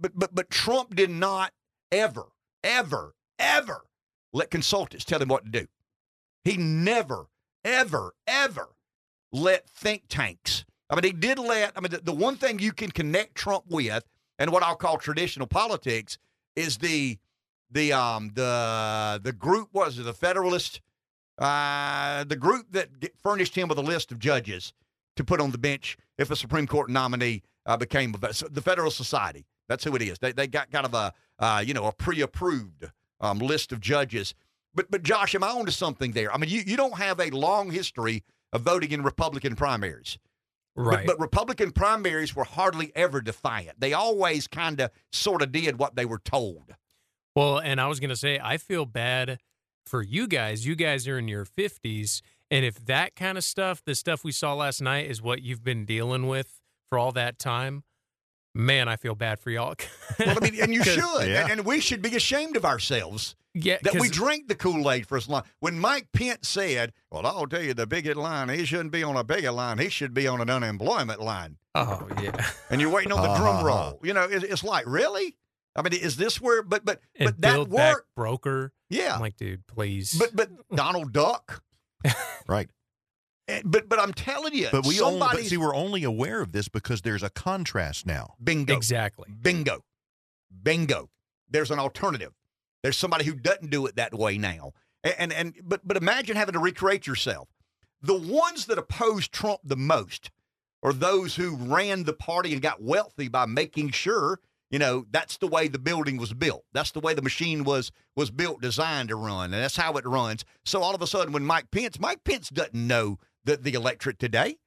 But, 0.00 0.12
but, 0.16 0.34
but 0.34 0.50
Trump 0.50 0.96
did 0.96 1.10
not 1.10 1.52
ever, 1.92 2.26
ever, 2.64 3.14
ever 3.38 3.84
let 4.32 4.50
consultants 4.50 5.04
tell 5.04 5.22
him 5.22 5.28
what 5.28 5.44
to 5.44 5.50
do. 5.50 5.66
He 6.44 6.56
never, 6.56 7.26
ever, 7.64 8.14
ever 8.26 8.68
let 9.32 9.68
think 9.68 10.04
tanks. 10.08 10.64
I 10.90 10.94
mean, 10.94 11.04
he 11.04 11.12
did 11.12 11.38
let. 11.38 11.72
I 11.76 11.80
mean, 11.80 11.90
the, 11.90 11.98
the 11.98 12.12
one 12.12 12.36
thing 12.36 12.58
you 12.58 12.72
can 12.72 12.90
connect 12.90 13.34
Trump 13.34 13.64
with, 13.68 14.04
and 14.38 14.50
what 14.50 14.62
I'll 14.62 14.76
call 14.76 14.96
traditional 14.96 15.46
politics, 15.46 16.18
is 16.56 16.78
the 16.78 17.18
the 17.70 17.92
um 17.92 18.30
the 18.34 19.20
the 19.22 19.32
group 19.32 19.68
was 19.72 19.96
the 19.96 20.14
Federalist, 20.14 20.80
uh, 21.38 22.24
the 22.24 22.36
group 22.36 22.66
that 22.70 22.88
furnished 23.22 23.54
him 23.54 23.68
with 23.68 23.78
a 23.78 23.82
list 23.82 24.12
of 24.12 24.18
judges 24.18 24.72
to 25.16 25.24
put 25.24 25.40
on 25.40 25.50
the 25.50 25.58
bench 25.58 25.98
if 26.16 26.30
a 26.30 26.36
Supreme 26.36 26.66
Court 26.66 26.88
nominee 26.88 27.42
uh, 27.66 27.76
became 27.76 28.12
the 28.12 28.62
Federal 28.62 28.90
Society. 28.90 29.44
That's 29.68 29.84
who 29.84 29.94
it 29.94 30.02
is. 30.02 30.18
They 30.18 30.32
they 30.32 30.46
got 30.46 30.70
kind 30.70 30.86
of 30.86 30.94
a 30.94 31.12
uh, 31.38 31.62
you 31.64 31.74
know 31.74 31.84
a 31.86 31.92
pre-approved 31.92 32.90
um, 33.20 33.38
list 33.38 33.72
of 33.72 33.80
judges. 33.80 34.34
But 34.78 34.92
but 34.92 35.02
Josh, 35.02 35.34
am 35.34 35.42
I 35.42 35.48
onto 35.48 35.72
something 35.72 36.12
there? 36.12 36.32
I 36.32 36.38
mean, 36.38 36.50
you, 36.50 36.62
you 36.64 36.76
don't 36.76 36.98
have 36.98 37.18
a 37.18 37.30
long 37.30 37.72
history 37.72 38.22
of 38.52 38.62
voting 38.62 38.92
in 38.92 39.02
Republican 39.02 39.56
primaries. 39.56 40.18
Right. 40.76 41.04
But, 41.04 41.18
but 41.18 41.20
Republican 41.20 41.72
primaries 41.72 42.36
were 42.36 42.44
hardly 42.44 42.92
ever 42.94 43.20
defiant. 43.20 43.80
They 43.80 43.92
always 43.92 44.46
kind 44.46 44.80
of 44.80 44.92
sort 45.10 45.42
of 45.42 45.50
did 45.50 45.80
what 45.80 45.96
they 45.96 46.04
were 46.04 46.20
told. 46.20 46.76
Well, 47.34 47.58
and 47.58 47.80
I 47.80 47.88
was 47.88 47.98
going 47.98 48.10
to 48.10 48.16
say, 48.16 48.38
I 48.40 48.56
feel 48.56 48.86
bad 48.86 49.40
for 49.84 50.00
you 50.00 50.28
guys. 50.28 50.64
You 50.64 50.76
guys 50.76 51.08
are 51.08 51.18
in 51.18 51.26
your 51.26 51.44
50s. 51.44 52.20
And 52.48 52.64
if 52.64 52.86
that 52.86 53.16
kind 53.16 53.36
of 53.36 53.42
stuff, 53.42 53.82
the 53.84 53.96
stuff 53.96 54.22
we 54.22 54.30
saw 54.30 54.54
last 54.54 54.80
night, 54.80 55.10
is 55.10 55.20
what 55.20 55.42
you've 55.42 55.64
been 55.64 55.86
dealing 55.86 56.28
with 56.28 56.60
for 56.88 57.00
all 57.00 57.10
that 57.12 57.40
time, 57.40 57.82
man, 58.54 58.88
I 58.88 58.94
feel 58.94 59.16
bad 59.16 59.40
for 59.40 59.50
y'all. 59.50 59.74
well, 60.20 60.36
I 60.36 60.40
mean, 60.40 60.62
and 60.62 60.72
you 60.72 60.84
should. 60.84 61.28
Yeah. 61.28 61.42
And, 61.42 61.50
and 61.50 61.64
we 61.64 61.80
should 61.80 62.00
be 62.00 62.14
ashamed 62.14 62.56
of 62.56 62.64
ourselves 62.64 63.34
yeah, 63.64 63.78
that 63.82 63.94
we 64.00 64.08
drank 64.08 64.48
the 64.48 64.54
Kool 64.54 64.90
Aid 64.90 65.06
for 65.06 65.16
as 65.16 65.28
long. 65.28 65.42
When 65.60 65.78
Mike 65.78 66.08
Pence 66.12 66.48
said, 66.48 66.92
Well, 67.10 67.26
I'll 67.26 67.46
tell 67.46 67.62
you, 67.62 67.74
the 67.74 67.86
bigot 67.86 68.16
line, 68.16 68.48
he 68.48 68.64
shouldn't 68.64 68.92
be 68.92 69.02
on 69.02 69.16
a 69.16 69.24
bigot 69.24 69.52
line. 69.52 69.78
He 69.78 69.88
should 69.88 70.14
be 70.14 70.26
on 70.26 70.40
an 70.40 70.50
unemployment 70.50 71.20
line. 71.20 71.56
Oh 71.74 72.08
yeah, 72.22 72.32
And 72.70 72.80
you're 72.80 72.90
waiting 72.90 73.12
on 73.12 73.22
the 73.22 73.34
drum 73.36 73.56
Uh-huh. 73.56 73.66
roll. 73.66 74.00
You 74.02 74.14
know, 74.14 74.24
it, 74.24 74.42
it's 74.44 74.64
like, 74.64 74.84
really? 74.86 75.36
I 75.76 75.82
mean, 75.82 75.92
is 75.92 76.16
this 76.16 76.40
where, 76.40 76.62
but, 76.62 76.84
but, 76.84 77.00
and 77.16 77.26
but 77.26 77.40
that 77.42 77.68
work 77.68 78.06
broker. 78.16 78.72
Yeah. 78.90 79.14
I'm 79.14 79.20
like, 79.20 79.36
dude, 79.36 79.66
please. 79.66 80.14
But, 80.18 80.34
but 80.34 80.50
Donald 80.74 81.12
Duck. 81.12 81.62
Right. 82.48 82.68
Eh, 83.48 83.60
But, 83.64 83.88
but 83.88 84.00
I'm 84.00 84.12
telling 84.14 84.54
you, 84.54 84.68
But 84.72 84.86
we 84.86 85.00
only, 85.00 85.18
but 85.20 85.26
somebody's 85.26 85.50
see, 85.50 85.56
we're 85.58 85.74
only 85.74 86.02
aware 86.02 86.40
of 86.40 86.52
this 86.52 86.68
because 86.68 87.02
there's 87.02 87.22
a 87.22 87.30
contrast 87.30 88.06
now. 88.06 88.34
bingo. 88.42 88.74
exactly. 88.74 89.28
Bingo. 89.40 89.84
Bingo. 90.62 91.10
There's 91.50 91.70
an 91.70 91.78
alternative. 91.78 92.32
There's 92.82 92.96
somebody 92.96 93.24
who 93.24 93.34
doesn't 93.34 93.70
do 93.70 93.86
it 93.86 93.96
that 93.96 94.14
way 94.14 94.38
now. 94.38 94.72
And, 95.04 95.32
and 95.32 95.54
but 95.62 95.86
but 95.86 95.96
imagine 95.96 96.36
having 96.36 96.54
to 96.54 96.58
recreate 96.58 97.06
yourself. 97.06 97.48
The 98.02 98.14
ones 98.14 98.66
that 98.66 98.78
oppose 98.78 99.28
Trump 99.28 99.60
the 99.64 99.76
most 99.76 100.30
are 100.82 100.92
those 100.92 101.36
who 101.36 101.56
ran 101.56 102.04
the 102.04 102.12
party 102.12 102.52
and 102.52 102.62
got 102.62 102.82
wealthy 102.82 103.28
by 103.28 103.46
making 103.46 103.90
sure, 103.90 104.40
you 104.70 104.78
know, 104.78 105.06
that's 105.10 105.36
the 105.36 105.48
way 105.48 105.66
the 105.66 105.78
building 105.78 106.16
was 106.16 106.32
built. 106.32 106.64
That's 106.72 106.92
the 106.92 107.00
way 107.00 107.14
the 107.14 107.22
machine 107.22 107.64
was 107.64 107.90
was 108.16 108.30
built, 108.30 108.60
designed 108.60 109.08
to 109.08 109.16
run, 109.16 109.52
and 109.52 109.62
that's 109.62 109.76
how 109.76 109.94
it 109.94 110.06
runs. 110.06 110.44
So 110.64 110.82
all 110.82 110.94
of 110.94 111.02
a 111.02 111.06
sudden 111.06 111.32
when 111.32 111.44
Mike 111.44 111.70
Pence, 111.70 111.98
Mike 111.98 112.24
Pence 112.24 112.50
doesn't 112.50 112.74
know 112.74 113.18
the, 113.44 113.56
the 113.56 113.74
electorate 113.74 114.18
today 114.18 114.58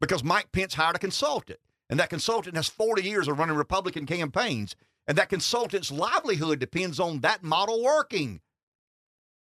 because 0.00 0.22
Mike 0.22 0.52
Pence 0.52 0.74
hired 0.74 0.96
a 0.96 1.00
consultant. 1.00 1.60
And 1.90 1.98
that 1.98 2.10
consultant 2.10 2.56
has 2.56 2.68
40 2.68 3.02
years 3.02 3.28
of 3.28 3.38
running 3.38 3.56
Republican 3.56 4.04
campaigns. 4.04 4.76
And 5.08 5.16
that 5.16 5.30
consultant's 5.30 5.90
livelihood 5.90 6.58
depends 6.58 7.00
on 7.00 7.20
that 7.20 7.42
model 7.42 7.82
working. 7.82 8.40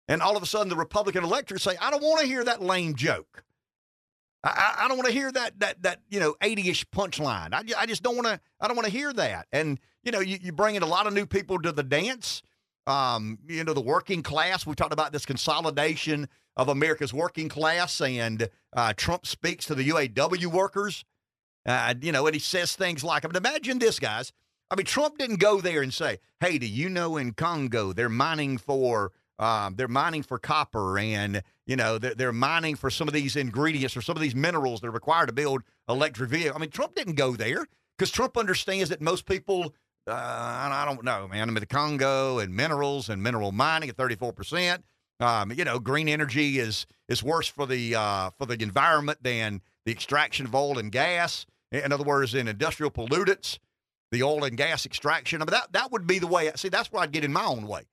And 0.07 0.21
all 0.21 0.35
of 0.37 0.43
a 0.43 0.45
sudden, 0.45 0.67
the 0.67 0.75
Republican 0.75 1.23
electorate 1.23 1.61
say, 1.61 1.77
I 1.81 1.89
don't 1.89 2.03
want 2.03 2.19
to 2.21 2.27
hear 2.27 2.43
that 2.43 2.61
lame 2.61 2.93
joke. 2.93 3.43
I, 4.43 4.49
I, 4.49 4.85
I 4.85 4.87
don't 4.87 4.97
want 4.97 5.07
to 5.07 5.13
hear 5.13 5.31
that 5.31 5.59
that 5.59 5.81
that 5.81 6.01
you 6.09 6.19
know 6.19 6.35
80ish 6.41 6.85
punchline. 6.93 7.53
I, 7.53 7.63
I 7.81 7.85
just 7.85 8.03
don't 8.03 8.15
want 8.15 8.27
to. 8.27 8.39
I 8.59 8.67
don't 8.67 8.75
want 8.75 8.85
to 8.85 8.91
hear 8.91 9.11
that. 9.13 9.47
And 9.51 9.79
you 10.03 10.11
know, 10.11 10.19
you, 10.19 10.37
you 10.39 10.51
bring 10.51 10.75
in 10.75 10.83
a 10.83 10.87
lot 10.87 11.07
of 11.07 11.13
new 11.13 11.25
people 11.25 11.59
to 11.61 11.71
the 11.71 11.83
dance. 11.83 12.43
Um, 12.85 13.39
you 13.47 13.63
know, 13.63 13.73
the 13.73 13.81
working 13.81 14.21
class. 14.21 14.67
We 14.67 14.75
talked 14.75 14.93
about 14.93 15.11
this 15.11 15.25
consolidation 15.25 16.27
of 16.55 16.67
America's 16.67 17.13
working 17.13 17.49
class, 17.49 17.99
and 17.99 18.49
uh, 18.75 18.93
Trump 18.93 19.25
speaks 19.25 19.65
to 19.65 19.75
the 19.75 19.89
UAW 19.89 20.45
workers. 20.47 21.03
Uh, 21.65 21.95
you 21.99 22.11
know, 22.11 22.27
and 22.27 22.35
he 22.35 22.39
says 22.39 22.75
things 22.75 23.03
like, 23.03 23.25
I 23.25 23.27
mean, 23.27 23.37
imagine 23.37 23.79
this, 23.79 23.99
guys. 23.99 24.31
I 24.75 24.77
mean, 24.77 24.85
Trump 24.85 25.17
didn't 25.17 25.39
go 25.39 25.61
there 25.61 25.81
and 25.81 25.93
say, 25.93 26.19
"Hey, 26.41 26.57
do 26.57 26.67
you 26.67 26.89
know 26.89 27.15
in 27.15 27.31
Congo 27.31 27.93
they're 27.93 28.09
mining 28.09 28.57
for 28.57 29.13
um, 29.39 29.75
they're 29.77 29.87
mining 29.87 30.21
for 30.21 30.37
copper 30.37 30.99
and 30.99 31.41
you 31.65 31.77
know 31.77 31.97
they're, 31.97 32.13
they're 32.13 32.33
mining 32.33 32.75
for 32.75 32.89
some 32.89 33.07
of 33.07 33.13
these 33.13 33.37
ingredients 33.37 33.95
or 33.95 34.01
some 34.01 34.17
of 34.17 34.21
these 34.21 34.35
minerals 34.35 34.81
that 34.81 34.87
are 34.87 34.91
required 34.91 35.27
to 35.27 35.33
build 35.33 35.63
electric 35.87 36.29
vehicles." 36.29 36.57
I 36.57 36.59
mean, 36.59 36.71
Trump 36.71 36.93
didn't 36.93 37.13
go 37.13 37.37
there 37.37 37.65
because 37.97 38.11
Trump 38.11 38.37
understands 38.37 38.89
that 38.89 38.99
most 38.99 39.25
people. 39.25 39.73
Uh, 40.05 40.11
I 40.13 40.83
don't 40.85 41.05
know, 41.05 41.29
man. 41.29 41.47
I 41.47 41.51
mean, 41.53 41.61
the 41.61 41.65
Congo 41.65 42.39
and 42.39 42.53
minerals 42.53 43.07
and 43.07 43.23
mineral 43.23 43.53
mining 43.53 43.87
at 43.87 43.95
thirty 43.95 44.15
four 44.15 44.33
percent. 44.33 44.83
Um, 45.21 45.53
you 45.53 45.63
know, 45.63 45.79
green 45.79 46.09
energy 46.09 46.59
is 46.59 46.85
is 47.07 47.23
worse 47.23 47.47
for 47.47 47.65
the 47.65 47.95
uh, 47.95 48.31
for 48.37 48.45
the 48.45 48.61
environment 48.61 49.19
than 49.23 49.61
the 49.85 49.93
extraction 49.93 50.45
of 50.45 50.53
oil 50.53 50.77
and 50.77 50.91
gas. 50.91 51.45
In 51.71 51.93
other 51.93 52.03
words, 52.03 52.35
in 52.35 52.49
industrial 52.49 52.91
pollutants, 52.91 53.57
the 54.15 54.23
oil 54.23 54.45
and 54.45 54.57
gas 54.57 54.85
extraction. 54.85 55.41
I 55.41 55.45
mean, 55.45 55.51
that 55.51 55.73
that 55.73 55.91
would 55.91 56.07
be 56.07 56.19
the 56.19 56.27
way. 56.27 56.49
See, 56.55 56.69
that's 56.69 56.91
where 56.91 57.03
I'd 57.03 57.11
get 57.11 57.23
in 57.23 57.33
my 57.33 57.45
own 57.45 57.67
way. 57.67 57.83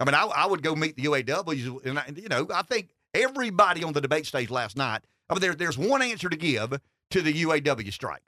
I 0.00 0.04
mean, 0.04 0.14
I, 0.14 0.24
I 0.24 0.46
would 0.46 0.62
go 0.62 0.74
meet 0.74 0.96
the 0.96 1.04
UAWs, 1.04 1.86
and 1.86 1.98
I, 1.98 2.04
you 2.14 2.28
know, 2.28 2.46
I 2.52 2.62
think 2.62 2.90
everybody 3.14 3.84
on 3.84 3.92
the 3.92 4.00
debate 4.00 4.26
stage 4.26 4.50
last 4.50 4.76
night. 4.76 5.02
I 5.28 5.34
mean, 5.34 5.40
there, 5.40 5.54
there's 5.54 5.78
one 5.78 6.02
answer 6.02 6.28
to 6.28 6.36
give 6.36 6.80
to 7.10 7.22
the 7.22 7.32
UAW 7.44 7.92
strike. 7.92 8.22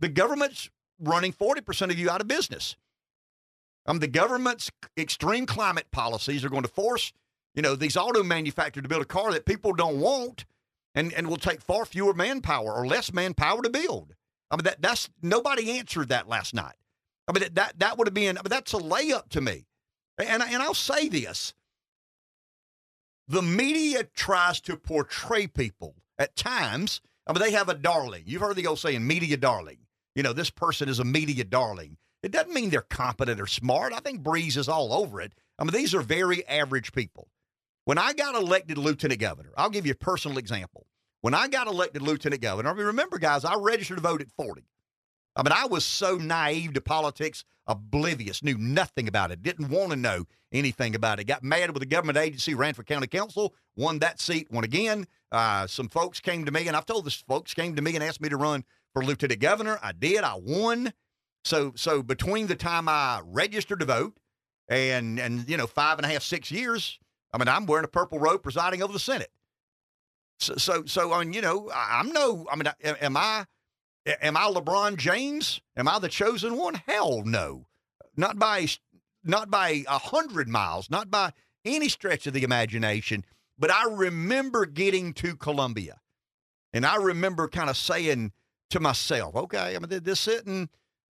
The 0.00 0.08
government's 0.08 0.70
running 0.98 1.32
forty 1.32 1.60
percent 1.60 1.90
of 1.90 1.98
you 1.98 2.10
out 2.10 2.20
of 2.20 2.28
business. 2.28 2.76
Um, 3.86 3.98
the 3.98 4.08
government's 4.08 4.70
extreme 4.98 5.46
climate 5.46 5.90
policies 5.90 6.44
are 6.44 6.50
going 6.50 6.62
to 6.62 6.68
force, 6.68 7.12
you 7.54 7.62
know, 7.62 7.74
these 7.74 7.96
auto 7.96 8.22
manufacturers 8.22 8.82
to 8.82 8.88
build 8.88 9.02
a 9.02 9.06
car 9.06 9.32
that 9.32 9.46
people 9.46 9.72
don't 9.72 10.00
want, 10.00 10.44
and 10.94 11.12
and 11.14 11.28
will 11.28 11.36
take 11.36 11.62
far 11.62 11.86
fewer 11.86 12.12
manpower 12.12 12.72
or 12.72 12.86
less 12.86 13.12
manpower 13.12 13.62
to 13.62 13.70
build. 13.70 14.14
I 14.50 14.56
mean, 14.56 14.64
that 14.64 14.82
that's 14.82 15.08
nobody 15.22 15.78
answered 15.78 16.08
that 16.08 16.28
last 16.28 16.54
night. 16.54 16.74
I 17.28 17.32
mean, 17.32 17.48
that 17.54 17.78
that, 17.78 17.98
would 17.98 18.06
have 18.08 18.14
been. 18.14 18.36
I 18.36 18.42
mean, 18.42 18.50
that's 18.50 18.74
a 18.74 18.78
layup 18.78 19.28
to 19.30 19.40
me. 19.40 19.66
And 20.18 20.42
and 20.42 20.62
I'll 20.62 20.74
say 20.74 21.08
this: 21.08 21.54
the 23.28 23.42
media 23.42 24.04
tries 24.04 24.60
to 24.62 24.76
portray 24.76 25.46
people 25.46 25.94
at 26.18 26.34
times. 26.36 27.00
I 27.26 27.32
mean, 27.32 27.42
they 27.42 27.52
have 27.52 27.68
a 27.68 27.74
darling. 27.74 28.24
You've 28.26 28.42
heard 28.42 28.56
the 28.56 28.66
old 28.66 28.80
saying, 28.80 29.06
"Media 29.06 29.36
darling." 29.36 29.78
You 30.16 30.24
know, 30.24 30.32
this 30.32 30.50
person 30.50 30.88
is 30.88 30.98
a 30.98 31.04
media 31.04 31.44
darling. 31.44 31.96
It 32.22 32.32
doesn't 32.32 32.52
mean 32.52 32.70
they're 32.70 32.82
competent 32.82 33.40
or 33.40 33.46
smart. 33.46 33.92
I 33.92 34.00
think 34.00 34.22
Breeze 34.22 34.56
is 34.56 34.68
all 34.68 34.92
over 34.92 35.20
it. 35.20 35.32
I 35.58 35.64
mean, 35.64 35.72
these 35.72 35.94
are 35.94 36.02
very 36.02 36.46
average 36.48 36.92
people. 36.92 37.28
When 37.84 37.96
I 37.98 38.12
got 38.12 38.34
elected 38.34 38.76
lieutenant 38.76 39.20
governor, 39.20 39.52
I'll 39.56 39.70
give 39.70 39.86
you 39.86 39.92
a 39.92 39.96
personal 39.96 40.38
example. 40.38 40.86
When 41.20 41.34
I 41.34 41.48
got 41.48 41.66
elected 41.66 42.02
lieutenant 42.02 42.40
governor, 42.40 42.70
I 42.70 42.74
mean, 42.74 42.86
remember, 42.86 43.18
guys, 43.18 43.44
I 43.44 43.54
registered 43.56 43.98
to 43.98 44.02
vote 44.02 44.22
at 44.22 44.30
40. 44.30 44.62
I 45.36 45.42
mean, 45.42 45.52
I 45.52 45.66
was 45.66 45.84
so 45.84 46.16
naive 46.16 46.72
to 46.74 46.80
politics, 46.80 47.44
oblivious, 47.66 48.42
knew 48.42 48.56
nothing 48.58 49.06
about 49.06 49.30
it, 49.30 49.42
didn't 49.42 49.68
want 49.68 49.90
to 49.90 49.96
know 49.96 50.24
anything 50.52 50.94
about 50.94 51.20
it. 51.20 51.24
Got 51.24 51.44
mad 51.44 51.70
with 51.72 51.82
a 51.82 51.86
government 51.86 52.18
agency, 52.18 52.54
ran 52.54 52.74
for 52.74 52.82
county 52.82 53.06
council, 53.06 53.54
won 53.76 53.98
that 54.00 54.18
seat, 54.20 54.48
won 54.50 54.64
again. 54.64 55.06
Uh, 55.30 55.66
some 55.66 55.88
folks 55.88 56.20
came 56.20 56.44
to 56.46 56.50
me, 56.50 56.66
and 56.66 56.76
I've 56.76 56.86
told 56.86 57.04
this 57.04 57.14
folks 57.14 57.54
came 57.54 57.76
to 57.76 57.82
me 57.82 57.94
and 57.94 58.02
asked 58.02 58.20
me 58.20 58.28
to 58.28 58.36
run 58.36 58.64
for 58.92 59.04
lieutenant 59.04 59.40
governor. 59.40 59.78
I 59.82 59.92
did. 59.92 60.24
I 60.24 60.34
won. 60.34 60.92
So, 61.44 61.72
so 61.76 62.02
between 62.02 62.48
the 62.48 62.56
time 62.56 62.88
I 62.88 63.20
registered 63.24 63.80
to 63.80 63.86
vote 63.86 64.14
and 64.68 65.18
and 65.18 65.48
you 65.48 65.56
know 65.56 65.66
five 65.66 65.98
and 65.98 66.06
a 66.06 66.08
half, 66.08 66.22
six 66.22 66.50
years, 66.50 66.98
I 67.32 67.38
mean, 67.38 67.48
I'm 67.48 67.66
wearing 67.66 67.84
a 67.84 67.88
purple 67.88 68.18
robe, 68.18 68.42
presiding 68.42 68.82
over 68.82 68.92
the 68.92 68.98
Senate. 68.98 69.30
So, 70.40 70.56
so, 70.56 70.84
so 70.86 71.12
I 71.12 71.20
mean, 71.20 71.32
you 71.34 71.42
know, 71.42 71.70
I'm 71.74 72.10
no. 72.12 72.46
I 72.50 72.56
mean, 72.56 72.66
am 72.82 73.16
I? 73.16 73.44
Am 74.22 74.36
I 74.36 74.44
LeBron 74.44 74.96
James? 74.96 75.60
Am 75.76 75.86
I 75.86 75.98
the 75.98 76.08
chosen 76.08 76.56
one? 76.56 76.74
Hell 76.86 77.22
no, 77.24 77.66
not 78.16 78.38
by 78.38 78.66
not 79.22 79.50
by 79.50 79.84
a 79.86 79.98
hundred 79.98 80.48
miles, 80.48 80.90
not 80.90 81.10
by 81.10 81.32
any 81.64 81.88
stretch 81.88 82.26
of 82.26 82.32
the 82.32 82.42
imagination. 82.42 83.24
But 83.58 83.70
I 83.70 83.84
remember 83.84 84.64
getting 84.64 85.12
to 85.14 85.36
Columbia, 85.36 86.00
and 86.72 86.86
I 86.86 86.96
remember 86.96 87.46
kind 87.46 87.68
of 87.68 87.76
saying 87.76 88.32
to 88.70 88.80
myself, 88.80 89.36
"Okay, 89.36 89.76
I 89.76 89.78
mean, 89.78 90.02
this 90.02 90.20
sitting, 90.20 90.70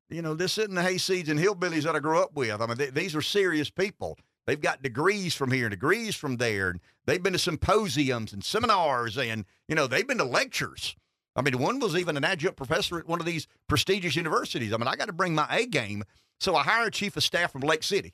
you 0.09 0.21
know, 0.21 0.35
this 0.35 0.53
sitting 0.53 0.75
the 0.75 0.81
hayseeds 0.81 1.29
and 1.29 1.39
hillbillies 1.39 1.83
that 1.83 1.95
I 1.95 1.99
grew 1.99 2.19
up 2.19 2.35
with. 2.35 2.61
I 2.61 2.67
mean, 2.67 2.77
th- 2.77 2.93
these 2.93 3.15
are 3.15 3.23
serious 3.23 3.71
people. 3.71 4.19
They've 4.45 4.61
got 4.61 4.83
degrees 4.83 5.33
from 5.33 5.49
here 5.49 5.65
and 5.65 5.71
degrees 5.71 6.15
from 6.15 6.37
there, 6.37 6.69
and 6.69 6.79
they've 7.05 7.21
been 7.21 7.33
to 7.33 7.39
symposiums 7.39 8.33
and 8.33 8.43
seminars, 8.43 9.17
and 9.17 9.45
you 9.67 9.75
know, 9.75 9.87
they've 9.87 10.07
been 10.07 10.17
to 10.19 10.23
lectures." 10.23 10.95
I 11.35 11.41
mean, 11.41 11.57
one 11.57 11.79
was 11.79 11.95
even 11.95 12.15
an 12.15 12.23
adjunct 12.23 12.55
professor 12.55 12.97
at 12.97 13.07
one 13.07 13.19
of 13.19 13.25
these 13.25 13.47
prestigious 13.67 14.15
universities. 14.15 14.71
I 14.71 14.77
mean, 14.77 14.87
I 14.87 14.95
got 14.95 15.07
to 15.07 15.13
bring 15.13 15.35
my 15.35 15.47
A 15.49 15.65
game. 15.65 16.03
So 16.39 16.55
I 16.55 16.63
hired 16.63 16.87
a 16.89 16.91
chief 16.91 17.17
of 17.17 17.23
staff 17.23 17.51
from 17.51 17.61
Lake 17.61 17.83
City. 17.83 18.13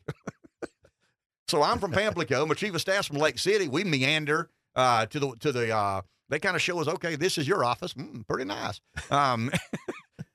so 1.47 1.61
I'm 1.61 1.79
from 1.79 1.91
Pamplico. 1.91 2.47
My 2.47 2.53
chief 2.53 2.73
of 2.73 2.81
staff's 2.81 3.07
from 3.07 3.17
Lake 3.17 3.39
City. 3.39 3.67
We 3.67 3.83
meander 3.83 4.49
uh, 4.75 5.05
to 5.07 5.19
the 5.19 5.35
to 5.39 5.51
the 5.51 5.75
uh, 5.75 6.01
they 6.29 6.39
kind 6.39 6.55
of 6.55 6.61
show 6.61 6.79
us, 6.79 6.87
okay, 6.87 7.15
this 7.17 7.37
is 7.37 7.47
your 7.47 7.63
office. 7.65 7.93
Mm, 7.93 8.25
pretty 8.25 8.45
nice. 8.45 8.79
Um, 9.11 9.51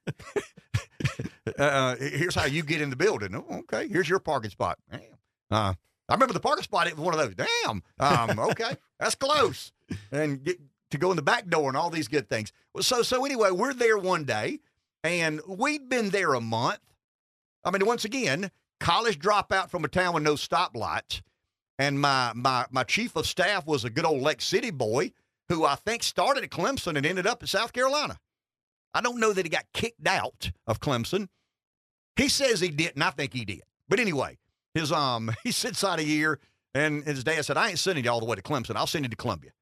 uh, 1.59 1.97
here's 1.97 2.35
how 2.35 2.45
you 2.45 2.63
get 2.63 2.83
in 2.83 2.91
the 2.91 2.97
building. 2.97 3.35
Oh, 3.35 3.61
okay, 3.61 3.89
here's 3.89 4.09
your 4.09 4.19
parking 4.19 4.51
spot. 4.51 4.79
Uh, 5.51 5.73
I 6.09 6.15
remember 6.15 6.35
the 6.35 6.41
parking 6.41 6.63
spot. 6.63 6.87
It 6.87 6.97
was 6.97 7.05
one 7.05 7.15
of 7.15 7.21
those. 7.21 7.47
Damn. 7.65 7.83
Um, 7.99 8.39
okay, 8.51 8.77
that's 8.99 9.15
close. 9.15 9.73
And 10.13 10.43
get 10.43 10.61
to 10.91 10.99
go 10.99 11.11
in 11.11 11.17
the 11.17 11.23
back 11.23 11.49
door 11.49 11.69
and 11.69 11.77
all 11.77 11.91
these 11.91 12.09
good 12.09 12.29
things. 12.29 12.53
So 12.81 13.03
so 13.03 13.25
anyway, 13.25 13.51
we're 13.51 13.75
there 13.75 13.99
one 13.99 14.25
day, 14.25 14.61
and 15.03 15.41
we'd 15.49 15.89
been 15.89 16.11
there 16.11 16.35
a 16.35 16.41
month. 16.41 16.81
I 17.65 17.71
mean, 17.71 17.85
once 17.85 18.05
again, 18.05 18.51
college 18.79 19.19
dropout 19.19 19.71
from 19.71 19.85
a 19.85 19.89
town 19.89 20.15
with 20.15 20.23
no 20.23 20.35
stoplights, 20.35 21.23
and 21.79 22.01
my 22.01 22.33
my 22.35 22.67
my 22.71 22.85
chief 22.85 23.17
of 23.17 23.27
staff 23.27 23.67
was 23.67 23.85
a 23.85 23.91
good 23.91 24.05
old 24.05 24.23
Lake 24.23 24.41
City 24.41 24.71
boy 24.71 25.13
who 25.49 25.65
I 25.65 25.77
think 25.77 26.03
started 26.03 26.45
at 26.45 26.51
Clemson 26.51 26.97
and 26.97 27.07
ended 27.07 27.27
up 27.27 27.43
at 27.43 27.49
South 27.49 27.73
Carolina. 27.73 28.19
I 28.95 29.01
don't 29.01 29.21
know 29.21 29.33
that 29.33 29.45
he 29.45 29.51
got 29.51 29.67
kicked 29.73 30.07
out 30.07 30.51
of 30.67 30.81
Clemson. 30.81 31.29
He 32.17 32.29
says 32.29 32.61
he 32.61 32.69
didn't. 32.69 33.03
I 33.03 33.11
think 33.11 33.33
he 33.33 33.45
did. 33.45 33.63
But 33.89 34.01
anyway, 34.01 34.39
his 34.77 34.93
um 34.93 35.31
he 35.45 35.51
sits 35.51 35.83
out 35.83 35.99
a 35.99 36.05
year, 36.05 36.39
and 36.75 37.05
his 37.05 37.25
dad 37.25 37.45
said, 37.45 37.57
"I 37.57 37.71
ain't 37.71 37.79
sending 37.79 38.05
you 38.05 38.11
all 38.11 38.21
the 38.21 38.27
way 38.27 38.37
to 38.37 38.43
Clemson. 38.43 38.77
I'll 38.77 38.87
send 38.87 39.05
you 39.05 39.09
to 39.09 39.17
Columbia." 39.17 39.53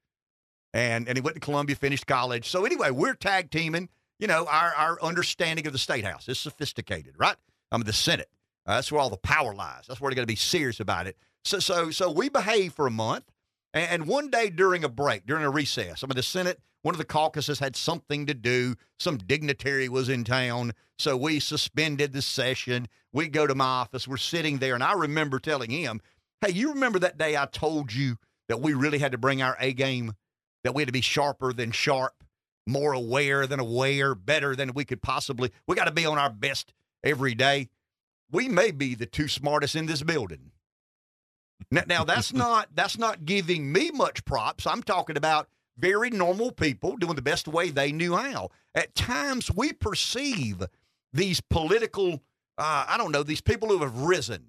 And 0.73 1.07
and 1.07 1.17
he 1.17 1.21
went 1.21 1.35
to 1.35 1.39
Columbia, 1.39 1.75
finished 1.75 2.05
college. 2.05 2.49
So 2.49 2.65
anyway, 2.65 2.91
we're 2.91 3.13
tag 3.13 3.49
teaming. 3.49 3.89
You 4.19 4.27
know, 4.27 4.45
our 4.45 4.73
our 4.75 5.01
understanding 5.01 5.65
of 5.67 5.73
the 5.73 5.79
state 5.79 6.05
house 6.05 6.27
is 6.27 6.39
sophisticated, 6.39 7.15
right? 7.17 7.37
I 7.71 7.77
mean, 7.77 7.85
the 7.85 7.93
Senate. 7.93 8.29
Uh, 8.67 8.75
that's 8.75 8.91
where 8.91 8.99
all 8.99 9.11
the 9.11 9.17
power 9.17 9.53
lies. 9.53 9.83
That's 9.87 10.01
where 10.01 10.09
they 10.09 10.15
got 10.15 10.23
to 10.23 10.27
be 10.27 10.35
serious 10.35 10.79
about 10.79 11.07
it. 11.07 11.17
So 11.43 11.59
so 11.59 11.91
so 11.91 12.11
we 12.11 12.29
behave 12.29 12.73
for 12.73 12.87
a 12.87 12.91
month, 12.91 13.31
and, 13.73 13.89
and 13.89 14.07
one 14.07 14.29
day 14.29 14.49
during 14.49 14.83
a 14.83 14.89
break, 14.89 15.25
during 15.25 15.43
a 15.43 15.49
recess, 15.49 16.03
I 16.03 16.07
mean, 16.07 16.15
the 16.15 16.23
Senate 16.23 16.59
one 16.85 16.93
of 16.93 16.99
the 16.99 17.03
caucuses 17.03 17.57
had 17.57 17.75
something 17.75 18.27
to 18.27 18.35
do. 18.35 18.75
Some 18.99 19.17
dignitary 19.17 19.89
was 19.89 20.07
in 20.07 20.23
town. 20.23 20.73
So 20.99 21.17
we 21.17 21.39
suspended 21.39 22.13
the 22.13 22.21
session. 22.21 22.87
We 23.11 23.27
go 23.27 23.47
to 23.47 23.55
my 23.55 23.65
office. 23.65 24.07
We're 24.07 24.17
sitting 24.17 24.59
there. 24.59 24.75
And 24.75 24.83
I 24.83 24.93
remember 24.93 25.39
telling 25.39 25.71
him, 25.71 25.99
Hey, 26.41 26.51
you 26.51 26.73
remember 26.73 26.99
that 26.99 27.17
day 27.17 27.35
I 27.35 27.47
told 27.47 27.91
you 27.91 28.17
that 28.49 28.61
we 28.61 28.75
really 28.75 28.99
had 28.99 29.13
to 29.13 29.17
bring 29.17 29.41
our 29.41 29.57
A 29.59 29.73
game, 29.73 30.13
that 30.63 30.75
we 30.75 30.83
had 30.83 30.87
to 30.87 30.93
be 30.93 31.01
sharper 31.01 31.53
than 31.53 31.71
sharp, 31.71 32.23
more 32.67 32.93
aware 32.93 33.47
than 33.47 33.59
aware, 33.59 34.13
better 34.13 34.55
than 34.55 34.73
we 34.75 34.85
could 34.85 35.01
possibly. 35.01 35.49
We 35.67 35.75
got 35.75 35.85
to 35.85 35.91
be 35.91 36.05
on 36.05 36.19
our 36.19 36.29
best 36.29 36.71
every 37.03 37.33
day. 37.33 37.69
We 38.31 38.47
may 38.47 38.69
be 38.69 38.93
the 38.93 39.07
two 39.07 39.27
smartest 39.27 39.75
in 39.75 39.87
this 39.87 40.03
building. 40.03 40.51
Now, 41.71 41.83
now 41.87 42.03
that's 42.03 42.31
not 42.35 42.75
that's 42.75 42.99
not 42.99 43.25
giving 43.25 43.71
me 43.71 43.89
much 43.89 44.23
props. 44.23 44.67
I'm 44.67 44.83
talking 44.83 45.17
about 45.17 45.49
very 45.77 46.09
normal 46.09 46.51
people 46.51 46.95
doing 46.97 47.15
the 47.15 47.21
best 47.21 47.47
way 47.47 47.69
they 47.69 47.91
knew 47.91 48.15
how. 48.15 48.49
At 48.73 48.95
times, 48.95 49.51
we 49.53 49.73
perceive 49.73 50.63
these 51.13 51.41
political, 51.41 52.23
uh, 52.57 52.85
I 52.87 52.97
don't 52.97 53.11
know, 53.11 53.23
these 53.23 53.41
people 53.41 53.69
who 53.69 53.79
have 53.79 53.97
risen 53.97 54.47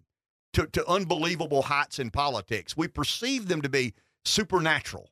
to, 0.53 0.67
to 0.67 0.87
unbelievable 0.89 1.63
heights 1.63 1.99
in 1.99 2.11
politics, 2.11 2.77
we 2.77 2.89
perceive 2.89 3.49
them 3.49 3.63
to 3.63 3.69
be 3.69 3.95
supernatural. 4.25 5.11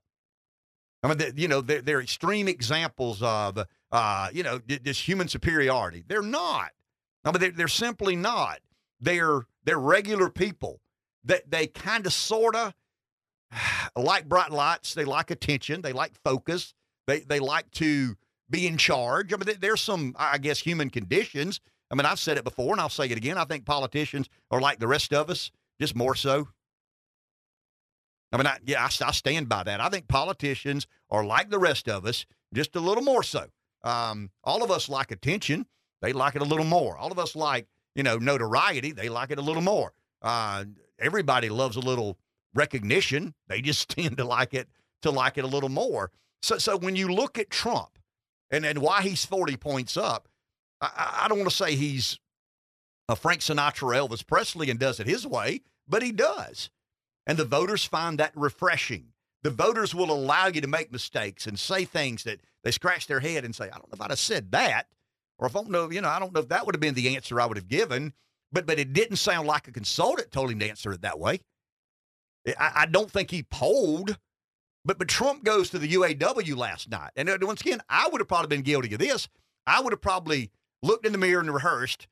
I 1.02 1.08
mean, 1.08 1.32
you 1.36 1.48
know, 1.48 1.60
they're, 1.60 1.82
they're 1.82 2.00
extreme 2.00 2.48
examples 2.48 3.22
of, 3.22 3.58
uh, 3.92 4.28
you 4.32 4.42
know, 4.42 4.58
this 4.66 4.98
human 4.98 5.28
superiority. 5.28 6.02
They're 6.06 6.22
not. 6.22 6.70
I 7.24 7.30
mean, 7.30 7.40
they're, 7.40 7.50
they're 7.50 7.68
simply 7.68 8.16
not. 8.16 8.60
They're 9.00 9.42
they're 9.64 9.78
regular 9.78 10.30
people 10.30 10.80
that 11.24 11.50
they 11.50 11.66
kind 11.66 12.06
of, 12.06 12.12
sort 12.12 12.56
of, 12.56 12.74
like 13.96 14.28
bright 14.28 14.50
lights. 14.50 14.94
They 14.94 15.04
like 15.04 15.30
attention. 15.30 15.82
They 15.82 15.92
like 15.92 16.12
focus. 16.24 16.74
They 17.06 17.20
they 17.20 17.40
like 17.40 17.70
to 17.72 18.16
be 18.50 18.66
in 18.66 18.76
charge. 18.76 19.32
I 19.32 19.36
mean, 19.36 19.56
there's 19.60 19.80
some, 19.80 20.14
I 20.18 20.38
guess, 20.38 20.58
human 20.58 20.90
conditions. 20.90 21.60
I 21.90 21.94
mean, 21.94 22.06
I've 22.06 22.18
said 22.18 22.36
it 22.36 22.44
before, 22.44 22.72
and 22.72 22.80
I'll 22.80 22.88
say 22.88 23.06
it 23.06 23.16
again. 23.16 23.38
I 23.38 23.44
think 23.44 23.64
politicians 23.64 24.28
are 24.50 24.60
like 24.60 24.78
the 24.80 24.88
rest 24.88 25.12
of 25.12 25.30
us, 25.30 25.50
just 25.80 25.94
more 25.94 26.14
so. 26.14 26.48
I 28.32 28.36
mean, 28.36 28.46
I, 28.46 28.58
yeah, 28.64 28.82
I, 28.82 28.86
I 29.06 29.12
stand 29.12 29.48
by 29.48 29.62
that. 29.62 29.80
I 29.80 29.88
think 29.88 30.08
politicians 30.08 30.86
are 31.10 31.24
like 31.24 31.50
the 31.50 31.58
rest 31.58 31.88
of 31.88 32.04
us, 32.04 32.26
just 32.52 32.74
a 32.74 32.80
little 32.80 33.04
more 33.04 33.22
so. 33.22 33.46
Um, 33.84 34.30
all 34.42 34.64
of 34.64 34.70
us 34.70 34.88
like 34.88 35.10
attention. 35.10 35.66
They 36.02 36.12
like 36.12 36.34
it 36.34 36.42
a 36.42 36.46
little 36.46 36.64
more. 36.64 36.96
All 36.96 37.12
of 37.12 37.18
us 37.18 37.36
like, 37.36 37.66
you 37.94 38.02
know, 38.02 38.18
notoriety. 38.18 38.92
They 38.92 39.08
like 39.08 39.30
it 39.30 39.38
a 39.38 39.42
little 39.42 39.62
more. 39.62 39.92
Uh, 40.20 40.64
everybody 40.98 41.48
loves 41.48 41.76
a 41.76 41.80
little 41.80 42.18
recognition. 42.54 43.34
They 43.48 43.60
just 43.60 43.88
tend 43.96 44.16
to 44.18 44.24
like 44.24 44.54
it 44.54 44.68
to 45.02 45.10
like 45.10 45.38
it 45.38 45.44
a 45.44 45.48
little 45.48 45.68
more. 45.68 46.10
So, 46.42 46.58
so 46.58 46.76
when 46.76 46.96
you 46.96 47.08
look 47.08 47.38
at 47.38 47.50
Trump 47.50 47.98
and, 48.50 48.64
and 48.64 48.78
why 48.78 49.02
he's 49.02 49.24
40 49.24 49.56
points 49.56 49.96
up, 49.96 50.28
I, 50.80 51.22
I 51.22 51.28
don't 51.28 51.38
want 51.38 51.50
to 51.50 51.56
say 51.56 51.74
he's 51.74 52.18
a 53.08 53.16
Frank 53.16 53.40
Sinatra, 53.40 53.96
Elvis 53.96 54.26
Presley, 54.26 54.70
and 54.70 54.78
does 54.78 55.00
it 55.00 55.06
his 55.06 55.26
way, 55.26 55.60
but 55.86 56.02
he 56.02 56.12
does. 56.12 56.70
And 57.26 57.38
the 57.38 57.44
voters 57.44 57.84
find 57.84 58.18
that 58.18 58.32
refreshing. 58.34 59.08
The 59.42 59.50
voters 59.50 59.94
will 59.94 60.10
allow 60.10 60.46
you 60.46 60.60
to 60.62 60.66
make 60.66 60.90
mistakes 60.90 61.46
and 61.46 61.58
say 61.58 61.84
things 61.84 62.24
that 62.24 62.40
they 62.62 62.70
scratch 62.70 63.06
their 63.06 63.20
head 63.20 63.44
and 63.44 63.54
say, 63.54 63.66
I 63.66 63.76
don't 63.76 63.88
know 63.88 63.94
if 63.94 64.00
I'd 64.00 64.10
have 64.10 64.18
said 64.18 64.52
that. 64.52 64.86
Or 65.38 65.46
if 65.46 65.56
I 65.56 65.60
don't 65.60 65.70
know, 65.70 65.90
you 65.90 66.00
know, 66.00 66.08
I 66.08 66.18
don't 66.18 66.32
know 66.32 66.40
if 66.40 66.48
that 66.48 66.64
would 66.64 66.74
have 66.74 66.80
been 66.80 66.94
the 66.94 67.14
answer 67.14 67.40
I 67.40 67.46
would 67.46 67.58
have 67.58 67.68
given. 67.68 68.14
But 68.52 68.66
but 68.66 68.78
it 68.78 68.92
didn't 68.92 69.16
sound 69.16 69.48
like 69.48 69.66
a 69.66 69.72
consultant 69.72 70.30
told 70.30 70.50
him 70.50 70.60
to 70.60 70.68
answer 70.68 70.92
it 70.92 71.02
that 71.02 71.18
way. 71.18 71.40
I, 72.46 72.72
I 72.76 72.86
don't 72.86 73.10
think 73.10 73.30
he 73.30 73.42
polled, 73.42 74.18
but 74.84 74.98
but 74.98 75.08
Trump 75.08 75.44
goes 75.44 75.70
to 75.70 75.78
the 75.78 75.92
UAW 75.94 76.56
last 76.56 76.90
night, 76.90 77.10
and 77.16 77.28
uh, 77.28 77.38
once 77.42 77.60
again, 77.60 77.80
I 77.88 78.08
would 78.10 78.20
have 78.20 78.28
probably 78.28 78.48
been 78.48 78.62
guilty 78.62 78.92
of 78.92 79.00
this. 79.00 79.28
I 79.66 79.80
would 79.80 79.92
have 79.92 80.02
probably 80.02 80.50
looked 80.82 81.06
in 81.06 81.12
the 81.12 81.18
mirror 81.18 81.40
and 81.40 81.52
rehearsed 81.52 82.06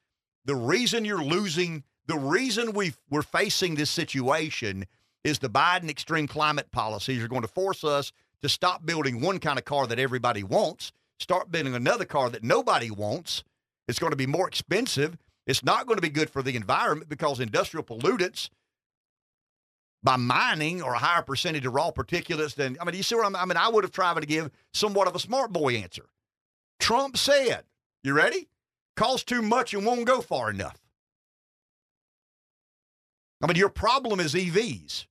the 0.44 0.54
reason 0.54 1.04
you're 1.04 1.22
losing, 1.22 1.84
the 2.06 2.18
reason 2.18 2.72
we 2.72 2.94
we're 3.10 3.22
facing 3.22 3.74
this 3.74 3.90
situation 3.90 4.86
is 5.24 5.38
the 5.38 5.48
Biden 5.48 5.88
extreme 5.88 6.26
climate 6.26 6.70
policies 6.72 7.22
are 7.22 7.28
going 7.28 7.42
to 7.42 7.48
force 7.48 7.84
us 7.84 8.12
to 8.42 8.48
stop 8.48 8.84
building 8.84 9.20
one 9.20 9.38
kind 9.38 9.58
of 9.58 9.64
car 9.64 9.86
that 9.86 10.00
everybody 10.00 10.42
wants, 10.42 10.92
start 11.20 11.52
building 11.52 11.74
another 11.74 12.04
car 12.04 12.28
that 12.30 12.42
nobody 12.42 12.90
wants. 12.90 13.44
It's 13.86 14.00
going 14.00 14.10
to 14.10 14.16
be 14.16 14.26
more 14.26 14.48
expensive. 14.48 15.16
It's 15.46 15.64
not 15.64 15.86
going 15.86 15.96
to 15.96 16.02
be 16.02 16.08
good 16.08 16.30
for 16.30 16.42
the 16.42 16.56
environment 16.56 17.08
because 17.08 17.38
industrial 17.38 17.84
pollutants 17.84 18.48
by 20.02 20.16
mining 20.16 20.82
or 20.82 20.94
a 20.94 20.98
higher 20.98 21.22
percentage 21.22 21.64
of 21.64 21.74
raw 21.74 21.90
particulates 21.90 22.54
than 22.54 22.76
I 22.80 22.84
mean, 22.84 22.94
you 22.94 23.02
see 23.02 23.14
what 23.14 23.26
I'm, 23.26 23.36
I 23.36 23.44
mean? 23.44 23.56
I 23.56 23.68
would 23.68 23.84
have 23.84 23.92
tried 23.92 24.20
to 24.20 24.26
give 24.26 24.50
somewhat 24.72 25.08
of 25.08 25.14
a 25.14 25.20
smart 25.20 25.52
boy 25.52 25.74
answer. 25.74 26.06
Trump 26.80 27.16
said, 27.16 27.64
"You 28.02 28.14
ready? 28.14 28.48
Costs 28.96 29.24
too 29.24 29.42
much 29.42 29.72
and 29.74 29.86
won't 29.86 30.06
go 30.06 30.20
far 30.20 30.50
enough." 30.50 30.78
I 33.42 33.46
mean, 33.46 33.56
your 33.56 33.68
problem 33.68 34.20
is 34.20 34.34
EVs. 34.34 35.06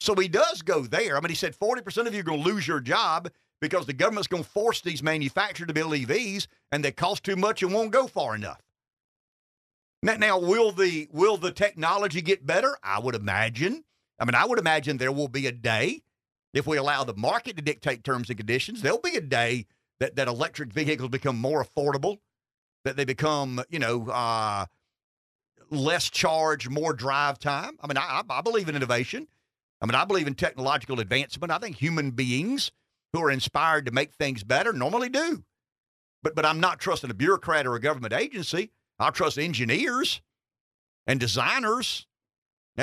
So 0.00 0.14
he 0.14 0.28
does 0.28 0.62
go 0.62 0.82
there. 0.82 1.16
I 1.16 1.20
mean, 1.20 1.28
he 1.28 1.36
said 1.36 1.54
40% 1.54 2.06
of 2.06 2.14
you 2.14 2.20
are 2.20 2.24
going 2.24 2.42
to 2.42 2.48
lose 2.48 2.66
your 2.66 2.80
job 2.80 3.30
because 3.60 3.86
the 3.86 3.92
government's 3.92 4.28
going 4.28 4.42
to 4.42 4.48
force 4.48 4.80
these 4.80 5.02
manufacturers 5.02 5.68
to 5.68 5.74
build 5.74 5.92
EVs 5.92 6.46
and 6.72 6.82
they 6.82 6.90
cost 6.90 7.22
too 7.22 7.36
much 7.36 7.62
and 7.62 7.72
won't 7.72 7.90
go 7.90 8.06
far 8.06 8.34
enough. 8.34 8.62
Now, 10.02 10.16
now 10.16 10.38
will 10.38 10.72
the 10.72 11.08
will 11.12 11.36
the 11.36 11.52
technology 11.52 12.22
get 12.22 12.46
better? 12.46 12.76
I 12.82 12.98
would 12.98 13.14
imagine. 13.14 13.84
I 14.20 14.26
mean, 14.26 14.34
I 14.34 14.44
would 14.44 14.58
imagine 14.58 14.98
there 14.98 15.10
will 15.10 15.28
be 15.28 15.46
a 15.46 15.52
day, 15.52 16.02
if 16.52 16.66
we 16.66 16.76
allow 16.76 17.04
the 17.04 17.16
market 17.16 17.56
to 17.56 17.62
dictate 17.62 18.04
terms 18.04 18.28
and 18.28 18.36
conditions, 18.36 18.82
there'll 18.82 19.00
be 19.00 19.16
a 19.16 19.20
day 19.20 19.66
that, 19.98 20.16
that 20.16 20.28
electric 20.28 20.72
vehicles 20.72 21.08
become 21.08 21.38
more 21.38 21.64
affordable, 21.64 22.18
that 22.84 22.96
they 22.96 23.04
become, 23.04 23.62
you 23.70 23.78
know, 23.78 24.08
uh, 24.10 24.66
less 25.70 26.10
charge, 26.10 26.68
more 26.68 26.92
drive 26.92 27.38
time. 27.38 27.78
I 27.80 27.86
mean, 27.86 27.96
I, 27.96 28.22
I 28.28 28.40
believe 28.42 28.68
in 28.68 28.76
innovation. 28.76 29.26
I 29.80 29.86
mean, 29.86 29.94
I 29.94 30.04
believe 30.04 30.26
in 30.26 30.34
technological 30.34 31.00
advancement. 31.00 31.50
I 31.50 31.58
think 31.58 31.76
human 31.76 32.10
beings 32.10 32.70
who 33.12 33.22
are 33.22 33.30
inspired 33.30 33.86
to 33.86 33.92
make 33.92 34.12
things 34.12 34.44
better 34.44 34.72
normally 34.72 35.08
do. 35.08 35.44
But 36.22 36.34
but 36.34 36.44
I'm 36.44 36.60
not 36.60 36.80
trusting 36.80 37.10
a 37.10 37.14
bureaucrat 37.14 37.66
or 37.66 37.74
a 37.74 37.80
government 37.80 38.12
agency. 38.12 38.72
I'll 38.98 39.12
trust 39.12 39.38
engineers 39.38 40.20
and 41.06 41.18
designers 41.18 42.06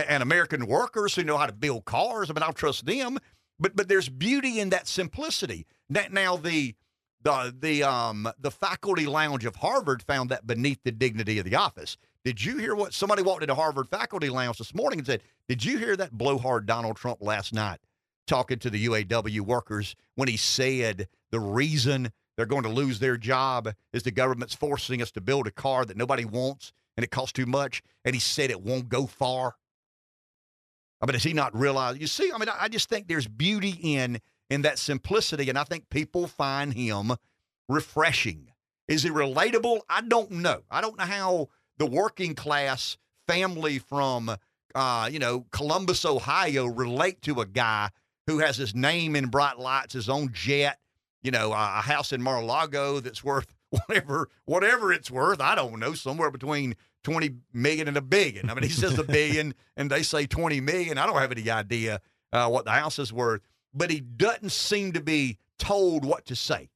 and 0.07 0.21
American 0.21 0.67
workers 0.67 1.15
who 1.15 1.23
know 1.23 1.37
how 1.37 1.45
to 1.45 1.53
build 1.53 1.85
cars. 1.85 2.29
I 2.29 2.33
mean, 2.33 2.43
I'll 2.43 2.53
trust 2.53 2.85
them. 2.85 3.17
But 3.59 3.75
but 3.75 3.87
there's 3.87 4.09
beauty 4.09 4.59
in 4.59 4.69
that 4.69 4.87
simplicity. 4.87 5.65
Now 5.89 6.37
the 6.37 6.75
the 7.23 7.55
the 7.59 7.83
um 7.83 8.29
the 8.39 8.51
faculty 8.51 9.07
lounge 9.07 9.45
of 9.45 9.55
Harvard 9.55 10.03
found 10.03 10.29
that 10.29 10.45
beneath 10.45 10.79
the 10.83 10.91
dignity 10.91 11.39
of 11.39 11.45
the 11.45 11.55
office. 11.55 11.97
Did 12.23 12.43
you 12.43 12.57
hear 12.57 12.75
what 12.75 12.93
somebody 12.93 13.23
walked 13.23 13.41
into 13.41 13.55
Harvard 13.55 13.87
faculty 13.87 14.29
lounge 14.29 14.57
this 14.57 14.75
morning 14.75 14.99
and 14.99 15.05
said? 15.05 15.21
Did 15.47 15.63
you 15.63 15.77
hear 15.77 15.95
that 15.95 16.11
blowhard 16.11 16.65
Donald 16.65 16.97
Trump 16.97 17.19
last 17.21 17.53
night 17.53 17.79
talking 18.27 18.59
to 18.59 18.69
the 18.69 18.85
UAW 18.85 19.39
workers 19.41 19.95
when 20.15 20.27
he 20.27 20.37
said 20.37 21.07
the 21.31 21.39
reason 21.39 22.11
they're 22.35 22.45
going 22.45 22.63
to 22.63 22.69
lose 22.69 22.99
their 22.99 23.17
job 23.17 23.73
is 23.93 24.03
the 24.03 24.11
government's 24.11 24.53
forcing 24.53 25.01
us 25.01 25.11
to 25.11 25.21
build 25.21 25.47
a 25.47 25.51
car 25.51 25.85
that 25.85 25.97
nobody 25.97 26.25
wants 26.25 26.73
and 26.97 27.03
it 27.03 27.11
costs 27.11 27.33
too 27.33 27.45
much, 27.45 27.83
and 28.03 28.15
he 28.15 28.19
said 28.19 28.49
it 28.49 28.61
won't 28.61 28.89
go 28.89 29.05
far. 29.05 29.55
I 31.01 31.05
mean, 31.05 31.13
does 31.13 31.23
he 31.23 31.33
not 31.33 31.55
realize? 31.57 31.97
You 31.99 32.07
see, 32.07 32.31
I 32.33 32.37
mean, 32.37 32.49
I 32.59 32.67
just 32.69 32.89
think 32.89 33.07
there's 33.07 33.27
beauty 33.27 33.77
in 33.81 34.19
in 34.49 34.61
that 34.63 34.79
simplicity, 34.79 35.49
and 35.49 35.57
I 35.57 35.63
think 35.63 35.89
people 35.89 36.27
find 36.27 36.73
him 36.73 37.11
refreshing. 37.67 38.51
Is 38.87 39.03
he 39.03 39.09
relatable? 39.09 39.81
I 39.89 40.01
don't 40.01 40.31
know. 40.31 40.61
I 40.71 40.81
don't 40.81 40.97
know 40.97 41.05
how 41.05 41.47
the 41.77 41.85
working 41.85 42.33
class 42.33 42.97
family 43.27 43.79
from 43.79 44.35
uh, 44.73 45.09
you 45.11 45.19
know 45.19 45.45
Columbus, 45.51 46.05
Ohio, 46.05 46.65
relate 46.65 47.21
to 47.23 47.41
a 47.41 47.45
guy 47.45 47.89
who 48.25 48.39
has 48.39 48.57
his 48.57 48.73
name 48.75 49.15
in 49.15 49.27
bright 49.27 49.59
lights, 49.59 49.93
his 49.93 50.09
own 50.09 50.31
jet, 50.33 50.79
you 51.21 51.31
know, 51.31 51.53
a 51.53 51.81
house 51.81 52.11
in 52.11 52.21
Mar-a-Lago 52.21 52.99
that's 52.99 53.23
worth 53.23 53.53
whatever 53.69 54.29
whatever 54.45 54.91
it's 54.91 55.11
worth. 55.11 55.41
I 55.41 55.55
don't 55.55 55.79
know, 55.79 55.93
somewhere 55.93 56.31
between 56.31 56.75
20 57.07 57.35
million 57.53 57.87
and 57.87 57.95
a 57.95 58.01
billion. 58.01 58.49
I 58.49 58.53
mean, 58.53 58.63
he 58.63 58.69
says 58.69 58.99
a 58.99 59.03
billion 59.19 59.55
and 59.77 59.89
they 59.89 60.03
say 60.03 60.25
20 60.25 60.59
million. 60.59 60.97
I 60.97 61.05
don't 61.05 61.17
have 61.17 61.31
any 61.31 61.49
idea 61.49 62.01
uh, 62.33 62.49
what 62.49 62.65
the 62.65 62.71
house 62.71 62.99
is 62.99 63.13
worth, 63.13 63.39
but 63.73 63.89
he 63.89 64.01
doesn't 64.01 64.51
seem 64.51 64.91
to 64.91 64.99
be 64.99 65.37
told 65.57 66.03
what 66.03 66.25
to 66.25 66.35
say, 66.35 66.67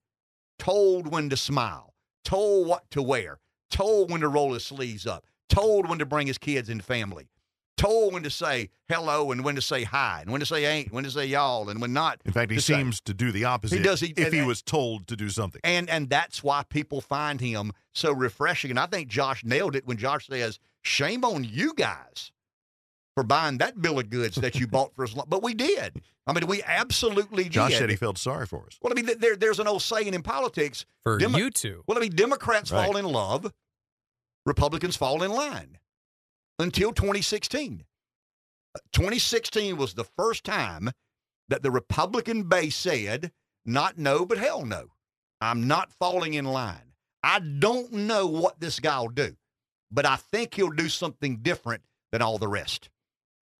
told 0.58 1.12
when 1.12 1.30
to 1.32 1.36
smile, 1.36 1.95
told 2.24 2.66
what 2.66 2.90
to 2.91 3.02
wear, 3.02 3.41
told 3.70 4.10
when 4.10 4.22
to 4.22 4.30
roll 4.30 4.53
his 4.53 4.64
sleeves 4.64 5.06
up, 5.06 5.26
told 5.49 5.90
when 5.90 5.99
to 5.99 6.06
bring 6.06 6.28
his 6.28 6.38
kids 6.38 6.70
and 6.70 6.82
family 6.82 7.28
told 7.77 8.14
when 8.14 8.23
to 8.23 8.30
say 8.30 8.69
hello 8.88 9.31
and 9.31 9.43
when 9.43 9.56
to 9.56 9.61
say 9.61 9.84
hi 9.84 10.22
and 10.22 10.31
when 10.31 10.39
to 10.39 10.45
say 10.45 10.65
ain't, 10.65 10.91
when 10.91 11.03
to 11.03 11.11
say 11.11 11.26
y'all, 11.26 11.69
and 11.69 11.81
when 11.81 11.93
not. 11.93 12.22
In 12.26 12.31
fact, 12.31 12.52
he 12.52 12.57
to 12.57 12.61
seems 12.61 12.98
say. 12.98 13.02
to 13.06 13.14
do 13.14 13.31
the 13.31 13.45
opposite. 13.45 13.77
He 13.77 13.84
does. 13.84 13.99
He, 13.99 14.14
if 14.18 14.27
and, 14.27 14.34
he 14.34 14.41
was 14.41 14.61
told 14.61 15.07
to 15.07 15.15
do 15.15 15.30
something, 15.30 15.61
and 15.64 15.89
and 15.89 16.10
that's 16.10 16.43
why 16.43 16.64
people 16.69 17.02
find 17.02 17.41
him 17.41 17.72
so 17.93 18.11
refreshing. 18.11 18.69
And 18.72 18.80
I 18.80 18.85
think 18.85 19.07
Josh 19.07 19.43
nailed 19.43 19.76
it 19.76 19.85
when 19.85 19.98
Josh 19.98 20.27
says, 20.27 20.60
"Shame 20.81 21.23
on 21.23 21.43
you 21.43 21.73
guys." 21.76 22.31
For 23.18 23.23
buying 23.23 23.57
that 23.57 23.81
bill 23.81 23.99
of 23.99 24.10
goods 24.10 24.38
that 24.38 24.56
you 24.56 24.68
bought 24.72 24.95
for 24.95 25.03
us, 25.03 25.14
but 25.27 25.43
we 25.43 25.53
did. 25.53 26.02
I 26.26 26.31
mean, 26.31 26.48
we 26.48 26.64
absolutely 26.64 27.43
did. 27.43 27.52
Josh 27.52 27.77
said 27.77 27.89
he 27.89 27.98
felt 27.98 28.18
sorry 28.18 28.45
for 28.45 28.65
us. 28.68 28.80
Well, 28.81 28.93
I 28.93 29.02
mean, 29.02 29.19
there, 29.19 29.35
there's 29.35 29.60
an 29.60 29.68
old 29.68 29.81
saying 29.81 30.14
in 30.14 30.23
politics 30.23 30.85
for 31.03 31.18
Demo- 31.18 31.38
you 31.38 31.49
two. 31.49 31.84
Well, 31.88 31.98
I 31.98 32.02
mean, 32.02 32.15
Democrats 32.15 32.72
Right. 32.72 32.85
fall 32.85 32.95
in 32.95 33.03
love, 33.03 33.52
Republicans 34.45 34.95
fall 34.95 35.23
in 35.23 35.31
line 35.31 35.77
until 36.61 36.91
2016. 36.91 37.85
2016 38.93 39.77
was 39.77 39.93
the 39.93 40.03
first 40.03 40.43
time 40.43 40.91
that 41.49 41.63
the 41.63 41.71
Republican 41.71 42.43
base 42.43 42.75
said, 42.75 43.31
not 43.65 43.97
no, 43.97 44.25
but 44.25 44.38
hell 44.38 44.65
no. 44.65 44.88
I'm 45.41 45.67
not 45.67 45.91
falling 45.91 46.33
in 46.33 46.45
line. 46.45 46.93
I 47.23 47.39
don't 47.39 47.91
know 47.91 48.27
what 48.27 48.59
this 48.59 48.79
guy 48.79 48.99
will 48.99 49.09
do, 49.09 49.35
but 49.91 50.05
I 50.05 50.15
think 50.15 50.53
he'll 50.53 50.69
do 50.69 50.89
something 50.89 51.38
different 51.38 51.83
than 52.11 52.21
all 52.21 52.38
the 52.38 52.47
rest. 52.47 52.89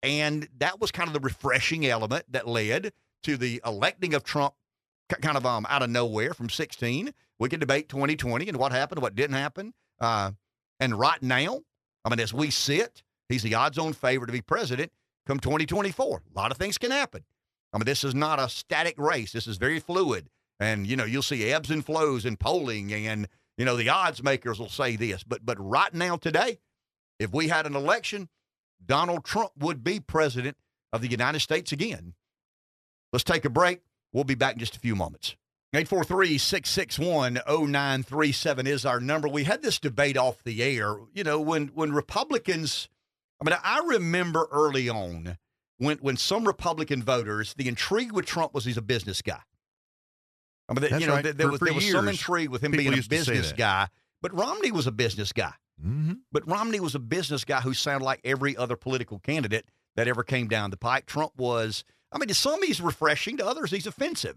And 0.02 0.48
that 0.58 0.80
was 0.80 0.90
kind 0.90 1.08
of 1.08 1.14
the 1.14 1.20
refreshing 1.20 1.86
element 1.86 2.24
that 2.30 2.48
led 2.48 2.92
to 3.24 3.36
the 3.36 3.60
electing 3.64 4.14
of 4.14 4.24
Trump 4.24 4.54
kind 5.20 5.36
of 5.36 5.44
um, 5.44 5.66
out 5.68 5.82
of 5.82 5.90
nowhere 5.90 6.32
from 6.32 6.48
16. 6.48 7.12
We 7.38 7.48
can 7.48 7.60
debate 7.60 7.88
2020 7.88 8.48
and 8.48 8.56
what 8.56 8.72
happened, 8.72 9.02
what 9.02 9.14
didn't 9.14 9.36
happen. 9.36 9.74
Uh, 10.00 10.32
and 10.80 10.98
right 10.98 11.22
now, 11.22 11.60
I 12.04 12.10
mean, 12.10 12.20
as 12.20 12.34
we 12.34 12.50
sit, 12.50 13.02
he's 13.28 13.42
the 13.42 13.54
odds 13.54 13.78
on 13.78 13.92
favorite 13.92 14.26
to 14.26 14.32
be 14.32 14.40
president 14.40 14.92
come 15.26 15.38
2024. 15.38 16.22
A 16.34 16.38
lot 16.38 16.50
of 16.50 16.56
things 16.56 16.78
can 16.78 16.90
happen. 16.90 17.24
I 17.72 17.78
mean, 17.78 17.84
this 17.84 18.04
is 18.04 18.14
not 18.14 18.38
a 18.38 18.48
static 18.48 18.98
race. 18.98 19.32
This 19.32 19.46
is 19.46 19.56
very 19.56 19.78
fluid. 19.78 20.28
And, 20.60 20.86
you 20.86 20.96
know, 20.96 21.04
you'll 21.04 21.22
see 21.22 21.50
ebbs 21.50 21.70
and 21.70 21.84
flows 21.84 22.24
in 22.24 22.36
polling 22.36 22.92
and, 22.92 23.28
you 23.56 23.64
know, 23.64 23.76
the 23.76 23.88
odds 23.88 24.22
makers 24.22 24.58
will 24.58 24.68
say 24.68 24.96
this. 24.96 25.24
But 25.24 25.44
but 25.44 25.56
right 25.58 25.92
now 25.92 26.16
today, 26.16 26.58
if 27.18 27.32
we 27.32 27.48
had 27.48 27.66
an 27.66 27.76
election, 27.76 28.28
Donald 28.84 29.24
Trump 29.24 29.52
would 29.58 29.84
be 29.84 30.00
president 30.00 30.56
of 30.92 31.00
the 31.00 31.08
United 31.08 31.40
States 31.40 31.72
again. 31.72 32.14
Let's 33.12 33.24
take 33.24 33.44
a 33.44 33.50
break. 33.50 33.80
We'll 34.12 34.24
be 34.24 34.34
back 34.34 34.54
in 34.54 34.58
just 34.58 34.76
a 34.76 34.80
few 34.80 34.94
moments. 34.96 35.36
843 35.74 36.36
661 36.36 37.34
0937 37.46 38.66
is 38.66 38.84
our 38.84 39.00
number. 39.00 39.26
We 39.26 39.44
had 39.44 39.62
this 39.62 39.78
debate 39.78 40.18
off 40.18 40.42
the 40.44 40.62
air. 40.62 40.96
You 41.14 41.24
know, 41.24 41.40
when, 41.40 41.68
when 41.68 41.92
Republicans, 41.92 42.90
I 43.40 43.48
mean, 43.48 43.58
I 43.64 43.80
remember 43.86 44.46
early 44.52 44.90
on 44.90 45.38
when, 45.78 45.96
when 45.98 46.18
some 46.18 46.44
Republican 46.44 47.02
voters, 47.02 47.54
the 47.54 47.68
intrigue 47.68 48.12
with 48.12 48.26
Trump 48.26 48.52
was 48.52 48.66
he's 48.66 48.76
a 48.76 48.82
business 48.82 49.22
guy. 49.22 49.40
I 50.68 50.74
mean, 50.74 50.82
That's 50.82 51.00
you 51.00 51.06
know, 51.06 51.14
right. 51.14 51.24
there, 51.24 51.32
there 51.32 51.46
For- 51.46 51.52
was, 51.52 51.58
for 51.58 51.64
there 51.64 51.74
was 51.74 51.90
some 51.90 52.08
intrigue 52.08 52.50
with 52.50 52.62
him 52.62 52.72
being 52.72 52.92
a 52.92 52.96
used 52.96 53.10
to 53.10 53.24
say 53.24 53.32
business 53.32 53.52
guy, 53.52 53.88
but 54.20 54.34
Romney 54.36 54.72
was 54.72 54.86
a 54.86 54.92
business 54.92 55.32
guy. 55.32 55.54
Mm-hmm. 55.82 56.12
But 56.30 56.46
Romney 56.46 56.80
was 56.80 56.94
a 56.94 57.00
business 57.00 57.44
guy 57.44 57.60
who 57.60 57.72
sounded 57.72 58.04
like 58.04 58.20
every 58.24 58.56
other 58.56 58.76
political 58.76 59.18
candidate 59.18 59.66
that 59.96 60.06
ever 60.06 60.22
came 60.22 60.48
down 60.48 60.70
the 60.70 60.76
pike. 60.76 61.06
Trump 61.06 61.32
was, 61.36 61.82
I 62.12 62.18
mean, 62.18 62.28
to 62.28 62.34
some 62.34 62.62
he's 62.62 62.80
refreshing, 62.80 63.38
to 63.38 63.46
others 63.46 63.70
he's 63.70 63.86
offensive. 63.86 64.36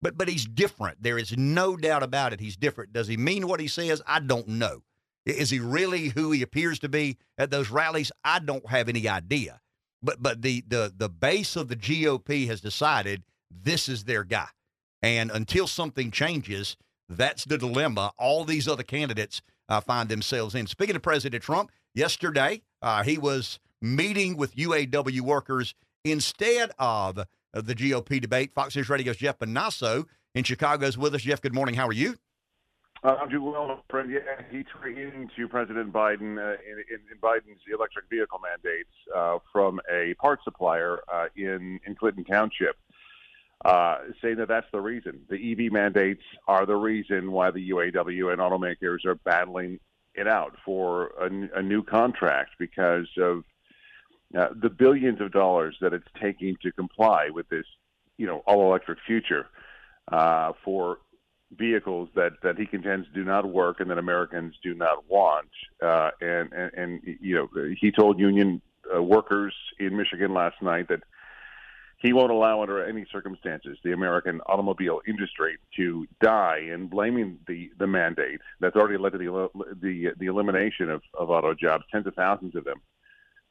But 0.00 0.16
but 0.16 0.28
he's 0.28 0.46
different. 0.46 1.02
There 1.02 1.18
is 1.18 1.36
no 1.36 1.76
doubt 1.76 2.02
about 2.02 2.32
it. 2.32 2.40
He's 2.40 2.56
different. 2.56 2.92
Does 2.92 3.08
he 3.08 3.16
mean 3.16 3.48
what 3.48 3.60
he 3.60 3.68
says? 3.68 4.02
I 4.06 4.20
don't 4.20 4.48
know. 4.48 4.82
Is 5.26 5.50
he 5.50 5.60
really 5.60 6.08
who 6.08 6.30
he 6.30 6.42
appears 6.42 6.78
to 6.80 6.88
be 6.88 7.18
at 7.36 7.50
those 7.50 7.70
rallies? 7.70 8.12
I 8.24 8.38
don't 8.38 8.68
have 8.70 8.88
any 8.88 9.08
idea. 9.08 9.60
But 10.02 10.22
but 10.22 10.42
the 10.42 10.62
the 10.66 10.92
the 10.96 11.08
base 11.08 11.56
of 11.56 11.68
the 11.68 11.76
GOP 11.76 12.46
has 12.46 12.60
decided 12.60 13.24
this 13.50 13.88
is 13.88 14.04
their 14.04 14.24
guy. 14.24 14.48
And 15.02 15.30
until 15.30 15.66
something 15.66 16.10
changes, 16.10 16.76
that's 17.08 17.44
the 17.44 17.58
dilemma 17.58 18.12
all 18.18 18.44
these 18.44 18.68
other 18.68 18.82
candidates 18.82 19.42
uh, 19.68 19.80
find 19.80 20.08
themselves 20.08 20.54
in. 20.54 20.66
Speaking 20.66 20.96
of 20.96 21.02
President 21.02 21.42
Trump, 21.42 21.70
yesterday 21.94 22.62
uh, 22.82 23.02
he 23.02 23.18
was 23.18 23.58
meeting 23.80 24.36
with 24.36 24.56
UAW 24.56 25.20
workers 25.20 25.74
instead 26.04 26.70
of 26.78 27.24
uh, 27.54 27.60
the 27.60 27.74
GOP 27.74 28.20
debate. 28.20 28.52
Fox 28.54 28.76
News 28.76 28.88
Radio's 28.88 29.16
Jeff 29.16 29.38
Monosso 29.38 30.06
in 30.34 30.44
Chicago 30.44 30.86
is 30.86 30.98
with 30.98 31.14
us. 31.14 31.22
Jeff, 31.22 31.40
good 31.40 31.54
morning. 31.54 31.74
How 31.74 31.86
are 31.86 31.92
you? 31.92 32.16
Uh, 33.04 33.16
I'm 33.20 33.28
doing 33.28 33.52
well, 33.52 33.84
friend. 33.88 34.10
Yeah, 34.10 34.20
he 34.50 34.64
tweeted 34.64 35.14
into 35.14 35.46
President 35.48 35.92
Biden 35.92 36.36
uh, 36.36 36.56
in, 36.68 36.78
in, 36.90 37.18
Biden's 37.22 37.60
electric 37.72 38.06
vehicle 38.10 38.40
mandates 38.42 38.90
uh, 39.14 39.38
from 39.52 39.80
a 39.90 40.14
parts 40.14 40.42
supplier 40.42 40.98
uh, 41.12 41.26
in 41.36 41.78
in 41.86 41.94
Clinton 41.94 42.24
Township, 42.24 42.76
uh, 43.64 43.98
saying 44.20 44.36
that 44.36 44.48
that's 44.48 44.66
the 44.72 44.80
reason. 44.80 45.20
The 45.30 45.36
EV 45.36 45.70
mandates 45.72 46.22
are 46.48 46.66
the 46.66 46.74
reason 46.74 47.30
why 47.30 47.52
the 47.52 47.70
UAW 47.70 48.32
and 48.32 48.40
automakers 48.40 49.04
are 49.04 49.14
battling 49.14 49.78
it 50.16 50.26
out 50.26 50.56
for 50.64 51.12
a 51.20 51.62
new 51.62 51.84
contract 51.84 52.50
because 52.58 53.06
of 53.16 53.44
uh, 54.36 54.48
the 54.60 54.68
billions 54.70 55.20
of 55.20 55.32
dollars 55.32 55.76
that 55.80 55.92
it's 55.92 56.06
taking 56.20 56.56
to 56.62 56.72
comply 56.72 57.30
with 57.30 57.48
this, 57.48 57.64
you 58.16 58.26
know, 58.26 58.38
all 58.46 58.68
electric 58.68 58.98
future 59.06 59.46
uh, 60.12 60.52
for 60.64 60.98
vehicles 61.56 62.08
that, 62.14 62.32
that 62.42 62.58
he 62.58 62.66
contends 62.66 63.06
do 63.14 63.24
not 63.24 63.46
work 63.46 63.80
and 63.80 63.90
that 63.90 63.98
Americans 63.98 64.54
do 64.62 64.74
not 64.74 65.08
want. 65.08 65.48
Uh, 65.82 66.10
and, 66.20 66.52
and, 66.52 66.72
and, 66.74 67.16
you 67.20 67.34
know, 67.34 67.48
he 67.80 67.90
told 67.90 68.18
union 68.18 68.60
uh, 68.94 69.02
workers 69.02 69.54
in 69.78 69.96
Michigan 69.96 70.34
last 70.34 70.60
night 70.60 70.88
that 70.88 71.00
he 71.98 72.12
won't 72.12 72.30
allow 72.30 72.62
under 72.62 72.84
any 72.84 73.04
circumstances 73.10 73.76
the 73.82 73.92
American 73.92 74.40
automobile 74.46 75.00
industry 75.06 75.58
to 75.76 76.06
die 76.20 76.68
and 76.70 76.88
blaming 76.88 77.38
the, 77.48 77.70
the 77.78 77.86
mandate 77.86 78.40
that's 78.60 78.76
already 78.76 78.98
led 78.98 79.12
to 79.12 79.18
the, 79.18 79.48
the, 79.80 80.12
the 80.16 80.26
elimination 80.26 80.90
of, 80.90 81.02
of 81.18 81.30
auto 81.30 81.54
jobs, 81.54 81.84
tens 81.90 82.06
of 82.06 82.14
thousands 82.14 82.54
of 82.54 82.64
them. 82.64 82.80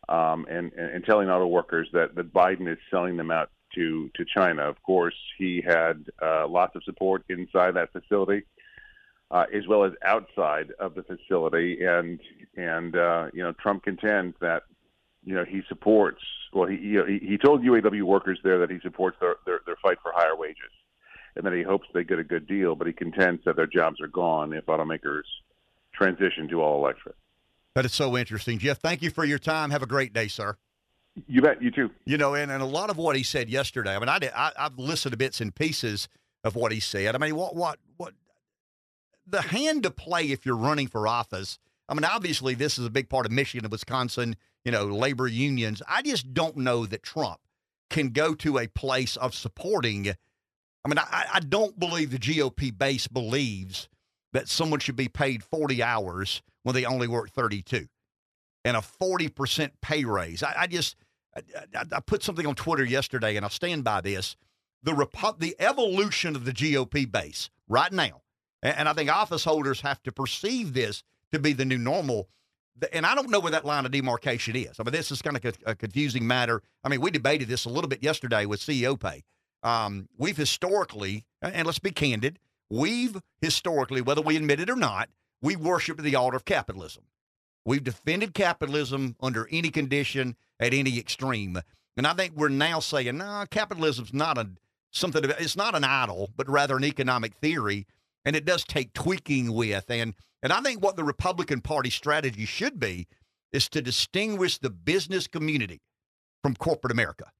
Um, 0.10 0.46
and, 0.50 0.72
and, 0.72 1.04
telling 1.04 1.30
auto 1.30 1.48
workers 1.48 1.90
that, 1.92 2.16
that 2.16 2.34
Biden 2.34 2.72
is 2.72 2.78
selling 2.90 3.18
them 3.18 3.30
out 3.30 3.50
to 3.76 4.10
to 4.16 4.26
China. 4.26 4.64
Of 4.64 4.82
course, 4.84 5.16
he 5.38 5.62
had 5.66 6.06
uh, 6.22 6.48
lots 6.48 6.76
of 6.76 6.84
support 6.84 7.24
inside 7.30 7.76
that 7.76 7.92
facility, 7.92 8.44
uh, 9.32 9.46
as 9.54 9.68
well 9.68 9.84
as 9.84 9.94
outside 10.04 10.72
of 10.80 10.96
the 10.96 11.04
facility. 11.04 11.84
And 11.84 12.20
and 12.56 12.96
uh, 12.96 13.28
you 13.34 13.44
know, 13.44 13.54
Trump 13.54 13.84
contends 13.84 14.36
that 14.42 14.64
you 15.24 15.36
know 15.36 15.46
he 15.46 15.62
supports. 15.68 16.22
Well, 16.54 16.68
he 16.68 16.78
he, 16.78 17.20
he 17.20 17.38
told 17.38 17.64
UAW 17.64 18.04
workers 18.04 18.40
there 18.44 18.60
that 18.60 18.72
he 18.72 18.80
supports 18.82 19.18
their, 19.20 19.36
their 19.46 19.60
their 19.66 19.78
fight 19.82 19.98
for 20.02 20.12
higher 20.16 20.36
wages, 20.36 20.72
and 21.36 21.46
that 21.46 21.54
he 21.54 21.64
hopes 21.64 21.88
they 21.94 22.04
get 22.04 22.20
a 22.20 22.24
good 22.24 22.48
deal. 22.48 22.76
But 22.76 22.88
he 22.88 22.94
contends 22.94 23.44
that 23.46 23.56
their 23.56 23.68
jobs 23.68 24.02
are 24.02 24.08
gone 24.08 24.54
if 24.54 24.66
automakers 24.66 25.24
transition 25.94 26.48
to 26.50 26.62
all 26.62 26.80
electric. 26.80 27.16
That 27.78 27.86
is 27.86 27.94
so 27.94 28.18
interesting. 28.18 28.58
Jeff, 28.58 28.80
thank 28.80 29.04
you 29.04 29.12
for 29.12 29.24
your 29.24 29.38
time. 29.38 29.70
Have 29.70 29.84
a 29.84 29.86
great 29.86 30.12
day, 30.12 30.28
sir. 30.30 30.58
You 31.28 31.44
bet. 31.44 31.62
You 31.62 31.70
too. 31.70 31.91
You 32.06 32.18
know, 32.18 32.34
and, 32.34 32.49
and 32.49 32.64
a 32.64 32.66
lot 32.66 32.90
of 32.90 32.98
what 32.98 33.16
he 33.16 33.22
said 33.22 33.52
yesterday. 33.52 33.95
I 33.95 33.99
mean, 33.99 34.10
I 34.10 34.18
did. 34.18 34.32
I, 34.36 34.52
I've 34.58 34.80
listened 34.80 35.12
to 35.12 35.18
bits 35.18 35.41
and 35.41 35.54
pieces 35.54 36.08
of 36.44 36.56
what 36.56 36.72
he 36.72 36.80
said. 36.80 37.14
I 37.14 37.20
mean, 37.20 37.36
what 37.36 37.56
what 37.56 37.78
what 37.98 38.16
the 39.28 39.44
hand 39.44 39.84
to 39.84 39.91
play 39.91 40.32
if 40.32 40.44
you're 40.44 40.58
running 40.58 40.88
for 40.88 41.08
office. 41.08 41.60
I 41.88 41.94
mean, 41.94 42.04
obviously, 42.04 42.56
this 42.56 42.80
is 42.80 42.86
a 42.88 42.90
big 42.90 43.10
part 43.10 43.28
of 43.28 43.32
Michigan 43.32 43.64
and 43.64 43.72
Wisconsin. 43.72 44.38
You 44.66 44.72
know, 44.72 44.86
labor 44.86 45.28
unions. 45.28 45.84
I 45.88 46.02
just 46.02 46.34
don't 46.34 46.58
know 46.58 46.88
that 46.88 47.04
Trump 47.04 47.41
can 47.91 48.10
go 48.10 48.34
to 48.34 48.58
a 48.58 48.66
place 48.66 49.18
of 49.18 49.36
supporting. 49.36 50.08
I 50.84 50.88
mean, 50.88 50.98
I, 50.98 51.26
I 51.32 51.40
don't 51.41 51.80
believe 51.80 52.10
the 52.10 52.18
GOP 52.18 52.76
base 52.76 53.06
believes 53.06 53.88
that 54.34 54.48
someone 54.48 54.80
should 54.80 54.95
be 54.95 55.08
paid 55.08 55.44
40 55.44 55.82
hours 55.82 56.41
when 56.64 56.76
they 56.76 56.86
only 56.86 57.08
work 57.08 57.30
32 57.30 57.88
and 58.66 58.76
a 58.76 58.82
40% 58.82 59.72
pay 59.82 60.04
raise. 60.04 60.44
I, 60.44 60.54
I 60.60 60.68
just, 60.68 60.95
I, 61.36 61.41
I, 61.74 61.84
I 61.94 61.99
put 62.02 62.24
something 62.24 62.45
on 62.45 62.56
Twitter 62.56 62.84
yesterday, 62.84 63.36
and 63.38 63.45
I'll 63.45 63.49
stand 63.49 63.84
by 63.84 64.02
this. 64.02 64.36
the 64.84 64.91
Repu- 64.91 65.40
the 65.40 65.56
evolution 65.60 66.36
of 66.36 66.44
the 66.45 66.52
GOP 66.52 67.10
base 67.10 67.49
right 67.70 67.91
now, 67.91 68.22
and, 68.62 68.78
and 68.80 68.90
I 68.90 68.94
think 68.94 69.10
office 69.10 69.45
holders 69.45 69.82
have 69.82 70.04
to 70.04 70.12
perceive 70.12 70.74
this 70.74 71.04
to 71.32 71.40
be 71.40 71.54
the 71.54 71.66
new 71.66 71.78
normal. 71.78 72.28
And 72.94 73.06
I 73.06 73.16
don't 73.16 73.30
know 73.30 73.40
where 73.40 73.52
that 73.52 73.66
line 73.66 73.86
of 73.86 73.91
demarcation 73.91 74.56
is. 74.56 74.80
I 74.80 74.84
mean, 74.84 74.91
this 74.91 75.12
is 75.12 75.22
kind 75.22 75.36
of 75.38 75.45
a, 75.45 75.72
a 75.72 75.76
confusing 75.76 76.28
matter. 76.28 76.62
I 76.84 76.90
mean, 76.90 77.02
we 77.02 77.10
debated 77.10 77.48
this 77.48 77.66
a 77.66 77.70
little 77.70 77.88
bit 77.88 78.04
yesterday 78.04 78.45
with 78.45 78.60
CEO 78.60 78.99
pay. 78.99 79.24
Um, 79.64 80.10
we've 80.18 80.38
historically, 80.38 81.26
and 81.41 81.66
let's 81.66 81.80
be 81.80 81.90
candid, 81.91 82.38
we've 82.69 83.18
historically, 83.41 84.02
whether 84.02 84.22
we 84.22 84.38
admit 84.38 84.60
it 84.60 84.69
or 84.69 84.76
not, 84.76 85.10
we 85.41 85.56
worship 85.56 86.02
the 86.02 86.15
altar 86.15 86.38
of 86.38 86.45
capitalism. 86.45 87.03
We've 87.65 87.84
defended 87.84 88.34
capitalism 88.34 89.15
under 89.19 89.48
any 89.52 89.69
condition 89.69 90.35
at 90.60 90.73
any 90.73 90.98
extreme. 90.98 91.61
And 91.98 92.07
I 92.07 92.14
think 92.14 92.34
we're 92.35 92.49
now 92.49 92.80
saying, 92.80 93.18
no, 93.18 93.26
nah, 93.26 93.45
capitalism's 93.45 94.14
not 94.14 94.38
a 94.38 94.49
something. 94.91 95.23
It's 95.26 95.56
not 95.56 95.76
an 95.76 95.84
idol, 95.84 96.30
but 96.35 96.49
rather 96.49 96.77
an 96.77 96.85
economic 96.85 97.34
theory, 97.35 97.85
and 98.26 98.35
it 98.35 98.45
does 98.45 98.64
take 98.64 98.94
tweaking 98.94 99.53
with. 99.53 99.89
And 99.89 100.14
and 100.44 100.53
I 100.53 100.61
think 100.61 100.81
what 100.81 100.95
the 100.95 101.03
Republican 101.03 101.61
Party 101.61 101.89
strategy 101.89 102.45
should 102.45 102.80
be 102.80 103.07
is 103.52 103.68
to 103.69 103.81
distinguish 103.81 104.57
the 104.57 104.69
business 104.69 105.27
community 105.27 105.81
from 106.44 106.56
corporate 106.56 106.91
America. 106.91 107.31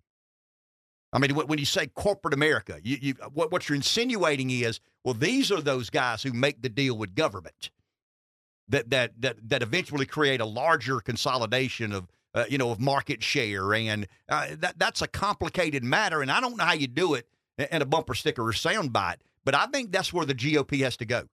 I 1.18 1.20
mean, 1.20 1.34
when 1.34 1.58
you 1.58 1.66
say 1.66 1.88
corporate 1.88 2.36
America, 2.36 2.80
you, 2.84 2.98
you, 3.02 3.14
what, 3.34 3.52
what 3.52 3.68
you're 3.68 3.76
insinuating 3.76 4.52
is, 4.52 4.80
well, 5.04 5.16
these 5.16 5.52
are 5.52 5.62
those 5.62 5.90
guys 5.90 6.22
who 6.22 6.32
make 6.32 6.62
the 6.62 6.70
deal 6.70 6.96
with 6.96 7.16
government 7.16 7.72
that 8.70 8.92
that 8.92 9.20
that 9.20 9.38
that 9.50 9.64
eventually 9.64 10.06
create 10.06 10.42
a 10.42 10.46
larger 10.46 11.00
consolidation 11.00 11.92
of 11.92 12.08
uh, 12.36 12.46
you 12.48 12.60
know 12.60 12.70
of 12.70 12.80
market 12.80 13.24
share, 13.24 13.74
and 13.74 14.06
uh, 14.30 14.50
that 14.60 14.78
that's 14.78 15.02
a 15.02 15.08
complicated 15.08 15.84
matter. 15.84 16.22
And 16.22 16.30
I 16.30 16.40
don't 16.40 16.56
know 16.56 16.66
how 16.66 16.74
you 16.74 16.86
do 16.86 17.16
it 17.16 17.28
in 17.58 17.82
a 17.82 17.86
bumper 17.86 18.14
sticker 18.14 18.48
or 18.48 18.52
soundbite, 18.52 19.18
but 19.44 19.56
I 19.56 19.66
think 19.66 19.92
that's 19.92 20.14
where 20.14 20.26
the 20.26 20.36
GOP 20.36 20.82
has 20.82 20.98
to 20.98 21.06
go. 21.06 21.24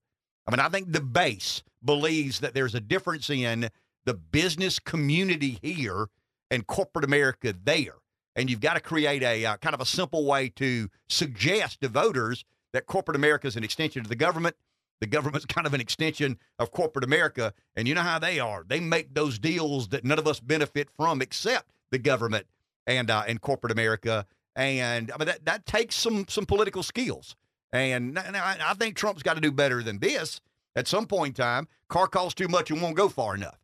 I 0.47 0.51
mean, 0.51 0.61
I 0.61 0.71
think 0.71 0.93
the 0.93 1.03
base 1.03 1.63
believes 1.85 2.41
that 2.41 2.55
there's 2.55 2.75
a 2.75 2.81
difference 2.81 3.29
in 3.29 3.69
the 4.07 4.15
business 4.15 4.79
community 4.79 5.59
here 5.61 6.07
and 6.51 6.67
corporate 6.67 7.05
America 7.05 7.55
there. 7.65 7.97
And 8.37 8.51
you've 8.51 8.61
got 8.61 8.75
to 8.75 8.81
create 8.81 9.23
a 9.23 9.45
uh, 9.47 9.57
kind 9.59 9.75
of 9.75 9.81
a 9.81 9.87
simple 9.87 10.25
way 10.25 10.49
to 10.57 10.89
suggest 11.09 11.81
to 11.81 11.89
voters 11.89 12.45
that 12.73 12.87
corporate 12.87 13.17
America 13.17 13.47
is 13.47 13.57
an 13.57 13.65
extension 13.65 14.03
of 14.03 14.09
the 14.09 14.17
government. 14.17 14.57
The 15.01 15.07
government's 15.07 15.47
kind 15.49 15.67
of 15.67 15.75
an 15.75 15.81
extension 15.81 16.39
of 16.59 16.71
corporate 16.73 17.05
America. 17.05 17.55
And 17.77 17.87
you 17.87 17.95
know 17.95 18.03
how 18.03 18.19
they 18.19 18.41
are. 18.41 18.65
They 18.67 18.81
make 18.81 19.15
those 19.15 19.39
deals 19.39 19.89
that 19.89 20.05
none 20.05 20.19
of 20.19 20.27
us 20.27 20.41
benefit 20.41 20.89
from 20.97 21.23
except 21.23 21.71
the 21.91 21.99
government 21.99 22.47
and 22.87 23.11
uh, 23.11 23.25
and 23.27 23.41
corporate 23.41 23.73
America. 23.73 24.27
And 24.57 25.11
I 25.13 25.19
mean 25.19 25.27
that 25.27 25.45
that 25.45 25.67
takes 25.67 25.95
some 25.95 26.27
some 26.29 26.47
political 26.47 26.83
skills. 26.83 27.37
And 27.73 28.19
I 28.19 28.75
think 28.75 28.95
Trump's 28.95 29.25
got 29.25 29.35
to 29.35 29.41
do 29.41 29.51
better 29.51 29.83
than 29.83 29.99
this. 29.99 30.41
At 30.77 30.87
some 30.89 31.07
point 31.07 31.39
in 31.39 31.45
time, 31.45 31.69
car 31.89 32.07
costs 32.07 32.35
too 32.35 32.49
much 32.49 32.71
and 32.71 32.81
won't 32.81 32.97
go 32.97 33.09
far 33.09 33.35
enough. 33.35 33.59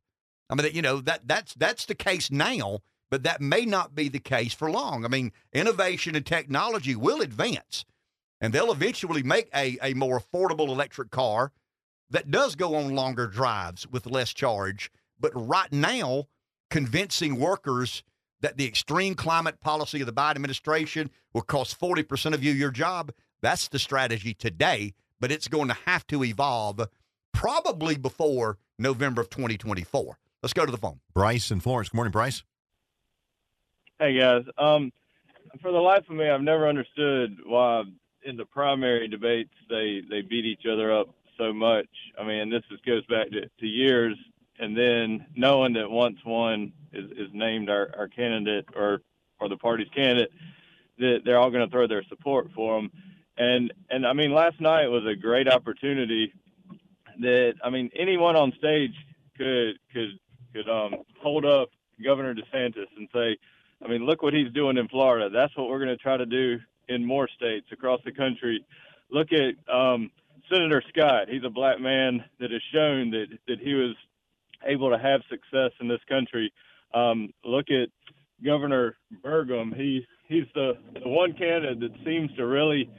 I 0.49 0.55
mean, 0.57 0.69
you 0.73 0.83
know 0.83 1.01
that 1.01 1.27
that's 1.27 1.55
that's 1.55 1.87
the 1.87 1.95
case 1.95 2.31
now, 2.31 2.81
but 3.11 3.25
that 3.25 3.41
may 3.41 3.65
not 3.65 3.95
be 3.95 4.09
the 4.09 4.21
case 4.21 4.55
for 4.55 4.71
long. 4.71 5.05
I 5.05 5.09
mean, 5.09 5.33
innovation 5.53 6.15
and 6.15 6.25
technology 6.25 6.95
will 6.95 7.21
advance, 7.21 7.85
and 8.41 8.53
they'll 8.53 8.73
eventually 8.73 9.23
make 9.23 9.49
a, 9.55 9.79
a 9.83 9.95
more 9.95 10.21
affordable 10.21 10.69
electric 10.69 11.11
car 11.11 11.53
that 12.11 12.31
does 12.31 12.55
go 12.55 12.77
on 12.77 12.95
longer 12.95 13.27
drives 13.27 13.87
with 13.89 14.07
less 14.07 14.33
charge. 14.33 14.91
But 15.19 15.33
right 15.35 15.73
now, 15.73 16.29
convincing 16.71 17.39
workers 17.39 18.03
that 18.41 18.57
the 18.57 18.67
extreme 18.67 19.15
climate 19.15 19.61
policy 19.61 20.01
of 20.01 20.07
the 20.07 20.13
Biden 20.13 20.37
administration 20.37 21.11
will 21.33 21.43
cost 21.43 21.79
40% 21.79 22.33
of 22.33 22.43
you 22.43 22.53
your 22.53 22.71
job, 22.71 23.13
that's 23.43 23.69
the 23.69 23.79
strategy 23.79 24.35
today, 24.35 24.95
but 25.21 25.31
it's 25.31 25.49
going 25.49 25.69
to 25.69 25.77
have 25.85 26.07
to 26.09 26.25
evolve 26.25 26.89
probably 27.33 27.97
before 27.97 28.59
November 28.79 29.21
of 29.21 29.31
2024. 29.31 30.19
Let's 30.43 30.53
go 30.55 30.65
to 30.65 30.73
the 30.73 30.79
phone. 30.79 31.01
Bryce 31.13 31.51
in 31.51 31.61
Florence. 31.61 31.91
Good 31.91 31.97
morning, 31.97 32.13
Bryce. 32.13 32.43
Hey, 34.01 34.19
guys. 34.19 34.45
Um, 34.57 34.91
for 35.61 35.73
the 35.73 35.79
life 35.79 36.05
of 36.09 36.17
me, 36.17 36.27
I've 36.27 36.41
never 36.41 36.67
understood 36.67 37.37
why 37.45 37.83
in 38.25 38.39
the 38.39 38.47
primary 38.47 39.09
debates 39.09 39.53
they, 39.69 40.01
they 40.09 40.23
beat 40.23 40.47
each 40.47 40.65
other 40.65 40.91
up 40.91 41.11
so 41.37 41.53
much. 41.53 41.87
I 42.19 42.25
mean, 42.25 42.49
this 42.49 42.63
is, 42.71 42.81
goes 42.87 43.05
back 43.05 43.29
to, 43.29 43.43
to 43.43 43.67
years, 43.67 44.17
and 44.59 44.75
then 44.75 45.27
knowing 45.37 45.75
that 45.75 45.91
once 45.91 46.17
one 46.25 46.73
is, 46.95 47.11
is 47.11 47.29
named 47.35 47.69
our, 47.69 47.91
our 47.95 48.09
candidate 48.09 48.65
or, 48.75 49.03
or 49.39 49.51
the 49.51 49.59
party's 49.59 49.91
candidate, 49.95 50.31
that 50.99 51.19
they're 51.27 51.39
all 51.39 51.51
going 51.51 51.67
to 51.67 51.71
throw 51.71 51.87
their 51.87 52.05
support 52.05 52.49
for 52.55 52.81
them 52.81 52.91
and 53.39 53.73
and 53.89 54.07
I 54.07 54.13
mean 54.13 54.33
last 54.33 54.61
night 54.61 54.87
was 54.89 55.05
a 55.07 55.17
great 55.17 55.49
opportunity 55.49 56.33
that 57.21 57.55
I 57.65 57.71
mean 57.71 57.91
anyone 57.99 58.37
on 58.37 58.53
stage 58.59 58.93
could 59.37 59.79
could 59.93 60.19
could 60.53 60.69
um 60.69 60.97
hold 61.23 61.47
up 61.47 61.71
Governor 62.03 62.35
DeSantis 62.35 62.87
and 62.97 63.09
say, 63.13 63.37
I 63.85 63.89
mean 63.89 64.05
look 64.05 64.23
what 64.23 64.35
he's 64.35 64.53
doing 64.53 64.77
in 64.77 64.89
Florida. 64.89 65.31
That's 65.31 65.57
what 65.57 65.69
we're 65.69 65.79
going 65.79 65.97
to 65.97 66.03
try 66.03 66.17
to 66.17 66.27
do 66.27 66.59
in 66.89 67.05
more 67.05 67.29
states 67.29 67.67
across 67.73 68.01
the 68.05 68.13
country. 68.13 68.65
Look 69.11 69.29
at 69.33 69.55
um, 69.73 70.11
Senator 70.51 70.83
Scott. 70.89 71.29
He's 71.29 71.45
a 71.45 71.51
black 71.51 71.81
man 71.81 72.25
that 72.41 72.51
has 72.51 72.63
shown 72.73 73.11
that 73.11 73.27
that 73.49 73.61
he 73.61 73.75
was 73.75 73.95
able 74.65 74.91
to 74.91 74.99
have 74.99 75.23
success 75.31 75.73
in 75.81 75.89
this 75.89 76.01
country. 76.09 76.53
Um, 76.93 77.33
look 77.45 77.67
at 77.71 77.89
Governor 78.45 78.97
Burgum. 79.23 79.75
He 79.75 80.07
he's 80.29 80.47
the, 80.55 80.75
the 80.95 81.09
one 81.09 81.33
candidate 81.33 81.81
that 81.81 82.05
seems 82.05 82.35
to 82.37 82.47
really 82.47 82.91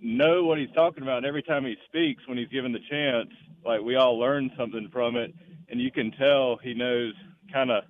know 0.00 0.44
what 0.44 0.58
he's 0.58 0.70
talking 0.74 1.02
about. 1.02 1.18
And 1.18 1.26
every 1.26 1.42
time 1.42 1.64
he 1.64 1.76
speaks, 1.86 2.26
when 2.28 2.36
he's 2.36 2.48
given 2.48 2.72
the 2.72 2.80
chance, 2.90 3.30
like 3.64 3.80
we 3.80 3.96
all 3.96 4.18
learn 4.18 4.50
something 4.58 4.88
from 4.92 5.16
it, 5.16 5.34
and 5.68 5.80
you 5.80 5.90
can 5.90 6.10
tell 6.12 6.58
he 6.62 6.74
knows 6.74 7.14
kind 7.52 7.70
of 7.70 7.84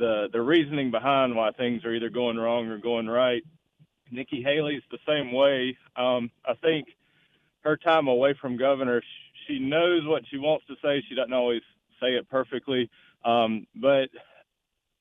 the 0.00 0.28
the 0.32 0.40
reasoning 0.42 0.90
behind 0.90 1.36
why 1.36 1.52
things 1.52 1.84
are 1.84 1.94
either 1.94 2.10
going 2.10 2.38
wrong 2.38 2.66
or 2.68 2.78
going 2.78 3.06
right. 3.06 3.42
Nikki 4.10 4.42
Haley's 4.42 4.82
the 4.90 4.98
same 5.06 5.30
way. 5.30 5.76
Um, 5.94 6.30
I 6.44 6.54
think 6.54 6.88
her 7.60 7.76
time 7.76 8.08
away 8.08 8.34
from 8.40 8.56
governor, 8.56 9.02
she 9.46 9.60
knows 9.60 10.04
what 10.06 10.24
she 10.28 10.38
wants 10.38 10.66
to 10.66 10.74
say. 10.82 11.04
She 11.08 11.14
doesn't 11.14 11.32
always 11.32 11.62
say 12.00 12.14
it 12.16 12.28
perfectly, 12.28 12.90
um, 13.24 13.66
but 13.76 14.08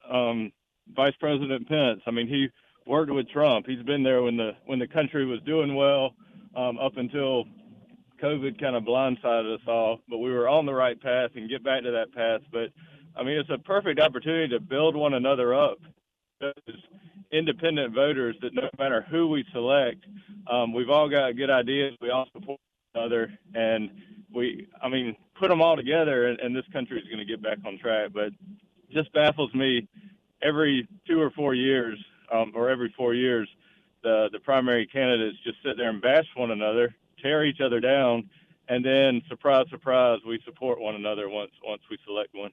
um, 0.07 0.51
Vice 0.95 1.15
President 1.19 1.67
Pence, 1.67 2.01
I 2.05 2.11
mean, 2.11 2.27
he 2.27 2.49
worked 2.85 3.11
with 3.11 3.29
Trump. 3.29 3.65
He's 3.67 3.83
been 3.83 4.03
there 4.03 4.21
when 4.21 4.37
the 4.37 4.51
when 4.65 4.79
the 4.79 4.87
country 4.87 5.25
was 5.25 5.39
doing 5.45 5.75
well 5.75 6.13
um, 6.55 6.77
up 6.77 6.97
until 6.97 7.45
COVID 8.21 8.59
kind 8.59 8.75
of 8.75 8.83
blindsided 8.83 9.55
us 9.55 9.61
all. 9.67 10.01
But 10.09 10.17
we 10.17 10.31
were 10.31 10.49
on 10.49 10.65
the 10.65 10.73
right 10.73 10.99
path 11.01 11.31
and 11.35 11.49
get 11.49 11.63
back 11.63 11.83
to 11.83 11.91
that 11.91 12.13
path. 12.13 12.41
But 12.51 12.69
I 13.15 13.23
mean, 13.23 13.37
it's 13.37 13.49
a 13.49 13.57
perfect 13.57 13.99
opportunity 13.99 14.47
to 14.49 14.59
build 14.59 14.95
one 14.95 15.13
another 15.13 15.53
up 15.53 15.79
as 16.41 16.53
independent 17.31 17.93
voters. 17.93 18.35
That 18.41 18.53
no 18.53 18.69
matter 18.77 19.05
who 19.09 19.27
we 19.27 19.45
select, 19.51 20.05
um, 20.49 20.73
we've 20.73 20.89
all 20.89 21.09
got 21.09 21.35
good 21.35 21.49
ideas. 21.49 21.95
We 22.01 22.09
all 22.09 22.27
support 22.33 22.59
each 22.95 23.01
other, 23.01 23.31
and 23.53 23.91
we, 24.33 24.67
I 24.81 24.89
mean, 24.89 25.15
put 25.39 25.49
them 25.49 25.61
all 25.61 25.75
together, 25.75 26.27
and, 26.27 26.39
and 26.39 26.55
this 26.55 26.65
country 26.71 26.99
is 26.99 27.05
going 27.07 27.19
to 27.19 27.25
get 27.25 27.41
back 27.41 27.59
on 27.65 27.77
track. 27.77 28.11
But 28.13 28.31
just 28.91 29.11
baffles 29.13 29.53
me 29.53 29.87
every 30.41 30.87
two 31.07 31.21
or 31.21 31.31
four 31.31 31.53
years, 31.53 31.99
um, 32.31 32.53
or 32.55 32.69
every 32.69 32.93
four 32.95 33.13
years, 33.13 33.49
the 34.03 34.29
the 34.31 34.39
primary 34.39 34.87
candidates 34.87 35.37
just 35.43 35.57
sit 35.63 35.77
there 35.77 35.89
and 35.89 36.01
bash 36.01 36.25
one 36.35 36.51
another, 36.51 36.95
tear 37.21 37.45
each 37.45 37.59
other 37.61 37.79
down, 37.79 38.29
and 38.69 38.85
then 38.85 39.21
surprise, 39.27 39.65
surprise, 39.69 40.19
we 40.25 40.39
support 40.45 40.79
one 40.79 40.95
another 40.95 41.27
once 41.27 41.51
once 41.63 41.81
we 41.89 41.97
select 42.05 42.33
one. 42.33 42.51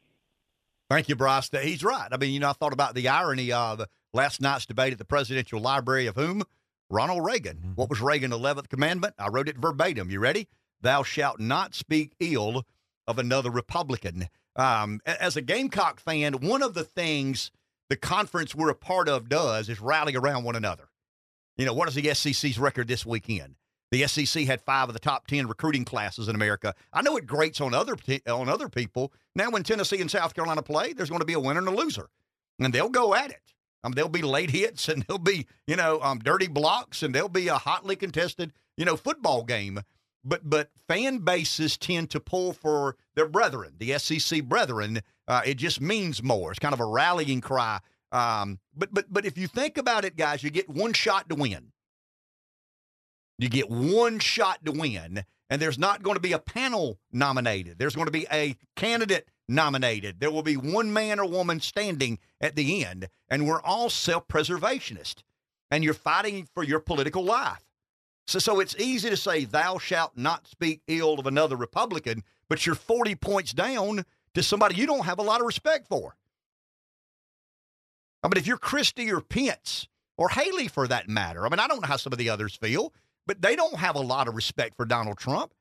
Thank 0.88 1.08
you, 1.08 1.16
Bryce. 1.16 1.50
He's 1.50 1.82
right. 1.82 2.08
I 2.12 2.16
mean, 2.16 2.32
you 2.32 2.40
know, 2.40 2.50
I 2.50 2.52
thought 2.52 2.72
about 2.72 2.94
the 2.94 3.08
irony 3.08 3.50
of 3.50 3.84
last 4.12 4.40
night's 4.40 4.66
debate 4.66 4.92
at 4.92 4.98
the 4.98 5.04
presidential 5.04 5.60
library 5.60 6.06
of 6.06 6.14
whom? 6.14 6.42
Ronald 6.88 7.24
Reagan. 7.24 7.56
Mm-hmm. 7.56 7.72
What 7.72 7.90
was 7.90 8.00
Reagan's 8.00 8.34
11th 8.34 8.68
commandment? 8.68 9.14
I 9.18 9.28
wrote 9.28 9.48
it 9.48 9.58
verbatim. 9.58 10.10
You 10.10 10.20
ready? 10.20 10.48
Thou 10.80 11.02
shalt 11.02 11.40
not 11.40 11.74
speak 11.74 12.12
ill 12.20 12.64
of 13.06 13.18
another 13.18 13.50
Republican. 13.50 14.28
Um, 14.54 15.00
as 15.04 15.36
a 15.36 15.42
Gamecock 15.42 16.00
fan, 16.00 16.34
one 16.34 16.62
of 16.62 16.74
the 16.74 16.84
things 16.84 17.50
the 17.88 17.96
conference 17.96 18.54
we're 18.54 18.70
a 18.70 18.74
part 18.74 19.08
of 19.08 19.28
does 19.28 19.68
is 19.68 19.80
rally 19.80 20.14
around 20.14 20.44
one 20.44 20.56
another. 20.56 20.88
You 21.56 21.66
know, 21.66 21.72
what 21.72 21.88
is 21.88 21.94
the 21.94 22.14
SEC's 22.14 22.58
record 22.58 22.88
this 22.88 23.06
weekend? 23.06 23.56
The 23.90 24.06
SEC 24.06 24.44
had 24.44 24.60
five 24.60 24.88
of 24.88 24.94
the 24.94 25.00
top 25.00 25.26
ten 25.26 25.46
recruiting 25.46 25.84
classes 25.84 26.28
in 26.28 26.34
America. 26.34 26.74
I 26.92 27.02
know 27.02 27.16
it 27.16 27.26
grates 27.26 27.60
on 27.60 27.74
other 27.74 27.96
on 28.28 28.48
other 28.48 28.68
people. 28.68 29.12
Now, 29.34 29.50
when 29.50 29.62
Tennessee 29.62 30.00
and 30.00 30.10
South 30.10 30.34
Carolina 30.34 30.62
play, 30.62 30.92
there's 30.92 31.08
going 31.08 31.20
to 31.20 31.26
be 31.26 31.34
a 31.34 31.40
winner 31.40 31.60
and 31.60 31.68
a 31.68 31.72
loser, 31.72 32.08
and 32.58 32.72
they'll 32.72 32.88
go 32.88 33.14
at 33.14 33.30
it. 33.30 33.54
Um, 33.84 33.92
there'll 33.92 34.10
be 34.10 34.22
late 34.22 34.50
hits, 34.50 34.88
and 34.88 35.02
there'll 35.02 35.18
be 35.18 35.46
you 35.66 35.76
know 35.76 36.00
um, 36.02 36.18
dirty 36.18 36.48
blocks, 36.48 37.02
and 37.02 37.14
there'll 37.14 37.28
be 37.28 37.48
a 37.48 37.58
hotly 37.58 37.96
contested 37.96 38.52
you 38.76 38.84
know 38.84 38.96
football 38.96 39.44
game. 39.44 39.80
But 40.24 40.48
but 40.50 40.70
fan 40.88 41.18
bases 41.18 41.76
tend 41.76 42.10
to 42.10 42.20
pull 42.20 42.52
for 42.52 42.96
their 43.14 43.28
brethren, 43.28 43.74
the 43.78 43.96
SEC 43.98 44.42
brethren. 44.44 45.02
Uh, 45.28 45.42
it 45.44 45.54
just 45.54 45.80
means 45.80 46.22
more. 46.22 46.50
It's 46.50 46.58
kind 46.58 46.74
of 46.74 46.80
a 46.80 46.86
rallying 46.86 47.40
cry 47.40 47.80
um, 48.12 48.60
but 48.74 48.92
but 48.92 49.06
but 49.12 49.26
if 49.26 49.36
you 49.36 49.46
think 49.46 49.78
about 49.78 50.04
it, 50.04 50.16
guys, 50.16 50.42
you 50.42 50.50
get 50.50 50.68
one 50.68 50.92
shot 50.92 51.28
to 51.28 51.34
win. 51.34 51.72
You 53.38 53.48
get 53.48 53.70
one 53.70 54.18
shot 54.18 54.64
to 54.64 54.72
win, 54.72 55.24
and 55.50 55.60
there's 55.60 55.78
not 55.78 56.02
going 56.02 56.16
to 56.16 56.20
be 56.20 56.32
a 56.32 56.38
panel 56.38 56.98
nominated. 57.12 57.78
There's 57.78 57.94
going 57.94 58.06
to 58.06 58.12
be 58.12 58.26
a 58.32 58.56
candidate 58.76 59.28
nominated. 59.48 60.20
There 60.20 60.30
will 60.30 60.42
be 60.42 60.56
one 60.56 60.92
man 60.92 61.20
or 61.20 61.28
woman 61.28 61.60
standing 61.60 62.18
at 62.40 62.56
the 62.56 62.84
end, 62.84 63.08
and 63.28 63.46
we're 63.46 63.60
all 63.62 63.90
self 63.90 64.26
preservationists. 64.28 65.22
And 65.70 65.82
you're 65.82 65.94
fighting 65.94 66.48
for 66.54 66.62
your 66.62 66.78
political 66.78 67.24
life. 67.24 67.64
So, 68.26 68.38
so 68.38 68.60
it's 68.60 68.76
easy 68.76 69.10
to 69.10 69.16
say, 69.16 69.44
thou 69.44 69.78
shalt 69.78 70.16
not 70.16 70.46
speak 70.46 70.80
ill 70.88 71.18
of 71.18 71.26
another 71.26 71.56
Republican, 71.56 72.22
but 72.48 72.64
you're 72.64 72.74
40 72.74 73.14
points 73.16 73.52
down 73.52 74.04
to 74.34 74.42
somebody 74.42 74.76
you 74.76 74.86
don't 74.86 75.04
have 75.04 75.18
a 75.18 75.22
lot 75.22 75.40
of 75.40 75.46
respect 75.46 75.88
for. 75.88 76.16
I 78.22 78.28
mean, 78.28 78.36
if 78.36 78.46
you're 78.46 78.58
Christie 78.58 79.12
or 79.12 79.20
Pence 79.20 79.86
or 80.16 80.28
Haley 80.28 80.68
for 80.68 80.88
that 80.88 81.08
matter, 81.08 81.46
I 81.46 81.48
mean, 81.48 81.60
I 81.60 81.68
don't 81.68 81.80
know 81.80 81.86
how 81.86 81.96
some 81.96 82.12
of 82.12 82.18
the 82.18 82.30
others 82.30 82.56
feel, 82.56 82.92
but 83.27 83.43
they 83.43 83.57
don't 83.57 83.77
have 83.77 83.97
a 83.97 84.01
lot 84.01 84.28
of 84.28 84.35
respect 84.35 84.77
for 84.77 84.85
Donald 84.85 85.19
Trump. 85.19 85.53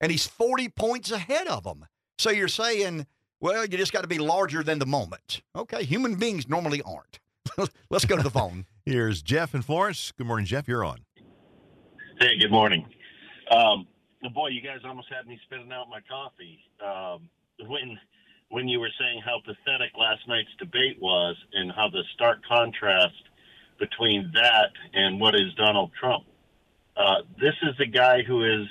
And 0.00 0.10
he's 0.10 0.26
40 0.26 0.68
points 0.70 1.10
ahead 1.10 1.46
of 1.46 1.64
them. 1.64 1.86
So 2.18 2.30
you're 2.30 2.48
saying, 2.48 3.06
well, 3.40 3.64
you 3.64 3.76
just 3.76 3.92
got 3.92 4.02
to 4.02 4.08
be 4.08 4.18
larger 4.18 4.62
than 4.62 4.78
the 4.78 4.86
moment. 4.86 5.42
Okay, 5.54 5.84
human 5.84 6.14
beings 6.14 6.48
normally 6.48 6.82
aren't. 6.82 7.18
Let's 7.90 8.04
go 8.04 8.16
to 8.16 8.22
the 8.22 8.30
phone. 8.30 8.66
Here's 8.86 9.22
Jeff 9.22 9.54
in 9.54 9.62
Florence. 9.62 10.12
Good 10.16 10.26
morning, 10.26 10.46
Jeff. 10.46 10.68
You're 10.68 10.84
on. 10.84 10.98
Hey, 12.18 12.38
good 12.38 12.50
morning. 12.50 12.86
Um, 13.50 13.86
boy, 14.34 14.48
you 14.48 14.60
guys 14.60 14.78
almost 14.84 15.08
had 15.08 15.26
me 15.26 15.38
spitting 15.46 15.72
out 15.72 15.88
my 15.88 16.00
coffee 16.08 16.60
um, 16.84 17.28
when 17.66 17.98
when 18.50 18.66
you 18.66 18.80
were 18.80 18.90
saying 18.98 19.22
how 19.24 19.38
pathetic 19.40 19.92
last 19.96 20.26
night's 20.26 20.50
debate 20.58 20.98
was, 21.00 21.36
and 21.52 21.70
how 21.70 21.88
the 21.88 22.02
stark 22.14 22.38
contrast 22.46 23.14
between 23.78 24.30
that 24.34 24.70
and 24.92 25.20
what 25.20 25.34
is 25.36 25.54
Donald 25.56 25.92
Trump. 25.98 26.24
Uh, 27.00 27.22
this 27.40 27.54
is 27.62 27.76
the 27.78 27.86
guy 27.86 28.22
who 28.22 28.44
is 28.44 28.68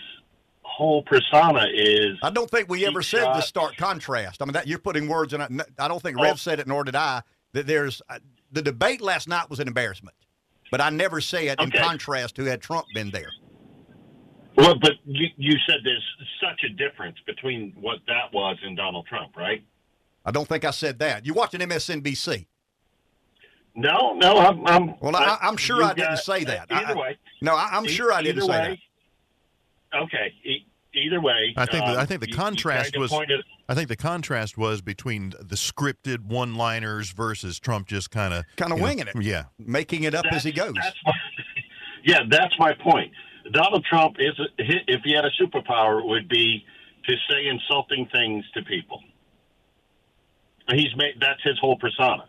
whole 0.61 1.01
persona 1.03 1.65
is. 1.73 2.18
I 2.22 2.30
don't 2.30 2.49
think 2.49 2.69
we 2.69 2.85
ever 2.85 3.01
said 3.01 3.26
the 3.26 3.41
stark 3.41 3.76
contrast. 3.76 4.41
I 4.41 4.45
mean, 4.45 4.53
that 4.53 4.68
you're 4.68 4.80
putting 4.80 5.07
words 5.07 5.34
in. 5.34 5.41
I 5.41 5.88
don't 5.88 6.01
think 6.01 6.19
Rev 6.19 6.34
oh. 6.34 6.35
said 6.35 6.60
it, 6.60 6.68
nor 6.68 6.84
did 6.84 6.95
I. 6.95 7.22
That 7.53 7.65
there's 7.65 8.01
uh, 8.10 8.19
the 8.51 8.61
debate 8.61 9.01
last 9.01 9.27
night 9.27 9.49
was 9.49 9.60
an 9.60 9.68
embarrassment, 9.68 10.15
but 10.69 10.80
I 10.80 10.89
never 10.91 11.22
said 11.22 11.60
okay. 11.60 11.64
in 11.64 11.84
contrast 11.84 12.38
who 12.38 12.45
had 12.45 12.61
Trump 12.61 12.85
been 12.93 13.10
there. 13.10 13.31
Well, 14.56 14.76
but 14.80 14.93
you, 15.06 15.27
you 15.38 15.56
said 15.68 15.77
there's 15.84 16.06
such 16.41 16.64
a 16.64 16.69
difference 16.69 17.18
between 17.26 17.73
what 17.80 17.99
that 18.07 18.31
was 18.34 18.57
and 18.64 18.77
Donald 18.77 19.07
Trump, 19.07 19.35
right? 19.35 19.64
I 20.26 20.31
don't 20.31 20.47
think 20.47 20.65
I 20.65 20.72
said 20.72 20.99
that. 20.99 21.26
You 21.26 21.34
watching 21.34 21.61
MSNBC? 21.61 22.45
No, 23.80 24.14
no, 24.14 24.38
I'm. 24.38 24.68
I'm 24.68 24.99
well, 24.99 25.15
I, 25.15 25.38
am 25.41 25.56
sure 25.56 25.81
I 25.81 25.93
didn't 25.93 26.18
say 26.18 26.43
that. 26.43 26.68
Either 26.69 26.97
I, 26.97 26.99
way, 26.99 27.18
no, 27.41 27.56
I, 27.56 27.77
am 27.77 27.88
sure 27.88 28.11
I 28.11 28.22
didn't 28.22 28.45
way, 28.45 28.47
say 28.47 28.80
that. 29.93 30.01
Okay, 30.03 30.34
e- 30.43 30.65
either 30.93 31.22
way, 31.22 31.53
I 31.56 31.65
think 31.65 31.85
um, 31.85 31.97
I 31.97 32.06
think 32.06 32.19
the 32.19 32.30
you, 32.30 32.35
contrast 32.35 32.93
you 32.93 32.99
was. 32.99 33.10
Pointed, 33.10 33.41
I 33.69 33.76
think 33.76 33.88
the 33.88 33.95
contrast 33.95 34.57
was 34.57 34.81
between 34.81 35.30
the 35.30 35.56
scripted 35.56 36.26
one-liners 36.26 37.11
versus 37.11 37.57
Trump 37.57 37.88
just 37.88 38.11
kind 38.11 38.34
of 38.34 38.43
kind 38.57 38.73
of 38.73 38.81
winging 38.81 39.06
know, 39.06 39.11
it, 39.15 39.23
yeah, 39.23 39.45
making 39.57 40.03
it 40.03 40.14
up 40.14 40.26
as 40.30 40.43
he 40.43 40.51
goes. 40.51 40.73
That's 40.76 40.97
my, 41.06 41.14
yeah, 42.03 42.19
that's 42.30 42.60
my 42.60 42.73
point. 42.73 43.14
Donald 43.53 43.85
Trump 43.89 44.18
is, 44.19 44.34
if 44.57 45.01
he 45.06 45.14
had 45.14 45.23
a 45.23 45.31
superpower, 45.41 46.06
would 46.06 46.27
be 46.27 46.65
to 47.07 47.15
say 47.30 47.47
insulting 47.47 48.07
things 48.11 48.43
to 48.56 48.61
people. 48.64 49.01
He's 50.72 50.93
made 50.97 51.14
that's 51.22 51.41
his 51.43 51.57
whole 51.60 51.77
persona. 51.77 52.26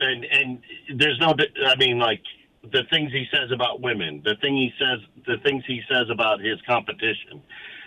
And 0.00 0.24
and 0.24 0.62
there's 0.96 1.18
no, 1.18 1.34
I 1.66 1.76
mean, 1.76 1.98
like 1.98 2.22
the 2.62 2.82
things 2.90 3.12
he 3.12 3.26
says 3.32 3.50
about 3.52 3.80
women, 3.80 4.22
the 4.24 4.36
thing 4.40 4.56
he 4.56 4.72
says, 4.78 4.98
the 5.26 5.36
things 5.42 5.64
he 5.66 5.80
says 5.90 6.08
about 6.10 6.40
his 6.40 6.60
competition, 6.66 7.42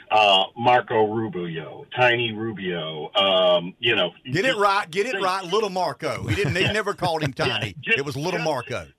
uh, 0.10 0.46
Marco 0.58 1.14
Rubio, 1.14 1.86
Tiny 1.96 2.32
Rubio, 2.34 3.14
um, 3.14 3.76
you 3.80 3.96
know. 3.96 4.12
Get 4.32 4.46
it 4.46 4.56
right, 4.56 4.90
get 4.90 5.06
it 5.06 5.22
right, 5.22 5.44
little 5.44 5.70
Marco. 5.70 6.24
He 6.28 6.36
didn't. 6.36 6.56
He 6.56 6.64
never 6.64 6.94
called 6.94 7.22
him 7.22 7.34
Tiny. 7.34 7.68
Yeah, 7.68 7.74
just, 7.84 7.98
it 8.00 8.06
was 8.06 8.16
little 8.16 8.40
just, 8.40 8.46
Marco. 8.46 8.88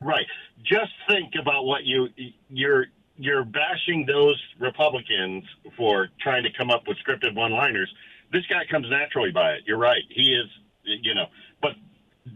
Right. 0.00 0.26
Just 0.64 0.90
think 1.08 1.34
about 1.40 1.64
what 1.64 1.84
you 1.84 2.08
you're 2.48 2.86
you're 3.16 3.44
bashing 3.44 4.04
those 4.04 4.40
Republicans 4.58 5.44
for 5.76 6.08
trying 6.20 6.42
to 6.42 6.50
come 6.58 6.70
up 6.70 6.88
with 6.88 6.96
scripted 7.06 7.36
one-liners 7.36 7.88
this 8.32 8.42
guy 8.48 8.64
comes 8.70 8.86
naturally 8.90 9.30
by 9.30 9.52
it. 9.52 9.62
You're 9.66 9.78
right. 9.78 10.02
He 10.08 10.32
is, 10.34 10.48
you 10.84 11.14
know, 11.14 11.26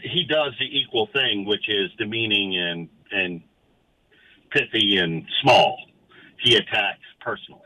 he 0.01 0.25
does 0.25 0.53
the 0.59 0.67
equal 0.67 1.09
thing, 1.13 1.45
which 1.45 1.69
is 1.69 1.91
demeaning 1.99 2.57
and 2.57 2.89
and 3.11 3.43
pithy 4.51 4.97
and 4.99 5.25
small. 5.43 5.79
He 6.43 6.57
attacks 6.57 7.01
personally, 7.21 7.61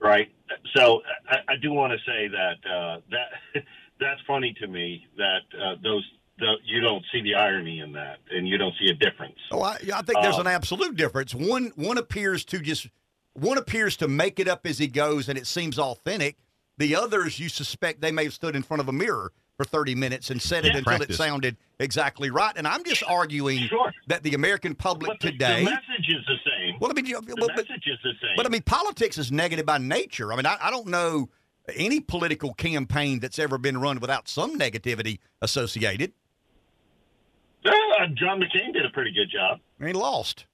right? 0.00 0.28
So 0.74 1.02
I, 1.28 1.52
I 1.52 1.56
do 1.60 1.72
want 1.72 1.92
to 1.92 1.98
say 1.98 2.28
that 2.28 2.70
uh, 2.70 3.00
that 3.10 3.64
that's 4.00 4.20
funny 4.26 4.54
to 4.60 4.66
me 4.66 5.06
that 5.16 5.42
uh, 5.60 5.74
those 5.82 6.04
the, 6.38 6.54
you 6.64 6.80
don't 6.80 7.04
see 7.12 7.20
the 7.20 7.34
irony 7.34 7.80
in 7.80 7.92
that, 7.92 8.18
and 8.30 8.46
you 8.46 8.58
don't 8.58 8.74
see 8.80 8.88
a 8.88 8.94
difference. 8.94 9.38
Oh, 9.50 9.62
I, 9.62 9.78
I 9.92 10.02
think 10.02 10.22
there's 10.22 10.36
uh, 10.36 10.42
an 10.42 10.46
absolute 10.46 10.96
difference. 10.96 11.34
One 11.34 11.72
one 11.76 11.98
appears 11.98 12.44
to 12.46 12.60
just 12.60 12.88
one 13.34 13.58
appears 13.58 13.96
to 13.98 14.08
make 14.08 14.40
it 14.40 14.48
up 14.48 14.66
as 14.66 14.78
he 14.78 14.88
goes, 14.88 15.28
and 15.28 15.38
it 15.38 15.46
seems 15.46 15.78
authentic. 15.78 16.36
The 16.76 16.94
others, 16.94 17.40
you 17.40 17.48
suspect 17.48 18.00
they 18.00 18.12
may 18.12 18.24
have 18.24 18.34
stood 18.34 18.54
in 18.54 18.62
front 18.62 18.80
of 18.80 18.88
a 18.88 18.92
mirror 18.92 19.32
for 19.58 19.64
30 19.64 19.96
minutes 19.96 20.30
and 20.30 20.40
said 20.40 20.64
it 20.64 20.68
until 20.68 20.84
Practice. 20.84 21.16
it 21.16 21.18
sounded 21.18 21.56
exactly 21.80 22.30
right. 22.30 22.54
And 22.56 22.66
I'm 22.66 22.84
just 22.84 23.02
arguing 23.02 23.66
sure. 23.66 23.92
that 24.06 24.22
the 24.22 24.34
American 24.34 24.74
public 24.74 25.08
but 25.08 25.20
the, 25.20 25.32
today. 25.32 25.64
The 25.64 25.70
message 25.70 26.08
is 26.08 26.24
the 26.26 26.36
same. 26.46 26.76
Well, 26.80 26.92
I 26.92 26.94
mean, 26.94 27.04
the 27.04 27.34
but, 27.36 27.56
message 27.56 27.86
is 27.86 27.98
the 28.04 28.12
same. 28.22 28.36
But 28.36 28.46
I 28.46 28.50
mean, 28.50 28.62
politics 28.62 29.18
is 29.18 29.32
negative 29.32 29.66
by 29.66 29.78
nature. 29.78 30.32
I 30.32 30.36
mean, 30.36 30.46
I, 30.46 30.56
I 30.62 30.70
don't 30.70 30.86
know 30.86 31.28
any 31.74 31.98
political 31.98 32.54
campaign 32.54 33.18
that's 33.18 33.38
ever 33.40 33.58
been 33.58 33.78
run 33.78 33.98
without 33.98 34.28
some 34.28 34.56
negativity 34.56 35.18
associated. 35.42 36.12
Uh, 37.66 37.70
John 38.14 38.40
McCain 38.40 38.72
did 38.72 38.86
a 38.86 38.90
pretty 38.90 39.10
good 39.10 39.28
job. 39.28 39.58
And 39.80 39.88
he 39.88 39.92
lost. 39.92 40.46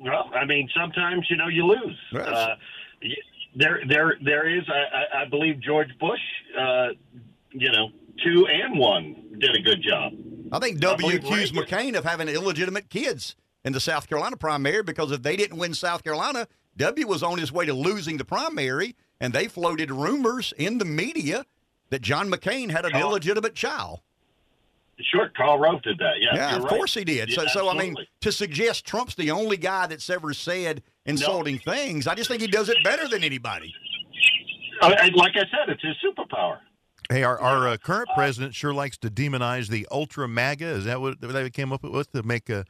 Well, 0.00 0.28
I 0.34 0.44
mean, 0.44 0.68
sometimes 0.76 1.26
you 1.30 1.36
know 1.36 1.46
you 1.46 1.64
lose. 1.64 1.98
Yes. 2.12 2.26
Uh, 2.26 2.54
there, 3.54 3.80
there, 3.88 4.16
there 4.24 4.48
is. 4.48 4.64
I, 4.68 5.22
I 5.22 5.24
believe 5.26 5.60
George 5.60 5.90
Bush, 6.00 6.20
uh, 6.58 6.88
you 7.52 7.70
know, 7.70 7.90
two 8.22 8.46
and 8.46 8.78
one 8.78 9.36
did 9.38 9.54
a 9.56 9.60
good 9.60 9.82
job. 9.82 10.12
I 10.52 10.58
think 10.58 10.80
W 10.80 11.16
accused 11.16 11.54
McCain 11.54 11.96
of 11.96 12.04
having 12.04 12.28
illegitimate 12.28 12.90
kids 12.90 13.36
in 13.64 13.72
the 13.72 13.80
South 13.80 14.08
Carolina 14.08 14.36
primary 14.36 14.82
because 14.82 15.10
if 15.12 15.22
they 15.22 15.36
didn't 15.36 15.58
win 15.58 15.74
South 15.74 16.04
Carolina, 16.04 16.46
W 16.76 17.06
was 17.06 17.22
on 17.22 17.38
his 17.38 17.52
way 17.52 17.66
to 17.66 17.74
losing 17.74 18.16
the 18.16 18.24
primary, 18.24 18.96
and 19.20 19.32
they 19.32 19.46
floated 19.46 19.90
rumors 19.90 20.52
in 20.56 20.78
the 20.78 20.84
media 20.84 21.44
that 21.90 22.02
John 22.02 22.30
McCain 22.30 22.70
had 22.70 22.84
an 22.84 22.96
illegitimate 22.96 23.54
child. 23.54 24.00
Sure, 25.00 25.30
Karl 25.36 25.58
Rove 25.58 25.82
did 25.82 25.98
that. 25.98 26.20
Yeah, 26.20 26.34
yeah, 26.34 26.56
of 26.56 26.64
right. 26.64 26.70
course 26.70 26.94
he 26.94 27.04
did. 27.04 27.28
Yeah, 27.28 27.36
so, 27.36 27.46
so 27.46 27.68
I 27.68 27.74
mean, 27.74 27.96
to 28.20 28.30
suggest 28.30 28.84
Trump's 28.84 29.14
the 29.14 29.30
only 29.30 29.56
guy 29.56 29.86
that's 29.86 30.08
ever 30.10 30.32
said 30.32 30.82
insulting 31.06 31.60
no. 31.66 31.72
things, 31.72 32.06
I 32.06 32.14
just 32.14 32.28
think 32.28 32.40
he 32.40 32.46
does 32.46 32.68
it 32.68 32.76
better 32.84 33.08
than 33.08 33.24
anybody. 33.24 33.74
I, 34.80 35.10
like 35.14 35.32
I 35.36 35.40
said, 35.40 35.68
it's 35.68 35.82
his 35.82 35.96
superpower. 36.04 36.58
Hey, 37.12 37.24
our, 37.24 37.38
our 37.38 37.68
uh, 37.68 37.76
current 37.76 38.08
president 38.14 38.54
sure 38.54 38.72
likes 38.72 38.96
to 38.98 39.10
demonize 39.10 39.68
the 39.68 39.86
ultra 39.90 40.26
MAGA. 40.26 40.64
Is 40.64 40.84
that 40.86 40.98
what 40.98 41.20
they 41.20 41.50
came 41.50 41.70
up 41.70 41.82
with 41.82 42.10
to 42.12 42.22
make 42.22 42.48
a 42.48 42.64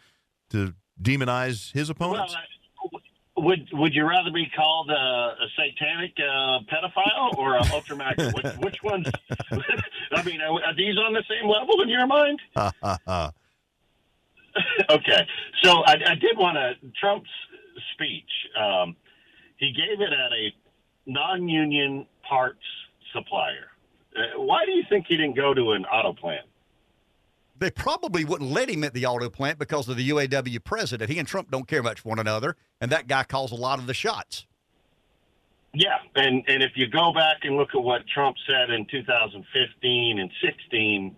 to 0.50 0.74
demonize 1.00 1.72
his 1.72 1.88
opponents? 1.88 2.34
Well, 2.34 3.02
would 3.46 3.68
would 3.72 3.94
you 3.94 4.04
rather 4.04 4.32
be 4.32 4.50
called 4.56 4.90
a, 4.90 4.94
a 4.94 5.46
satanic 5.56 6.12
uh, 6.18 6.58
pedophile 6.70 7.38
or 7.38 7.56
an 7.56 7.70
ultra 7.72 7.96
MAGA? 7.96 8.32
which, 8.32 8.54
which 8.58 8.82
one's? 8.82 9.06
I 10.12 10.22
mean, 10.24 10.40
are, 10.40 10.60
are, 10.64 10.74
these 10.74 10.96
on 10.98 11.12
the 11.12 11.22
same 11.28 11.48
level 11.48 11.80
in 11.80 11.88
your 11.88 12.08
mind? 12.08 12.40
okay, 14.90 15.26
so 15.62 15.84
I, 15.86 15.92
I 15.92 16.14
did 16.16 16.36
want 16.36 16.56
to 16.56 16.74
Trump's 17.00 17.30
speech. 17.94 18.30
Um, 18.60 18.96
he 19.56 19.72
gave 19.72 20.00
it 20.00 20.12
at 20.12 20.32
a 20.32 20.52
non-union 21.06 22.06
parts 22.28 22.64
supplier. 23.12 23.71
Uh, 24.16 24.40
why 24.40 24.64
do 24.64 24.72
you 24.72 24.82
think 24.88 25.06
he 25.08 25.16
didn't 25.16 25.36
go 25.36 25.54
to 25.54 25.72
an 25.72 25.84
auto 25.86 26.12
plant? 26.12 26.46
They 27.58 27.70
probably 27.70 28.24
wouldn't 28.24 28.50
let 28.50 28.68
him 28.68 28.82
at 28.82 28.92
the 28.92 29.06
auto 29.06 29.30
plant 29.30 29.58
because 29.58 29.88
of 29.88 29.96
the 29.96 30.08
UAW 30.10 30.62
president. 30.64 31.10
He 31.10 31.18
and 31.18 31.28
Trump 31.28 31.50
don't 31.50 31.68
care 31.68 31.82
much 31.82 32.00
for 32.00 32.08
one 32.08 32.18
another, 32.18 32.56
and 32.80 32.90
that 32.90 33.06
guy 33.06 33.22
calls 33.22 33.52
a 33.52 33.56
lot 33.56 33.78
of 33.78 33.86
the 33.86 33.94
shots. 33.94 34.46
Yeah, 35.74 35.98
and 36.16 36.42
and 36.48 36.62
if 36.62 36.72
you 36.74 36.86
go 36.88 37.12
back 37.14 37.38
and 37.44 37.56
look 37.56 37.70
at 37.74 37.82
what 37.82 38.06
Trump 38.06 38.36
said 38.46 38.70
in 38.70 38.84
2015 38.90 40.18
and 40.18 40.30
16, 40.44 41.16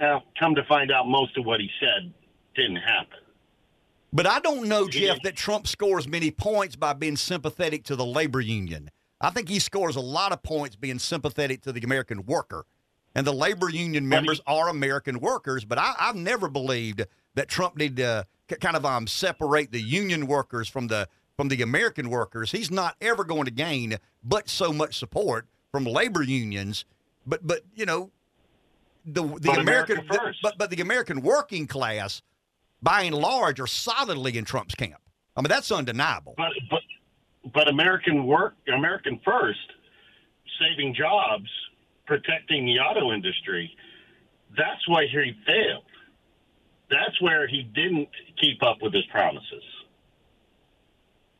now 0.00 0.24
come 0.38 0.54
to 0.56 0.64
find 0.64 0.90
out, 0.90 1.06
most 1.06 1.36
of 1.36 1.44
what 1.44 1.60
he 1.60 1.70
said 1.78 2.12
didn't 2.56 2.76
happen. 2.76 3.18
But 4.12 4.26
I 4.26 4.40
don't 4.40 4.68
know, 4.68 4.88
Jeff, 4.88 5.22
that 5.22 5.36
Trump 5.36 5.66
scores 5.66 6.08
many 6.08 6.30
points 6.30 6.76
by 6.76 6.92
being 6.92 7.16
sympathetic 7.16 7.84
to 7.84 7.96
the 7.96 8.04
labor 8.04 8.40
union. 8.40 8.90
I 9.22 9.30
think 9.30 9.48
he 9.48 9.60
scores 9.60 9.96
a 9.96 10.00
lot 10.00 10.32
of 10.32 10.42
points 10.42 10.76
being 10.76 10.98
sympathetic 10.98 11.62
to 11.62 11.72
the 11.72 11.80
American 11.82 12.26
worker. 12.26 12.66
And 13.14 13.26
the 13.26 13.32
labor 13.32 13.68
union 13.68 14.08
members 14.08 14.40
are 14.46 14.68
American 14.68 15.20
workers, 15.20 15.64
but 15.64 15.78
I, 15.78 15.94
have 15.98 16.16
never 16.16 16.48
believed 16.48 17.06
that 17.34 17.48
Trump 17.48 17.76
need 17.76 17.96
to 17.96 18.26
kind 18.60 18.76
of 18.76 18.84
um, 18.84 19.06
separate 19.06 19.70
the 19.70 19.80
union 19.80 20.26
workers 20.26 20.68
from 20.68 20.88
the 20.88 21.08
from 21.36 21.48
the 21.48 21.62
American 21.62 22.10
workers. 22.10 22.52
He's 22.52 22.70
not 22.70 22.96
ever 23.00 23.24
going 23.24 23.44
to 23.44 23.50
gain 23.50 23.96
but 24.22 24.48
so 24.48 24.72
much 24.72 24.98
support 24.98 25.46
from 25.70 25.84
labor 25.84 26.22
unions. 26.22 26.84
But 27.26 27.46
but 27.46 27.62
you 27.74 27.86
know 27.86 28.10
the 29.04 29.22
the 29.22 29.40
But 29.48 29.58
American 29.58 29.98
America 29.98 30.32
but 30.42 30.58
but 30.58 30.70
the 30.70 30.80
American 30.80 31.20
working 31.20 31.66
class, 31.66 32.22
by 32.82 33.02
and 33.02 33.14
large, 33.14 33.60
are 33.60 33.66
solidly 33.66 34.36
in 34.38 34.44
Trump's 34.44 34.74
camp. 34.74 35.00
I 35.36 35.40
mean 35.42 35.48
that's 35.48 35.70
undeniable. 35.70 36.34
But 36.36 36.52
but 36.70 36.80
but 37.54 37.68
American 37.68 38.26
work, 38.26 38.54
American 38.72 39.20
first, 39.24 39.58
saving 40.60 40.94
jobs, 40.94 41.48
protecting 42.06 42.66
the 42.66 42.78
auto 42.78 43.12
industry. 43.12 43.74
That's 44.56 44.86
why 44.86 45.06
he 45.06 45.32
failed. 45.46 45.84
That's 46.90 47.20
where 47.22 47.48
he 47.48 47.62
didn't 47.62 48.08
keep 48.40 48.62
up 48.62 48.78
with 48.82 48.92
his 48.92 49.04
promises. 49.06 49.62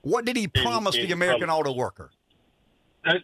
What 0.00 0.24
did 0.24 0.36
he 0.36 0.48
promise 0.48 0.94
the 0.94 1.12
American 1.12 1.48
from- 1.48 1.50
auto 1.58 1.72
worker? 1.72 2.10
Uh, 3.04 3.14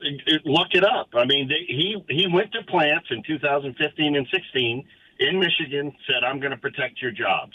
Look 0.44 0.68
it 0.72 0.84
up. 0.84 1.08
I 1.14 1.24
mean, 1.24 1.48
they, 1.48 1.64
he 1.68 1.96
he 2.08 2.26
went 2.26 2.50
to 2.52 2.64
plants 2.64 3.06
in 3.10 3.22
2015 3.22 4.16
and 4.16 4.26
16 4.28 4.84
in 5.20 5.38
Michigan. 5.38 5.92
Said, 6.08 6.24
"I'm 6.26 6.40
going 6.40 6.50
to 6.50 6.56
protect 6.56 7.00
your 7.00 7.12
jobs." 7.12 7.52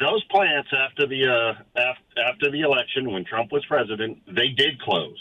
Those 0.00 0.24
plants 0.24 0.68
after 0.72 1.06
the 1.06 1.26
uh, 1.26 1.62
af- 1.76 2.26
after 2.26 2.50
the 2.50 2.60
election, 2.60 3.10
when 3.12 3.24
Trump 3.24 3.52
was 3.52 3.64
president, 3.66 4.18
they 4.26 4.48
did 4.48 4.80
close. 4.80 5.18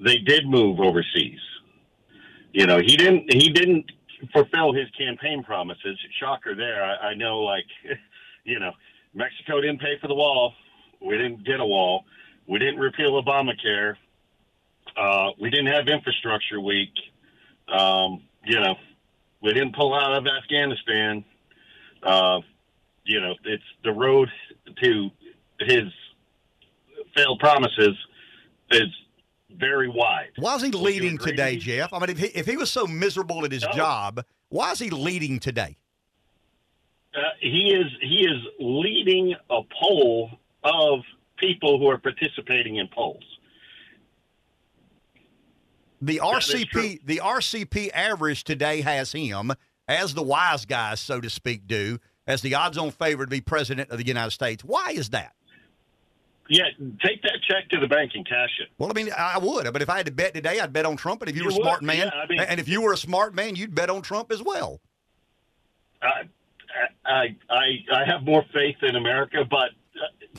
They 0.00 0.18
did 0.18 0.46
move 0.46 0.80
overseas. 0.80 1.40
You 2.52 2.66
know, 2.66 2.78
he 2.78 2.96
didn't 2.96 3.32
he 3.32 3.50
didn't 3.50 3.90
fulfill 4.32 4.72
his 4.72 4.88
campaign 4.98 5.42
promises. 5.42 5.98
Shocker 6.18 6.54
there. 6.54 6.82
I, 6.82 7.10
I 7.10 7.14
know, 7.14 7.40
like, 7.40 7.66
you 8.44 8.58
know, 8.58 8.72
Mexico 9.14 9.60
didn't 9.60 9.80
pay 9.80 9.98
for 10.00 10.08
the 10.08 10.14
wall. 10.14 10.54
We 11.00 11.16
didn't 11.16 11.44
get 11.44 11.60
a 11.60 11.66
wall. 11.66 12.04
We 12.48 12.58
didn't 12.58 12.80
repeal 12.80 13.22
Obamacare. 13.22 13.94
Uh, 14.96 15.30
we 15.40 15.50
didn't 15.50 15.66
have 15.66 15.86
infrastructure 15.86 16.60
week. 16.60 16.92
Um, 17.68 18.22
you 18.44 18.58
know, 18.58 18.76
we 19.42 19.52
didn't 19.52 19.76
pull 19.76 19.94
out 19.94 20.14
of 20.14 20.26
Afghanistan. 20.26 21.24
Uh, 22.02 22.40
you 23.08 23.20
know, 23.20 23.34
it's 23.44 23.64
the 23.82 23.90
road 23.90 24.28
to 24.82 25.10
his 25.60 25.84
failed 27.16 27.40
promises 27.40 27.96
is 28.70 28.88
very 29.56 29.88
wide. 29.88 30.28
Why 30.36 30.54
is 30.56 30.62
he 30.62 30.68
Would 30.68 30.80
leading 30.80 31.16
today, 31.16 31.56
Jeff? 31.56 31.92
I 31.92 31.98
mean, 31.98 32.10
if 32.10 32.18
he, 32.18 32.26
if 32.26 32.46
he 32.46 32.58
was 32.58 32.70
so 32.70 32.86
miserable 32.86 33.44
at 33.46 33.50
his 33.50 33.62
No. 33.62 33.72
job, 33.72 34.24
why 34.50 34.72
is 34.72 34.78
he 34.78 34.90
leading 34.90 35.40
today? 35.40 35.78
Uh, 37.16 37.20
he 37.40 37.72
is 37.74 37.86
he 38.02 38.26
is 38.26 38.42
leading 38.60 39.34
a 39.48 39.60
poll 39.82 40.30
of 40.62 41.00
people 41.38 41.78
who 41.78 41.88
are 41.88 41.98
participating 41.98 42.76
in 42.76 42.86
polls. 42.88 43.24
The 46.02 46.18
That 46.18 46.42
is 46.42 46.64
true. 46.66 46.82
RCP, 46.82 47.00
the 47.06 47.20
RCP 47.24 47.90
average 47.92 48.44
today 48.44 48.82
has 48.82 49.12
him, 49.12 49.52
as 49.88 50.14
the 50.14 50.22
wise 50.22 50.66
guys, 50.66 51.00
so 51.00 51.20
to 51.20 51.30
speak, 51.30 51.66
do, 51.66 51.98
as 52.28 52.42
the 52.42 52.54
odds-on 52.54 52.92
favorite 52.92 53.26
to 53.26 53.30
be 53.30 53.40
president 53.40 53.90
of 53.90 53.98
the 53.98 54.06
United 54.06 54.30
States. 54.30 54.62
Why 54.62 54.90
is 54.90 55.08
that? 55.10 55.32
Yeah, 56.50 56.64
take 57.04 57.20
that 57.22 57.40
check 57.46 57.68
to 57.70 57.80
the 57.80 57.88
bank 57.88 58.12
and 58.14 58.26
cash 58.26 58.50
it. 58.60 58.68
Well, 58.78 58.88
I 58.90 58.94
mean, 58.94 59.10
I 59.16 59.38
would, 59.38 59.70
but 59.72 59.82
if 59.82 59.90
I 59.90 59.96
had 59.98 60.06
to 60.06 60.12
bet 60.12 60.32
today, 60.34 60.60
I'd 60.60 60.72
bet 60.72 60.86
on 60.86 60.96
Trump. 60.96 61.20
And 61.22 61.28
if 61.28 61.36
you, 61.36 61.42
You 61.42 61.48
were 61.48 61.52
a 61.52 61.62
smart 61.62 61.82
man, 61.82 61.96
yeah, 62.14 62.20
I 62.22 62.26
mean- 62.26 62.40
and 62.40 62.60
if 62.60 62.68
you 62.68 62.80
were 62.80 62.92
a 62.92 62.96
smart 62.96 63.34
man, 63.34 63.56
you'd 63.56 63.74
bet 63.74 63.90
on 63.90 64.00
Trump 64.02 64.30
as 64.30 64.42
well. 64.42 64.80
I 66.00 66.28
I 67.04 67.36
I, 67.50 67.64
I 67.92 68.04
have 68.06 68.22
more 68.22 68.44
faith 68.54 68.76
in 68.82 68.94
America, 68.96 69.44
but 69.50 69.70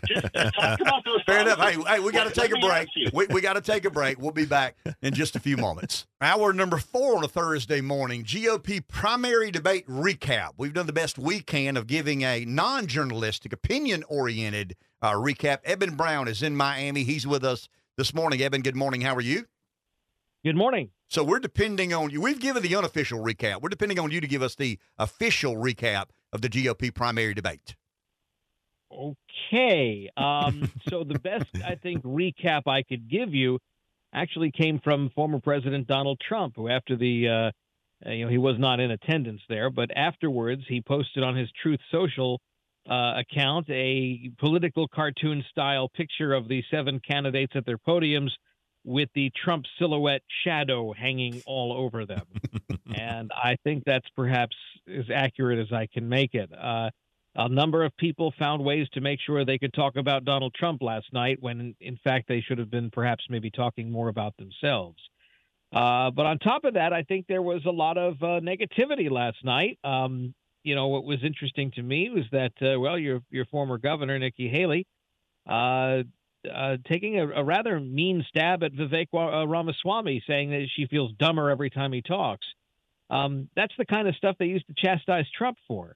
just 0.05 0.33
talk 0.33 0.79
about 0.81 1.05
those. 1.05 1.21
Fair 1.25 1.41
enough. 1.41 1.59
Hey, 1.59 1.77
hey, 1.87 1.99
we 1.99 2.11
got 2.11 2.31
to 2.31 2.39
take 2.39 2.51
a 2.55 2.59
break. 2.59 2.89
We, 3.13 3.27
we 3.27 3.41
got 3.41 3.53
to 3.53 3.61
take 3.61 3.85
a 3.85 3.89
break. 3.89 4.19
We'll 4.19 4.31
be 4.31 4.45
back 4.45 4.75
in 5.01 5.13
just 5.13 5.35
a 5.35 5.39
few 5.39 5.57
moments. 5.57 6.07
Hour 6.21 6.53
number 6.53 6.77
four 6.77 7.17
on 7.17 7.23
a 7.23 7.27
Thursday 7.27 7.81
morning, 7.81 8.23
GOP 8.23 8.85
primary 8.87 9.51
debate 9.51 9.87
recap. 9.87 10.51
We've 10.57 10.73
done 10.73 10.87
the 10.87 10.93
best 10.93 11.17
we 11.17 11.39
can 11.39 11.77
of 11.77 11.87
giving 11.87 12.23
a 12.23 12.45
non 12.45 12.87
journalistic, 12.87 13.53
opinion 13.53 14.03
oriented 14.07 14.75
uh, 15.01 15.13
recap. 15.13 15.59
Eben 15.63 15.95
Brown 15.95 16.27
is 16.27 16.43
in 16.43 16.55
Miami. 16.55 17.03
He's 17.03 17.25
with 17.25 17.43
us 17.43 17.69
this 17.97 18.13
morning. 18.13 18.41
Eben, 18.41 18.61
good 18.61 18.75
morning. 18.75 19.01
How 19.01 19.15
are 19.15 19.21
you? 19.21 19.45
Good 20.43 20.55
morning. 20.55 20.91
So 21.09 21.23
we're 21.23 21.39
depending 21.39 21.93
on 21.93 22.11
you. 22.11 22.21
We've 22.21 22.39
given 22.39 22.63
the 22.63 22.75
unofficial 22.75 23.19
recap. 23.19 23.61
We're 23.61 23.69
depending 23.69 23.99
on 23.99 24.11
you 24.11 24.21
to 24.21 24.27
give 24.27 24.41
us 24.41 24.55
the 24.55 24.79
official 24.97 25.55
recap 25.55 26.05
of 26.31 26.41
the 26.41 26.49
GOP 26.49 26.93
primary 26.93 27.33
debate. 27.33 27.75
Okay. 28.91 30.09
Um, 30.17 30.71
so 30.89 31.03
the 31.03 31.19
best, 31.19 31.47
I 31.65 31.75
think, 31.75 32.03
recap 32.03 32.63
I 32.67 32.83
could 32.83 33.09
give 33.09 33.33
you 33.33 33.59
actually 34.13 34.51
came 34.51 34.79
from 34.79 35.09
former 35.15 35.39
President 35.39 35.87
Donald 35.87 36.19
Trump, 36.27 36.55
who 36.55 36.67
after 36.67 36.95
the, 36.95 37.27
uh, 37.27 37.51
uh, 38.07 38.11
you 38.11 38.25
know, 38.25 38.31
he 38.31 38.37
was 38.37 38.57
not 38.57 38.79
in 38.79 38.91
attendance 38.91 39.41
there, 39.49 39.69
but 39.69 39.89
afterwards 39.95 40.63
he 40.67 40.81
posted 40.81 41.23
on 41.23 41.35
his 41.35 41.49
Truth 41.61 41.79
Social 41.91 42.41
uh, 42.89 43.13
account 43.17 43.69
a 43.69 44.31
political 44.39 44.87
cartoon 44.87 45.43
style 45.51 45.89
picture 45.89 46.33
of 46.33 46.47
the 46.47 46.63
seven 46.71 46.99
candidates 46.99 47.53
at 47.55 47.65
their 47.65 47.77
podiums 47.77 48.31
with 48.83 49.09
the 49.13 49.31
Trump 49.43 49.65
silhouette 49.77 50.23
shadow 50.43 50.93
hanging 50.93 51.41
all 51.45 51.73
over 51.73 52.05
them. 52.05 52.25
and 52.95 53.29
I 53.35 53.57
think 53.63 53.83
that's 53.85 54.07
perhaps 54.15 54.55
as 54.87 55.05
accurate 55.13 55.59
as 55.59 55.71
I 55.71 55.87
can 55.93 56.07
make 56.09 56.33
it. 56.33 56.49
Uh, 56.51 56.89
a 57.39 57.47
number 57.47 57.85
of 57.85 57.95
people 57.95 58.33
found 58.37 58.63
ways 58.63 58.87
to 58.93 58.99
make 58.99 59.19
sure 59.21 59.45
they 59.45 59.57
could 59.57 59.73
talk 59.73 59.95
about 59.95 60.25
Donald 60.25 60.53
Trump 60.53 60.81
last 60.81 61.07
night 61.13 61.37
when, 61.39 61.73
in 61.79 61.97
fact, 62.03 62.27
they 62.27 62.41
should 62.41 62.57
have 62.57 62.69
been 62.69 62.91
perhaps 62.91 63.23
maybe 63.29 63.49
talking 63.49 63.89
more 63.89 64.09
about 64.09 64.35
themselves. 64.35 64.97
Uh, 65.71 66.11
but 66.11 66.25
on 66.25 66.37
top 66.39 66.65
of 66.65 66.73
that, 66.73 66.91
I 66.91 67.03
think 67.03 67.27
there 67.27 67.41
was 67.41 67.61
a 67.65 67.71
lot 67.71 67.97
of 67.97 68.21
uh, 68.21 68.41
negativity 68.41 69.09
last 69.09 69.37
night. 69.45 69.79
Um, 69.85 70.33
you 70.63 70.75
know, 70.75 70.87
what 70.87 71.05
was 71.05 71.19
interesting 71.23 71.71
to 71.75 71.81
me 71.81 72.09
was 72.09 72.25
that, 72.33 72.51
uh, 72.61 72.77
well, 72.77 72.99
your 72.99 73.21
your 73.29 73.45
former 73.45 73.77
governor 73.77 74.19
Nikki 74.19 74.49
Haley 74.49 74.85
uh, 75.47 76.03
uh, 76.53 76.77
taking 76.89 77.19
a, 77.19 77.27
a 77.29 77.43
rather 77.43 77.79
mean 77.79 78.25
stab 78.27 78.63
at 78.63 78.73
Vivek 78.73 79.07
uh, 79.13 79.47
Ramaswamy, 79.47 80.23
saying 80.27 80.49
that 80.49 80.67
she 80.75 80.87
feels 80.87 81.13
dumber 81.13 81.49
every 81.49 81.69
time 81.69 81.93
he 81.93 82.01
talks. 82.01 82.45
Um, 83.09 83.49
that's 83.55 83.73
the 83.77 83.85
kind 83.85 84.09
of 84.09 84.15
stuff 84.15 84.35
they 84.37 84.47
used 84.47 84.67
to 84.67 84.73
chastise 84.77 85.25
Trump 85.37 85.57
for, 85.67 85.95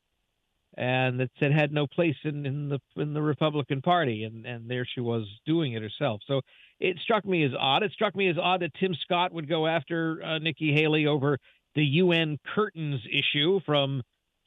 and 0.77 1.19
that 1.19 1.29
said 1.39 1.51
had 1.51 1.71
no 1.71 1.87
place 1.87 2.15
in, 2.23 2.45
in 2.45 2.69
the 2.69 2.79
in 2.95 3.13
the 3.13 3.21
Republican 3.21 3.81
Party, 3.81 4.23
and 4.23 4.45
and 4.45 4.69
there 4.69 4.85
she 4.85 5.01
was 5.01 5.27
doing 5.45 5.73
it 5.73 5.81
herself. 5.81 6.21
So 6.27 6.41
it 6.79 6.97
struck 7.03 7.25
me 7.25 7.43
as 7.43 7.51
odd. 7.57 7.83
It 7.83 7.91
struck 7.91 8.15
me 8.15 8.29
as 8.29 8.37
odd 8.37 8.61
that 8.61 8.73
Tim 8.79 8.93
Scott 8.93 9.33
would 9.33 9.47
go 9.47 9.67
after 9.67 10.21
uh, 10.23 10.39
Nikki 10.39 10.73
Haley 10.73 11.05
over 11.05 11.37
the 11.75 11.83
UN 11.83 12.37
curtains 12.55 13.01
issue 13.11 13.59
from 13.65 14.01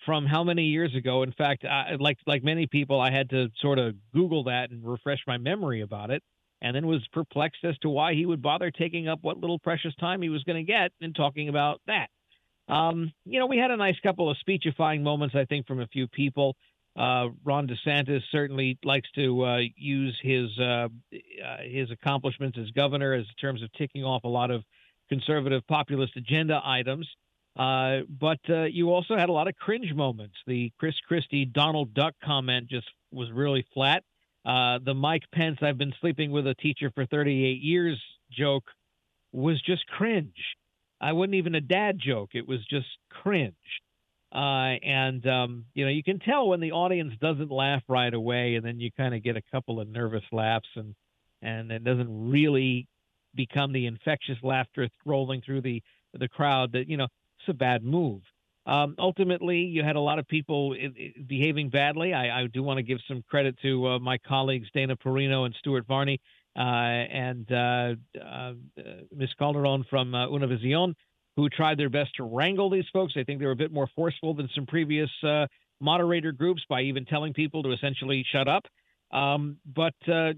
from 0.04 0.26
how 0.26 0.44
many 0.44 0.64
years 0.64 0.94
ago? 0.94 1.22
In 1.22 1.32
fact, 1.32 1.64
I, 1.64 1.96
like 1.98 2.18
like 2.26 2.42
many 2.44 2.66
people, 2.66 3.00
I 3.00 3.10
had 3.10 3.30
to 3.30 3.48
sort 3.60 3.78
of 3.78 3.94
Google 4.12 4.44
that 4.44 4.70
and 4.70 4.84
refresh 4.84 5.20
my 5.26 5.38
memory 5.38 5.82
about 5.82 6.10
it, 6.10 6.22
and 6.62 6.74
then 6.74 6.86
was 6.86 7.06
perplexed 7.12 7.64
as 7.64 7.76
to 7.78 7.88
why 7.88 8.14
he 8.14 8.26
would 8.26 8.42
bother 8.42 8.70
taking 8.70 9.08
up 9.08 9.18
what 9.22 9.38
little 9.38 9.58
precious 9.58 9.94
time 9.96 10.22
he 10.22 10.28
was 10.28 10.42
going 10.44 10.64
to 10.64 10.72
get 10.72 10.92
in 11.00 11.12
talking 11.12 11.48
about 11.48 11.80
that. 11.86 12.08
Um, 12.68 13.12
you 13.24 13.38
know, 13.38 13.46
we 13.46 13.58
had 13.58 13.70
a 13.70 13.76
nice 13.76 13.98
couple 14.02 14.30
of 14.30 14.36
speechifying 14.38 15.02
moments, 15.02 15.34
I 15.34 15.44
think, 15.44 15.66
from 15.66 15.80
a 15.80 15.86
few 15.86 16.08
people. 16.08 16.56
Uh, 16.96 17.28
Ron 17.44 17.68
DeSantis 17.68 18.22
certainly 18.32 18.78
likes 18.82 19.08
to 19.16 19.44
uh, 19.44 19.60
use 19.76 20.18
his 20.22 20.58
uh, 20.58 20.88
uh, 21.12 21.56
his 21.62 21.90
accomplishments 21.90 22.56
as 22.58 22.70
governor 22.70 23.12
as 23.12 23.26
terms 23.38 23.62
of 23.62 23.70
ticking 23.74 24.02
off 24.02 24.24
a 24.24 24.28
lot 24.28 24.50
of 24.50 24.64
conservative 25.08 25.66
populist 25.66 26.16
agenda 26.16 26.60
items. 26.64 27.06
Uh, 27.54 28.00
but 28.08 28.38
uh, 28.48 28.64
you 28.64 28.90
also 28.90 29.16
had 29.16 29.28
a 29.28 29.32
lot 29.32 29.46
of 29.46 29.54
cringe 29.56 29.92
moments. 29.94 30.34
The 30.46 30.72
Chris 30.78 30.94
Christie 31.06 31.44
Donald 31.44 31.92
Duck 31.92 32.14
comment 32.24 32.68
just 32.68 32.88
was 33.12 33.30
really 33.30 33.66
flat. 33.74 34.02
The 34.44 34.94
Mike 34.94 35.24
Pence 35.32 35.58
I've 35.60 35.78
been 35.78 35.94
sleeping 36.00 36.30
with 36.30 36.46
a 36.46 36.54
teacher 36.54 36.90
for 36.94 37.04
38 37.04 37.60
years 37.60 38.00
joke 38.30 38.64
was 39.32 39.60
just 39.60 39.86
cringe. 39.86 40.56
I 41.00 41.12
wasn't 41.12 41.34
even 41.34 41.54
a 41.54 41.60
dad 41.60 41.98
joke. 41.98 42.30
It 42.34 42.46
was 42.46 42.64
just 42.66 42.86
cringe. 43.10 43.54
Uh, 44.34 44.76
and 44.82 45.26
um, 45.26 45.64
you 45.74 45.84
know, 45.84 45.90
you 45.90 46.02
can 46.02 46.18
tell 46.18 46.48
when 46.48 46.60
the 46.60 46.72
audience 46.72 47.14
doesn't 47.20 47.50
laugh 47.50 47.82
right 47.88 48.12
away, 48.12 48.56
and 48.56 48.64
then 48.64 48.80
you 48.80 48.90
kind 48.92 49.14
of 49.14 49.22
get 49.22 49.36
a 49.36 49.42
couple 49.52 49.80
of 49.80 49.88
nervous 49.88 50.24
laughs, 50.32 50.68
and 50.74 50.94
and 51.42 51.70
it 51.70 51.84
doesn't 51.84 52.30
really 52.30 52.88
become 53.34 53.72
the 53.72 53.86
infectious 53.86 54.38
laughter 54.42 54.88
rolling 55.04 55.42
through 55.42 55.62
the 55.62 55.82
the 56.14 56.28
crowd. 56.28 56.72
That 56.72 56.88
you 56.88 56.96
know, 56.96 57.04
it's 57.04 57.48
a 57.48 57.54
bad 57.54 57.84
move. 57.84 58.22
Um, 58.66 58.96
ultimately, 58.98 59.58
you 59.60 59.84
had 59.84 59.94
a 59.94 60.00
lot 60.00 60.18
of 60.18 60.26
people 60.26 60.74
i- 60.78 60.86
i- 60.86 61.14
behaving 61.24 61.68
badly. 61.70 62.12
I, 62.12 62.42
I 62.42 62.46
do 62.48 62.64
want 62.64 62.78
to 62.78 62.82
give 62.82 62.98
some 63.06 63.22
credit 63.30 63.56
to 63.62 63.86
uh, 63.86 63.98
my 64.00 64.18
colleagues 64.18 64.68
Dana 64.74 64.96
Perino 64.96 65.46
and 65.46 65.54
Stuart 65.60 65.86
Varney 65.86 66.20
and 66.60 67.50
uh, 67.52 67.94
uh, 68.22 68.52
Ms. 69.14 69.30
Calderon 69.38 69.84
from 69.88 70.14
uh, 70.14 70.26
Univision, 70.28 70.94
who 71.36 71.48
tried 71.48 71.78
their 71.78 71.90
best 71.90 72.10
to 72.16 72.24
wrangle 72.24 72.70
these 72.70 72.86
folks. 72.92 73.14
I 73.16 73.24
think 73.24 73.40
they 73.40 73.46
were 73.46 73.52
a 73.52 73.56
bit 73.56 73.72
more 73.72 73.88
forceful 73.94 74.34
than 74.34 74.48
some 74.54 74.66
previous 74.66 75.10
uh, 75.22 75.46
moderator 75.80 76.32
groups 76.32 76.62
by 76.68 76.82
even 76.82 77.04
telling 77.04 77.34
people 77.34 77.62
to 77.64 77.72
essentially 77.72 78.24
shut 78.32 78.48
up. 78.48 78.64
Um, 79.12 79.58
but 79.66 79.94
uh, 80.08 80.32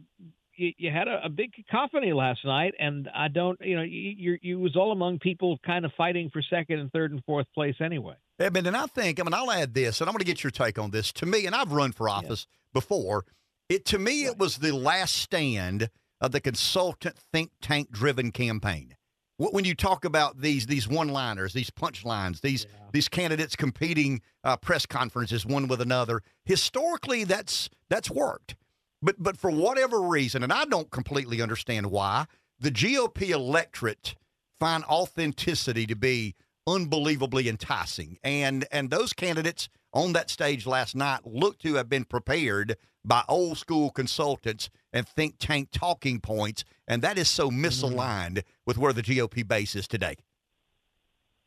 you, 0.55 0.73
you, 0.77 0.91
had 0.91 1.09
a, 1.09 1.25
a, 1.25 1.29
big 1.29 1.53
cacophony 1.55 2.13
last 2.13 2.45
night, 2.45 2.75
and 2.79 3.09
I 3.15 3.29
don't, 3.29 3.59
you 3.63 3.77
know, 3.77 3.83
you, 3.83 4.37
you 4.43 4.59
was 4.59 4.77
all 4.77 4.93
among 4.93 5.21
people 5.21 5.59
kind 5.65 5.85
of 5.85 5.93
fighting 5.97 6.29
for 6.31 6.43
second 6.43 6.81
and 6.81 6.93
third 6.93 7.13
and 7.13 7.25
fourth 7.25 7.47
place 7.55 7.77
anyway. 7.81 8.15
Edmund, 8.39 8.67
and 8.67 8.77
I 8.77 8.87
think, 8.87 9.21
I 9.21 9.23
mean, 9.23 9.33
I'll 9.33 9.51
add 9.51 9.73
this, 9.73 10.01
and 10.01 10.09
I'm 10.09 10.13
going 10.13 10.19
to 10.19 10.27
get 10.27 10.45
your 10.45 10.51
take 10.51 10.79
on 10.79 10.91
this. 10.91 11.13
To 11.13 11.27
me, 11.27 11.47
and 11.47 11.55
I've 11.55 11.73
run 11.73 11.93
for 11.93 12.09
office 12.09 12.47
yeah. 12.49 12.81
before, 12.81 13.25
it 13.69 13.85
to 13.87 13.99
me 13.99 14.27
right. 14.27 14.33
it 14.33 14.39
was 14.39 14.59
the 14.59 14.73
last 14.73 15.17
stand 15.17 15.89
of 16.21 16.33
the 16.33 16.41
consultant 16.41 17.17
think 17.33 17.51
tank 17.61 17.91
driven 17.91 18.31
campaign 18.31 18.95
when 19.39 19.65
you 19.65 19.75
talk 19.75 20.05
about 20.05 20.41
these 20.41 20.67
these 20.67 20.89
one 20.89 21.09
liners, 21.09 21.53
these 21.53 21.71
punchlines, 21.71 22.41
these 22.41 22.67
yeah. 22.69 22.87
these 22.93 23.09
candidates 23.09 23.55
competing 23.55 24.21
uh, 24.45 24.57
press 24.57 24.85
conferences 24.85 25.47
one 25.47 25.69
with 25.69 25.81
another, 25.81 26.23
historically 26.45 27.25
that's 27.25 27.71
that's 27.89 28.11
worked. 28.11 28.57
But 29.01 29.17
but 29.19 29.37
for 29.37 29.51
whatever 29.51 30.01
reason, 30.01 30.43
and 30.43 30.53
I 30.53 30.65
don't 30.65 30.91
completely 30.91 31.41
understand 31.41 31.87
why, 31.87 32.27
the 32.59 32.71
GOP 32.71 33.31
electorate 33.31 34.17
find 34.59 34.85
authenticity 34.85 35.87
to 35.87 35.95
be 35.95 36.35
unbelievably 36.67 37.49
enticing, 37.49 38.19
and 38.25 38.67
and 38.73 38.91
those 38.91 39.13
candidates 39.13 39.69
on 39.95 40.13
that 40.15 40.31
stage 40.31 40.67
last 40.67 40.97
night 40.97 41.21
look 41.25 41.59
to 41.59 41.75
have 41.75 41.89
been 41.89 42.05
prepared 42.05 42.77
by 43.05 43.23
old 43.29 43.57
school 43.57 43.91
consultants 43.91 44.69
and 44.93 45.07
think 45.07 45.37
tank 45.39 45.69
talking 45.73 46.21
points, 46.21 46.65
and 46.87 47.03
that 47.03 47.19
is 47.19 47.29
so 47.29 47.51
mm-hmm. 47.51 47.65
misaligned 47.65 48.43
with 48.67 48.79
where 48.79 48.93
the 48.93 49.03
GOP 49.03 49.47
base 49.47 49.77
is 49.77 49.87
today. 49.87 50.17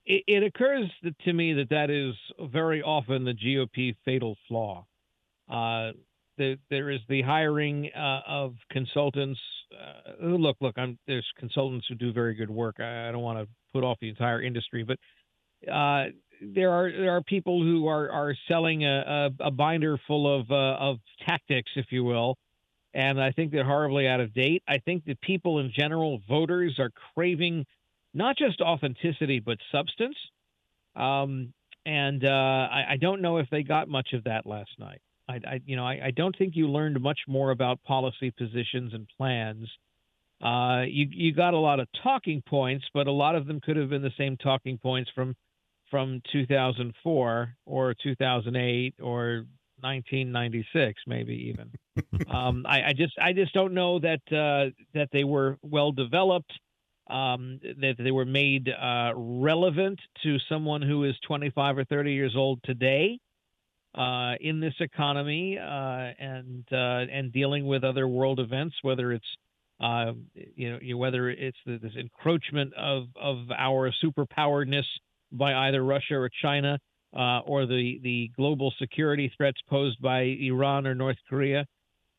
It, 0.06 0.24
it, 0.28 0.44
occurs 0.44 0.90
to 1.26 1.34
me 1.34 1.54
that 1.54 1.70
that 1.70 1.90
is 1.90 2.16
very 2.52 2.82
often 2.82 3.24
the 3.24 3.34
GOP 3.34 3.96
fatal 4.04 4.36
flaw. 4.48 4.86
Uh, 5.48 5.92
the, 6.38 6.58
there 6.70 6.90
is 6.90 7.00
the 7.08 7.22
hiring 7.22 7.92
uh, 7.96 8.22
of 8.28 8.56
consultants. 8.72 9.40
Uh, 9.72 10.26
look, 10.26 10.58
look, 10.60 10.76
I'm, 10.78 10.98
there's 11.08 11.28
consultants 11.38 11.86
who 11.88 11.96
do 11.96 12.12
very 12.12 12.34
good 12.34 12.50
work. 12.50 12.78
I, 12.80 13.10
I 13.10 13.12
don't 13.12 13.22
want 13.22 13.40
to 13.40 13.48
put 13.74 13.84
off 13.84 13.98
the 14.02 14.10
entire 14.10 14.42
industry, 14.42 14.84
but 14.84 14.98
uh, 15.72 16.06
there 16.42 16.72
are 16.72 16.92
there 16.92 17.12
are 17.12 17.22
people 17.22 17.62
who 17.62 17.88
are 17.88 18.10
are 18.10 18.36
selling 18.48 18.84
a, 18.84 19.30
a, 19.42 19.48
a 19.48 19.52
binder 19.52 20.00
full 20.08 20.40
of 20.40 20.50
uh, 20.50 20.76
of 20.80 20.98
tactics, 21.28 21.70
if 21.76 21.86
you 21.92 22.04
will, 22.04 22.38
and 22.94 23.22
I 23.22 23.32
think 23.32 23.52
they're 23.52 23.66
horribly 23.66 24.08
out 24.08 24.20
of 24.20 24.34
date. 24.34 24.64
I 24.68 24.80
think 24.80 25.06
that 25.06 25.22
people 25.22 25.60
in 25.60 25.72
general, 25.76 26.22
voters, 26.28 26.78
are 26.80 26.92
craving 27.14 27.66
not 28.14 28.38
just 28.38 28.62
authenticity 28.62 29.40
but 29.40 29.58
substance. 29.72 30.18
Um, 30.96 31.54
and 31.86 32.26
uh, 32.26 32.30
I, 32.30 32.84
I, 32.92 32.98
don't 32.98 33.22
know 33.22 33.38
if 33.38 33.50
they 33.50 33.64
got 33.64 33.88
much 33.88 34.10
of 34.14 34.26
that 34.26 34.46
last 34.46 34.72
night. 34.78 35.02
I, 35.30 35.36
I 35.36 35.62
you 35.66 35.78
know, 35.78 35.86
I, 35.86 36.00
I, 36.08 36.12
don't 36.12 36.38
think 36.38 36.56
you 36.56 36.70
learned 36.70 37.00
much 37.00 37.20
more 37.28 37.52
about 37.52 37.82
policy 37.84 38.30
positions 38.32 38.94
and 38.94 39.08
plans. 39.18 39.70
Uh, 40.44 40.84
you 40.88 41.08
you 41.10 41.34
got 41.34 41.54
a 41.54 41.58
lot 41.58 41.80
of 41.80 41.88
talking 42.04 42.44
points, 42.46 42.86
but 42.94 43.08
a 43.08 43.12
lot 43.12 43.36
of 43.36 43.48
them 43.48 43.62
could 43.62 43.78
have 43.78 43.90
been 43.90 44.02
the 44.02 44.12
same 44.18 44.36
talking 44.36 44.78
points 44.78 45.10
from 45.16 45.36
from 45.90 46.22
2004 46.32 47.56
or 47.66 47.96
2008 48.02 48.96
or 49.02 49.46
1996, 49.82 51.02
maybe 51.08 51.54
even. 51.54 51.72
um, 52.34 52.66
I, 52.68 52.90
I, 52.90 52.94
just 52.94 53.14
I 53.20 53.34
just 53.34 53.54
don't 53.54 53.74
know 53.74 54.00
that 54.00 54.22
uh, 54.32 54.72
that 54.94 55.10
they 55.12 55.24
were 55.24 55.58
well 55.62 55.92
developed, 55.92 56.52
um, 57.10 57.60
that 57.80 57.96
they 57.98 58.12
were 58.12 58.26
made 58.26 58.70
uh, 58.70 59.14
relevant 59.16 60.00
to 60.24 60.38
someone 60.50 60.82
who 60.82 61.04
is 61.04 61.16
25 61.28 61.80
or 61.80 61.86
30 61.86 62.14
years 62.14 62.36
old 62.36 62.60
today. 62.64 63.20
Uh, 63.94 64.36
in 64.40 64.62
this 64.62 64.74
economy 64.80 65.58
uh, 65.58 66.14
and 66.18 66.64
uh, 66.72 67.04
and 67.12 67.34
dealing 67.34 67.68
with 67.68 67.84
other 67.84 68.08
world 68.08 68.40
events, 68.40 68.74
whether 68.84 69.12
it's 69.12 69.28
uh, 69.82 70.14
you 70.34 70.72
know 70.72 70.98
whether 70.98 71.30
it's 71.30 71.58
the, 71.66 71.78
this 71.78 71.92
encroachment 72.00 72.74
of 72.76 73.08
of 73.20 73.52
our 73.52 73.92
superpoweredness 74.02 74.86
by 75.34 75.68
either 75.68 75.84
Russia 75.84 76.16
or 76.16 76.30
China, 76.42 76.80
uh, 77.16 77.40
or 77.40 77.66
the, 77.66 78.00
the 78.04 78.32
global 78.36 78.74
security 78.80 79.32
threats 79.36 79.60
posed 79.70 80.02
by 80.02 80.22
Iran 80.22 80.88
or 80.88 80.96
North 80.96 81.18
Korea. 81.30 81.66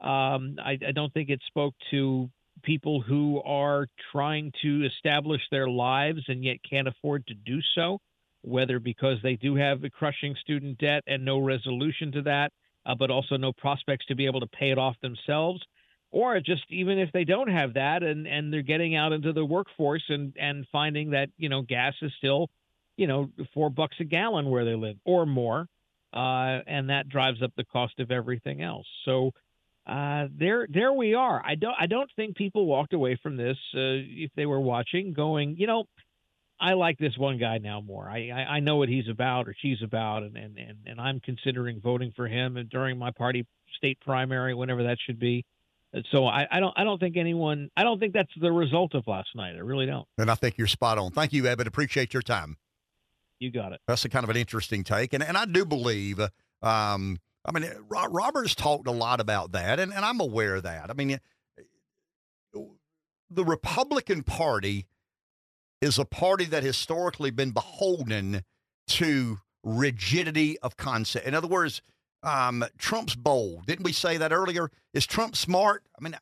Um, 0.01 0.57
I, 0.63 0.79
I, 0.87 0.93
don't 0.93 1.13
think 1.15 1.31
it 1.31 1.41
spoke 1.47 1.75
to 1.93 2.29
people 2.65 3.01
who 3.01 3.41
are 3.45 3.87
trying 4.11 4.53
to 4.63 4.85
establish 4.85 5.41
their 5.51 5.69
lives 5.69 6.23
and 6.27 6.45
yet 6.45 6.57
can't 6.69 6.89
afford 6.89 7.25
to 7.29 7.35
do 7.35 7.61
so, 7.75 8.01
whether 8.43 8.81
because 8.81 9.19
they 9.23 9.37
do 9.37 9.55
have 9.55 9.85
a 9.85 9.91
crushing 9.91 10.35
student 10.41 10.79
debt 10.79 11.05
and 11.07 11.25
no 11.25 11.39
resolution 11.39 12.11
to 12.13 12.23
that, 12.23 12.53
uh, 12.85 12.95
but 12.97 13.13
also 13.13 13.37
no 13.37 13.53
prospects 13.53 14.07
to 14.07 14.17
be 14.17 14.27
able 14.27 14.41
to 14.41 14.49
pay 14.49 14.73
it 14.73 14.79
off 14.79 14.97
themselves. 15.03 15.63
Or 16.11 16.39
just 16.41 16.65
even 16.69 16.99
if 16.99 17.11
they 17.13 17.25
don't 17.25 17.49
have 17.49 17.75
that 17.75 18.03
and, 18.03 18.27
and 18.27 18.53
they're 18.53 18.63
getting 18.63 18.97
out 18.97 19.13
into 19.13 19.33
the 19.33 19.45
workforce 19.45 20.05
and, 20.09 20.35
and 20.39 20.67
finding 20.71 21.11
that, 21.11 21.31
you 21.39 21.49
know, 21.49 21.63
gas 21.63 21.95
is 22.03 22.13
still 22.19 22.51
you 22.97 23.07
know, 23.07 23.31
four 23.55 23.71
bucks 23.71 23.97
a 24.01 24.05
gallon 24.05 24.51
where 24.51 24.65
they 24.65 24.75
live 24.75 24.97
or 25.05 25.27
more. 25.27 25.67
Uh, 26.13 26.61
and 26.67 26.91
that 26.91 27.09
drives 27.09 27.43
up 27.43 27.53
the 27.57 27.65
cost 27.65 27.99
of 27.99 28.11
everything 28.11 28.61
else. 28.61 28.87
So 29.07 29.31
uh, 29.87 30.27
there, 30.39 30.67
there 30.69 30.93
we 30.93 31.15
are. 31.15 31.43
I 31.45 31.55
don't, 31.55 31.75
I 31.81 31.87
don't 31.87 32.11
think 32.17 32.37
people 32.37 32.67
walked 32.67 32.93
away 32.93 33.19
from 33.23 33.37
this 33.37 33.57
uh, 33.75 34.05
if 34.25 34.31
they 34.37 34.45
were 34.45 34.61
watching, 34.61 35.15
going, 35.15 35.57
you 35.57 35.67
know, 35.67 35.85
I 36.61 36.75
like 36.75 36.99
this 36.99 37.17
one 37.17 37.39
guy 37.39 37.59
now 37.59 37.81
more. 37.81 38.09
I, 38.09 38.29
I, 38.29 38.41
I 38.57 38.61
know 38.61 38.77
what 38.77 38.89
he's 38.89 39.09
about 39.09 39.49
or 39.49 39.55
she's 39.59 39.83
about, 39.83 40.23
and, 40.23 40.37
and, 40.37 40.59
and, 40.59 40.79
and 40.87 41.01
I'm 41.01 41.19
considering 41.19 41.81
voting 41.81 42.13
for 42.15 42.29
him 42.29 42.57
and 42.57 42.69
during 42.69 42.99
my 42.99 43.11
party 43.11 43.47
state 43.77 43.99
primary, 44.01 44.55
whenever 44.55 44.85
that 44.85 44.99
should 45.05 45.19
be. 45.19 45.45
So 46.11 46.27
I, 46.27 46.47
I, 46.51 46.61
don't 46.61 46.73
I 46.77 46.85
don't 46.85 46.99
think 46.99 47.17
anyone 47.17 47.69
I 47.77 47.83
don't 47.83 47.99
think 47.99 48.15
that's 48.15 48.33
the 48.41 48.51
result 48.51 48.95
of 48.95 49.07
last 49.07 49.29
night. 49.35 49.57
I 49.57 49.59
really 49.59 49.87
don't. 49.87 50.07
And 50.17 50.31
I 50.31 50.35
think 50.35 50.57
you're 50.57 50.67
spot 50.67 50.99
on. 50.99 51.11
Thank 51.11 51.33
you, 51.33 51.47
Eben. 51.47 51.67
Appreciate 51.67 52.15
your 52.15 52.23
time. 52.23 52.57
You 53.43 53.51
got 53.51 53.73
it. 53.73 53.81
That's 53.89 54.05
a 54.05 54.09
kind 54.09 54.23
of 54.23 54.31
an 54.31 54.37
interesting 54.37 54.85
take, 54.85 55.13
and 55.13 55.23
and 55.23 55.37
I 55.37 55.47
do 55.47 55.65
believe. 55.65 56.21
Um, 56.63 57.19
I 57.45 57.51
mean, 57.53 57.69
Robert's 57.89 58.55
talked 58.55 58.87
a 58.87 58.93
lot 58.93 59.19
about 59.19 59.51
that, 59.51 59.81
and, 59.81 59.93
and 59.93 60.05
I'm 60.05 60.21
aware 60.21 60.55
of 60.55 60.63
that. 60.63 60.91
I 60.91 60.93
mean, 60.93 61.19
the 63.29 63.45
Republican 63.45 64.23
Party 64.23 64.87
is 65.81 65.99
a 65.99 66.05
party 66.05 66.45
that 66.45 66.63
historically 66.63 67.33
been 67.33 67.51
beholden 67.51 68.43
to 68.87 69.39
rigidity 69.65 70.57
of 70.61 70.77
concept. 70.77 71.27
In 71.27 71.35
other 71.35 71.49
words, 71.49 71.83
um, 72.23 72.65
Trump's 72.79 73.17
bold. 73.17 73.67
Didn't 73.67 73.85
we 73.85 73.93
say 73.93 74.19
that 74.19 74.33
earlier? 74.33 74.71
Is 74.95 75.05
Trump 75.05 75.35
smart? 75.35 75.83
I 75.99 76.05
mean, 76.05 76.15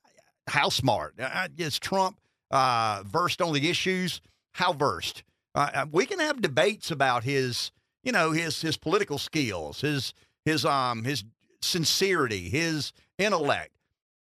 how 0.47 0.71
smart? 0.71 1.17
Is 1.59 1.79
Trump 1.79 2.19
uh, 2.51 3.03
versed 3.05 3.43
on 3.43 3.53
the 3.53 3.69
issues? 3.69 4.23
How 4.55 4.73
versed? 4.73 5.23
Uh, 5.55 5.70
uh, 5.74 5.86
we 5.90 6.06
can 6.06 6.20
have 6.20 6.40
debates 6.40 6.90
about 6.90 7.24
his, 7.24 7.72
you 8.02 8.12
know, 8.12 8.32
his 8.32 8.60
his 8.60 8.77
political 8.77 9.18
skills, 9.18 9.81
his 9.81 10.14
his 10.44 10.64
um 10.64 11.05
his 11.05 11.24
sincerity, 11.60 12.48
his 12.48 12.93
intellect. 13.18 13.72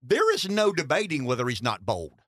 There 0.01 0.33
is 0.33 0.49
no 0.49 0.71
debating 0.71 1.25
whether 1.25 1.47
he's 1.47 1.61
not 1.61 1.85
bold. 1.85 2.21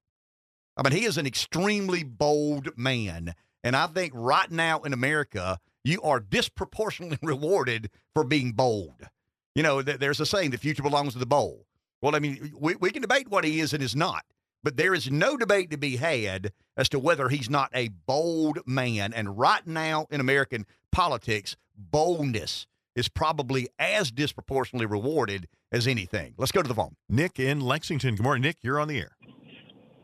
I 0.77 0.83
mean, 0.83 0.97
he 0.97 1.05
is 1.05 1.17
an 1.17 1.25
extremely 1.25 2.03
bold 2.03 2.77
man, 2.77 3.33
and 3.63 3.75
I 3.75 3.87
think 3.87 4.13
right 4.15 4.49
now 4.49 4.79
in 4.81 4.93
America, 4.93 5.59
you 5.83 6.01
are 6.01 6.19
disproportionately 6.19 7.19
rewarded 7.27 7.89
for 8.13 8.23
being 8.23 8.51
bold. 8.53 9.07
You 9.55 9.63
know, 9.63 9.81
there's 9.81 10.19
a 10.19 10.25
saying, 10.25 10.51
"The 10.51 10.57
future 10.57 10.83
belongs 10.83 11.13
to 11.13 11.19
the 11.19 11.25
bold." 11.25 11.65
Well, 12.01 12.15
I 12.15 12.19
mean, 12.19 12.53
we, 12.57 12.75
we 12.75 12.91
can 12.91 13.01
debate 13.01 13.29
what 13.29 13.43
he 13.43 13.59
is 13.59 13.73
and 13.73 13.83
is 13.83 13.95
not. 13.95 14.25
But 14.63 14.77
there 14.77 14.93
is 14.93 15.09
no 15.09 15.37
debate 15.37 15.71
to 15.71 15.77
be 15.77 15.97
had 15.97 16.51
as 16.81 16.89
to 16.89 16.97
whether 16.97 17.29
he's 17.29 17.47
not 17.47 17.69
a 17.75 17.89
bold 18.07 18.57
man. 18.65 19.13
And 19.13 19.37
right 19.37 19.65
now 19.67 20.07
in 20.09 20.19
American 20.19 20.65
politics, 20.91 21.55
boldness 21.77 22.65
is 22.95 23.07
probably 23.07 23.69
as 23.77 24.09
disproportionately 24.09 24.87
rewarded 24.87 25.47
as 25.71 25.85
anything. 25.85 26.33
Let's 26.39 26.51
go 26.51 26.63
to 26.63 26.67
the 26.67 26.73
phone. 26.73 26.95
Nick 27.07 27.39
in 27.39 27.61
Lexington. 27.61 28.15
Good 28.15 28.23
morning, 28.23 28.41
Nick. 28.41 28.57
You're 28.63 28.79
on 28.79 28.87
the 28.87 28.97
air. 28.97 29.15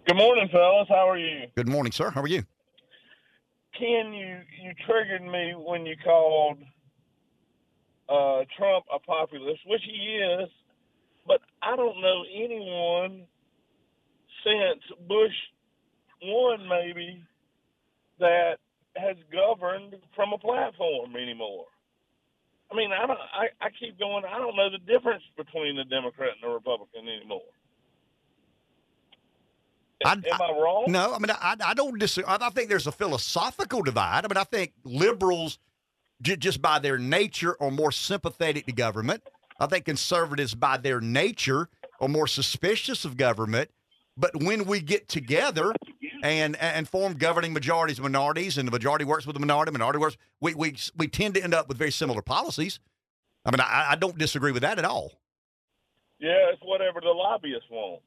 Good 0.07 0.17
morning, 0.17 0.49
fellas. 0.51 0.85
How 0.87 1.09
are 1.09 1.17
you? 1.17 1.47
Good 1.55 1.67
morning, 1.67 1.91
sir. 1.91 2.11
How 2.11 2.21
are 2.21 2.27
you? 2.27 2.43
Ken, 3.73 4.13
you 4.13 4.37
you 4.61 4.71
triggered 4.85 5.23
me 5.23 5.55
when 5.57 5.83
you 5.83 5.95
called 6.03 6.59
uh, 8.07 8.45
Trump 8.55 8.85
a 8.93 8.99
populist, 8.99 9.61
which 9.65 9.81
he 9.83 10.17
is, 10.17 10.49
but 11.25 11.41
I 11.63 11.75
don't 11.75 11.99
know 12.01 12.23
anyone 12.35 13.25
since 14.43 14.83
Bush 15.07 15.33
one, 16.21 16.67
maybe, 16.67 17.21
that 18.19 18.57
has 18.95 19.17
governed 19.31 19.95
from 20.15 20.33
a 20.33 20.37
platform 20.37 21.15
anymore. 21.15 21.65
I 22.71 22.75
mean, 22.75 22.91
I 22.91 23.07
don't. 23.07 23.19
I, 23.19 23.47
I 23.65 23.69
keep 23.79 23.97
going. 23.97 24.23
I 24.25 24.37
don't 24.37 24.55
know 24.55 24.69
the 24.69 24.79
difference 24.79 25.23
between 25.37 25.77
the 25.77 25.85
Democrat 25.85 26.31
and 26.41 26.49
the 26.49 26.53
Republican 26.53 27.07
anymore. 27.07 27.41
I, 30.05 30.13
Am 30.13 30.23
I 30.31 30.51
wrong? 30.51 30.85
No, 30.87 31.13
I 31.13 31.19
mean 31.19 31.31
I, 31.31 31.55
I 31.63 31.73
don't 31.73 31.97
disagree. 31.97 32.31
I 32.31 32.49
think 32.51 32.69
there's 32.69 32.87
a 32.87 32.91
philosophical 32.91 33.81
divide. 33.81 34.25
I 34.25 34.27
mean 34.27 34.37
I 34.37 34.43
think 34.43 34.73
liberals 34.83 35.57
j- 36.21 36.35
just 36.35 36.61
by 36.61 36.79
their 36.79 36.97
nature 36.97 37.55
are 37.59 37.71
more 37.71 37.91
sympathetic 37.91 38.67
to 38.67 38.73
government. 38.73 39.23
I 39.59 39.65
think 39.65 39.85
conservatives, 39.85 40.53
by 40.53 40.77
their 40.77 41.01
nature, 41.01 41.69
are 41.99 42.07
more 42.07 42.27
suspicious 42.27 43.05
of 43.05 43.17
government. 43.17 43.71
But 44.15 44.35
when 44.35 44.65
we 44.65 44.81
get 44.81 45.07
together 45.07 45.73
and 46.23 46.55
and 46.57 46.87
form 46.87 47.13
governing 47.13 47.53
majorities 47.53 47.97
and 47.97 48.03
minorities, 48.03 48.57
and 48.57 48.67
the 48.67 48.71
majority 48.71 49.05
works 49.05 49.25
with 49.25 49.35
the 49.35 49.39
minority, 49.39 49.71
minority 49.71 49.99
works, 49.99 50.17
we 50.41 50.53
we 50.53 50.75
we 50.95 51.07
tend 51.07 51.35
to 51.35 51.43
end 51.43 51.53
up 51.53 51.67
with 51.67 51.77
very 51.77 51.91
similar 51.91 52.21
policies. 52.21 52.79
I 53.45 53.51
mean, 53.51 53.61
I, 53.61 53.87
I 53.91 53.95
don't 53.95 54.17
disagree 54.17 54.51
with 54.51 54.63
that 54.63 54.77
at 54.77 54.85
all. 54.85 55.13
Yeah, 56.19 56.51
it's 56.51 56.61
whatever 56.63 56.99
the 56.99 57.09
lobbyists 57.09 57.69
want. 57.69 58.01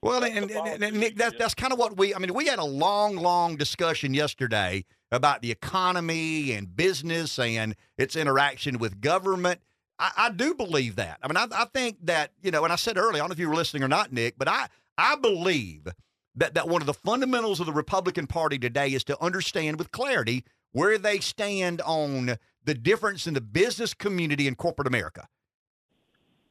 Well, 0.00 0.22
and, 0.22 0.50
and, 0.50 0.84
and 0.84 1.00
Nick, 1.00 1.16
that's 1.16 1.36
that's 1.38 1.54
kind 1.54 1.72
of 1.72 1.78
what 1.78 1.96
we. 1.96 2.14
I 2.14 2.18
mean, 2.18 2.32
we 2.32 2.46
had 2.46 2.60
a 2.60 2.64
long, 2.64 3.16
long 3.16 3.56
discussion 3.56 4.14
yesterday 4.14 4.84
about 5.10 5.42
the 5.42 5.50
economy 5.50 6.52
and 6.52 6.76
business 6.76 7.38
and 7.38 7.74
its 7.96 8.14
interaction 8.14 8.78
with 8.78 9.00
government. 9.00 9.60
I, 9.98 10.12
I 10.16 10.30
do 10.30 10.54
believe 10.54 10.96
that. 10.96 11.18
I 11.22 11.26
mean, 11.26 11.36
I, 11.36 11.46
I 11.52 11.64
think 11.64 11.96
that 12.04 12.30
you 12.42 12.52
know, 12.52 12.62
and 12.62 12.72
I 12.72 12.76
said 12.76 12.96
earlier, 12.96 13.16
I 13.16 13.18
don't 13.18 13.30
know 13.30 13.32
if 13.32 13.38
you 13.40 13.48
were 13.48 13.56
listening 13.56 13.82
or 13.82 13.88
not, 13.88 14.12
Nick, 14.12 14.38
but 14.38 14.46
I 14.46 14.68
I 14.96 15.16
believe 15.16 15.88
that 16.38 16.54
that 16.54 16.68
one 16.68 16.80
of 16.80 16.86
the 16.86 16.94
fundamentals 16.94 17.60
of 17.60 17.66
the 17.66 17.72
Republican 17.72 18.26
Party 18.26 18.58
today 18.58 18.88
is 18.88 19.04
to 19.04 19.22
understand 19.22 19.78
with 19.78 19.90
clarity 19.90 20.44
where 20.72 20.98
they 20.98 21.18
stand 21.18 21.80
on 21.82 22.38
the 22.64 22.74
difference 22.74 23.26
in 23.26 23.34
the 23.34 23.40
business 23.40 23.92
community 23.94 24.46
and 24.46 24.56
corporate 24.56 24.86
America. 24.86 25.26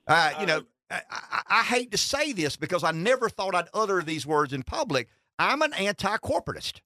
Uh, 0.07 0.33
you 0.39 0.45
know, 0.45 0.63
I, 0.89 1.01
I, 1.09 1.41
I, 1.47 1.63
hate 1.63 1.91
to 1.91 1.97
say 1.97 2.31
this 2.31 2.55
because 2.55 2.83
I 2.83 2.91
never 2.91 3.29
thought 3.29 3.55
I'd 3.55 3.67
utter 3.73 4.01
these 4.01 4.25
words 4.25 4.53
in 4.53 4.63
public. 4.63 5.09
I'm 5.37 5.61
an 5.61 5.73
anti-corporatist. 5.73 6.79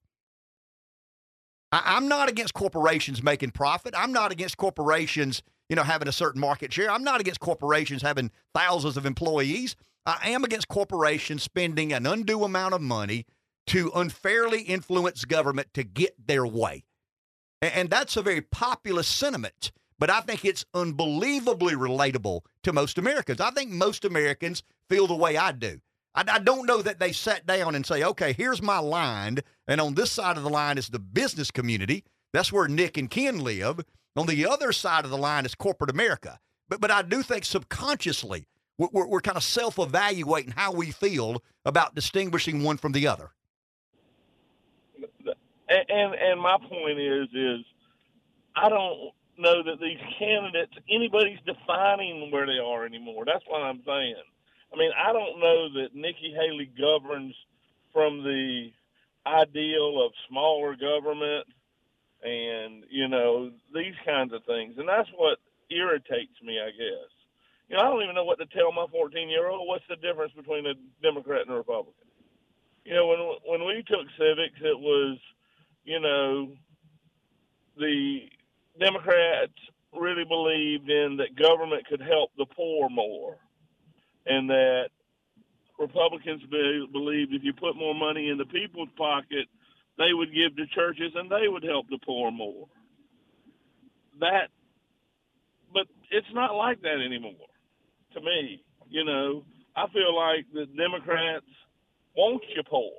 I, 1.70 1.96
am 1.96 2.08
not 2.08 2.28
against 2.28 2.52
corporations 2.52 3.22
making 3.22 3.52
profit. 3.52 3.94
I'm 3.96 4.12
not 4.12 4.32
against 4.32 4.56
corporations, 4.56 5.42
you 5.68 5.76
know, 5.76 5.84
having 5.84 6.08
a 6.08 6.12
certain 6.12 6.40
market 6.40 6.72
share. 6.72 6.90
I'm 6.90 7.04
not 7.04 7.20
against 7.20 7.40
corporations 7.40 8.02
having 8.02 8.30
thousands 8.54 8.96
of 8.96 9.06
employees. 9.06 9.76
I 10.04 10.30
am 10.30 10.44
against 10.44 10.68
corporations 10.68 11.42
spending 11.42 11.92
an 11.92 12.06
undue 12.06 12.44
amount 12.44 12.74
of 12.74 12.80
money 12.80 13.26
to 13.68 13.92
unfairly 13.94 14.62
influence 14.62 15.24
government 15.24 15.68
to 15.74 15.84
get 15.84 16.26
their 16.26 16.46
way. 16.46 16.84
And, 17.60 17.88
that's 17.90 18.16
a 18.16 18.22
very 18.22 18.40
populist 18.40 19.16
sentiment 19.16 19.70
but 20.02 20.10
I 20.10 20.20
think 20.20 20.44
it's 20.44 20.64
unbelievably 20.74 21.74
relatable 21.74 22.40
to 22.64 22.72
most 22.72 22.98
Americans. 22.98 23.40
I 23.40 23.52
think 23.52 23.70
most 23.70 24.04
Americans 24.04 24.64
feel 24.88 25.06
the 25.06 25.14
way 25.14 25.36
I 25.36 25.52
do. 25.52 25.80
I, 26.12 26.24
I, 26.26 26.38
don't 26.40 26.66
know 26.66 26.82
that 26.82 26.98
they 26.98 27.12
sat 27.12 27.46
down 27.46 27.76
and 27.76 27.86
say, 27.86 28.02
okay, 28.02 28.32
here's 28.32 28.60
my 28.60 28.80
line. 28.80 29.38
And 29.68 29.80
on 29.80 29.94
this 29.94 30.10
side 30.10 30.36
of 30.36 30.42
the 30.42 30.50
line 30.50 30.76
is 30.76 30.88
the 30.88 30.98
business 30.98 31.52
community. 31.52 32.02
That's 32.32 32.52
where 32.52 32.66
Nick 32.66 32.96
and 32.96 33.08
Ken 33.08 33.38
live. 33.38 33.78
On 34.16 34.26
the 34.26 34.44
other 34.44 34.72
side 34.72 35.04
of 35.04 35.12
the 35.12 35.16
line 35.16 35.46
is 35.46 35.54
corporate 35.54 35.90
America. 35.90 36.40
But, 36.68 36.80
but 36.80 36.90
I 36.90 37.02
do 37.02 37.22
think 37.22 37.44
subconsciously 37.44 38.48
we're, 38.78 39.06
we're, 39.06 39.20
kind 39.20 39.36
of 39.36 39.44
self 39.44 39.78
evaluating 39.78 40.52
how 40.52 40.72
we 40.72 40.90
feel 40.90 41.42
about 41.64 41.94
distinguishing 41.94 42.62
one 42.62 42.76
from 42.76 42.92
the 42.92 43.06
other. 43.06 43.30
And, 45.68 45.84
and, 45.88 46.14
and 46.14 46.40
my 46.40 46.56
point 46.58 46.98
is, 46.98 47.28
is 47.34 47.64
I 48.56 48.68
don't 48.68 49.12
know 49.38 49.62
that 49.62 49.80
these 49.80 50.00
candidates, 50.18 50.72
anybody's 50.90 51.38
defining 51.46 52.30
where 52.30 52.46
they 52.46 52.58
are 52.58 52.84
anymore. 52.84 53.24
That's 53.26 53.44
what 53.46 53.62
I'm 53.62 53.82
saying. 53.86 54.14
I 54.72 54.76
mean, 54.76 54.90
I 54.96 55.12
don't 55.12 55.38
know 55.38 55.68
that 55.74 55.94
Nikki 55.94 56.34
Haley 56.34 56.70
governs 56.78 57.34
from 57.92 58.22
the 58.22 58.70
ideal 59.26 60.04
of 60.04 60.12
smaller 60.28 60.74
government 60.76 61.46
and, 62.22 62.84
you 62.90 63.08
know, 63.08 63.50
these 63.74 63.94
kinds 64.04 64.32
of 64.32 64.44
things. 64.44 64.74
And 64.78 64.88
that's 64.88 65.08
what 65.16 65.38
irritates 65.70 66.40
me, 66.42 66.58
I 66.58 66.70
guess. 66.70 67.11
You 67.72 67.78
know, 67.78 67.84
I 67.84 67.86
don't 67.88 68.02
even 68.02 68.14
know 68.14 68.24
what 68.24 68.38
to 68.38 68.46
tell 68.46 68.70
my 68.70 68.86
14 68.92 69.30
year 69.30 69.48
old. 69.48 69.66
What's 69.66 69.84
the 69.88 69.96
difference 69.96 70.34
between 70.36 70.66
a 70.66 70.74
Democrat 71.02 71.40
and 71.42 71.52
a 71.52 71.56
Republican? 71.56 71.94
You 72.84 72.94
know, 72.94 73.06
when 73.06 73.20
when 73.60 73.66
we 73.66 73.82
took 73.88 74.06
civics, 74.18 74.60
it 74.60 74.78
was, 74.78 75.18
you 75.84 75.98
know, 75.98 76.52
the 77.78 78.28
Democrats 78.78 79.54
really 79.98 80.24
believed 80.24 80.90
in 80.90 81.16
that 81.16 81.34
government 81.34 81.86
could 81.86 82.02
help 82.02 82.30
the 82.36 82.44
poor 82.44 82.90
more, 82.90 83.38
and 84.26 84.50
that 84.50 84.90
Republicans 85.78 86.42
be, 86.50 86.86
believed 86.92 87.32
if 87.32 87.42
you 87.42 87.54
put 87.54 87.76
more 87.76 87.94
money 87.94 88.28
in 88.28 88.36
the 88.36 88.46
people's 88.46 88.90
pocket, 88.98 89.48
they 89.96 90.12
would 90.12 90.34
give 90.34 90.56
to 90.56 90.66
churches 90.74 91.12
and 91.14 91.30
they 91.30 91.48
would 91.48 91.64
help 91.64 91.88
the 91.88 91.98
poor 92.04 92.30
more. 92.30 92.66
That, 94.20 94.48
but 95.72 95.86
it's 96.10 96.32
not 96.34 96.54
like 96.54 96.82
that 96.82 97.00
anymore. 97.04 97.48
To 98.14 98.20
me, 98.20 98.62
you 98.90 99.04
know, 99.04 99.44
I 99.76 99.86
feel 99.88 100.14
like 100.14 100.46
the 100.52 100.66
Democrats 100.76 101.46
want 102.16 102.42
you 102.54 102.62
poor, 102.68 102.92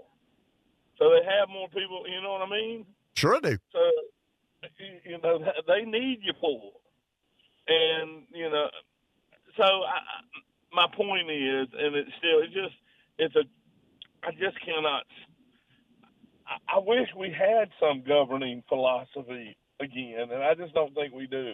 so 0.97 1.09
they 1.09 1.23
have 1.25 1.49
more 1.49 1.67
people. 1.69 2.03
You 2.07 2.21
know 2.21 2.31
what 2.31 2.41
I 2.41 2.49
mean? 2.49 2.85
Sure 3.15 3.39
do. 3.39 3.57
So 3.71 3.79
you 5.05 5.17
know 5.21 5.39
they 5.67 5.83
need 5.85 6.19
you 6.23 6.33
for, 6.39 6.71
and 7.67 8.23
you 8.33 8.49
know, 8.49 8.67
so 9.57 9.63
I, 9.63 9.99
my 10.73 10.87
point 10.95 11.29
is, 11.29 11.67
and 11.77 11.95
it's 11.95 12.11
still 12.17 12.41
it's 12.41 12.53
just 12.53 12.75
it's 13.19 13.35
a 13.35 13.43
I 14.25 14.31
just 14.31 14.59
cannot. 14.65 15.03
I, 16.47 16.77
I 16.77 16.79
wish 16.79 17.07
we 17.17 17.29
had 17.29 17.69
some 17.79 18.03
governing 18.07 18.63
philosophy 18.67 19.57
again, 19.79 20.29
and 20.31 20.43
I 20.43 20.55
just 20.55 20.73
don't 20.73 20.93
think 20.95 21.13
we 21.13 21.27
do. 21.27 21.53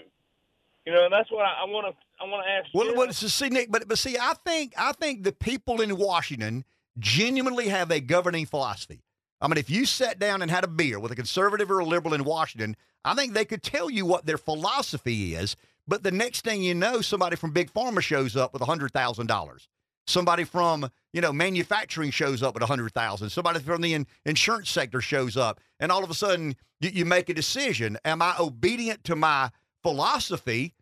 You 0.89 0.95
know, 0.95 1.03
and 1.03 1.13
that's 1.13 1.29
what 1.31 1.45
I 1.45 1.65
want 1.65 1.85
to 1.85 2.23
I 2.23 2.27
want 2.27 2.43
to 2.43 2.51
ask. 2.51 2.67
You. 2.73 2.79
Well, 2.79 2.95
well, 2.95 3.13
so 3.13 3.27
see, 3.27 3.49
Nick, 3.49 3.71
but 3.71 3.87
but 3.87 3.99
see, 3.99 4.17
I 4.19 4.33
think 4.43 4.73
I 4.75 4.91
think 4.93 5.23
the 5.23 5.31
people 5.31 5.81
in 5.81 5.95
Washington 5.97 6.65
genuinely 6.97 7.67
have 7.67 7.91
a 7.91 7.99
governing 7.99 8.47
philosophy. 8.47 9.03
I 9.39 9.47
mean, 9.47 9.59
if 9.59 9.69
you 9.69 9.85
sat 9.85 10.17
down 10.17 10.41
and 10.41 10.49
had 10.49 10.63
a 10.63 10.67
beer 10.67 10.99
with 10.99 11.11
a 11.11 11.15
conservative 11.15 11.69
or 11.69 11.77
a 11.77 11.85
liberal 11.85 12.15
in 12.15 12.23
Washington, 12.23 12.75
I 13.05 13.13
think 13.13 13.33
they 13.33 13.45
could 13.45 13.61
tell 13.61 13.91
you 13.91 14.03
what 14.03 14.25
their 14.25 14.39
philosophy 14.39 15.35
is. 15.35 15.55
But 15.87 16.01
the 16.01 16.11
next 16.11 16.43
thing 16.43 16.63
you 16.63 16.73
know, 16.73 17.01
somebody 17.01 17.35
from 17.35 17.51
Big 17.51 17.71
Pharma 17.71 18.01
shows 18.01 18.35
up 18.35 18.51
with 18.51 18.63
$100,000. 18.63 19.67
Somebody 20.07 20.43
from, 20.43 20.89
you 21.13 21.21
know, 21.21 21.31
manufacturing 21.31 22.09
shows 22.09 22.41
up 22.41 22.55
with 22.55 22.61
100,000. 22.61 23.29
Somebody 23.29 23.59
from 23.59 23.81
the 23.81 23.93
in- 23.93 24.07
insurance 24.25 24.71
sector 24.71 25.01
shows 25.01 25.37
up. 25.37 25.59
And 25.79 25.91
all 25.91 26.03
of 26.03 26.09
a 26.09 26.15
sudden, 26.15 26.55
you, 26.81 26.89
you 26.89 27.05
make 27.05 27.29
a 27.29 27.33
decision. 27.35 27.97
Am 28.03 28.23
I 28.23 28.33
obedient 28.39 29.03
to 29.03 29.15
my 29.15 29.51
philosophy 29.81 30.73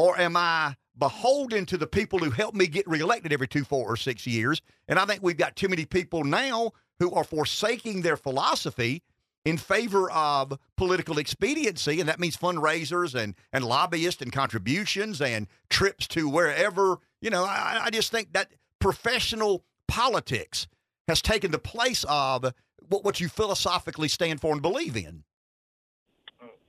or 0.00 0.18
am 0.18 0.34
I 0.34 0.76
beholden 0.96 1.66
to 1.66 1.76
the 1.76 1.86
people 1.86 2.18
who 2.18 2.30
help 2.30 2.54
me 2.54 2.66
get 2.66 2.88
reelected 2.88 3.34
every 3.34 3.46
two, 3.46 3.64
four, 3.64 3.86
or 3.86 3.96
six 3.96 4.26
years? 4.26 4.62
And 4.88 4.98
I 4.98 5.04
think 5.04 5.22
we've 5.22 5.36
got 5.36 5.56
too 5.56 5.68
many 5.68 5.84
people 5.84 6.24
now 6.24 6.72
who 7.00 7.12
are 7.12 7.22
forsaking 7.22 8.00
their 8.00 8.16
philosophy 8.16 9.02
in 9.44 9.58
favor 9.58 10.10
of 10.10 10.58
political 10.76 11.18
expediency, 11.18 12.00
and 12.00 12.08
that 12.08 12.18
means 12.18 12.34
fundraisers 12.34 13.14
and, 13.14 13.34
and 13.52 13.62
lobbyists 13.62 14.22
and 14.22 14.32
contributions 14.32 15.20
and 15.20 15.46
trips 15.68 16.08
to 16.08 16.30
wherever. 16.30 16.98
You 17.20 17.28
know, 17.28 17.44
I, 17.44 17.82
I 17.84 17.90
just 17.90 18.10
think 18.10 18.32
that 18.32 18.52
professional 18.78 19.64
politics 19.86 20.66
has 21.08 21.20
taken 21.20 21.50
the 21.50 21.58
place 21.58 22.06
of 22.08 22.54
what, 22.88 23.04
what 23.04 23.20
you 23.20 23.28
philosophically 23.28 24.08
stand 24.08 24.40
for 24.40 24.52
and 24.52 24.62
believe 24.62 24.96
in. 24.96 25.24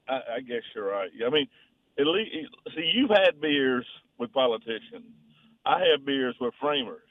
I, 0.10 0.16
I 0.36 0.40
guess 0.42 0.64
you're 0.76 0.90
right. 0.90 1.10
I 1.26 1.30
mean, 1.30 1.48
at 2.02 2.08
least 2.08 2.32
see, 2.76 2.92
you've 2.94 3.10
had 3.10 3.40
beers 3.40 3.86
with 4.18 4.34
politicians. 4.34 5.06
I 5.66 5.80
have 5.92 6.06
beers 6.06 6.36
with 6.42 6.54
framers. 6.60 7.02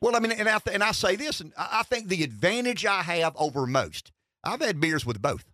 Well, 0.00 0.14
I 0.14 0.20
mean, 0.20 0.32
and 0.32 0.48
I, 0.48 0.58
and 0.72 0.82
I 0.82 0.92
say 0.92 1.16
this, 1.16 1.40
and 1.40 1.52
I 1.58 1.82
think 1.82 2.08
the 2.08 2.22
advantage 2.22 2.86
I 2.86 3.02
have 3.02 3.34
over 3.36 3.66
most, 3.66 4.12
I've 4.44 4.60
had 4.60 4.80
beers 4.80 5.04
with 5.04 5.20
both. 5.20 5.44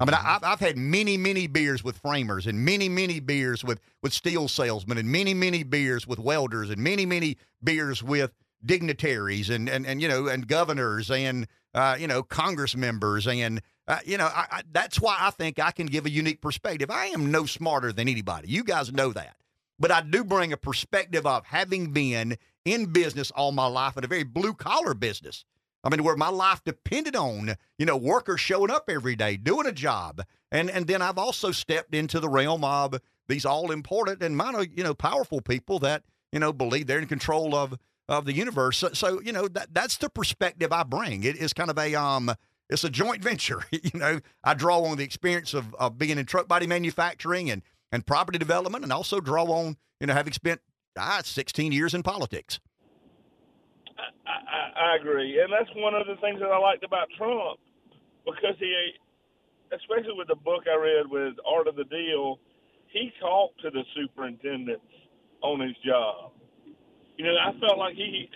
I 0.00 0.04
mean, 0.04 0.14
I've, 0.14 0.42
I've 0.42 0.58
had 0.58 0.76
many, 0.76 1.16
many 1.16 1.46
beers 1.46 1.84
with 1.84 1.98
framers 1.98 2.48
and 2.48 2.64
many, 2.64 2.88
many 2.88 3.20
beers 3.20 3.62
with, 3.62 3.78
with 4.02 4.12
steel 4.12 4.48
salesmen 4.48 4.98
and 4.98 5.08
many, 5.08 5.34
many 5.34 5.62
beers 5.62 6.04
with 6.04 6.18
welders 6.18 6.70
and 6.70 6.78
many, 6.82 7.06
many 7.06 7.36
beers 7.62 8.02
with 8.02 8.32
dignitaries 8.64 9.50
and, 9.50 9.68
and, 9.68 9.86
and 9.86 10.02
you 10.02 10.08
know, 10.08 10.26
and 10.26 10.48
governors 10.48 11.12
and, 11.12 11.46
uh, 11.74 11.96
you 11.96 12.08
know, 12.08 12.24
Congress 12.24 12.74
members. 12.74 13.28
And, 13.28 13.62
uh, 13.86 13.98
you 14.04 14.16
know, 14.18 14.26
I, 14.26 14.46
I, 14.50 14.62
that's 14.72 15.00
why 15.00 15.16
I 15.20 15.30
think 15.30 15.58
I 15.58 15.70
can 15.70 15.86
give 15.86 16.06
a 16.06 16.10
unique 16.10 16.40
perspective. 16.40 16.90
I 16.90 17.06
am 17.06 17.30
no 17.30 17.46
smarter 17.46 17.92
than 17.92 18.08
anybody. 18.08 18.48
You 18.48 18.64
guys 18.64 18.92
know 18.92 19.12
that 19.12 19.36
but 19.78 19.90
I 19.90 20.00
do 20.00 20.24
bring 20.24 20.52
a 20.52 20.56
perspective 20.56 21.26
of 21.26 21.46
having 21.46 21.92
been 21.92 22.36
in 22.64 22.86
business 22.86 23.30
all 23.30 23.52
my 23.52 23.66
life 23.66 23.96
in 23.96 24.04
a 24.04 24.08
very 24.08 24.22
blue 24.22 24.54
collar 24.54 24.94
business. 24.94 25.44
I 25.82 25.90
mean, 25.90 26.02
where 26.02 26.16
my 26.16 26.30
life 26.30 26.62
depended 26.64 27.14
on, 27.14 27.56
you 27.78 27.84
know, 27.84 27.96
workers 27.96 28.40
showing 28.40 28.70
up 28.70 28.88
every 28.88 29.16
day, 29.16 29.36
doing 29.36 29.66
a 29.66 29.72
job. 29.72 30.22
And 30.50 30.70
and 30.70 30.86
then 30.86 31.02
I've 31.02 31.18
also 31.18 31.50
stepped 31.50 31.94
into 31.94 32.20
the 32.20 32.28
realm 32.28 32.64
of 32.64 32.98
these 33.28 33.44
all 33.44 33.70
important 33.70 34.22
and 34.22 34.36
minor, 34.36 34.62
you 34.62 34.82
know, 34.82 34.94
powerful 34.94 35.42
people 35.42 35.78
that, 35.80 36.04
you 36.32 36.38
know, 36.38 36.52
believe 36.52 36.86
they're 36.86 37.00
in 37.00 37.06
control 37.06 37.54
of 37.54 37.78
of 38.08 38.24
the 38.24 38.32
universe. 38.32 38.78
So, 38.78 38.90
so 38.94 39.20
you 39.20 39.32
know, 39.32 39.48
that 39.48 39.74
that's 39.74 39.98
the 39.98 40.08
perspective 40.08 40.72
I 40.72 40.84
bring. 40.84 41.24
It 41.24 41.36
is 41.36 41.52
kind 41.52 41.70
of 41.70 41.78
a 41.78 41.94
um 41.94 42.34
it's 42.74 42.84
a 42.84 42.90
joint 42.90 43.22
venture. 43.22 43.62
you 43.70 43.98
know, 43.98 44.20
I 44.42 44.54
draw 44.54 44.80
on 44.80 44.98
the 44.98 45.04
experience 45.04 45.54
of, 45.54 45.74
of 45.76 45.96
being 45.96 46.18
in 46.18 46.26
truck 46.26 46.46
body 46.46 46.66
manufacturing 46.66 47.50
and 47.50 47.62
and 47.90 48.04
property 48.04 48.38
development, 48.38 48.82
and 48.82 48.92
also 48.92 49.20
draw 49.20 49.44
on 49.44 49.76
you 50.00 50.06
know 50.06 50.14
having 50.14 50.32
spent 50.32 50.60
ah, 50.98 51.22
16 51.24 51.72
years 51.72 51.94
in 51.94 52.02
politics. 52.02 52.60
I, 54.26 54.92
I 54.92 54.96
agree, 54.96 55.40
and 55.40 55.52
that's 55.52 55.70
one 55.76 55.94
of 55.94 56.06
the 56.06 56.16
things 56.20 56.40
that 56.40 56.50
I 56.50 56.58
liked 56.58 56.84
about 56.84 57.08
Trump 57.16 57.60
because 58.26 58.56
he, 58.58 58.90
especially 59.72 60.16
with 60.16 60.28
the 60.28 60.36
book 60.36 60.64
I 60.66 60.76
read 60.76 61.06
with 61.08 61.34
Art 61.46 61.68
of 61.68 61.76
the 61.76 61.84
Deal, 61.84 62.40
he 62.88 63.12
talked 63.20 63.60
to 63.62 63.70
the 63.70 63.84
superintendents 63.94 64.82
on 65.42 65.60
his 65.60 65.76
job. 65.86 66.32
You 67.16 67.26
know, 67.26 67.36
I 67.38 67.52
felt 67.60 67.78
like 67.78 67.94
he 67.94 68.28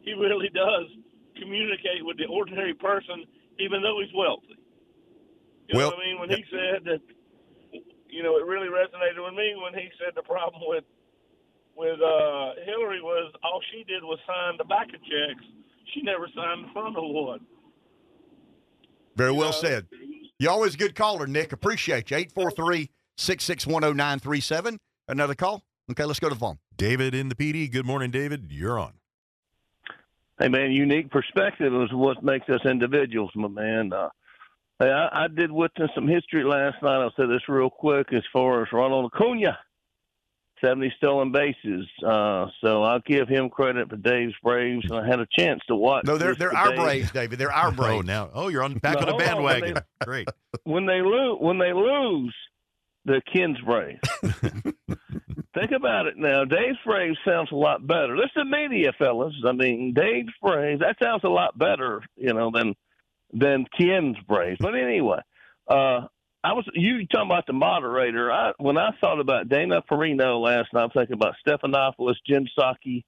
he 0.00 0.14
really 0.14 0.48
does 0.48 0.86
communicate 1.36 2.00
with 2.04 2.16
the 2.16 2.26
ordinary 2.26 2.74
person, 2.74 3.24
even 3.62 3.82
though 3.82 3.98
he's 4.02 4.12
wealthy. 4.14 4.58
You 5.68 5.74
know 5.74 5.78
Well, 5.78 5.90
what 5.96 6.02
I 6.02 6.06
mean? 6.06 6.20
When 6.20 6.30
he 6.30 6.44
said 6.50 6.84
that, 6.84 7.00
you 8.10 8.22
know, 8.22 8.36
it 8.36 8.44
really 8.44 8.68
resonated 8.68 9.22
with 9.22 9.34
me 9.34 9.54
when 9.56 9.72
he 9.74 9.88
said 9.98 10.12
the 10.14 10.22
problem 10.22 10.62
with 10.66 10.84
with 11.74 12.00
uh, 12.00 12.52
Hillary 12.66 13.00
was 13.00 13.32
all 13.42 13.60
she 13.72 13.84
did 13.84 14.02
was 14.02 14.18
sign 14.26 14.58
the 14.58 14.64
back 14.64 14.88
of 14.88 15.00
checks. 15.00 15.44
She 15.94 16.02
never 16.02 16.28
signed 16.34 16.68
the 16.68 16.72
front 16.72 16.96
of 16.96 17.04
one. 17.06 17.40
Very 19.16 19.32
well 19.32 19.52
said. 19.52 19.86
You 20.38 20.50
always 20.50 20.74
a 20.74 20.78
good 20.78 20.94
caller, 20.94 21.26
Nick. 21.26 21.52
Appreciate 21.52 22.10
you. 22.10 22.16
843 22.18 22.90
661 23.16 23.96
0937. 23.96 24.78
Another 25.08 25.34
call? 25.34 25.62
Okay, 25.90 26.04
let's 26.04 26.20
go 26.20 26.28
to 26.28 26.34
the 26.34 26.38
phone. 26.40 26.58
David 26.76 27.14
in 27.14 27.28
the 27.28 27.34
Pee 27.34 27.52
Dee. 27.52 27.68
Good 27.68 27.86
morning, 27.86 28.10
David. 28.10 28.46
You're 28.50 28.78
on. 28.78 28.92
Hey 30.42 30.48
man, 30.48 30.72
unique 30.72 31.08
perspective 31.08 31.72
is 31.72 31.92
what 31.92 32.24
makes 32.24 32.48
us 32.48 32.58
individuals, 32.64 33.30
my 33.36 33.46
man. 33.46 33.92
Uh, 33.92 34.08
hey, 34.80 34.90
I, 34.90 35.26
I 35.26 35.28
did 35.28 35.52
witness 35.52 35.88
some 35.94 36.08
history 36.08 36.42
last 36.42 36.82
night. 36.82 37.00
I'll 37.00 37.12
say 37.16 37.26
this 37.28 37.48
real 37.48 37.70
quick 37.70 38.08
as 38.12 38.24
far 38.32 38.60
as 38.60 38.68
Ronald 38.72 39.12
Acuna, 39.14 39.56
seventy 40.60 40.92
stolen 40.96 41.30
bases. 41.30 41.86
Uh, 42.04 42.46
so 42.60 42.82
I'll 42.82 42.98
give 43.06 43.28
him 43.28 43.50
credit 43.50 43.88
for 43.88 43.96
Dave's 43.96 44.34
Braves, 44.42 44.84
and 44.90 44.98
I 44.98 45.06
had 45.06 45.20
a 45.20 45.28
chance 45.38 45.60
to 45.68 45.76
watch. 45.76 46.06
No, 46.06 46.18
they're 46.18 46.34
they're 46.34 46.52
our. 46.56 46.74
Braves, 46.74 47.12
David. 47.12 47.38
They're 47.38 47.52
our 47.52 47.70
Braves. 47.72 47.98
Oh, 47.98 48.00
now. 48.00 48.30
Oh, 48.34 48.48
you're 48.48 48.64
on 48.64 48.74
back 48.78 48.94
No, 48.94 49.00
on 49.02 49.06
the 49.06 49.12
hold 49.12 49.22
on, 49.22 49.42
when 49.44 49.52
bandwagon. 49.60 49.74
they- 50.00 50.04
Great. 50.06 50.28
when 50.64 50.86
they 50.86 51.02
lose 51.02 51.36
when 51.38 51.58
they 51.58 51.72
lose 51.72 52.34
the 53.04 53.22
Ken's 53.32 53.60
Braves. 53.60 54.00
Think 55.54 55.72
about 55.72 56.06
it 56.06 56.16
now. 56.16 56.44
Dave's 56.44 56.78
phrase 56.82 57.16
sounds 57.26 57.50
a 57.52 57.56
lot 57.56 57.86
better. 57.86 58.16
Listen 58.16 58.44
to 58.50 58.68
media, 58.68 58.92
fellas. 58.98 59.34
I 59.46 59.52
mean, 59.52 59.92
Dave's 59.94 60.32
phrase 60.40 60.78
that 60.80 60.96
sounds 61.02 61.24
a 61.24 61.28
lot 61.28 61.58
better, 61.58 62.02
you 62.16 62.32
know, 62.32 62.50
than 62.50 62.74
than 63.32 63.66
Ken's 63.78 64.16
phrase. 64.26 64.56
But 64.58 64.74
anyway, 64.74 65.18
uh, 65.68 66.06
I 66.44 66.54
was 66.54 66.64
you 66.74 67.06
talking 67.06 67.30
about 67.30 67.46
the 67.46 67.52
moderator. 67.52 68.32
I 68.32 68.52
when 68.58 68.78
I 68.78 68.90
thought 69.00 69.20
about 69.20 69.50
Dana 69.50 69.82
Perino 69.82 70.42
last 70.42 70.72
night, 70.72 70.84
I'm 70.84 70.90
thinking 70.90 71.14
about 71.14 71.34
Stephanopoulos, 71.46 72.16
Jen 72.26 72.48
Psaki, 72.58 73.04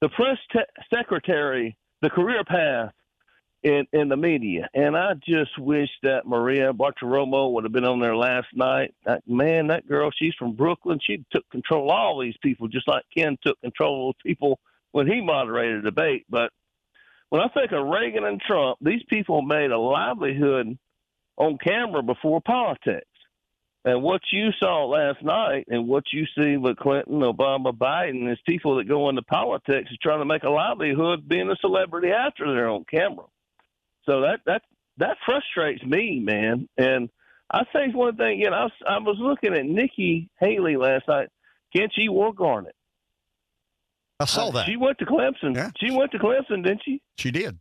the 0.00 0.08
press 0.10 0.38
te- 0.52 0.96
secretary, 0.96 1.76
the 2.02 2.10
career 2.10 2.44
path 2.44 2.92
in 3.62 3.86
in 3.92 4.08
the 4.08 4.16
media. 4.16 4.68
And 4.74 4.96
I 4.96 5.14
just 5.14 5.58
wish 5.58 5.90
that 6.02 6.26
Maria 6.26 6.72
Bartiromo 6.72 7.52
would 7.52 7.64
have 7.64 7.72
been 7.72 7.84
on 7.84 8.00
there 8.00 8.16
last 8.16 8.48
night. 8.54 8.94
That, 9.04 9.22
man, 9.26 9.68
that 9.68 9.86
girl, 9.86 10.10
she's 10.14 10.34
from 10.38 10.52
Brooklyn. 10.52 10.98
She 11.02 11.24
took 11.30 11.48
control 11.50 11.90
of 11.90 11.96
all 11.96 12.20
these 12.20 12.36
people, 12.42 12.68
just 12.68 12.88
like 12.88 13.04
Ken 13.16 13.36
took 13.44 13.60
control 13.60 14.10
of 14.10 14.16
people 14.24 14.58
when 14.92 15.06
he 15.06 15.20
moderated 15.20 15.80
a 15.80 15.82
debate. 15.82 16.26
But 16.28 16.50
when 17.28 17.40
I 17.42 17.48
think 17.48 17.72
of 17.72 17.86
Reagan 17.86 18.24
and 18.24 18.40
Trump, 18.40 18.78
these 18.80 19.02
people 19.08 19.42
made 19.42 19.70
a 19.70 19.78
livelihood 19.78 20.78
on 21.36 21.58
camera 21.58 22.02
before 22.02 22.40
politics. 22.40 23.06
And 23.84 24.02
what 24.02 24.20
you 24.30 24.50
saw 24.58 24.84
last 24.84 25.22
night 25.22 25.66
and 25.68 25.88
what 25.88 26.04
you 26.12 26.26
see 26.36 26.58
with 26.58 26.76
Clinton, 26.76 27.20
Obama, 27.20 27.72
Biden 27.72 28.30
is 28.30 28.38
people 28.46 28.76
that 28.76 28.88
go 28.88 29.08
into 29.08 29.22
politics 29.22 29.90
is 29.90 29.98
trying 30.02 30.18
to 30.18 30.26
make 30.26 30.42
a 30.42 30.50
livelihood 30.50 31.26
being 31.26 31.50
a 31.50 31.56
celebrity 31.62 32.08
after 32.10 32.52
they're 32.52 32.68
on 32.68 32.84
camera. 32.84 33.24
So 34.06 34.22
that 34.22 34.40
that 34.46 34.62
that 34.98 35.16
frustrates 35.24 35.82
me, 35.84 36.20
man. 36.20 36.68
And 36.76 37.08
I 37.50 37.64
think 37.72 37.94
one 37.94 38.16
thing, 38.16 38.38
you 38.38 38.50
know, 38.50 38.56
I 38.56 38.62
was, 38.64 38.72
I 38.88 38.98
was 38.98 39.16
looking 39.18 39.54
at 39.54 39.66
Nikki 39.66 40.28
Haley 40.38 40.76
last 40.76 41.08
night. 41.08 41.28
Kent, 41.74 41.92
she 41.94 42.08
wore 42.08 42.32
garnet. 42.32 42.74
I 44.18 44.26
saw 44.26 44.50
that. 44.50 44.66
She 44.66 44.76
went 44.76 44.98
to 44.98 45.06
Clemson. 45.06 45.72
She 45.78 45.90
went 45.90 46.12
to 46.12 46.18
Clemson, 46.18 46.62
didn't 46.62 46.82
she? 46.84 47.00
She 47.16 47.30
did. 47.30 47.58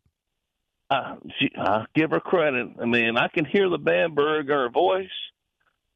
Uh, 0.90 1.16
she, 1.40 1.52
I 1.58 1.86
give 1.96 2.12
her 2.12 2.20
credit. 2.20 2.68
I 2.82 2.86
mean, 2.86 3.16
I 3.16 3.28
can 3.30 3.46
hear 3.46 3.70
the 3.70 3.78
Bamberg 3.78 4.50
her 4.50 4.70
voice, 4.70 5.08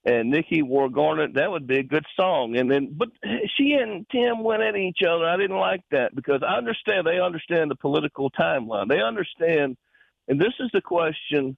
and 0.05 0.29
Nikki 0.29 0.61
wore 0.61 0.89
garnet. 0.89 1.33
That 1.33 1.51
would 1.51 1.67
be 1.67 1.79
a 1.79 1.83
good 1.83 2.05
song. 2.15 2.55
And 2.55 2.71
then, 2.71 2.95
but 2.95 3.09
she 3.57 3.73
and 3.73 4.05
Tim 4.09 4.43
went 4.43 4.63
at 4.63 4.75
each 4.75 4.99
other. 5.01 5.25
I 5.25 5.35
didn't 5.35 5.57
like 5.57 5.81
that 5.91 6.15
because 6.15 6.41
I 6.47 6.55
understand 6.55 7.07
they 7.07 7.19
understand 7.19 7.71
the 7.71 7.75
political 7.75 8.29
timeline. 8.31 8.87
They 8.87 9.01
understand, 9.01 9.75
and 10.27 10.39
this 10.39 10.53
is 10.59 10.69
the 10.73 10.81
question: 10.81 11.57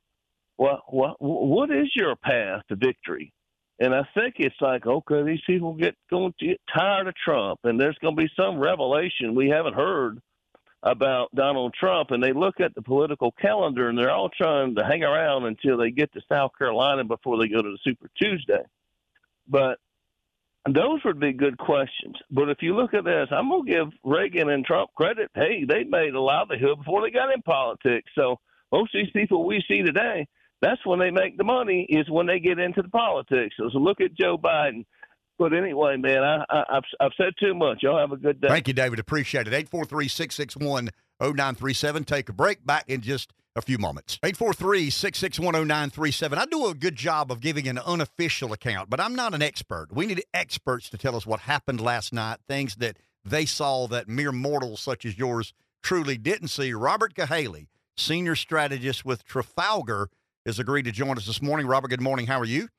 what 0.58 0.82
what 0.94 1.22
what 1.22 1.72
is 1.72 1.88
your 1.96 2.16
path 2.16 2.64
to 2.70 2.76
victory? 2.76 3.34
And 3.80 3.94
I 3.94 4.04
think 4.14 4.36
it's 4.38 4.56
like, 4.62 4.86
okay, 4.86 5.24
these 5.24 5.42
people 5.46 5.74
get 5.74 5.96
going 6.10 6.34
to 6.40 6.46
get 6.48 6.62
tired 6.74 7.08
of 7.08 7.16
Trump, 7.16 7.60
and 7.64 7.80
there's 7.80 7.98
going 8.02 8.16
to 8.16 8.22
be 8.22 8.32
some 8.38 8.58
revelation 8.58 9.36
we 9.36 9.50
haven't 9.50 9.74
heard 9.76 10.22
about 10.82 11.34
Donald 11.36 11.74
Trump, 11.74 12.12
and 12.12 12.24
they 12.24 12.32
look 12.32 12.60
at 12.60 12.74
the 12.76 12.82
political 12.82 13.32
calendar, 13.32 13.90
and 13.90 13.98
they're 13.98 14.12
all 14.12 14.30
trying 14.30 14.76
to 14.76 14.86
hang 14.86 15.04
around 15.04 15.46
until 15.46 15.78
they 15.78 15.92
get 15.92 16.14
to 16.14 16.22
South 16.30 16.52
Carolina 16.58 17.04
before 17.04 17.38
they 17.38 17.50
go 17.50 17.62
to 17.62 17.72
the 17.72 17.80
Super 17.84 18.10
Tuesday. 18.18 18.64
But 19.48 19.80
those 20.72 21.04
would 21.04 21.20
be 21.20 21.34
good 21.34 21.58
questions. 21.58 22.16
But 22.32 22.50
if 22.50 22.60
you 22.62 22.76
look 22.76 22.94
at 22.94 23.04
this, 23.04 23.28
I'm 23.32 23.50
going 23.50 23.66
to 23.66 23.72
give 23.72 23.88
Reagan 24.04 24.50
and 24.50 24.64
Trump 24.64 24.92
credit. 24.96 25.32
Hey, 25.36 25.66
they 25.68 25.84
made 25.84 26.14
a 26.14 26.22
livelihood 26.22 26.80
before 26.80 27.02
they 27.02 27.12
got 27.12 27.34
in 27.34 27.42
politics. 27.42 28.12
So 28.16 28.40
most 28.76 28.94
of 28.96 29.02
these 29.02 29.12
people 29.12 29.46
we 29.46 29.64
see 29.68 29.82
today, 29.82 30.28
that's 30.62 30.86
when 30.86 31.00
they 31.00 31.12
make 31.12 31.38
the 31.38 31.44
money 31.44 31.86
is 31.90 32.10
when 32.10 32.26
they 32.28 32.40
get 32.40 32.60
into 32.60 32.82
the 32.82 32.90
politics. 32.90 33.56
So, 33.58 33.66
look 33.78 34.02
at 34.02 34.14
Joe 34.14 34.38
Biden. 34.38 34.86
But 35.38 35.54
anyway, 35.54 35.98
man, 35.98 36.24
I, 36.24 36.46
I, 36.50 36.64
I've, 36.78 36.84
I've 37.00 37.12
said 37.18 37.34
too 37.40 37.54
much. 37.54 37.84
Y'all 37.84 38.00
have 38.00 38.14
a 38.14 38.18
good 38.18 38.40
day. 38.40 38.48
Thank 38.48 38.68
you, 38.68 38.74
David. 38.74 39.00
Appreciate 39.00 39.48
it. 39.48 39.54
843 39.54 40.08
661 40.08 40.90
0937. 41.20 42.04
Take 42.06 42.30
a 42.30 42.34
break. 42.34 42.66
Back 42.66 42.86
in 42.88 43.02
just 43.02 43.34
a 43.56 43.62
few 43.62 43.78
moments. 43.78 44.20
843 44.24 44.90
661 44.90 45.68
0937. 45.68 46.38
I 46.38 46.46
do 46.46 46.68
a 46.68 46.74
good 46.74 46.96
job 46.96 47.32
of 47.32 47.40
giving 47.40 47.68
an 47.68 47.80
unofficial 47.80 48.54
account, 48.54 48.90
but 48.90 49.00
I'm 49.00 49.16
not 49.16 49.34
an 49.34 49.42
expert. 49.42 49.88
We 49.92 50.06
need 50.06 50.24
experts 50.34 50.90
to 50.90 50.98
tell 50.98 51.16
us 51.16 51.26
what 51.26 51.42
happened 51.42 51.82
last 51.82 52.14
night, 52.14 52.40
things 52.48 52.76
that 52.76 52.98
they 53.24 53.46
saw 53.46 53.88
that 53.88 54.08
mere 54.08 54.32
mortals 54.32 54.82
such 54.82 55.06
as 55.06 55.18
yours 55.18 55.54
truly 55.82 56.18
didn't 56.18 56.50
see. 56.50 56.74
Robert 56.74 57.14
Cahaly, 57.14 57.68
senior 57.98 58.36
strategist 58.36 59.06
with 59.06 59.26
Trafalgar, 59.26 60.10
has 60.46 60.60
agreed 60.60 60.84
to 60.84 60.92
join 60.92 61.18
us 61.18 61.26
this 61.26 61.42
morning. 61.42 61.66
Robert, 61.66 61.90
good 61.90 62.02
morning. 62.02 62.28
How 62.28 62.40
are 62.40 62.46
you? 62.46 62.70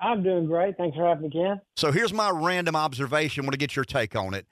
I'm 0.00 0.22
doing 0.22 0.46
great. 0.46 0.76
Thanks 0.76 0.96
for 0.96 1.06
having 1.06 1.22
me 1.22 1.28
again. 1.28 1.60
So 1.76 1.92
here's 1.92 2.12
my 2.12 2.30
random 2.30 2.74
observation. 2.74 3.44
I 3.44 3.46
want 3.46 3.52
to 3.52 3.58
get 3.58 3.76
your 3.76 3.84
take 3.84 4.16
on 4.16 4.34
it. 4.34 4.46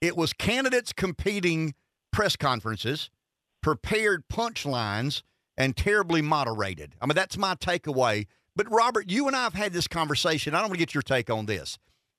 It 0.00 0.16
was 0.16 0.32
candidates 0.32 0.92
competing 0.92 1.74
press 2.12 2.36
conferences, 2.36 3.10
prepared 3.62 4.24
punchlines, 4.28 5.22
and 5.56 5.76
terribly 5.76 6.22
moderated. 6.22 6.94
I 7.00 7.06
mean, 7.06 7.14
that's 7.14 7.36
my 7.36 7.54
takeaway. 7.54 8.26
But 8.54 8.70
Robert, 8.70 9.10
you 9.10 9.26
and 9.26 9.34
I 9.34 9.42
have 9.44 9.54
had 9.54 9.72
this 9.72 9.88
conversation. 9.88 10.54
I 10.54 10.58
don't 10.58 10.68
want 10.68 10.78
to 10.78 10.86
get 10.86 10.94
your 10.94 11.02
take 11.02 11.30
on 11.30 11.46
this. 11.46 11.78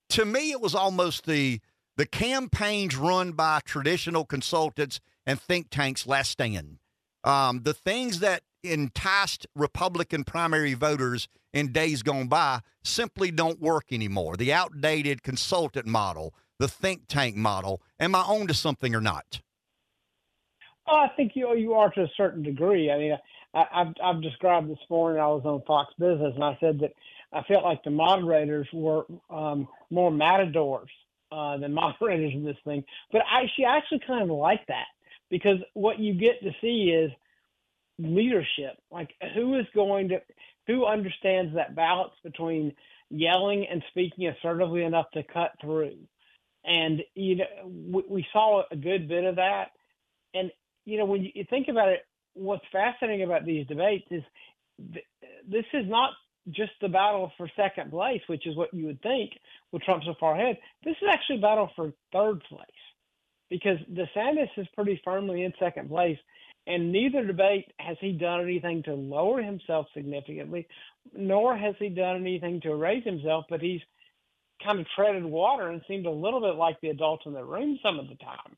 To 0.10 0.26
me, 0.26 0.52
it 0.52 0.62
was 0.62 0.76
almost 0.76 1.26
the 1.26 1.60
the 1.98 2.06
campaigns 2.06 2.96
run 2.96 3.32
by 3.32 3.60
traditional 3.66 4.24
consultants 4.24 5.00
and 5.28 5.40
think 5.40 5.70
tanks 5.70 6.08
last 6.08 6.32
stand. 6.32 6.80
Um, 7.24 7.62
the 7.64 7.74
things 7.74 8.22
that 8.22 8.42
enticed 8.64 9.46
Republican 9.54 10.24
primary 10.24 10.74
voters 10.74 11.28
in 11.54 11.72
days 11.72 12.02
gone 12.02 12.28
by 12.28 12.62
simply 12.84 13.30
don't 13.30 13.62
work 13.62 13.92
anymore. 13.92 14.38
The 14.38 14.54
outdated 14.54 15.22
consultant 15.22 15.86
model, 15.86 16.34
the 16.58 16.68
think 16.68 17.08
tank 17.08 17.36
model. 17.36 17.82
Am 18.00 18.16
I 18.16 18.22
on 18.22 18.48
to 18.48 18.54
something 18.54 18.96
or 18.96 19.02
not? 19.02 19.42
Oh, 20.88 20.96
I 20.96 21.10
think 21.18 21.34
you 21.36 21.54
you 21.56 21.74
are 21.74 21.90
to 21.92 22.04
a 22.04 22.12
certain 22.16 22.44
degree. 22.44 22.90
I 22.90 22.98
mean, 22.98 23.18
I, 23.54 23.66
I've 23.74 23.94
I've 24.02 24.22
described 24.22 24.70
this 24.70 24.78
morning. 24.90 25.22
I 25.22 25.28
was 25.28 25.44
on 25.44 25.62
Fox 25.68 25.94
Business, 26.00 26.34
and 26.34 26.44
I 26.44 26.58
said 26.62 26.80
that 26.80 26.94
I 27.34 27.44
felt 27.44 27.66
like 27.66 27.84
the 27.84 27.90
moderators 27.90 28.68
were 28.72 29.06
um, 29.30 29.68
more 29.90 30.12
matadors 30.12 30.90
uh, 31.30 31.58
than 31.58 31.74
moderators 31.74 32.34
in 32.34 32.46
this 32.46 32.58
thing. 32.64 32.86
But 33.12 33.24
I 33.30 33.42
I 33.66 33.78
actually 33.78 34.02
kind 34.08 34.32
of 34.32 34.38
like 34.38 34.66
that 34.68 34.86
because 35.30 35.58
what 35.74 36.00
you 36.00 36.14
get 36.14 36.42
to 36.42 36.52
see 36.62 36.92
is 36.92 37.12
leadership. 38.00 38.78
Like 38.92 39.14
who 39.36 39.56
is 39.56 39.66
going 39.74 40.10
to 40.10 40.22
who 40.68 40.86
understands 40.86 41.56
that 41.56 41.76
balance 41.76 42.14
between 42.24 42.74
yelling 43.10 43.66
and 43.70 43.84
speaking 43.90 44.28
assertively 44.28 44.84
enough 44.84 45.10
to 45.14 45.24
cut 45.24 45.54
through. 45.62 45.98
And 46.66 47.02
you 47.16 47.38
know, 47.38 47.46
we, 47.66 48.04
we 48.10 48.28
saw 48.34 48.64
a 48.70 48.76
good 48.76 49.08
bit 49.08 49.24
of 49.24 49.38
that. 49.38 49.72
And 50.34 50.52
you 50.86 50.98
know, 50.98 51.06
when 51.06 51.24
you 51.24 51.46
think 51.50 51.68
about 51.68 51.90
it, 51.90 52.06
what's 52.34 52.66
fascinating 52.72 53.24
about 53.24 53.46
these 53.46 53.68
debates 53.68 54.08
is 54.12 54.24
th- 54.94 55.06
this 55.50 55.66
is 55.74 55.88
not 55.88 56.12
just 56.50 56.72
the 56.82 56.88
battle 56.88 57.32
for 57.38 57.50
second 57.56 57.92
place, 57.92 58.22
which 58.28 58.48
is 58.48 58.56
what 58.56 58.74
you 58.74 58.86
would 58.86 59.02
think 59.02 59.32
with 59.72 59.82
Trump 59.82 60.04
so 60.06 60.14
far 60.20 60.36
ahead. 60.36 60.58
This 60.84 60.96
is 61.02 61.08
actually 61.12 61.38
a 61.38 61.42
battle 61.42 61.70
for 61.76 61.92
third 62.14 62.42
place 62.44 62.87
because 63.50 63.78
DeSantis 63.92 64.50
is 64.58 64.68
pretty 64.76 65.00
firmly 65.04 65.44
in 65.44 65.54
second 65.60 65.90
place, 65.90 66.18
and 66.66 66.92
neither 66.92 67.26
debate 67.26 67.66
has 67.80 67.98
he 68.02 68.12
done 68.12 68.42
anything 68.42 68.84
to 68.84 68.94
lower 68.94 69.42
himself 69.42 69.88
significantly, 69.94 70.68
nor 71.16 71.58
has 71.58 71.76
he 71.80 71.90
done 71.90 72.18
anything 72.18 72.60
to 72.62 72.76
raise 72.76 73.04
himself, 73.04 73.46
but 73.50 73.62
he's 73.62 73.82
kind 74.64 74.80
of 74.80 74.86
treaded 74.96 75.24
water 75.24 75.70
and 75.70 75.82
seemed 75.88 76.06
a 76.06 76.12
little 76.12 76.42
bit 76.42 76.56
like 76.56 76.80
the 76.82 76.90
adult 76.90 77.22
in 77.26 77.34
the 77.34 77.44
room 77.44 77.80
some 77.82 78.00
of 78.00 78.10
the 78.10 78.16
time. 78.16 78.56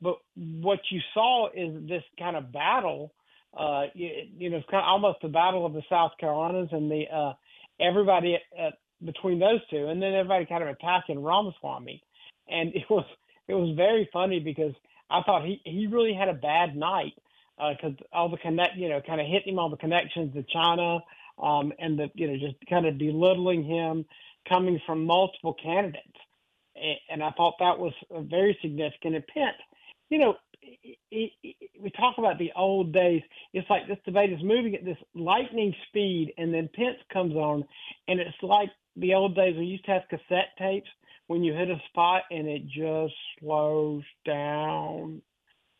But 0.00 0.18
what 0.34 0.80
you 0.90 1.00
saw 1.14 1.48
is 1.48 1.88
this 1.88 2.02
kind 2.18 2.36
of 2.36 2.52
battle 2.52 3.12
uh, 3.56 3.84
you, 3.94 4.10
you 4.38 4.50
know, 4.50 4.56
it's 4.58 4.70
kind 4.70 4.82
of 4.82 4.88
almost 4.88 5.18
the 5.22 5.28
battle 5.28 5.66
of 5.66 5.74
the 5.74 5.82
South 5.88 6.12
Carolinas 6.18 6.68
and 6.72 6.90
the 6.90 7.04
uh, 7.14 7.32
everybody 7.80 8.34
at, 8.34 8.66
at, 8.66 8.74
between 9.04 9.38
those 9.38 9.60
two, 9.68 9.88
and 9.88 10.00
then 10.00 10.14
everybody 10.14 10.46
kind 10.46 10.62
of 10.62 10.70
attacking 10.70 11.22
Ramaswamy, 11.22 12.02
and 12.48 12.70
it 12.74 12.84
was 12.88 13.04
it 13.48 13.54
was 13.54 13.74
very 13.76 14.08
funny 14.12 14.40
because 14.40 14.74
I 15.10 15.22
thought 15.22 15.44
he 15.44 15.60
he 15.64 15.86
really 15.86 16.14
had 16.14 16.28
a 16.28 16.34
bad 16.34 16.76
night 16.76 17.14
because 17.58 17.94
uh, 18.00 18.16
all 18.16 18.28
the 18.28 18.38
connect 18.38 18.76
you 18.76 18.88
know 18.88 19.00
kind 19.00 19.20
of 19.20 19.26
hitting 19.26 19.54
him 19.54 19.58
on 19.58 19.70
the 19.70 19.76
connections 19.76 20.34
to 20.34 20.44
China 20.52 21.00
um, 21.42 21.72
and 21.78 21.98
the 21.98 22.10
you 22.14 22.28
know 22.28 22.36
just 22.38 22.56
kind 22.68 22.86
of 22.86 22.98
belittling 22.98 23.64
him 23.64 24.04
coming 24.48 24.80
from 24.86 25.04
multiple 25.04 25.54
candidates, 25.62 26.18
and, 26.76 26.96
and 27.10 27.22
I 27.22 27.30
thought 27.32 27.54
that 27.60 27.78
was 27.78 27.92
a 28.10 28.22
very 28.22 28.58
significant. 28.60 29.16
And 29.16 29.26
Pence, 29.26 29.56
you 30.08 30.18
know, 30.18 30.36
we 31.12 31.90
talk 31.96 32.18
about 32.18 32.38
the 32.38 32.52
old 32.56 32.92
days. 32.92 33.22
It's 33.52 33.68
like 33.70 33.86
this 33.86 33.98
debate 34.04 34.32
is 34.32 34.42
moving 34.42 34.74
at 34.74 34.84
this 34.84 34.98
lightning 35.14 35.74
speed, 35.88 36.32
and 36.38 36.52
then 36.52 36.68
Pence 36.74 36.98
comes 37.12 37.34
on, 37.34 37.64
and 38.08 38.20
it's 38.20 38.42
like 38.42 38.70
the 38.96 39.14
old 39.14 39.34
days 39.34 39.56
we 39.56 39.64
used 39.64 39.84
to 39.86 39.92
have 39.92 40.02
cassette 40.10 40.56
tapes 40.58 40.88
when 41.26 41.42
you 41.42 41.52
hit 41.52 41.70
a 41.70 41.80
spot 41.88 42.22
and 42.30 42.48
it 42.48 42.66
just 42.66 43.14
slows 43.38 44.02
down. 44.24 45.22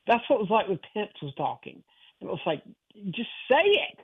That's 0.07 0.23
what 0.29 0.37
it 0.37 0.43
was 0.43 0.51
like 0.51 0.69
when 0.69 0.81
Pence 0.95 1.13
was 1.23 1.35
talking. 1.37 1.83
And 2.21 2.29
it 2.29 2.33
was 2.33 2.41
like, 2.47 2.63
just 3.11 3.31
say 3.51 3.65
it. 3.65 3.99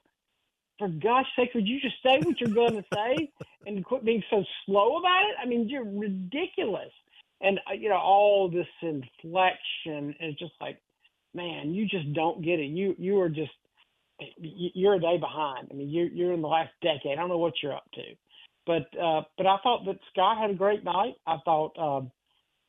For 0.79 0.89
gosh 0.89 1.27
sake, 1.35 1.51
would 1.55 1.67
you 1.67 1.81
just 1.81 1.97
say 2.05 2.21
what 2.23 2.41
you're 2.41 2.55
going 2.55 2.75
to 2.83 2.85
say 2.95 3.31
and 3.67 3.85
quit 3.85 4.05
being 4.05 4.23
so 4.31 4.45
slow 4.65 4.99
about 4.99 5.25
it? 5.25 5.37
I 5.43 5.47
mean, 5.47 5.69
you're 5.69 5.85
ridiculous. 5.85 6.93
And, 7.41 7.59
uh, 7.69 7.75
you 7.75 7.89
know, 7.89 7.99
all 7.99 8.49
this 8.49 8.67
inflection 8.83 10.15
is 10.21 10.35
just 10.37 10.53
like, 10.61 10.79
man, 11.35 11.73
you 11.73 11.87
just 11.87 12.13
don't 12.13 12.43
get 12.43 12.59
it. 12.61 12.67
You 12.67 12.95
you 12.99 13.21
are 13.21 13.29
just 13.29 13.53
you're 14.39 14.95
a 14.95 15.01
day 15.01 15.19
behind. 15.19 15.69
I 15.71 15.75
mean, 15.75 15.89
you're 15.89 16.09
you're 16.09 16.33
in 16.33 16.43
the 16.43 16.49
last 16.49 16.71
decade. 16.83 17.13
I 17.13 17.15
don't 17.17 17.29
know 17.29 17.39
what 17.39 17.55
you're 17.63 17.75
up 17.75 17.91
to, 17.95 18.03
but 18.69 18.87
uh, 19.01 19.23
but 19.39 19.47
I 19.47 19.57
thought 19.63 19.87
that 19.87 19.99
Scott 20.13 20.37
had 20.37 20.51
a 20.51 20.55
great 20.55 20.85
night. 20.85 21.15
I 21.27 21.39
thought 21.43 21.73
um, 21.79 22.13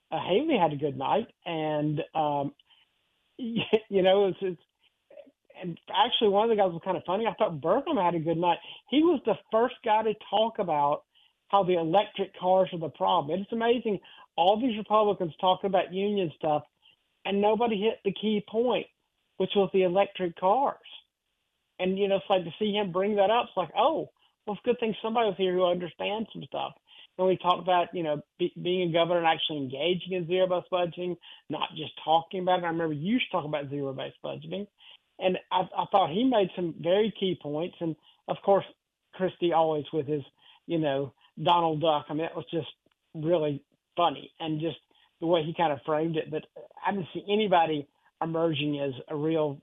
uh, 0.09 0.19
Haley 0.25 0.57
had 0.57 0.71
a 0.71 0.77
good 0.77 0.97
night, 0.97 1.27
and 1.45 2.01
um, 2.15 2.53
you 3.37 4.01
know, 4.01 4.27
it's, 4.27 4.37
it's 4.41 4.61
and 5.61 5.77
actually 5.93 6.29
one 6.29 6.49
of 6.49 6.49
the 6.49 6.55
guys 6.55 6.71
was 6.71 6.81
kind 6.85 6.95
of 6.95 7.03
funny. 7.05 7.27
I 7.27 7.33
thought 7.33 7.59
Burgum 7.59 8.01
had 8.01 8.15
a 8.15 8.19
good 8.19 8.37
night. 8.37 8.59
He 8.89 9.03
was 9.03 9.19
the 9.25 9.35
first 9.51 9.75
guy 9.83 10.03
to 10.03 10.13
talk 10.29 10.59
about 10.59 11.03
how 11.49 11.63
the 11.65 11.73
electric 11.73 12.31
cars 12.39 12.69
are 12.71 12.79
the 12.79 12.89
problem. 12.89 13.41
It's 13.41 13.51
amazing. 13.51 13.99
All 14.37 14.57
these 14.57 14.77
Republicans 14.77 15.33
talking 15.41 15.67
about 15.67 15.93
union 15.93 16.31
stuff, 16.37 16.63
and 17.25 17.41
nobody 17.41 17.81
hit 17.81 17.99
the 18.05 18.13
key 18.13 18.41
point, 18.49 18.87
which 19.35 19.51
was 19.53 19.69
the 19.73 19.83
electric 19.83 20.39
cars. 20.39 20.77
And 21.77 21.99
you 21.99 22.07
know, 22.07 22.17
it's 22.17 22.25
like 22.29 22.45
to 22.45 22.53
see 22.57 22.71
him 22.71 22.93
bring 22.93 23.17
that 23.17 23.31
up. 23.31 23.47
It's 23.49 23.57
like, 23.57 23.71
oh, 23.77 24.11
well, 24.49 24.57
it's 24.57 24.65
a 24.65 24.69
good 24.69 24.79
thing 24.79 24.95
somebody 24.99 25.27
was 25.27 25.35
here 25.37 25.53
who 25.53 25.63
understands 25.63 26.27
some 26.33 26.43
stuff. 26.43 26.73
And 27.19 27.27
we 27.27 27.37
talked 27.37 27.61
about, 27.61 27.93
you 27.93 28.01
know, 28.01 28.23
be, 28.39 28.51
being 28.59 28.89
a 28.89 28.93
governor 28.93 29.19
and 29.19 29.27
actually 29.27 29.57
engaging 29.57 30.13
in 30.13 30.25
zero-based 30.25 30.71
budgeting, 30.71 31.17
not 31.51 31.69
just 31.77 31.91
talking 32.03 32.41
about 32.41 32.59
it. 32.59 32.65
I 32.65 32.69
remember 32.69 32.93
you 32.93 33.13
used 33.13 33.25
to 33.29 33.31
talk 33.31 33.45
about 33.45 33.69
zero-based 33.69 34.17
budgeting, 34.25 34.65
and 35.19 35.37
I, 35.51 35.67
I 35.77 35.85
thought 35.91 36.09
he 36.09 36.23
made 36.23 36.49
some 36.55 36.73
very 36.79 37.13
key 37.19 37.37
points. 37.39 37.75
And 37.79 37.95
of 38.27 38.37
course, 38.43 38.65
Christie 39.13 39.53
always 39.53 39.85
with 39.93 40.07
his, 40.07 40.23
you 40.65 40.79
know, 40.79 41.13
Donald 41.43 41.81
Duck. 41.81 42.05
I 42.09 42.13
mean, 42.13 42.25
it 42.25 42.35
was 42.35 42.45
just 42.51 42.69
really 43.13 43.61
funny 43.95 44.31
and 44.39 44.59
just 44.59 44.77
the 45.21 45.27
way 45.27 45.43
he 45.43 45.53
kind 45.53 45.73
of 45.73 45.79
framed 45.85 46.15
it. 46.15 46.31
But 46.31 46.45
I 46.83 46.91
didn't 46.91 47.09
see 47.13 47.23
anybody 47.29 47.87
emerging 48.21 48.79
as 48.79 48.93
a 49.07 49.15
real 49.15 49.61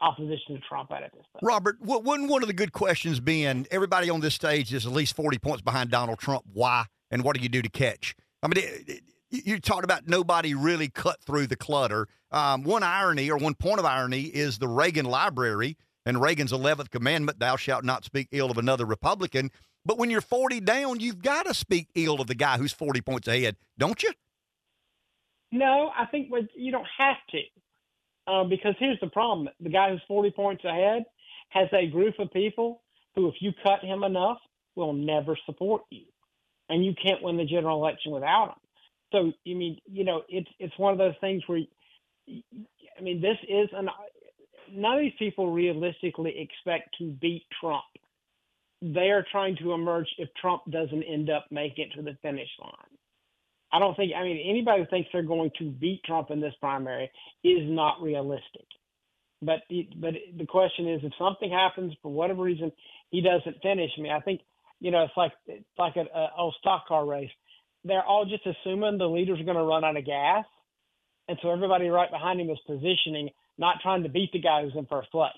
opposition 0.00 0.54
to 0.54 0.60
Trump 0.68 0.90
out 0.90 1.04
of 1.04 1.10
this. 1.12 1.22
Stuff. 1.30 1.42
Robert, 1.42 1.76
wouldn't 1.80 2.30
one 2.30 2.42
of 2.42 2.48
the 2.48 2.54
good 2.54 2.72
questions 2.72 3.20
being 3.20 3.66
everybody 3.70 4.10
on 4.10 4.20
this 4.20 4.34
stage 4.34 4.72
is 4.72 4.86
at 4.86 4.92
least 4.92 5.16
40 5.16 5.38
points 5.38 5.62
behind 5.62 5.90
Donald 5.90 6.18
Trump? 6.18 6.44
Why? 6.52 6.86
And 7.10 7.22
what 7.22 7.36
do 7.36 7.42
you 7.42 7.48
do 7.48 7.62
to 7.62 7.68
catch? 7.68 8.14
I 8.42 8.48
mean, 8.48 8.64
it, 8.64 9.02
it, 9.30 9.46
you 9.46 9.60
talked 9.60 9.84
about 9.84 10.08
nobody 10.08 10.54
really 10.54 10.88
cut 10.88 11.22
through 11.22 11.46
the 11.46 11.56
clutter. 11.56 12.08
Um, 12.30 12.64
one 12.64 12.82
irony 12.82 13.30
or 13.30 13.36
one 13.36 13.54
point 13.54 13.78
of 13.78 13.84
irony 13.84 14.22
is 14.22 14.58
the 14.58 14.68
Reagan 14.68 15.06
Library 15.06 15.76
and 16.06 16.20
Reagan's 16.20 16.52
11th 16.52 16.90
commandment, 16.90 17.38
thou 17.38 17.56
shalt 17.56 17.84
not 17.84 18.04
speak 18.04 18.28
ill 18.30 18.50
of 18.50 18.58
another 18.58 18.84
Republican. 18.84 19.50
But 19.86 19.98
when 19.98 20.10
you're 20.10 20.20
40 20.20 20.60
down, 20.60 21.00
you've 21.00 21.22
got 21.22 21.46
to 21.46 21.54
speak 21.54 21.88
ill 21.94 22.20
of 22.20 22.26
the 22.26 22.34
guy 22.34 22.58
who's 22.58 22.72
40 22.72 23.00
points 23.00 23.28
ahead, 23.28 23.56
don't 23.78 24.02
you? 24.02 24.12
No, 25.52 25.90
I 25.96 26.06
think 26.06 26.30
you 26.56 26.72
don't 26.72 26.86
have 26.98 27.16
to, 27.30 27.38
uh, 28.26 28.44
because 28.44 28.74
here's 28.78 29.00
the 29.00 29.08
problem: 29.08 29.48
the 29.60 29.70
guy 29.70 29.90
who's 29.90 30.02
40 30.08 30.30
points 30.30 30.64
ahead 30.64 31.04
has 31.50 31.68
a 31.72 31.86
group 31.86 32.14
of 32.18 32.32
people 32.32 32.82
who, 33.14 33.28
if 33.28 33.34
you 33.40 33.52
cut 33.62 33.80
him 33.80 34.02
enough, 34.02 34.38
will 34.76 34.92
never 34.92 35.36
support 35.46 35.82
you, 35.90 36.04
and 36.68 36.84
you 36.84 36.94
can't 37.02 37.22
win 37.22 37.36
the 37.36 37.44
general 37.44 37.82
election 37.82 38.12
without 38.12 38.48
him. 38.48 38.54
So, 39.12 39.32
you 39.44 39.56
mean, 39.56 39.78
you 39.86 40.04
know, 40.04 40.22
it's 40.28 40.50
it's 40.58 40.76
one 40.78 40.92
of 40.92 40.98
those 40.98 41.14
things 41.20 41.42
where, 41.46 41.60
I 42.28 43.02
mean, 43.02 43.20
this 43.20 43.38
is 43.48 43.68
an. 43.72 43.88
None 44.72 44.96
of 44.96 45.00
these 45.02 45.12
people 45.18 45.52
realistically 45.52 46.34
expect 46.38 46.96
to 46.98 47.10
beat 47.20 47.44
Trump. 47.60 47.84
They 48.80 49.10
are 49.10 49.24
trying 49.30 49.56
to 49.58 49.72
emerge 49.72 50.08
if 50.18 50.28
Trump 50.40 50.62
doesn't 50.70 51.02
end 51.02 51.30
up 51.30 51.46
making 51.50 51.90
it 51.90 51.96
to 51.96 52.02
the 52.02 52.16
finish 52.22 52.48
line. 52.60 52.93
I 53.74 53.80
don't 53.80 53.96
think, 53.96 54.12
I 54.16 54.22
mean, 54.24 54.44
anybody 54.48 54.82
who 54.82 54.88
thinks 54.88 55.10
they're 55.12 55.22
going 55.24 55.50
to 55.58 55.70
beat 55.70 56.02
Trump 56.04 56.30
in 56.30 56.40
this 56.40 56.54
primary 56.60 57.10
is 57.44 57.60
not 57.64 58.02
realistic. 58.02 58.66
But 59.42 59.60
but 60.00 60.14
the 60.38 60.46
question 60.46 60.88
is, 60.88 61.02
if 61.04 61.12
something 61.18 61.50
happens 61.50 61.94
for 62.02 62.12
whatever 62.12 62.42
reason 62.42 62.72
he 63.10 63.20
doesn't 63.20 63.62
finish. 63.62 63.90
I 63.96 64.00
mean, 64.00 64.12
I 64.12 64.20
think 64.20 64.40
you 64.80 64.90
know 64.90 65.04
it's 65.04 65.16
like 65.16 65.32
it's 65.46 65.64
like 65.78 65.96
an 65.96 66.08
old 66.38 66.56
stock 66.60 66.86
car 66.88 67.06
race. 67.06 67.30
They're 67.84 68.04
all 68.04 68.24
just 68.24 68.46
assuming 68.46 68.98
the 68.98 69.06
leader's 69.06 69.42
going 69.44 69.56
to 69.56 69.62
run 69.62 69.84
out 69.84 69.96
of 69.96 70.04
gas, 70.04 70.44
and 71.28 71.38
so 71.42 71.50
everybody 71.52 71.88
right 71.88 72.10
behind 72.10 72.40
him 72.40 72.50
is 72.50 72.58
positioning, 72.66 73.30
not 73.58 73.76
trying 73.82 74.02
to 74.02 74.08
beat 74.08 74.32
the 74.32 74.40
guy 74.40 74.62
who's 74.62 74.74
in 74.76 74.86
first 74.86 75.10
place. 75.12 75.32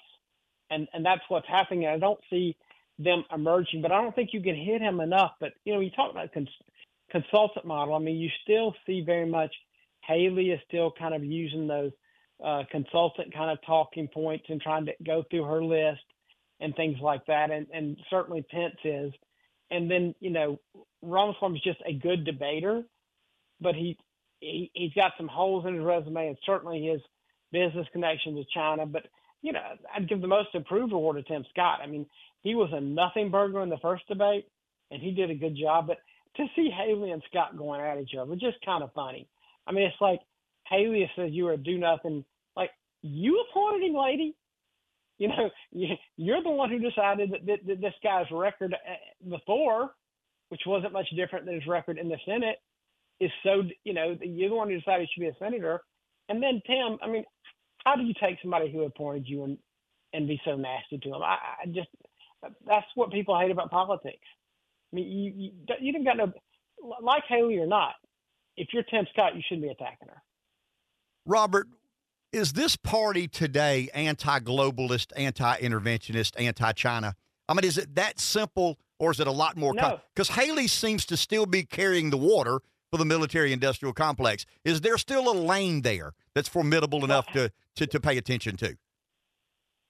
And 0.71 0.89
and 0.95 1.05
that's 1.05 1.23
what's 1.29 1.49
happening. 1.49 1.87
I 1.87 1.99
don't 1.99 2.21
see 2.31 2.57
them 2.99 3.25
emerging, 3.35 3.83
but 3.83 3.93
I 3.93 4.01
don't 4.01 4.15
think 4.15 4.31
you 4.33 4.43
can 4.43 4.57
hit 4.57 4.81
him 4.81 5.01
enough. 5.01 5.33
But 5.41 5.53
you 5.65 5.75
know, 5.75 5.81
you 5.81 5.91
talk 5.91 6.13
about 6.13 6.33
cons- 6.33 6.49
consultant 7.11 7.65
model, 7.65 7.95
I 7.95 7.99
mean, 7.99 8.17
you 8.17 8.31
still 8.43 8.75
see 8.87 9.03
very 9.05 9.29
much 9.29 9.55
Haley 10.07 10.51
is 10.51 10.61
still 10.69 10.93
kind 10.99 11.15
of 11.15 11.25
using 11.25 11.67
those 11.67 11.93
uh, 12.45 12.63
consultant 12.71 13.33
kind 13.33 13.51
of 13.51 13.59
talking 13.67 14.09
points 14.09 14.45
and 14.49 14.61
trying 14.61 14.87
to 14.87 14.93
go 15.05 15.25
through 15.31 15.45
her 15.45 15.65
list 15.65 16.03
and 16.61 16.75
things 16.75 16.97
like 17.01 17.25
that. 17.27 17.51
And, 17.51 17.67
and 17.73 17.97
certainly 18.11 18.43
Pence 18.43 18.77
is. 18.85 19.13
And 19.71 19.91
then, 19.91 20.15
you 20.21 20.31
know, 20.31 20.61
Ramaswamy 21.03 21.59
is 21.59 21.65
just 21.65 21.83
a 21.87 21.93
good 21.93 22.25
debater, 22.25 22.85
but 23.61 23.75
he, 23.75 23.99
he, 24.41 24.71
he's 24.75 24.93
got 24.93 25.13
some 25.17 25.29
holes 25.29 25.65
in 25.67 25.75
his 25.75 25.83
resume 25.83 26.29
and 26.29 26.37
certainly 26.47 26.87
his 26.87 27.01
business 27.53 27.87
connection 27.93 28.37
to 28.37 28.45
China. 28.55 28.87
But, 28.87 29.07
you 29.43 29.53
know, 29.53 29.61
I'd 29.95 30.09
give 30.09 30.21
the 30.21 30.29
most 30.29 30.51
improved 30.55 30.93
award 30.93 31.17
to 31.17 31.23
Tim 31.23 31.45
Scott. 31.51 31.81
I 31.83 31.87
mean, 31.87 32.07
he 32.43 32.55
was 32.55 32.71
a 32.73 32.81
nothing 32.81 33.31
burger 33.31 33.63
in 33.63 33.71
the 33.71 33.79
first 33.79 34.07
debate 34.09 34.47
and 34.91 35.03
he 35.03 35.11
did 35.11 35.31
a 35.31 35.35
good 35.35 35.57
job. 35.57 35.89
But 35.89 35.99
to 36.37 36.47
see 36.55 36.71
Haley 36.71 37.11
and 37.11 37.23
Scott 37.31 37.57
going 37.57 37.81
at 37.81 37.99
each 37.99 38.15
other, 38.19 38.35
just 38.35 38.59
kind 38.65 38.83
of 38.83 38.93
funny. 38.95 39.29
I 39.67 39.73
mean, 39.73 39.85
it's 39.85 40.01
like 40.01 40.21
Haley 40.69 41.11
says 41.17 41.31
you 41.33 41.49
are 41.49 41.57
do 41.57 41.79
nothing. 41.79 42.25
Like 42.57 42.71
you 43.03 43.45
appointed 43.51 43.89
him, 43.89 43.97
lady. 43.97 44.37
You 45.19 45.29
know, 45.29 45.51
you're 46.17 46.43
the 46.43 46.51
one 46.51 46.71
who 46.71 46.79
decided 46.79 47.33
that, 47.33 47.47
that, 47.67 47.81
this 47.81 47.95
guy's 48.03 48.27
record 48.31 48.75
uh, 48.75 49.29
before, 49.29 49.91
which 50.49 50.63
wasn't 50.67 50.93
much 50.93 51.09
different 51.17 51.47
than 51.47 51.55
his 51.55 51.67
record 51.67 51.99
in 51.99 52.09
the 52.09 52.19
Senate, 52.27 52.57
is 53.21 53.31
so. 53.43 53.63
You 53.85 53.95
know, 53.95 54.17
you're 54.23 54.51
the 54.51 54.57
one 54.57 54.69
who 54.69 54.79
decided 54.79 55.09
he 55.09 55.15
should 55.15 55.29
be 55.29 55.37
a 55.37 55.45
senator. 55.45 55.83
And 56.29 56.43
then 56.43 56.61
Tim, 56.67 56.99
I 57.03 57.09
mean, 57.09 57.25
how 57.85 57.95
do 57.97 58.03
you 58.03 58.15
take 58.21 58.39
somebody 58.43 58.71
who 58.71 58.83
appointed 58.83 59.29
you 59.29 59.45
and 59.45 59.59
and 60.13 60.29
be 60.29 60.41
so 60.45 60.57
nasty 60.57 60.99
to 60.99 61.09
him? 61.09 61.23
I, 61.23 61.39
I 61.63 61.67
just 61.67 61.89
that's 62.67 62.87
what 62.95 63.13
people 63.13 63.39
hate 63.39 63.51
about 63.51 63.71
politics. 63.71 64.27
I 64.93 64.97
mean, 64.97 65.09
you 65.09 65.33
you, 65.37 65.51
you 65.81 65.93
didn't 65.93 66.05
got 66.05 66.17
no 66.17 66.33
like 67.03 67.25
Haley 67.29 67.59
or 67.59 67.67
not. 67.67 67.95
If 68.57 68.69
you're 68.73 68.85
Tim 68.85 69.07
Scott, 69.13 69.35
you 69.35 69.43
shouldn't 69.47 69.67
be 69.67 69.71
attacking 69.71 70.09
her. 70.09 70.23
Robert, 71.27 71.67
is 72.33 72.53
this 72.53 72.77
party 72.77 73.29
today 73.29 73.89
anti-globalist, 73.93 75.13
anti-interventionist, 75.17 76.33
anti-China? 76.39 77.15
I 77.49 77.55
mean, 77.55 77.65
is 77.65 77.79
it 77.79 77.95
that 77.97 78.19
simple, 78.19 78.79
or 78.99 79.11
is 79.11 79.21
it 79.21 79.27
a 79.27 79.33
lot 79.33 79.57
more? 79.57 79.75
No. 79.75 80.01
Because 80.15 80.31
Haley 80.31 80.69
seems 80.69 81.05
to 81.07 81.17
still 81.17 81.47
be 81.47 81.65
carrying 81.65 82.11
the 82.11 82.17
water 82.17 82.61
for 82.91 82.99
the 82.99 83.05
military-industrial 83.05 83.93
complex. 83.93 84.47
Is 84.65 84.81
there 84.81 84.97
still 84.99 85.31
a 85.31 85.37
lane 85.37 85.83
there 85.83 86.13
that's 86.35 86.49
formidable 86.49 87.05
enough 87.05 87.27
to, 87.33 87.51
to 87.75 87.87
to 87.87 88.01
pay 88.01 88.17
attention 88.17 88.57
to? 88.59 88.77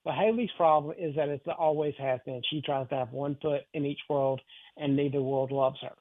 Well, 0.06 0.14
Haley's 0.14 0.50
problem 0.56 0.94
is 0.96 1.16
that 1.16 1.28
it 1.28 1.42
always 1.58 1.94
has 1.98 2.20
been. 2.24 2.40
She 2.48 2.62
tries 2.62 2.88
to 2.90 2.94
have 2.94 3.10
one 3.10 3.36
foot 3.42 3.62
in 3.74 3.84
each 3.84 3.98
world, 4.08 4.40
and 4.76 4.94
neither 4.94 5.20
world 5.20 5.50
loves 5.50 5.78
her 5.82 5.94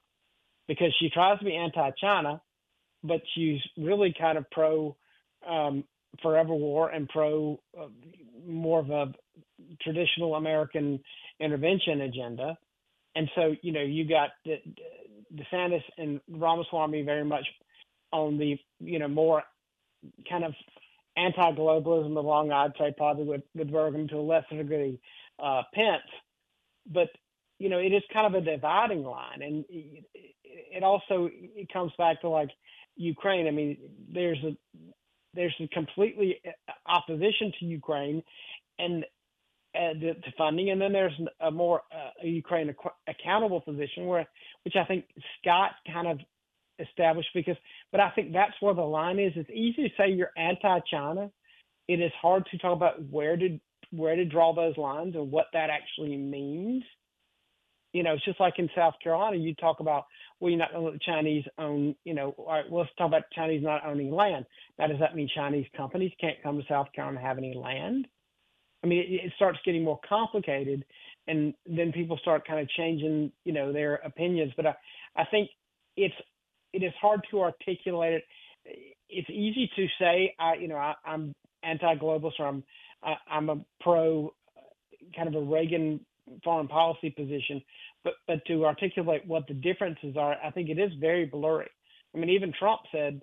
because 0.68 0.95
she 0.99 1.10
tries 1.10 1.40
to 1.40 1.45
be 1.45 1.56
anti-China, 1.56 2.40
but 3.03 3.22
she's 3.34 3.60
really 3.80 4.14
kind 4.15 4.38
of 4.38 4.45
pro 4.52 4.95
um, 5.49 5.84
forever 6.22 6.53
war 6.53 6.90
and 6.90 7.10
pro 7.10 7.60
uh, 7.76 7.88
more 8.48 8.80
of 8.80 8.91
a 8.91 9.11
traditional 9.82 10.36
American 10.36 10.99
intervention 11.40 12.02
agenda. 12.02 12.56
And 13.15 13.27
so, 13.34 13.56
you 13.64 13.72
know, 13.72 13.82
you 13.82 14.07
got 14.07 14.30
the, 14.45 14.57
DeSantis 15.34 15.84
and 15.98 16.22
Ramaswamy 16.30 17.02
very 17.02 17.26
much 17.26 17.45
on 18.11 18.38
the, 18.38 18.56
you 18.80 18.99
know, 18.99 19.07
more 19.07 19.41
kind 20.30 20.44
of 20.44 20.53
anti-globalism 21.18 22.16
along, 22.18 22.52
I'd 22.52 22.72
say 22.78 22.94
probably 22.96 23.24
with, 23.26 23.42
with 23.54 23.72
Burgum 23.72 24.10
to 24.10 24.18
a 24.18 24.20
lesser 24.20 24.58
degree, 24.58 25.00
uh, 25.42 25.64
Pence. 25.74 26.04
But, 26.88 27.10
you 27.58 27.70
know, 27.70 27.80
it 27.80 27.94
is 27.94 28.04
kind 28.14 28.28
of 28.28 28.42
a 28.42 28.46
dividing 28.46 29.04
line. 29.04 29.42
And 29.42 29.66
it, 29.70 30.06
it 30.14 30.84
also, 30.84 31.30
it 31.32 31.72
comes 31.72 31.92
back 31.98 32.22
to 32.22 32.30
like 32.30 32.50
Ukraine. 32.96 33.48
I 33.48 33.52
mean, 33.52 33.78
there's 34.12 34.38
a, 34.44 34.56
there's 35.34 35.56
a 35.60 35.68
completely 35.70 36.42
uh, 36.46 36.72
opposition 36.86 37.52
to 37.60 37.66
Ukraine 37.66 38.24
and 38.80 39.04
uh, 39.76 39.94
the, 39.94 40.14
to 40.24 40.32
funding, 40.38 40.70
and 40.70 40.80
then 40.80 40.94
there's 40.94 41.20
a 41.42 41.52
more 41.52 41.82
uh, 41.94 42.12
Ukraine 42.24 42.70
ac- 42.70 42.96
accountable 43.08 43.60
position 43.60 44.06
where, 44.06 44.26
which 44.64 44.76
I 44.78 44.86
think 44.86 45.06
Scott 45.42 45.72
kind 45.92 46.08
of 46.08 46.20
established 46.80 47.30
because, 47.34 47.58
but 47.92 48.02
I 48.02 48.10
think 48.12 48.34
that's 48.34 48.54
where 48.60 48.74
the 48.74 48.82
line 48.82 49.20
is. 49.20 49.34
It's 49.36 49.50
easy 49.50 49.84
to 49.84 49.96
say 49.98 50.12
you're 50.12 50.32
anti-China. 50.38 51.32
It 51.88 52.02
is 52.02 52.12
hard 52.22 52.46
to 52.52 52.58
talk 52.58 52.76
about 52.76 53.04
where 53.10 53.38
to 53.38 53.60
where 53.92 54.16
to 54.16 54.26
draw 54.26 54.54
those 54.54 54.78
lines 54.78 55.16
and 55.16 55.32
what 55.32 55.46
that 55.54 55.70
actually 55.70 56.18
means. 56.18 56.84
You 57.94 58.04
know, 58.04 58.14
it's 58.14 58.26
just 58.26 58.40
like 58.40 58.56
in 58.58 58.70
South 58.76 58.96
Carolina, 59.02 59.38
you 59.38 59.54
talk 59.56 59.80
about 59.80 60.06
well, 60.40 60.50
you're 60.50 60.60
not 60.60 60.72
going 60.72 60.84
to 60.84 60.92
let 60.92 60.94
the 60.94 61.06
Chinese 61.06 61.46
own. 61.58 61.96
You 62.04 62.14
know, 62.14 62.36
all 62.38 62.48
right, 62.48 62.70
well, 62.70 62.82
let's 62.82 62.96
talk 62.98 63.08
about 63.08 63.24
Chinese 63.34 63.64
not 63.64 63.86
owning 63.86 64.12
land. 64.12 64.46
Now, 64.78 64.88
does 64.88 65.00
that 65.00 65.16
mean 65.16 65.30
Chinese 65.34 65.68
companies 65.78 66.12
can't 66.20 66.42
come 66.44 66.58
to 66.58 66.66
South 66.68 66.88
Carolina 66.94 67.20
and 67.20 67.28
have 67.28 67.38
any 67.38 67.54
land? 67.56 68.08
I 68.84 68.88
mean, 68.88 69.00
it, 69.00 69.26
it 69.26 69.34
starts 69.36 69.60
getting 69.66 69.84
more 69.84 70.00
complicated, 70.08 70.84
and 71.28 71.54
then 71.66 71.92
people 71.92 72.18
start 72.18 72.46
kind 72.46 72.60
of 72.60 72.70
changing, 72.70 73.32
you 73.46 73.54
know, 73.54 73.72
their 73.72 73.96
opinions. 73.96 74.52
But 74.58 74.68
I, 74.68 74.76
I 75.16 75.26
think 75.26 75.50
it's 75.96 76.16
it 76.76 76.84
is 76.84 76.94
hard 77.02 77.22
to 77.32 77.42
articulate 77.42 78.14
it. 78.14 78.24
It's 79.10 79.30
easy 79.30 79.70
to 79.76 79.88
say, 80.00 80.36
I, 80.40 80.56
you 80.56 80.68
know, 80.68 80.76
I, 80.76 80.96
I'm 81.06 81.34
anti-globalist 81.64 82.40
or 82.40 82.48
I'm 82.48 82.64
I, 83.04 83.16
I'm 83.30 83.50
a 83.50 83.58
pro 83.82 84.34
uh, 84.58 84.62
kind 85.16 85.28
of 85.28 85.36
a 85.36 85.46
Reagan 85.46 86.00
foreign 86.44 86.68
policy 86.68 87.10
position, 87.12 87.62
but 88.04 88.14
but 88.28 88.46
to 88.48 88.66
articulate 88.66 89.24
what 89.26 89.48
the 89.48 89.54
differences 89.54 90.18
are, 90.18 90.36
I 90.44 90.52
think 90.52 90.70
it 90.70 90.80
is 90.80 90.92
very 91.00 91.26
blurry. 91.26 91.70
I 92.14 92.18
mean, 92.18 92.30
even 92.32 92.54
Trump 92.58 92.82
said 92.92 93.22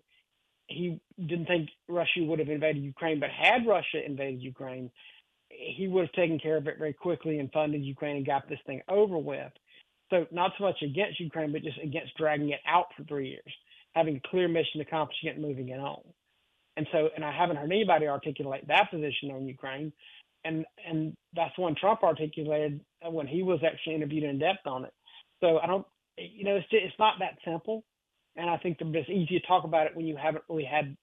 he 0.68 1.00
didn't 1.18 1.46
think 1.46 1.68
Russia 1.88 2.20
would 2.20 2.38
have 2.38 2.48
invaded 2.48 2.82
Ukraine, 2.82 3.20
but 3.20 3.30
had 3.30 3.66
Russia 3.66 4.04
invaded 4.04 4.40
Ukraine, 4.40 4.90
he 5.50 5.88
would 5.88 6.06
have 6.06 6.12
taken 6.12 6.38
care 6.38 6.56
of 6.56 6.66
it 6.66 6.78
very 6.78 6.92
quickly 6.92 7.38
and 7.38 7.50
funded 7.52 7.82
Ukraine 7.84 8.16
and 8.16 8.26
got 8.26 8.48
this 8.48 8.60
thing 8.66 8.80
over 8.88 9.18
with. 9.18 9.52
So 10.12 10.26
not 10.30 10.52
so 10.58 10.64
much 10.64 10.76
against 10.82 11.18
Ukraine, 11.18 11.52
but 11.52 11.62
just 11.62 11.78
against 11.82 12.16
dragging 12.18 12.50
it 12.50 12.60
out 12.66 12.86
for 12.96 13.02
three 13.04 13.30
years, 13.30 13.52
having 13.94 14.16
a 14.16 14.28
clear 14.28 14.46
mission, 14.46 14.82
accomplishing 14.82 15.30
it, 15.30 15.36
and 15.36 15.42
moving 15.42 15.70
it 15.70 15.80
on. 15.80 16.02
And 16.76 16.86
so, 16.92 17.08
and 17.16 17.24
I 17.24 17.32
haven't 17.32 17.56
heard 17.56 17.72
anybody 17.72 18.06
articulate 18.06 18.68
that 18.68 18.90
position 18.90 19.30
on 19.30 19.46
Ukraine, 19.46 19.90
and 20.44 20.66
and 20.86 21.16
that's 21.34 21.56
one 21.56 21.74
Trump 21.74 22.02
articulated 22.02 22.80
when 23.04 23.26
he 23.26 23.42
was 23.42 23.60
actually 23.64 23.94
interviewed 23.94 24.24
in 24.24 24.38
depth 24.38 24.66
on 24.66 24.84
it. 24.84 24.92
So 25.40 25.58
I 25.58 25.66
don't, 25.66 25.86
you 26.18 26.44
know, 26.44 26.56
it's 26.56 26.66
it's 26.70 26.98
not 26.98 27.14
that 27.20 27.38
simple, 27.44 27.82
and 28.36 28.50
I 28.50 28.58
think 28.58 28.78
it's 28.80 29.08
easy 29.08 29.40
to 29.40 29.46
talk 29.46 29.64
about 29.64 29.86
it 29.86 29.96
when 29.96 30.06
you 30.06 30.16
haven't 30.16 30.44
really 30.48 30.64
had 30.64 30.94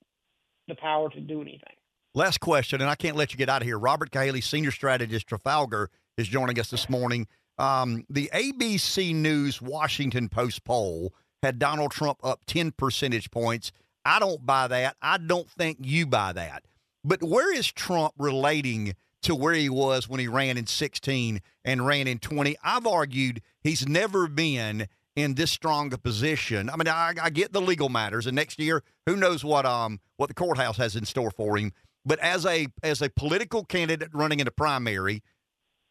the 0.67 0.75
power 0.75 1.09
to 1.09 1.19
do 1.19 1.41
anything. 1.41 1.73
Last 2.13 2.39
question, 2.39 2.79
and 2.81 2.89
I 2.89 2.95
can't 2.95 3.15
let 3.15 3.31
you 3.31 3.37
get 3.37 3.49
out 3.49 3.61
of 3.61 3.67
here. 3.67 3.77
Robert 3.79 4.11
Cahaly, 4.11 4.43
senior 4.43 4.71
strategist, 4.71 5.27
Trafalgar, 5.27 5.89
is 6.17 6.27
joining 6.27 6.59
us 6.59 6.69
this 6.69 6.89
morning. 6.89 7.27
Um, 7.59 8.05
the 8.09 8.29
ABC 8.33 9.13
News 9.13 9.61
Washington 9.61 10.29
Post 10.29 10.63
poll 10.63 11.13
had 11.43 11.59
Donald 11.59 11.91
Trump 11.91 12.17
up 12.23 12.41
10 12.47 12.71
percentage 12.71 13.29
points. 13.29 13.71
I 14.05 14.19
don't 14.19 14.45
buy 14.45 14.67
that. 14.69 14.95
I 15.01 15.17
don't 15.17 15.49
think 15.49 15.77
you 15.81 16.07
buy 16.07 16.33
that. 16.33 16.63
But 17.03 17.21
where 17.21 17.53
is 17.53 17.71
Trump 17.71 18.13
relating 18.17 18.95
to 19.23 19.35
where 19.35 19.53
he 19.53 19.69
was 19.69 20.07
when 20.07 20.21
he 20.21 20.27
ran 20.27 20.57
in 20.57 20.67
16 20.67 21.41
and 21.65 21.85
ran 21.85 22.07
in 22.07 22.19
20? 22.19 22.55
I've 22.63 22.87
argued 22.87 23.41
he's 23.61 23.87
never 23.87 24.27
been 24.27 24.87
in 25.15 25.35
this 25.35 25.51
strong 25.51 25.93
a 25.93 25.97
position. 25.97 26.69
I 26.69 26.77
mean, 26.77 26.87
I, 26.87 27.13
I 27.21 27.29
get 27.29 27.51
the 27.51 27.61
legal 27.61 27.89
matters, 27.89 28.25
and 28.25 28.35
next 28.35 28.57
year, 28.57 28.83
who 29.05 29.17
knows 29.17 29.43
what 29.43 29.65
um 29.65 29.99
what 30.15 30.27
the 30.27 30.33
courthouse 30.33 30.77
has 30.77 30.95
in 30.95 31.05
store 31.05 31.31
for 31.31 31.57
him. 31.57 31.73
But 32.05 32.19
as 32.19 32.45
a 32.45 32.67
as 32.83 33.01
a 33.01 33.09
political 33.09 33.65
candidate 33.65 34.09
running 34.13 34.39
in 34.39 34.47
a 34.47 34.51
primary, 34.51 35.21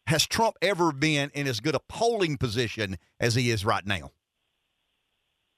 has 0.09 0.25
Trump 0.25 0.57
ever 0.63 0.91
been 0.91 1.29
in 1.35 1.47
as 1.47 1.59
good 1.59 1.75
a 1.75 1.79
polling 1.87 2.35
position 2.35 2.97
as 3.19 3.35
he 3.35 3.51
is 3.51 3.63
right 3.63 3.85
now? 3.85 4.11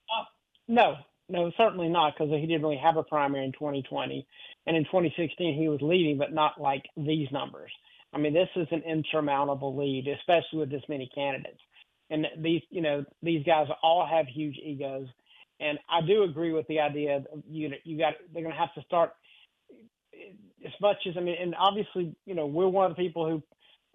Uh, 0.09 0.25
no, 0.67 0.95
no, 1.29 1.51
certainly 1.55 1.87
not, 1.87 2.13
because 2.13 2.33
he 2.33 2.45
didn't 2.45 2.61
really 2.61 2.75
have 2.83 2.97
a 2.97 3.03
primary 3.03 3.45
in 3.45 3.53
2020, 3.53 4.27
and 4.67 4.75
in 4.75 4.83
2016 4.83 5.57
he 5.57 5.69
was 5.69 5.79
leading, 5.81 6.17
but 6.17 6.33
not 6.33 6.59
like 6.59 6.83
these 6.97 7.29
numbers. 7.31 7.71
I 8.13 8.17
mean, 8.17 8.33
this 8.33 8.49
is 8.57 8.67
an 8.71 8.83
insurmountable 8.85 9.73
lead, 9.77 10.09
especially 10.09 10.59
with 10.59 10.69
this 10.69 10.83
many 10.89 11.09
candidates. 11.15 11.61
And 12.09 12.27
these, 12.37 12.61
you 12.69 12.81
know, 12.81 13.05
these 13.23 13.45
guys 13.45 13.67
all 13.81 14.05
have 14.05 14.27
huge 14.27 14.57
egos, 14.61 15.07
and 15.61 15.79
I 15.89 16.05
do 16.05 16.23
agree 16.23 16.51
with 16.51 16.67
the 16.67 16.81
idea 16.81 17.21
that 17.21 17.43
you 17.49 17.69
know, 17.69 17.77
you 17.85 17.97
got 17.97 18.15
they're 18.33 18.43
going 18.43 18.53
to 18.53 18.59
have 18.59 18.73
to 18.73 18.81
start 18.81 19.11
as 20.65 20.73
much 20.81 20.97
as 21.07 21.15
I 21.15 21.21
mean, 21.21 21.37
and 21.41 21.55
obviously, 21.57 22.13
you 22.25 22.35
know, 22.35 22.47
we're 22.47 22.67
one 22.67 22.91
of 22.91 22.97
the 22.97 23.01
people 23.01 23.29
who 23.29 23.41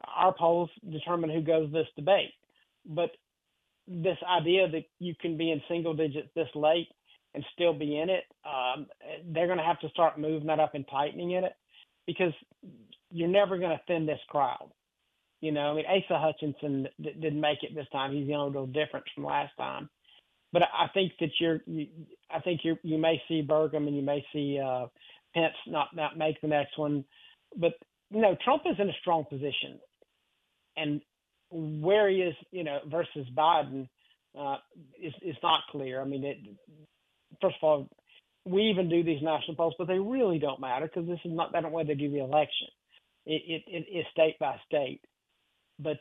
our 0.05 0.35
polls 0.35 0.71
determine 0.91 1.31
who 1.31 1.41
goes 1.43 1.73
this 1.73 1.87
debate. 1.97 2.33
But 2.85 3.11
this 3.89 4.19
idea 4.29 4.69
that 4.69 4.85
you 4.99 5.15
can 5.21 5.37
be 5.37 5.51
in 5.51 5.63
single 5.69 5.95
digits 5.95 6.29
this 6.35 6.49
late 6.55 6.89
and 7.35 7.45
still 7.53 7.75
be 7.75 7.99
in 7.99 8.11
it, 8.11 8.25
um, 8.45 8.87
they're 9.33 9.47
going 9.47 9.59
to 9.59 9.65
have 9.65 9.81
to 9.81 9.89
start 9.91 10.19
moving 10.19 10.49
that 10.49 10.61
up 10.61 10.75
and 10.75 10.87
tightening 10.89 11.33
in 11.33 11.45
it 11.45 11.53
because 12.07 12.33
you're 13.11 13.29
never 13.29 13.59
going 13.59 13.71
to 13.71 13.81
thin 13.87 14.07
this 14.07 14.21
crowd. 14.29 14.71
You 15.41 15.53
know, 15.53 15.71
I 15.71 15.75
mean, 15.75 15.85
Asa 15.87 16.19
Hutchinson 16.19 16.89
d- 17.01 17.15
didn't 17.21 17.41
make 17.41 17.63
it 17.63 17.75
this 17.75 17.87
time. 17.93 18.13
He's 18.13 18.27
the 18.27 18.35
only 18.35 18.53
little 18.53 18.67
difference 18.67 19.07
from 19.15 19.25
last 19.25 19.53
time. 19.57 19.89
But 20.53 20.63
I 20.63 20.89
think 20.95 21.13
that 21.21 21.31
you're, 21.39 21.61
you, 21.67 21.89
I 22.31 22.41
think 22.41 22.61
you 22.65 22.79
you 22.83 22.97
may 22.97 23.21
see 23.29 23.47
Burgum 23.47 23.87
and 23.87 23.95
you 23.95 24.03
may 24.03 24.25
see 24.33 24.59
uh, 24.59 24.87
Pence 25.35 25.55
not 25.67 25.95
not 25.95 26.17
make 26.17 26.41
the 26.41 26.47
next 26.47 26.79
one. 26.79 27.05
But 27.57 27.75
you 28.11 28.21
know, 28.21 28.37
Trump 28.45 28.63
is 28.67 28.77
in 28.79 28.89
a 28.89 28.95
strong 29.01 29.25
position, 29.25 29.79
and 30.77 31.01
where 31.51 32.09
he 32.09 32.17
is, 32.17 32.35
you 32.51 32.65
know, 32.65 32.81
versus 32.91 33.27
Biden 33.37 33.89
uh, 34.39 34.57
is 35.01 35.15
is 35.23 35.37
not 35.43 35.61
clear. 35.71 36.01
I 36.01 36.05
mean, 36.05 36.25
it, 36.25 36.39
first 37.41 37.57
of 37.63 37.67
all, 37.67 37.89
we 38.45 38.65
even 38.65 38.89
do 38.89 39.03
these 39.03 39.23
national 39.23 39.57
polls, 39.57 39.75
but 39.79 39.89
they 39.89 39.99
really 39.99 40.39
don't 40.39 40.61
matter 40.61 40.87
because 40.87 41.09
this 41.09 41.21
is 41.25 41.33
not 41.33 41.53
that 41.53 41.71
way 41.71 41.85
they 41.85 41.95
do 41.95 42.11
the 42.11 42.21
election. 42.23 42.69
It, 43.25 43.43
it, 43.47 43.63
it 43.67 43.99
is 43.99 44.07
state 44.13 44.39
by 44.39 44.57
state, 44.67 45.01
but 45.81 45.99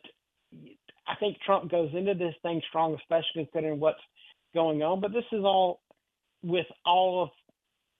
I 1.07 1.15
think 1.15 1.37
Trump 1.45 1.71
goes 1.71 1.89
into 1.93 2.13
this 2.13 2.35
thing 2.43 2.61
strong, 2.69 2.95
especially 2.95 3.49
considering 3.51 3.79
what's 3.79 3.99
going 4.53 4.83
on. 4.83 5.01
But 5.01 5.11
this 5.11 5.25
is 5.31 5.43
all 5.43 5.81
with 6.43 6.67
all 6.85 7.23
of 7.23 7.29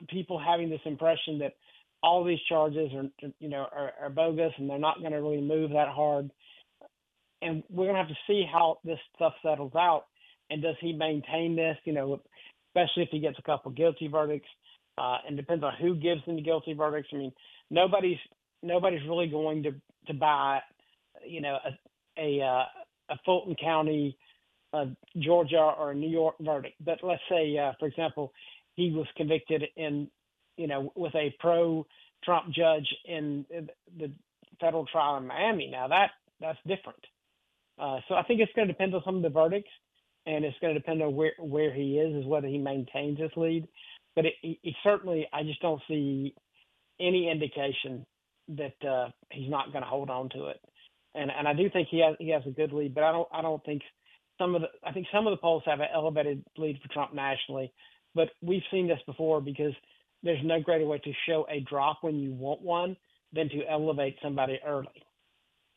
people 0.10 0.40
having 0.40 0.70
this 0.70 0.82
impression 0.86 1.40
that 1.40 1.54
all 2.06 2.24
these 2.24 2.40
charges 2.48 2.92
are 2.94 3.30
you 3.40 3.50
know 3.50 3.66
are, 3.76 3.92
are 4.00 4.10
bogus 4.10 4.54
and 4.58 4.70
they're 4.70 4.78
not 4.78 5.00
going 5.00 5.12
to 5.12 5.22
really 5.22 5.42
move 5.42 5.72
that 5.72 5.90
hard. 5.90 6.30
And 7.42 7.64
we're 7.70 7.86
going 7.86 7.96
to 7.96 8.02
have 8.02 8.10
to 8.10 8.18
see 8.28 8.46
how 8.52 8.78
this 8.84 9.00
stuff 9.16 9.34
settles 9.44 9.74
out. 9.76 10.06
And 10.50 10.62
does 10.62 10.76
he 10.80 10.94
maintain 10.94 11.56
this? 11.56 11.78
You 11.84 11.94
know, 11.94 12.22
especially 12.70 13.04
if 13.04 13.10
he 13.10 13.20
gets 13.20 13.40
a 13.40 13.42
couple 13.42 13.72
guilty 13.72 14.08
verdicts. 14.08 14.50
Uh, 14.98 15.18
and 15.28 15.36
depends 15.36 15.62
on 15.62 15.74
who 15.82 15.94
gives 15.94 16.24
him 16.24 16.38
the 16.38 16.42
guilty 16.42 16.72
verdicts. 16.74 17.10
I 17.12 17.18
mean, 17.18 17.34
nobody's 17.70 18.20
nobody's 18.64 19.06
really 19.10 19.28
going 19.28 19.64
to 19.64 19.72
to 20.08 20.14
buy, 20.14 20.60
you 21.28 21.42
know, 21.42 21.58
a 21.66 21.72
a, 22.18 22.42
uh, 22.42 22.64
a 23.14 23.18
Fulton 23.26 23.56
County, 23.62 24.18
uh, 24.74 24.86
Georgia 25.18 25.74
or 25.78 25.92
a 25.92 25.96
New 25.96 26.10
York 26.10 26.36
verdict. 26.40 26.76
But 26.84 27.00
let's 27.04 27.22
say, 27.30 27.58
uh, 27.58 27.74
for 27.80 27.88
example, 27.88 28.32
he 28.76 28.92
was 28.92 29.08
convicted 29.16 29.64
in, 29.76 30.10
you 30.58 30.68
know, 30.68 30.92
with 30.96 31.16
a 31.16 31.36
pro 31.40 31.86
Trump 32.24 32.54
judge 32.54 32.88
in 33.06 33.46
the 33.98 34.12
federal 34.60 34.86
trial 34.86 35.18
in 35.18 35.28
Miami. 35.28 35.68
Now 35.72 35.88
that 35.88 36.12
that's 36.40 36.60
different. 36.68 37.04
Uh, 37.78 38.00
so 38.08 38.16
I 38.16 38.24
think 38.24 38.40
it's 38.40 38.52
going 38.56 38.68
to 38.68 38.74
depend 38.74 38.96
on 38.96 39.02
some 39.06 39.18
of 39.18 39.22
the 39.22 39.30
verdicts, 39.30 39.72
and 40.26 40.46
it's 40.46 40.58
going 40.62 40.74
to 40.74 40.80
depend 40.80 41.02
on 41.02 41.16
where 41.16 41.34
where 41.40 41.74
he 41.74 41.98
is, 41.98 42.16
is 42.16 42.26
whether 42.26 42.48
he 42.48 42.58
maintains 42.58 43.20
his 43.20 43.32
lead. 43.36 43.68
But 44.16 44.26
it, 44.26 44.34
it 44.44 44.76
certainly, 44.84 45.28
I 45.34 45.44
just 45.44 45.62
don't 45.62 45.82
see 45.88 46.34
any 47.00 47.30
indication 47.30 48.06
that 48.50 48.88
uh, 48.88 49.10
he's 49.32 49.50
not 49.50 49.72
going 49.72 49.84
to 49.84 49.90
hold 49.90 50.10
on 50.10 50.30
to 50.30 50.48
it. 50.48 50.60
And 51.16 51.32
and 51.32 51.48
I 51.48 51.54
do 51.54 51.70
think 51.70 51.88
he 51.90 52.00
has 52.00 52.16
he 52.20 52.30
has 52.30 52.44
a 52.46 52.52
good 52.52 52.74
lead, 52.74 52.94
but 52.94 53.04
I 53.04 53.12
don't 53.12 53.28
I 53.32 53.42
don't 53.42 53.64
think 53.64 53.82
some 54.38 54.56
of 54.56 54.62
the 54.62 54.68
I 54.84 54.92
think 54.92 55.08
some 55.14 55.28
of 55.28 55.32
the 55.32 55.38
polls 55.38 55.64
have 55.66 55.80
an 55.80 55.88
elevated 55.94 56.44
lead 56.58 56.80
for 56.82 56.94
Trump 56.94 57.14
nationally, 57.14 57.72
but 58.14 58.30
we've 58.42 58.64
seen 58.72 58.88
this 58.88 59.00
before 59.06 59.42
because 59.42 59.74
there's 60.24 60.44
no 60.44 60.60
greater 60.60 60.86
way 60.86 61.00
to 61.00 61.12
show 61.28 61.46
a 61.50 61.60
drop 61.62 62.00
when 62.02 62.16
you 62.16 62.32
want 62.32 62.62
one 62.62 62.98
than 63.34 63.50
to 63.50 63.64
elevate 63.70 64.18
somebody 64.22 64.60
early, 64.66 65.04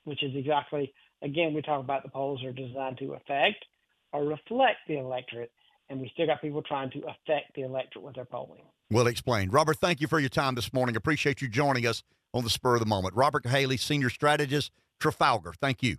which 0.04 0.22
is 0.22 0.32
exactly 0.34 0.92
again 1.22 1.54
we 1.54 1.62
talk 1.62 1.80
about 1.80 2.02
the 2.02 2.08
polls 2.08 2.42
are 2.44 2.52
designed 2.52 2.98
to 2.98 3.14
affect 3.14 3.64
or 4.12 4.24
reflect 4.24 4.78
the 4.86 4.98
electorate, 4.98 5.50
and 5.90 6.00
we 6.00 6.10
still 6.14 6.26
got 6.26 6.40
people 6.40 6.62
trying 6.62 6.90
to 6.90 6.98
affect 7.00 7.54
the 7.54 7.62
electorate 7.62 8.04
with 8.04 8.14
their 8.14 8.24
polling. 8.24 8.62
Well 8.90 9.06
explained, 9.06 9.52
Robert. 9.52 9.76
Thank 9.78 10.00
you 10.00 10.06
for 10.06 10.18
your 10.18 10.30
time 10.30 10.54
this 10.54 10.72
morning. 10.72 10.96
Appreciate 10.96 11.42
you 11.42 11.48
joining 11.48 11.86
us 11.86 12.02
on 12.32 12.44
the 12.44 12.50
spur 12.50 12.74
of 12.74 12.80
the 12.80 12.86
moment. 12.86 13.14
Robert 13.14 13.44
Cahaly, 13.44 13.78
senior 13.78 14.08
strategist, 14.08 14.72
Trafalgar. 14.98 15.52
Thank 15.60 15.82
you. 15.82 15.96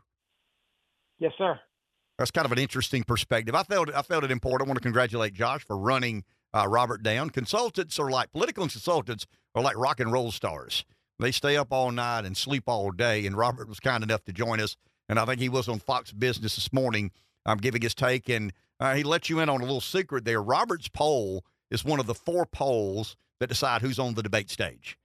Yes, 1.20 1.34
sir. 1.38 1.60
That's 2.18 2.32
kind 2.32 2.46
of 2.46 2.52
an 2.52 2.58
interesting 2.58 3.04
perspective. 3.04 3.56
I 3.56 3.64
felt 3.64 3.94
I 3.94 4.02
felt 4.02 4.24
it 4.24 4.32
important. 4.32 4.68
I 4.68 4.70
want 4.70 4.78
to 4.78 4.84
congratulate 4.84 5.34
Josh 5.34 5.64
for 5.64 5.78
running 5.78 6.24
uh, 6.54 6.68
Robert 6.68 7.04
down. 7.04 7.30
Consultants 7.30 8.00
are 8.00 8.10
like 8.10 8.32
political 8.32 8.68
consultants 8.68 9.26
are 9.56 9.62
like 9.62 9.78
rock 9.78 10.00
and 10.00 10.12
roll 10.12 10.32
stars. 10.32 10.86
They 11.20 11.32
stay 11.32 11.58
up 11.58 11.68
all 11.72 11.92
night 11.92 12.26
and 12.26 12.36
sleep 12.38 12.64
all 12.68 12.92
day. 12.92 13.26
And 13.26 13.36
Robert 13.36 13.68
was 13.68 13.80
kind 13.80 14.04
enough 14.04 14.24
to 14.26 14.34
join 14.34 14.62
us, 14.62 14.78
and 15.08 15.20
I 15.20 15.26
think 15.26 15.42
he 15.42 15.50
was 15.50 15.68
on 15.68 15.80
Fox 15.80 16.12
Business 16.12 16.56
this 16.56 16.72
morning, 16.72 17.12
um, 17.46 17.58
giving 17.58 17.82
his 17.82 17.94
take. 17.94 18.30
And 18.30 18.54
uh, 18.80 18.96
he 18.96 19.04
let 19.04 19.30
you 19.30 19.40
in 19.40 19.50
on 19.50 19.60
a 19.60 19.66
little 19.66 19.82
secret 19.82 20.26
there. 20.26 20.42
Robert's 20.42 20.88
poll 20.88 21.44
is 21.70 21.84
one 21.84 22.00
of 22.00 22.08
the 22.08 22.16
four 22.16 22.46
polls 22.46 23.16
that 23.40 23.48
decide 23.48 23.82
who's 23.82 24.00
on 24.00 24.14
the 24.14 24.24
debate 24.24 24.50
stage. 24.50 24.98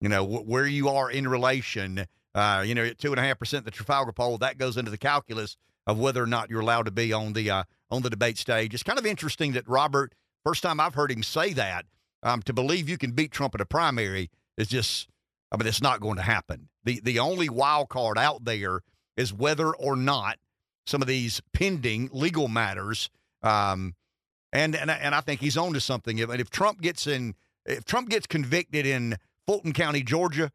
You 0.00 0.08
know 0.08 0.24
wh- 0.24 0.46
where 0.46 0.66
you 0.66 0.88
are 0.88 1.10
in 1.10 1.26
relation. 1.26 2.06
Uh, 2.34 2.62
you 2.64 2.74
know, 2.74 2.84
at 2.84 2.98
two 2.98 3.10
and 3.10 3.18
a 3.18 3.22
half 3.22 3.38
percent 3.38 3.64
the 3.64 3.70
Trafalgar 3.70 4.12
poll 4.12 4.38
that 4.38 4.58
goes 4.58 4.76
into 4.76 4.90
the 4.90 4.98
calculus 4.98 5.56
of 5.86 5.98
whether 5.98 6.22
or 6.22 6.26
not 6.26 6.50
you're 6.50 6.60
allowed 6.60 6.84
to 6.84 6.90
be 6.90 7.12
on 7.12 7.32
the 7.32 7.50
uh, 7.50 7.64
on 7.90 8.02
the 8.02 8.10
debate 8.10 8.38
stage. 8.38 8.74
It's 8.74 8.82
kind 8.82 8.98
of 8.98 9.06
interesting 9.06 9.52
that 9.52 9.66
Robert, 9.66 10.14
first 10.48 10.62
time 10.62 10.80
I've 10.80 10.94
heard 10.94 11.12
him 11.12 11.22
say 11.22 11.52
that, 11.52 11.84
um, 12.22 12.40
to 12.44 12.54
believe 12.54 12.88
you 12.88 12.96
can 12.96 13.10
beat 13.10 13.30
Trump 13.30 13.54
in 13.54 13.60
a 13.60 13.66
primary 13.66 14.30
is 14.56 14.66
just, 14.68 15.06
I 15.52 15.58
mean, 15.58 15.66
it's 15.66 15.82
not 15.82 16.00
going 16.00 16.16
to 16.16 16.22
happen. 16.22 16.70
The 16.84 17.00
the 17.00 17.18
only 17.18 17.50
wild 17.50 17.90
card 17.90 18.16
out 18.16 18.46
there 18.46 18.80
is 19.14 19.30
whether 19.30 19.76
or 19.76 19.94
not 19.94 20.38
some 20.86 21.02
of 21.02 21.08
these 21.08 21.42
pending 21.52 22.08
legal 22.14 22.48
matters, 22.48 23.10
um, 23.42 23.94
and 24.50 24.74
and 24.74 24.90
and 24.90 25.14
I 25.14 25.20
think 25.20 25.42
he's 25.42 25.58
on 25.58 25.74
to 25.74 25.80
something. 25.80 26.18
If, 26.18 26.30
if 26.30 26.48
Trump 26.48 26.80
gets 26.80 27.06
in, 27.06 27.34
if 27.66 27.84
Trump 27.84 28.08
gets 28.08 28.26
convicted 28.26 28.86
in 28.86 29.18
Fulton 29.46 29.74
County, 29.74 30.02
Georgia, 30.02 30.50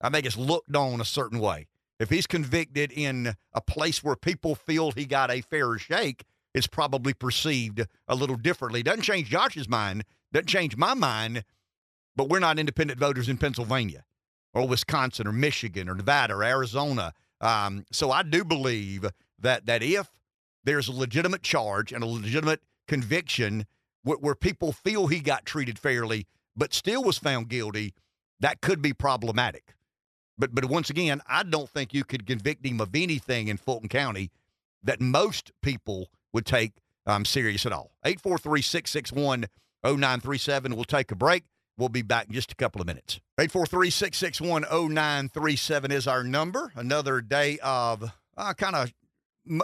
I 0.00 0.08
think 0.08 0.24
it's 0.24 0.38
looked 0.38 0.74
on 0.74 1.02
a 1.02 1.04
certain 1.04 1.38
way. 1.38 1.66
If 2.00 2.08
he's 2.08 2.26
convicted 2.26 2.92
in 2.92 3.34
a 3.52 3.60
place 3.60 4.02
where 4.02 4.16
people 4.16 4.54
feel 4.54 4.90
he 4.92 5.04
got 5.04 5.30
a 5.30 5.42
fair 5.42 5.76
shake, 5.76 6.24
it's 6.54 6.66
probably 6.66 7.12
perceived 7.12 7.84
a 8.06 8.14
little 8.14 8.36
differently. 8.36 8.82
Doesn't 8.82 9.02
change 9.02 9.28
Josh's 9.28 9.68
mind, 9.68 10.04
doesn't 10.32 10.46
change 10.46 10.76
my 10.76 10.94
mind, 10.94 11.44
but 12.16 12.28
we're 12.28 12.38
not 12.38 12.58
independent 12.58 12.98
voters 12.98 13.28
in 13.28 13.36
Pennsylvania 13.36 14.04
or 14.54 14.66
Wisconsin 14.66 15.26
or 15.26 15.32
Michigan 15.32 15.88
or 15.88 15.94
Nevada 15.94 16.34
or 16.34 16.44
Arizona. 16.44 17.12
Um, 17.40 17.84
so 17.90 18.10
I 18.10 18.22
do 18.22 18.44
believe 18.44 19.04
that 19.40 19.66
that 19.66 19.82
if 19.82 20.08
there's 20.62 20.88
a 20.88 20.92
legitimate 20.92 21.42
charge 21.42 21.92
and 21.92 22.02
a 22.02 22.06
legitimate 22.06 22.60
conviction 22.86 23.66
where, 24.02 24.16
where 24.18 24.34
people 24.34 24.72
feel 24.72 25.08
he 25.08 25.20
got 25.20 25.44
treated 25.44 25.78
fairly, 25.78 26.26
but 26.56 26.72
still 26.72 27.02
was 27.02 27.18
found 27.18 27.48
guilty, 27.48 27.92
that 28.40 28.60
could 28.60 28.80
be 28.80 28.92
problematic. 28.92 29.74
But 30.38 30.54
but 30.54 30.66
once 30.66 30.88
again, 30.88 31.20
I 31.26 31.42
don't 31.42 31.68
think 31.68 31.92
you 31.92 32.04
could 32.04 32.26
convict 32.26 32.64
him 32.64 32.80
of 32.80 32.94
anything 32.94 33.48
in 33.48 33.56
Fulton 33.56 33.88
County 33.88 34.30
that 34.82 35.00
most 35.00 35.50
people 35.62 36.08
would 36.34 36.44
take 36.44 36.72
um, 37.06 37.24
serious 37.24 37.64
at 37.64 37.72
all. 37.72 37.92
843 38.04 38.60
661 38.60 39.46
0937. 39.84 40.74
We'll 40.74 40.84
take 40.84 41.10
a 41.10 41.16
break. 41.16 41.44
We'll 41.78 41.88
be 41.88 42.02
back 42.02 42.26
in 42.26 42.34
just 42.34 42.52
a 42.52 42.54
couple 42.54 42.80
of 42.80 42.86
minutes. 42.86 43.20
843 43.38 43.90
661 43.90 44.62
0937 44.92 45.90
is 45.90 46.06
our 46.06 46.22
number. 46.22 46.72
Another 46.76 47.20
day 47.20 47.58
of 47.62 48.12
uh, 48.36 48.54
kind 48.54 48.76
of 48.76 48.92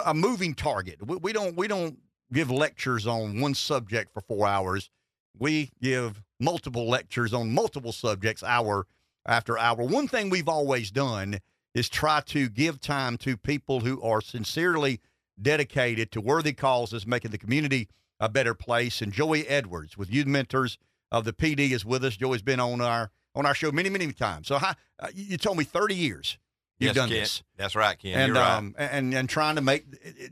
a 0.05 0.13
moving 0.13 0.53
target. 0.53 1.05
We, 1.05 1.17
we 1.17 1.33
don't 1.33 1.55
we 1.55 1.67
don't 1.67 1.97
give 2.33 2.49
lectures 2.51 3.07
on 3.07 3.39
one 3.39 3.53
subject 3.53 4.13
for 4.13 4.21
four 4.21 4.47
hours. 4.47 4.89
We 5.37 5.71
give 5.81 6.21
multiple 6.39 6.87
lectures 6.87 7.33
on 7.33 7.53
multiple 7.53 7.91
subjects 7.91 8.43
hour 8.43 8.87
after 9.25 9.57
hour. 9.57 9.83
One 9.83 10.07
thing 10.07 10.29
we've 10.29 10.49
always 10.49 10.91
done 10.91 11.39
is 11.73 11.87
try 11.87 12.21
to 12.27 12.49
give 12.49 12.81
time 12.81 13.17
to 13.19 13.37
people 13.37 13.79
who 13.79 14.01
are 14.01 14.21
sincerely 14.21 14.99
dedicated 15.41 16.11
to 16.11 16.21
worthy 16.21 16.53
causes, 16.53 17.05
making 17.07 17.31
the 17.31 17.37
community 17.37 17.87
a 18.19 18.29
better 18.29 18.53
place. 18.53 19.01
And 19.01 19.11
Joey 19.11 19.47
Edwards 19.47 19.97
with 19.97 20.11
Youth 20.11 20.27
Mentors 20.27 20.77
of 21.11 21.25
the 21.25 21.33
Pee 21.33 21.55
Dee 21.55 21.73
is 21.73 21.83
with 21.85 22.03
us. 22.03 22.15
Joey's 22.17 22.41
been 22.41 22.59
on 22.59 22.81
our 22.81 23.11
on 23.33 23.45
our 23.45 23.55
show 23.55 23.71
many, 23.71 23.89
many 23.89 24.11
times. 24.11 24.47
So 24.47 24.55
uh, 24.57 24.73
you 25.13 25.37
told 25.37 25.57
me 25.57 25.63
30 25.63 25.95
years 25.95 26.37
you've 26.79 26.87
yes, 26.87 26.95
done 26.95 27.09
Ken. 27.09 27.19
this. 27.19 27.43
That's 27.57 27.75
right, 27.75 27.97
Ken. 27.97 28.19
And, 28.19 28.33
You're 28.33 28.43
um, 28.43 28.75
right. 28.77 28.89
and 28.91 29.13
and 29.13 29.29
trying 29.29 29.55
to 29.55 29.61
make 29.61 29.85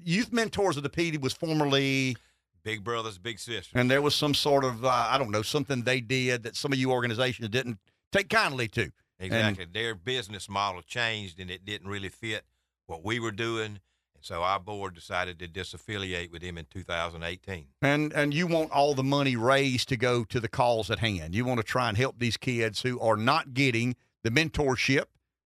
Youth 0.03 0.31
Mentors 0.31 0.77
of 0.77 0.84
the 0.84 0.90
Pee 0.90 1.11
Dee 1.11 1.18
was 1.18 1.34
formerly 1.34 2.15
Big 2.61 2.84
brothers, 2.84 3.18
big 3.18 3.40
sisters. 3.40 3.72
and 3.73 3.90
there 3.90 4.02
was 4.02 4.14
some 4.14 4.34
sort 4.34 4.65
of 4.65 4.84
uh, 4.84 5.07
I 5.10 5.18
don't 5.18 5.31
know 5.31 5.41
something 5.41 5.84
they 5.84 6.02
did 6.02 6.44
that 6.44 6.56
some 6.56 6.73
of 6.73 6.77
you 6.80 6.91
organizations 6.91 7.48
didn't 7.49 7.80
take 8.11 8.30
kindly 8.30 8.68
to. 8.69 8.91
Exactly. 9.19 9.65
Their 9.72 9.95
business 9.95 10.49
model 10.49 10.81
changed 10.81 11.40
and 11.40 11.49
it 11.49 11.65
didn't 11.65 11.88
really 11.88 12.10
fit 12.10 12.44
what 12.86 13.03
we 13.03 13.19
were 13.19 13.31
doing. 13.31 13.80
And 14.20 14.26
so 14.26 14.44
our 14.44 14.60
board 14.60 14.96
decided 14.96 15.40
to 15.40 15.48
disaffiliate 15.48 16.30
with 16.30 16.41
him 16.41 16.58
in 16.58 16.66
2018. 16.70 17.68
And 17.82 18.12
and 18.12 18.34
you 18.34 18.48
want 18.48 18.70
all 18.72 18.94
the 18.94 19.02
money 19.02 19.38
raised 19.38 19.88
to 19.90 19.98
go 19.98 20.26
to 20.26 20.41
the 20.41 20.50
cause 20.50 20.91
at 20.91 21.00
hand. 21.00 21.34
You 21.34 21.46
want 21.46 21.62
to 21.62 21.64
try 21.64 21.88
and 21.88 21.98
help 21.98 22.20
these 22.20 22.36
kids 22.36 22.82
who 22.82 23.00
are 23.00 23.16
not 23.16 23.54
getting 23.54 23.96
the 24.26 24.30
mentorship 24.30 25.06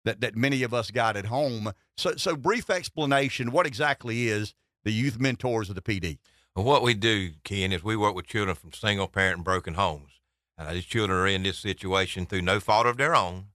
that, 0.06 0.22
that 0.22 0.36
many 0.36 0.62
of 0.62 0.72
us 0.72 0.92
got 0.92 1.18
at 1.18 1.26
home. 1.26 1.72
So 1.98 2.16
so 2.16 2.36
brief 2.36 2.70
explanation, 2.70 3.52
what 3.52 3.66
exactly 3.66 4.28
is 4.28 4.54
the 4.84 4.92
youth 4.92 5.20
mentors 5.20 5.70
of 5.70 5.74
the 5.74 5.82
Pee 5.82 6.00
Dee? 6.00 6.20
Well, 6.56 6.66
what 6.66 6.84
we 6.84 6.94
do, 6.94 7.32
Ken, 7.44 7.72
is 7.72 7.84
we 7.84 7.98
work 7.98 8.14
with 8.14 8.28
children 8.28 8.56
from 8.56 8.72
single 8.72 9.08
parent 9.08 9.38
and 9.38 9.44
broken 9.44 9.74
homes. 9.74 10.12
Uh, 10.60 10.74
these 10.74 10.86
children 10.86 11.18
are 11.18 11.26
in 11.26 11.42
this 11.42 11.58
situation 11.58 12.28
through 12.28 12.44
no 12.44 12.60
fault 12.60 12.86
of 12.86 12.98
their 12.98 13.16
own. 13.16 13.46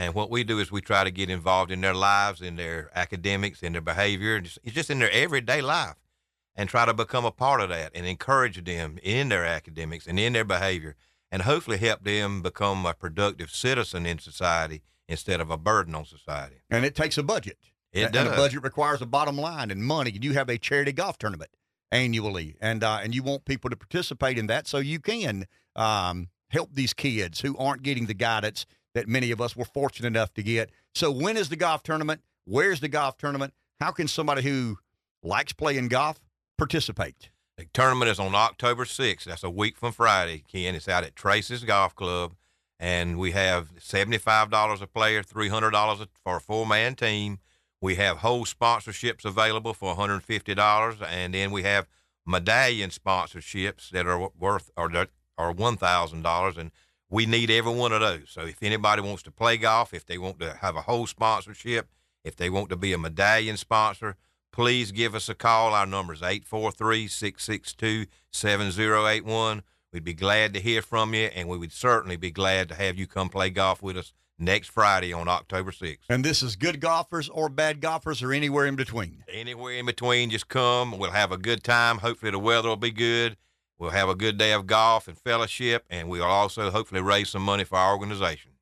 And 0.00 0.14
what 0.14 0.30
we 0.30 0.44
do 0.44 0.58
is 0.60 0.72
we 0.72 0.80
try 0.80 1.04
to 1.04 1.10
get 1.10 1.28
involved 1.28 1.70
in 1.70 1.82
their 1.82 1.92
lives, 1.92 2.40
in 2.40 2.56
their 2.56 2.90
academics, 2.94 3.62
in 3.62 3.72
their 3.72 3.82
behavior, 3.82 4.36
and 4.36 4.46
just, 4.46 4.58
just 4.64 4.88
in 4.88 4.98
their 4.98 5.10
everyday 5.10 5.60
life, 5.60 5.96
and 6.56 6.70
try 6.70 6.86
to 6.86 6.94
become 6.94 7.26
a 7.26 7.30
part 7.30 7.60
of 7.60 7.68
that 7.68 7.92
and 7.94 8.06
encourage 8.06 8.64
them 8.64 8.98
in 9.02 9.28
their 9.28 9.44
academics 9.44 10.06
and 10.06 10.18
in 10.18 10.32
their 10.32 10.46
behavior, 10.46 10.96
and 11.30 11.42
hopefully 11.42 11.76
help 11.76 12.02
them 12.02 12.40
become 12.40 12.86
a 12.86 12.94
productive 12.94 13.50
citizen 13.50 14.06
in 14.06 14.18
society 14.18 14.80
instead 15.06 15.38
of 15.38 15.50
a 15.50 15.58
burden 15.58 15.94
on 15.94 16.06
society. 16.06 16.62
And 16.70 16.86
it 16.86 16.94
takes 16.94 17.18
a 17.18 17.22
budget. 17.22 17.58
It 17.92 18.04
and, 18.04 18.12
does. 18.14 18.24
And 18.24 18.34
a 18.34 18.36
budget 18.38 18.62
requires 18.62 19.02
a 19.02 19.06
bottom 19.06 19.36
line 19.36 19.70
and 19.70 19.84
money. 19.84 20.12
And 20.14 20.24
you 20.24 20.32
have 20.32 20.48
a 20.48 20.56
charity 20.56 20.92
golf 20.92 21.18
tournament 21.18 21.50
annually, 21.92 22.56
and 22.58 22.82
uh, 22.82 23.00
and 23.02 23.14
you 23.14 23.22
want 23.22 23.44
people 23.44 23.68
to 23.68 23.76
participate 23.76 24.38
in 24.38 24.46
that 24.46 24.66
so 24.66 24.78
you 24.78 24.98
can 24.98 25.44
um, 25.76 26.28
help 26.48 26.70
these 26.72 26.94
kids 26.94 27.42
who 27.42 27.54
aren't 27.58 27.82
getting 27.82 28.06
the 28.06 28.14
guidance 28.14 28.64
that 28.94 29.08
many 29.08 29.30
of 29.30 29.40
us 29.40 29.56
were 29.56 29.64
fortunate 29.64 30.08
enough 30.08 30.34
to 30.34 30.42
get. 30.42 30.70
So 30.94 31.10
when 31.10 31.36
is 31.36 31.48
the 31.48 31.56
golf 31.56 31.82
tournament? 31.82 32.22
Where's 32.44 32.80
the 32.80 32.88
golf 32.88 33.16
tournament? 33.16 33.54
How 33.80 33.92
can 33.92 34.08
somebody 34.08 34.42
who 34.42 34.78
likes 35.22 35.52
playing 35.52 35.88
golf 35.88 36.20
participate? 36.58 37.30
The 37.56 37.66
tournament 37.72 38.10
is 38.10 38.18
on 38.18 38.34
October 38.34 38.84
6th. 38.84 39.24
That's 39.24 39.44
a 39.44 39.50
week 39.50 39.76
from 39.76 39.92
Friday, 39.92 40.42
Ken. 40.50 40.74
It's 40.74 40.88
out 40.88 41.04
at 41.04 41.14
Tracy's 41.14 41.62
Golf 41.62 41.94
Club, 41.94 42.34
and 42.78 43.18
we 43.18 43.32
have 43.32 43.74
$75 43.76 44.82
a 44.82 44.86
player, 44.86 45.22
$300 45.22 46.08
for 46.24 46.36
a 46.36 46.40
four 46.40 46.66
man 46.66 46.94
team. 46.94 47.38
We 47.82 47.96
have 47.96 48.18
whole 48.18 48.44
sponsorships 48.44 49.24
available 49.24 49.74
for 49.74 49.94
$150, 49.94 51.06
and 51.06 51.34
then 51.34 51.50
we 51.50 51.62
have 51.62 51.86
medallion 52.26 52.90
sponsorships 52.90 53.90
that 53.90 54.06
are 54.06 54.30
worth 54.38 54.70
or 54.76 54.90
are 55.38 55.54
$1,000, 55.54 56.58
and 56.58 56.70
we 57.10 57.26
need 57.26 57.50
every 57.50 57.74
one 57.74 57.92
of 57.92 58.00
those. 58.00 58.30
So 58.30 58.42
if 58.42 58.62
anybody 58.62 59.02
wants 59.02 59.22
to 59.24 59.30
play 59.32 59.56
golf, 59.56 59.92
if 59.92 60.06
they 60.06 60.16
want 60.16 60.38
to 60.40 60.56
have 60.60 60.76
a 60.76 60.82
whole 60.82 61.06
sponsorship, 61.06 61.88
if 62.24 62.36
they 62.36 62.48
want 62.48 62.70
to 62.70 62.76
be 62.76 62.92
a 62.92 62.98
medallion 62.98 63.56
sponsor, 63.56 64.16
please 64.52 64.92
give 64.92 65.14
us 65.14 65.28
a 65.28 65.34
call. 65.34 65.74
Our 65.74 65.86
number 65.86 66.12
is 66.12 66.22
843 66.22 67.08
662 67.08 68.06
7081. 68.30 69.62
We'd 69.92 70.04
be 70.04 70.14
glad 70.14 70.54
to 70.54 70.60
hear 70.60 70.82
from 70.82 71.14
you, 71.14 71.30
and 71.34 71.48
we 71.48 71.58
would 71.58 71.72
certainly 71.72 72.16
be 72.16 72.30
glad 72.30 72.68
to 72.68 72.76
have 72.76 72.96
you 72.96 73.08
come 73.08 73.28
play 73.28 73.50
golf 73.50 73.82
with 73.82 73.96
us 73.96 74.12
next 74.38 74.68
Friday 74.68 75.12
on 75.12 75.26
October 75.28 75.72
6th. 75.72 75.98
And 76.08 76.24
this 76.24 76.44
is 76.44 76.54
good 76.54 76.80
golfers 76.80 77.28
or 77.28 77.48
bad 77.48 77.80
golfers 77.80 78.22
or 78.22 78.32
anywhere 78.32 78.66
in 78.66 78.76
between. 78.76 79.24
Anywhere 79.28 79.74
in 79.74 79.86
between, 79.86 80.30
just 80.30 80.48
come. 80.48 80.96
We'll 80.96 81.10
have 81.10 81.32
a 81.32 81.36
good 81.36 81.64
time. 81.64 81.98
Hopefully, 81.98 82.30
the 82.30 82.38
weather 82.38 82.68
will 82.68 82.76
be 82.76 82.92
good. 82.92 83.36
We'll 83.80 83.90
have 83.90 84.10
a 84.10 84.14
good 84.14 84.36
day 84.36 84.52
of 84.52 84.66
golf 84.66 85.08
and 85.08 85.16
fellowship, 85.16 85.86
and 85.88 86.10
we'll 86.10 86.22
also 86.22 86.70
hopefully 86.70 87.00
raise 87.00 87.30
some 87.30 87.40
money 87.42 87.64
for 87.64 87.78
our 87.78 87.92
organization. 87.92 88.52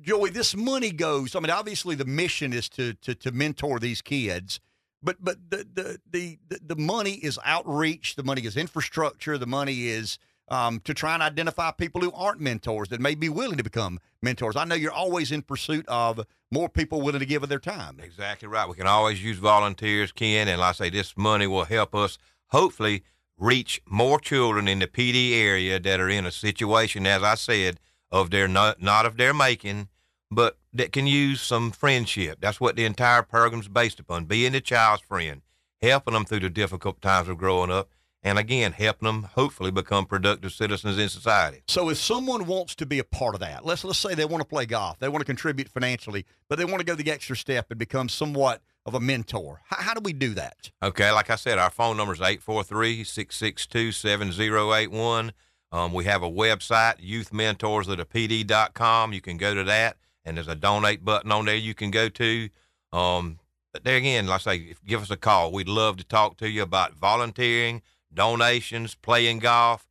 Joey, 0.00 0.30
this 0.30 0.56
money 0.56 0.90
goes. 0.90 1.36
I 1.36 1.40
mean, 1.40 1.50
obviously, 1.50 1.94
the 1.94 2.04
mission 2.04 2.52
is 2.52 2.68
to 2.70 2.94
to, 2.94 3.14
to 3.14 3.30
mentor 3.30 3.78
these 3.78 4.02
kids, 4.02 4.58
but 5.00 5.18
but 5.20 5.36
the, 5.50 5.64
the 5.72 5.98
the 6.10 6.38
the 6.60 6.76
money 6.76 7.12
is 7.12 7.38
outreach. 7.44 8.16
The 8.16 8.24
money 8.24 8.42
is 8.42 8.56
infrastructure. 8.56 9.38
The 9.38 9.46
money 9.46 9.86
is 9.86 10.18
um, 10.48 10.80
to 10.80 10.92
try 10.92 11.14
and 11.14 11.22
identify 11.22 11.70
people 11.70 12.00
who 12.00 12.10
aren't 12.12 12.40
mentors 12.40 12.88
that 12.88 13.00
may 13.00 13.14
be 13.14 13.28
willing 13.28 13.58
to 13.58 13.64
become 13.64 14.00
mentors. 14.20 14.56
I 14.56 14.64
know 14.64 14.74
you're 14.74 14.90
always 14.90 15.30
in 15.30 15.42
pursuit 15.42 15.86
of 15.86 16.26
more 16.50 16.68
people 16.68 17.02
willing 17.02 17.20
to 17.20 17.26
give 17.26 17.44
of 17.44 17.48
their 17.48 17.60
time. 17.60 18.00
Exactly 18.02 18.48
right. 18.48 18.68
We 18.68 18.74
can 18.74 18.88
always 18.88 19.22
use 19.22 19.38
volunteers, 19.38 20.10
Ken, 20.10 20.48
and 20.48 20.60
like 20.60 20.70
I 20.70 20.72
say, 20.72 20.90
this 20.90 21.16
money 21.16 21.46
will 21.46 21.64
help 21.64 21.94
us 21.94 22.18
hopefully 22.48 23.04
reach 23.38 23.80
more 23.86 24.18
children 24.18 24.68
in 24.68 24.78
the 24.78 24.86
Pee 24.86 25.12
Dee 25.12 25.34
area 25.34 25.78
that 25.78 26.00
are 26.00 26.08
in 26.08 26.26
a 26.26 26.32
situation, 26.32 27.06
as 27.06 27.22
I 27.22 27.34
said, 27.34 27.78
of 28.10 28.30
their 28.30 28.48
not, 28.48 28.80
not 28.80 29.06
of 29.06 29.16
their 29.16 29.34
making, 29.34 29.88
but 30.30 30.58
that 30.72 30.92
can 30.92 31.06
use 31.06 31.40
some 31.40 31.70
friendship. 31.70 32.38
That's 32.40 32.60
what 32.60 32.76
the 32.76 32.84
entire 32.84 33.22
program's 33.22 33.68
based 33.68 34.00
upon: 34.00 34.24
being 34.24 34.52
the 34.52 34.60
child's 34.60 35.02
friend, 35.02 35.42
helping 35.80 36.14
them 36.14 36.24
through 36.24 36.40
the 36.40 36.50
difficult 36.50 37.00
times 37.00 37.28
of 37.28 37.38
growing 37.38 37.70
up, 37.70 37.90
and 38.22 38.38
again, 38.38 38.72
helping 38.72 39.06
them 39.06 39.22
hopefully 39.34 39.70
become 39.70 40.06
productive 40.06 40.52
citizens 40.52 40.98
in 40.98 41.08
society. 41.08 41.62
So, 41.68 41.88
if 41.90 41.98
someone 41.98 42.46
wants 42.46 42.74
to 42.76 42.86
be 42.86 42.98
a 42.98 43.04
part 43.04 43.34
of 43.34 43.40
that, 43.40 43.64
let's 43.64 43.84
let's 43.84 43.98
say 43.98 44.14
they 44.14 44.24
want 44.24 44.40
to 44.40 44.48
play 44.48 44.66
golf, 44.66 44.98
they 44.98 45.08
want 45.08 45.20
to 45.20 45.26
contribute 45.26 45.68
financially, 45.68 46.26
but 46.48 46.58
they 46.58 46.64
want 46.64 46.78
to 46.78 46.84
go 46.84 46.94
the 46.94 47.10
extra 47.10 47.36
step 47.36 47.66
and 47.70 47.78
become 47.78 48.08
somewhat 48.08 48.62
of 48.86 48.94
a 48.94 49.00
mentor. 49.00 49.60
How, 49.64 49.82
how 49.82 49.92
do 49.94 50.00
we 50.00 50.14
do 50.14 50.32
that? 50.34 50.70
Okay, 50.82 51.10
like 51.10 51.28
I 51.28 51.36
said, 51.36 51.58
our 51.58 51.68
phone 51.70 51.98
number 51.98 52.14
is 52.14 52.20
843 52.20 53.04
662 53.04 53.92
7081. 53.92 55.32
Um, 55.72 55.92
we 55.92 56.04
have 56.04 56.22
a 56.22 56.30
website, 56.30 57.04
youthmentorsatapd.com. 57.04 59.12
You 59.12 59.20
can 59.20 59.36
go 59.36 59.52
to 59.54 59.64
that, 59.64 59.96
and 60.24 60.36
there's 60.36 60.46
a 60.48 60.54
donate 60.54 61.04
button 61.04 61.32
on 61.32 61.44
there 61.44 61.56
you 61.56 61.74
can 61.74 61.90
go 61.90 62.08
to. 62.08 62.48
Um, 62.92 63.40
but 63.72 63.82
there 63.84 63.96
again, 63.96 64.28
like 64.28 64.46
I 64.46 64.56
say, 64.56 64.74
give 64.86 65.02
us 65.02 65.10
a 65.10 65.16
call. 65.16 65.50
We'd 65.52 65.68
love 65.68 65.96
to 65.98 66.04
talk 66.04 66.36
to 66.38 66.48
you 66.48 66.62
about 66.62 66.94
volunteering, 66.94 67.82
donations, 68.14 68.94
playing 68.94 69.40
golf. 69.40 69.86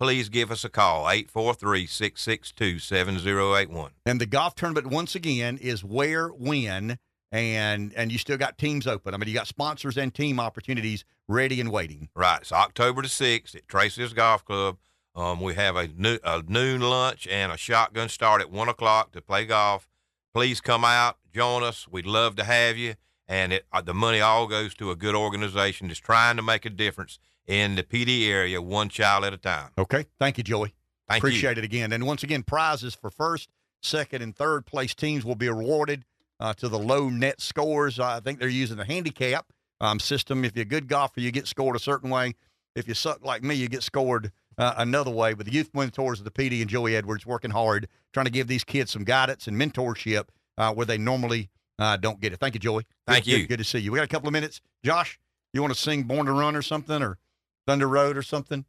Please 0.00 0.28
give 0.28 0.50
us 0.50 0.64
a 0.64 0.68
call, 0.68 1.08
843 1.10 1.86
662 1.86 2.78
7081. 2.78 3.90
And 4.06 4.20
the 4.20 4.26
golf 4.26 4.54
tournament, 4.54 4.86
once 4.86 5.14
again, 5.14 5.58
is 5.58 5.84
where, 5.84 6.28
when, 6.28 6.98
and 7.30 7.92
and 7.94 8.10
you 8.10 8.18
still 8.18 8.36
got 8.36 8.58
teams 8.58 8.86
open. 8.86 9.14
I 9.14 9.16
mean, 9.16 9.28
you 9.28 9.34
got 9.34 9.46
sponsors 9.46 9.96
and 9.96 10.14
team 10.14 10.40
opportunities 10.40 11.04
ready 11.28 11.60
and 11.60 11.70
waiting. 11.70 12.08
Right. 12.14 12.40
It's 12.40 12.52
October 12.52 13.02
the 13.02 13.08
6th 13.08 13.54
at 13.54 13.68
Tracy's 13.68 14.12
Golf 14.12 14.44
Club. 14.44 14.78
Um, 15.14 15.40
we 15.40 15.54
have 15.54 15.76
a, 15.76 15.88
new, 15.88 16.18
a 16.22 16.42
noon 16.46 16.80
lunch 16.80 17.26
and 17.26 17.50
a 17.50 17.56
shotgun 17.56 18.08
start 18.08 18.40
at 18.40 18.52
1 18.52 18.68
o'clock 18.68 19.12
to 19.12 19.20
play 19.20 19.44
golf. 19.44 19.88
Please 20.32 20.60
come 20.60 20.84
out, 20.84 21.16
join 21.34 21.64
us. 21.64 21.88
We'd 21.90 22.06
love 22.06 22.36
to 22.36 22.44
have 22.44 22.76
you. 22.76 22.94
And 23.26 23.52
it, 23.52 23.66
uh, 23.72 23.80
the 23.80 23.94
money 23.94 24.20
all 24.20 24.46
goes 24.46 24.74
to 24.76 24.90
a 24.90 24.96
good 24.96 25.14
organization 25.14 25.88
that's 25.88 25.98
trying 25.98 26.36
to 26.36 26.42
make 26.42 26.64
a 26.64 26.70
difference 26.70 27.18
in 27.46 27.74
the 27.74 27.82
Pee 27.82 28.04
Dee 28.04 28.30
area, 28.30 28.62
one 28.62 28.88
child 28.88 29.24
at 29.24 29.32
a 29.32 29.38
time. 29.38 29.70
Okay. 29.76 30.06
Thank 30.18 30.38
you, 30.38 30.44
Joey. 30.44 30.74
Thank 31.08 31.22
Appreciate 31.22 31.56
you. 31.56 31.62
it 31.62 31.64
again. 31.64 31.92
And 31.92 32.06
once 32.06 32.22
again, 32.22 32.42
prizes 32.42 32.94
for 32.94 33.10
first, 33.10 33.48
second, 33.82 34.22
and 34.22 34.36
third 34.36 34.66
place 34.66 34.94
teams 34.94 35.24
will 35.24 35.34
be 35.34 35.46
awarded 35.46 36.04
uh, 36.40 36.54
to 36.54 36.68
the 36.68 36.78
low 36.78 37.08
net 37.08 37.40
scores. 37.40 37.98
I 37.98 38.20
think 38.20 38.38
they're 38.38 38.48
using 38.48 38.76
the 38.76 38.84
handicap 38.84 39.46
um, 39.80 40.00
system. 40.00 40.44
If 40.44 40.56
you're 40.56 40.62
a 40.62 40.66
good 40.66 40.88
golfer, 40.88 41.20
you 41.20 41.30
get 41.30 41.46
scored 41.46 41.76
a 41.76 41.80
certain 41.80 42.10
way. 42.10 42.34
If 42.74 42.86
you 42.86 42.94
suck 42.94 43.24
like 43.24 43.42
me, 43.42 43.54
you 43.54 43.68
get 43.68 43.82
scored 43.82 44.32
uh, 44.56 44.74
another 44.76 45.10
way. 45.10 45.34
But 45.34 45.46
the 45.46 45.52
youth 45.52 45.70
mentors 45.74 46.20
of 46.20 46.24
the 46.24 46.30
Pee 46.30 46.48
Dee 46.48 46.60
and 46.60 46.70
Joey 46.70 46.94
Edwards 46.94 47.26
working 47.26 47.50
hard, 47.50 47.88
trying 48.12 48.26
to 48.26 48.32
give 48.32 48.46
these 48.46 48.64
kids 48.64 48.92
some 48.92 49.04
guidance 49.04 49.46
and 49.46 49.60
mentorship 49.60 50.28
uh, 50.56 50.72
where 50.74 50.86
they 50.86 50.98
normally 50.98 51.50
uh, 51.78 51.96
don't 51.96 52.20
get 52.20 52.32
it. 52.32 52.40
Thank 52.40 52.54
you, 52.54 52.60
Joey. 52.60 52.84
Thank 53.06 53.24
Good- 53.24 53.30
you. 53.30 53.38
Good, 53.38 53.48
good 53.48 53.58
to 53.58 53.64
see 53.64 53.78
you. 53.78 53.92
We 53.92 53.96
got 53.96 54.04
a 54.04 54.08
couple 54.08 54.28
of 54.28 54.32
minutes. 54.32 54.60
Josh, 54.84 55.18
you 55.52 55.60
want 55.60 55.74
to 55.74 55.80
sing 55.80 56.04
Born 56.04 56.26
to 56.26 56.32
Run 56.32 56.54
or 56.54 56.62
something 56.62 57.02
or 57.02 57.18
Thunder 57.66 57.88
Road 57.88 58.16
or 58.16 58.22
something? 58.22 58.64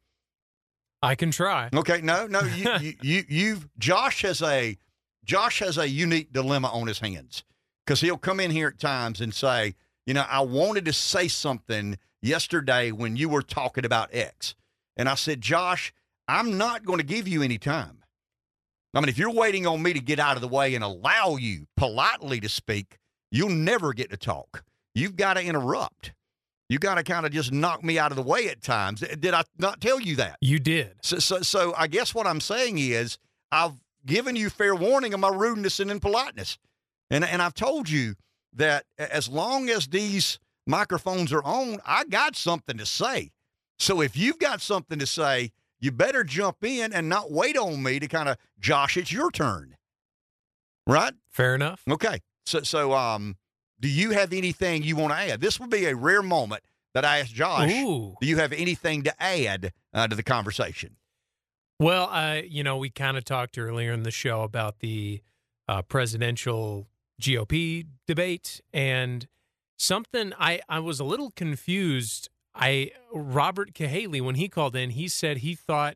I 1.02 1.16
can 1.16 1.32
try. 1.32 1.70
Okay, 1.74 2.02
no, 2.02 2.28
no, 2.28 2.42
you, 2.42 2.70
you, 2.82 2.94
you, 3.02 3.24
you've 3.30 3.70
Josh 3.78 4.24
has 4.24 4.42
a 4.42 4.78
Josh 5.24 5.60
has 5.60 5.78
a 5.78 5.88
unique 5.88 6.34
dilemma 6.34 6.68
on 6.70 6.88
his 6.88 7.00
hands 7.00 7.44
because 7.90 8.02
he'll 8.02 8.20
come 8.20 8.40
in 8.40 8.52
here 8.52 8.68
at 8.68 8.78
times 8.78 9.20
and 9.20 9.34
say, 9.34 9.74
you 10.06 10.14
know, 10.14 10.24
I 10.30 10.42
wanted 10.42 10.86
to 10.86 10.94
say 10.94 11.28
something 11.28 11.98
yesterday 12.22 12.92
when 12.92 13.16
you 13.16 13.30
were 13.30 13.42
talking 13.42 13.84
about 13.84 14.14
X, 14.14 14.54
and 14.96 15.10
I 15.10 15.16
said, 15.16 15.42
Josh, 15.42 15.92
I'm 16.28 16.56
not 16.56 16.86
going 16.86 17.00
to 17.00 17.04
give 17.04 17.28
you 17.28 17.42
any 17.42 17.58
time. 17.58 18.04
I 18.94 19.00
mean, 19.00 19.10
if 19.10 19.18
you're 19.18 19.34
waiting 19.34 19.66
on 19.66 19.82
me 19.82 19.94
to 19.94 20.00
get 20.00 20.20
out 20.20 20.36
of 20.36 20.42
the 20.42 20.48
way 20.48 20.76
and 20.76 20.84
allow 20.84 21.38
you 21.38 21.66
politely 21.76 22.40
to 22.42 22.48
speak, 22.48 23.00
you'll 23.32 23.50
never 23.50 23.92
get 23.94 24.12
to 24.12 24.18
talk. 24.18 24.64
You've 24.94 25.16
got 25.16 25.34
to 25.38 25.44
interrupt. 25.44 26.14
You 26.70 26.78
got 26.78 26.96
to 26.96 27.04
kind 27.04 27.26
of 27.26 27.32
just 27.32 27.52
knock 27.52 27.84
me 27.84 27.98
out 27.98 28.12
of 28.12 28.18
the 28.18 28.22
way 28.22 28.50
at 28.50 28.62
times. 28.62 29.00
Did 29.00 29.34
I 29.34 29.42
not 29.58 29.82
tell 29.82 30.00
you 30.00 30.16
that? 30.18 30.38
You 30.42 30.60
did. 30.60 30.94
So, 31.02 31.18
so, 31.18 31.42
so 31.42 31.74
I 31.76 31.88
guess 31.88 32.14
what 32.14 32.28
I'm 32.28 32.40
saying 32.40 32.78
is 32.78 33.18
I've 33.52 33.82
given 34.06 34.36
you 34.36 34.52
fair 34.52 34.76
warning 34.76 35.16
of 35.16 35.20
my 35.20 35.30
rudeness 35.30 35.80
and 35.80 35.90
impoliteness, 35.90 36.60
and 37.10 37.24
and 37.24 37.42
I've 37.42 37.54
told 37.54 37.90
you 37.90 38.16
that 38.54 38.86
as 38.98 39.30
long 39.30 39.70
as 39.70 39.88
these 39.88 40.40
microphones 40.66 41.32
are 41.34 41.44
on, 41.44 41.80
I 41.86 42.04
got 42.06 42.36
something 42.36 42.78
to 42.78 42.86
say. 42.86 43.32
So 43.78 44.02
if 44.02 44.18
you've 44.18 44.40
got 44.40 44.62
something 44.62 45.00
to 45.00 45.06
say, 45.06 45.52
you 45.80 45.92
better 45.92 46.24
jump 46.24 46.64
in 46.64 46.92
and 46.94 47.08
not 47.08 47.32
wait 47.32 47.58
on 47.58 47.82
me 47.82 48.00
to 48.00 48.08
kind 48.08 48.28
of 48.28 48.38
Josh. 48.60 48.98
It's 48.98 49.12
your 49.12 49.32
turn, 49.32 49.78
right? 50.86 51.14
Fair 51.30 51.56
enough. 51.56 51.84
Okay. 51.90 52.20
So, 52.46 52.62
so 52.62 52.94
um, 52.94 53.38
do 53.80 53.88
you 53.88 54.12
have 54.12 54.34
anything 54.34 54.84
you 54.84 54.96
want 54.96 55.14
to 55.14 55.20
add? 55.20 55.42
This 55.42 55.60
would 55.60 55.70
be 55.70 55.86
a 55.86 55.96
rare 55.96 56.22
moment 56.22 56.64
that 56.94 57.06
I 57.06 57.20
asked 57.20 57.34
Josh. 57.34 57.72
Ooh. 57.72 58.16
Do 58.20 58.28
you 58.28 58.38
have 58.38 58.52
anything 58.52 59.04
to 59.04 59.24
add 59.24 59.72
uh, 59.94 60.08
to 60.08 60.16
the 60.16 60.24
conversation? 60.24 60.98
Well, 61.80 62.10
uh, 62.10 62.42
you 62.46 62.64
know, 62.64 62.76
we 62.76 62.90
kind 62.90 63.16
of 63.18 63.24
talked 63.24 63.58
earlier 63.58 63.94
in 63.94 64.04
the 64.04 64.12
show 64.12 64.42
about 64.42 64.80
the 64.80 65.22
uh, 65.68 65.84
presidential 65.84 66.88
GOP 67.20 67.86
debate, 68.08 68.62
and 68.74 69.28
something 69.78 70.34
I, 70.40 70.62
I 70.70 70.80
was 70.80 71.00
a 71.00 71.04
little 71.04 71.32
confused. 71.32 72.30
I 72.56 72.92
Robert 73.14 73.74
Cahaly 73.74 74.22
when 74.22 74.36
he 74.36 74.50
called 74.50 74.76
in, 74.76 74.92
he 74.92 75.08
said 75.08 75.38
he 75.38 75.56
thought 75.56 75.96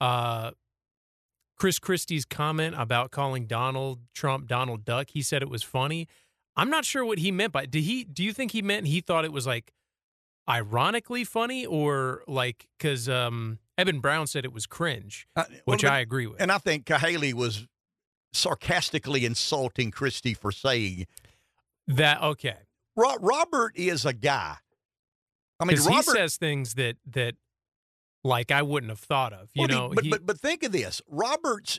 uh, 0.00 0.52
Chris 1.56 1.78
Christie's 1.78 2.24
comment 2.24 2.74
about 2.78 3.10
calling 3.10 3.46
Donald 3.46 4.00
Trump 4.14 4.46
Donald 4.46 4.84
Duck. 4.84 5.08
He 5.10 5.22
said 5.22 5.42
it 5.42 5.48
was 5.48 5.62
funny. 5.62 6.06
I'm 6.56 6.70
not 6.70 6.84
sure 6.84 7.04
what 7.04 7.18
he 7.18 7.30
meant 7.30 7.52
by. 7.52 7.66
Did 7.66 7.84
he? 7.84 8.04
Do 8.04 8.22
you 8.22 8.32
think 8.32 8.52
he 8.52 8.62
meant 8.62 8.86
he 8.86 9.00
thought 9.00 9.24
it 9.24 9.32
was 9.32 9.46
like 9.46 9.72
ironically 10.48 11.24
funny 11.24 11.66
or 11.66 12.22
like 12.26 12.68
because 12.78 13.08
um, 13.08 13.58
Eben 13.76 14.00
Brown 14.00 14.26
said 14.26 14.44
it 14.44 14.52
was 14.52 14.66
cringe, 14.66 15.26
Uh, 15.36 15.44
which 15.64 15.82
well, 15.82 15.92
I 15.92 16.00
agree 16.00 16.26
with. 16.26 16.40
And 16.40 16.52
I 16.52 16.58
think 16.58 16.86
Cahaly 16.86 17.34
was 17.34 17.66
sarcastically 18.32 19.24
insulting 19.24 19.90
Christie 19.90 20.34
for 20.34 20.52
saying 20.52 21.06
that. 21.86 22.22
Okay, 22.22 22.56
Ro- 22.96 23.16
Robert 23.20 23.72
is 23.76 24.04
a 24.04 24.12
guy. 24.12 24.56
I 25.60 25.64
mean, 25.64 25.78
Robert. 25.78 25.94
he 25.94 26.02
says 26.02 26.36
things 26.36 26.74
that 26.74 26.96
that 27.06 27.34
like 28.24 28.50
I 28.50 28.62
wouldn't 28.62 28.90
have 28.90 28.98
thought 29.00 29.32
of. 29.32 29.48
You 29.54 29.62
Well, 29.62 29.68
know, 29.68 29.92
but 29.94 30.04
he- 30.04 30.10
but 30.10 30.26
but 30.26 30.40
think 30.40 30.62
of 30.62 30.72
this. 30.72 31.00
Robert's 31.08 31.78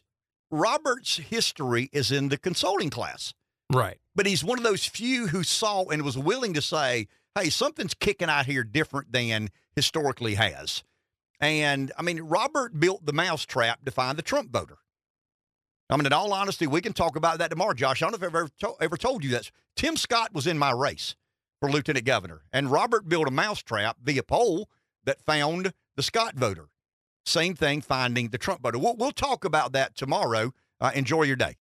Robert's 0.49 1.17
history 1.17 1.89
is 1.91 2.11
in 2.11 2.29
the 2.29 2.37
consulting 2.37 2.89
class. 2.89 3.33
right. 3.71 3.99
But 4.15 4.25
he's 4.25 4.43
one 4.43 4.57
of 4.57 4.63
those 4.63 4.85
few 4.85 5.27
who 5.27 5.43
saw 5.43 5.83
and 5.89 6.01
was 6.03 6.17
willing 6.17 6.53
to 6.53 6.61
say, 6.61 7.07
"Hey, 7.35 7.49
something's 7.51 7.93
kicking 7.93 8.29
out 8.29 8.45
here 8.47 8.63
different 8.63 9.11
than 9.11 9.49
historically 9.75 10.35
has." 10.35 10.83
And 11.39 11.91
I 11.97 12.01
mean, 12.01 12.21
Robert 12.21 12.79
built 12.79 13.05
the 13.05 13.13
mousetrap 13.13 13.85
to 13.85 13.91
find 13.91 14.17
the 14.17 14.23
Trump 14.23 14.49
voter. 14.51 14.77
I 15.89 15.95
mean, 15.95 16.05
in 16.05 16.13
all 16.13 16.33
honesty, 16.33 16.67
we 16.67 16.81
can 16.81 16.93
talk 16.93 17.15
about 17.15 17.39
that 17.39 17.49
tomorrow, 17.49 17.73
Josh. 17.73 18.01
I 18.01 18.05
don't 18.05 18.11
know 18.19 18.27
if 18.27 18.33
I've 18.33 18.35
ever, 18.35 18.49
to- 18.59 18.75
ever 18.81 18.97
told 18.97 19.23
you 19.23 19.29
that. 19.31 19.49
Tim 19.75 19.95
Scott 19.95 20.33
was 20.33 20.47
in 20.47 20.57
my 20.57 20.71
race 20.71 21.15
for 21.61 21.71
lieutenant 21.71 22.05
governor, 22.05 22.41
and 22.51 22.71
Robert 22.71 23.07
built 23.07 23.27
a 23.27 23.31
mousetrap 23.31 23.97
via 24.03 24.23
poll 24.23 24.69
that 25.05 25.21
found 25.21 25.71
the 25.95 26.03
Scott 26.03 26.35
voter. 26.35 26.67
Same 27.25 27.55
thing, 27.55 27.81
finding 27.81 28.29
the 28.29 28.37
Trump 28.37 28.61
voter. 28.61 28.77
We'll, 28.79 28.95
we'll 28.95 29.11
talk 29.11 29.45
about 29.45 29.71
that 29.73 29.95
tomorrow. 29.95 30.53
Uh, 30.79 30.91
enjoy 30.93 31.23
your 31.23 31.35
day. 31.35 31.55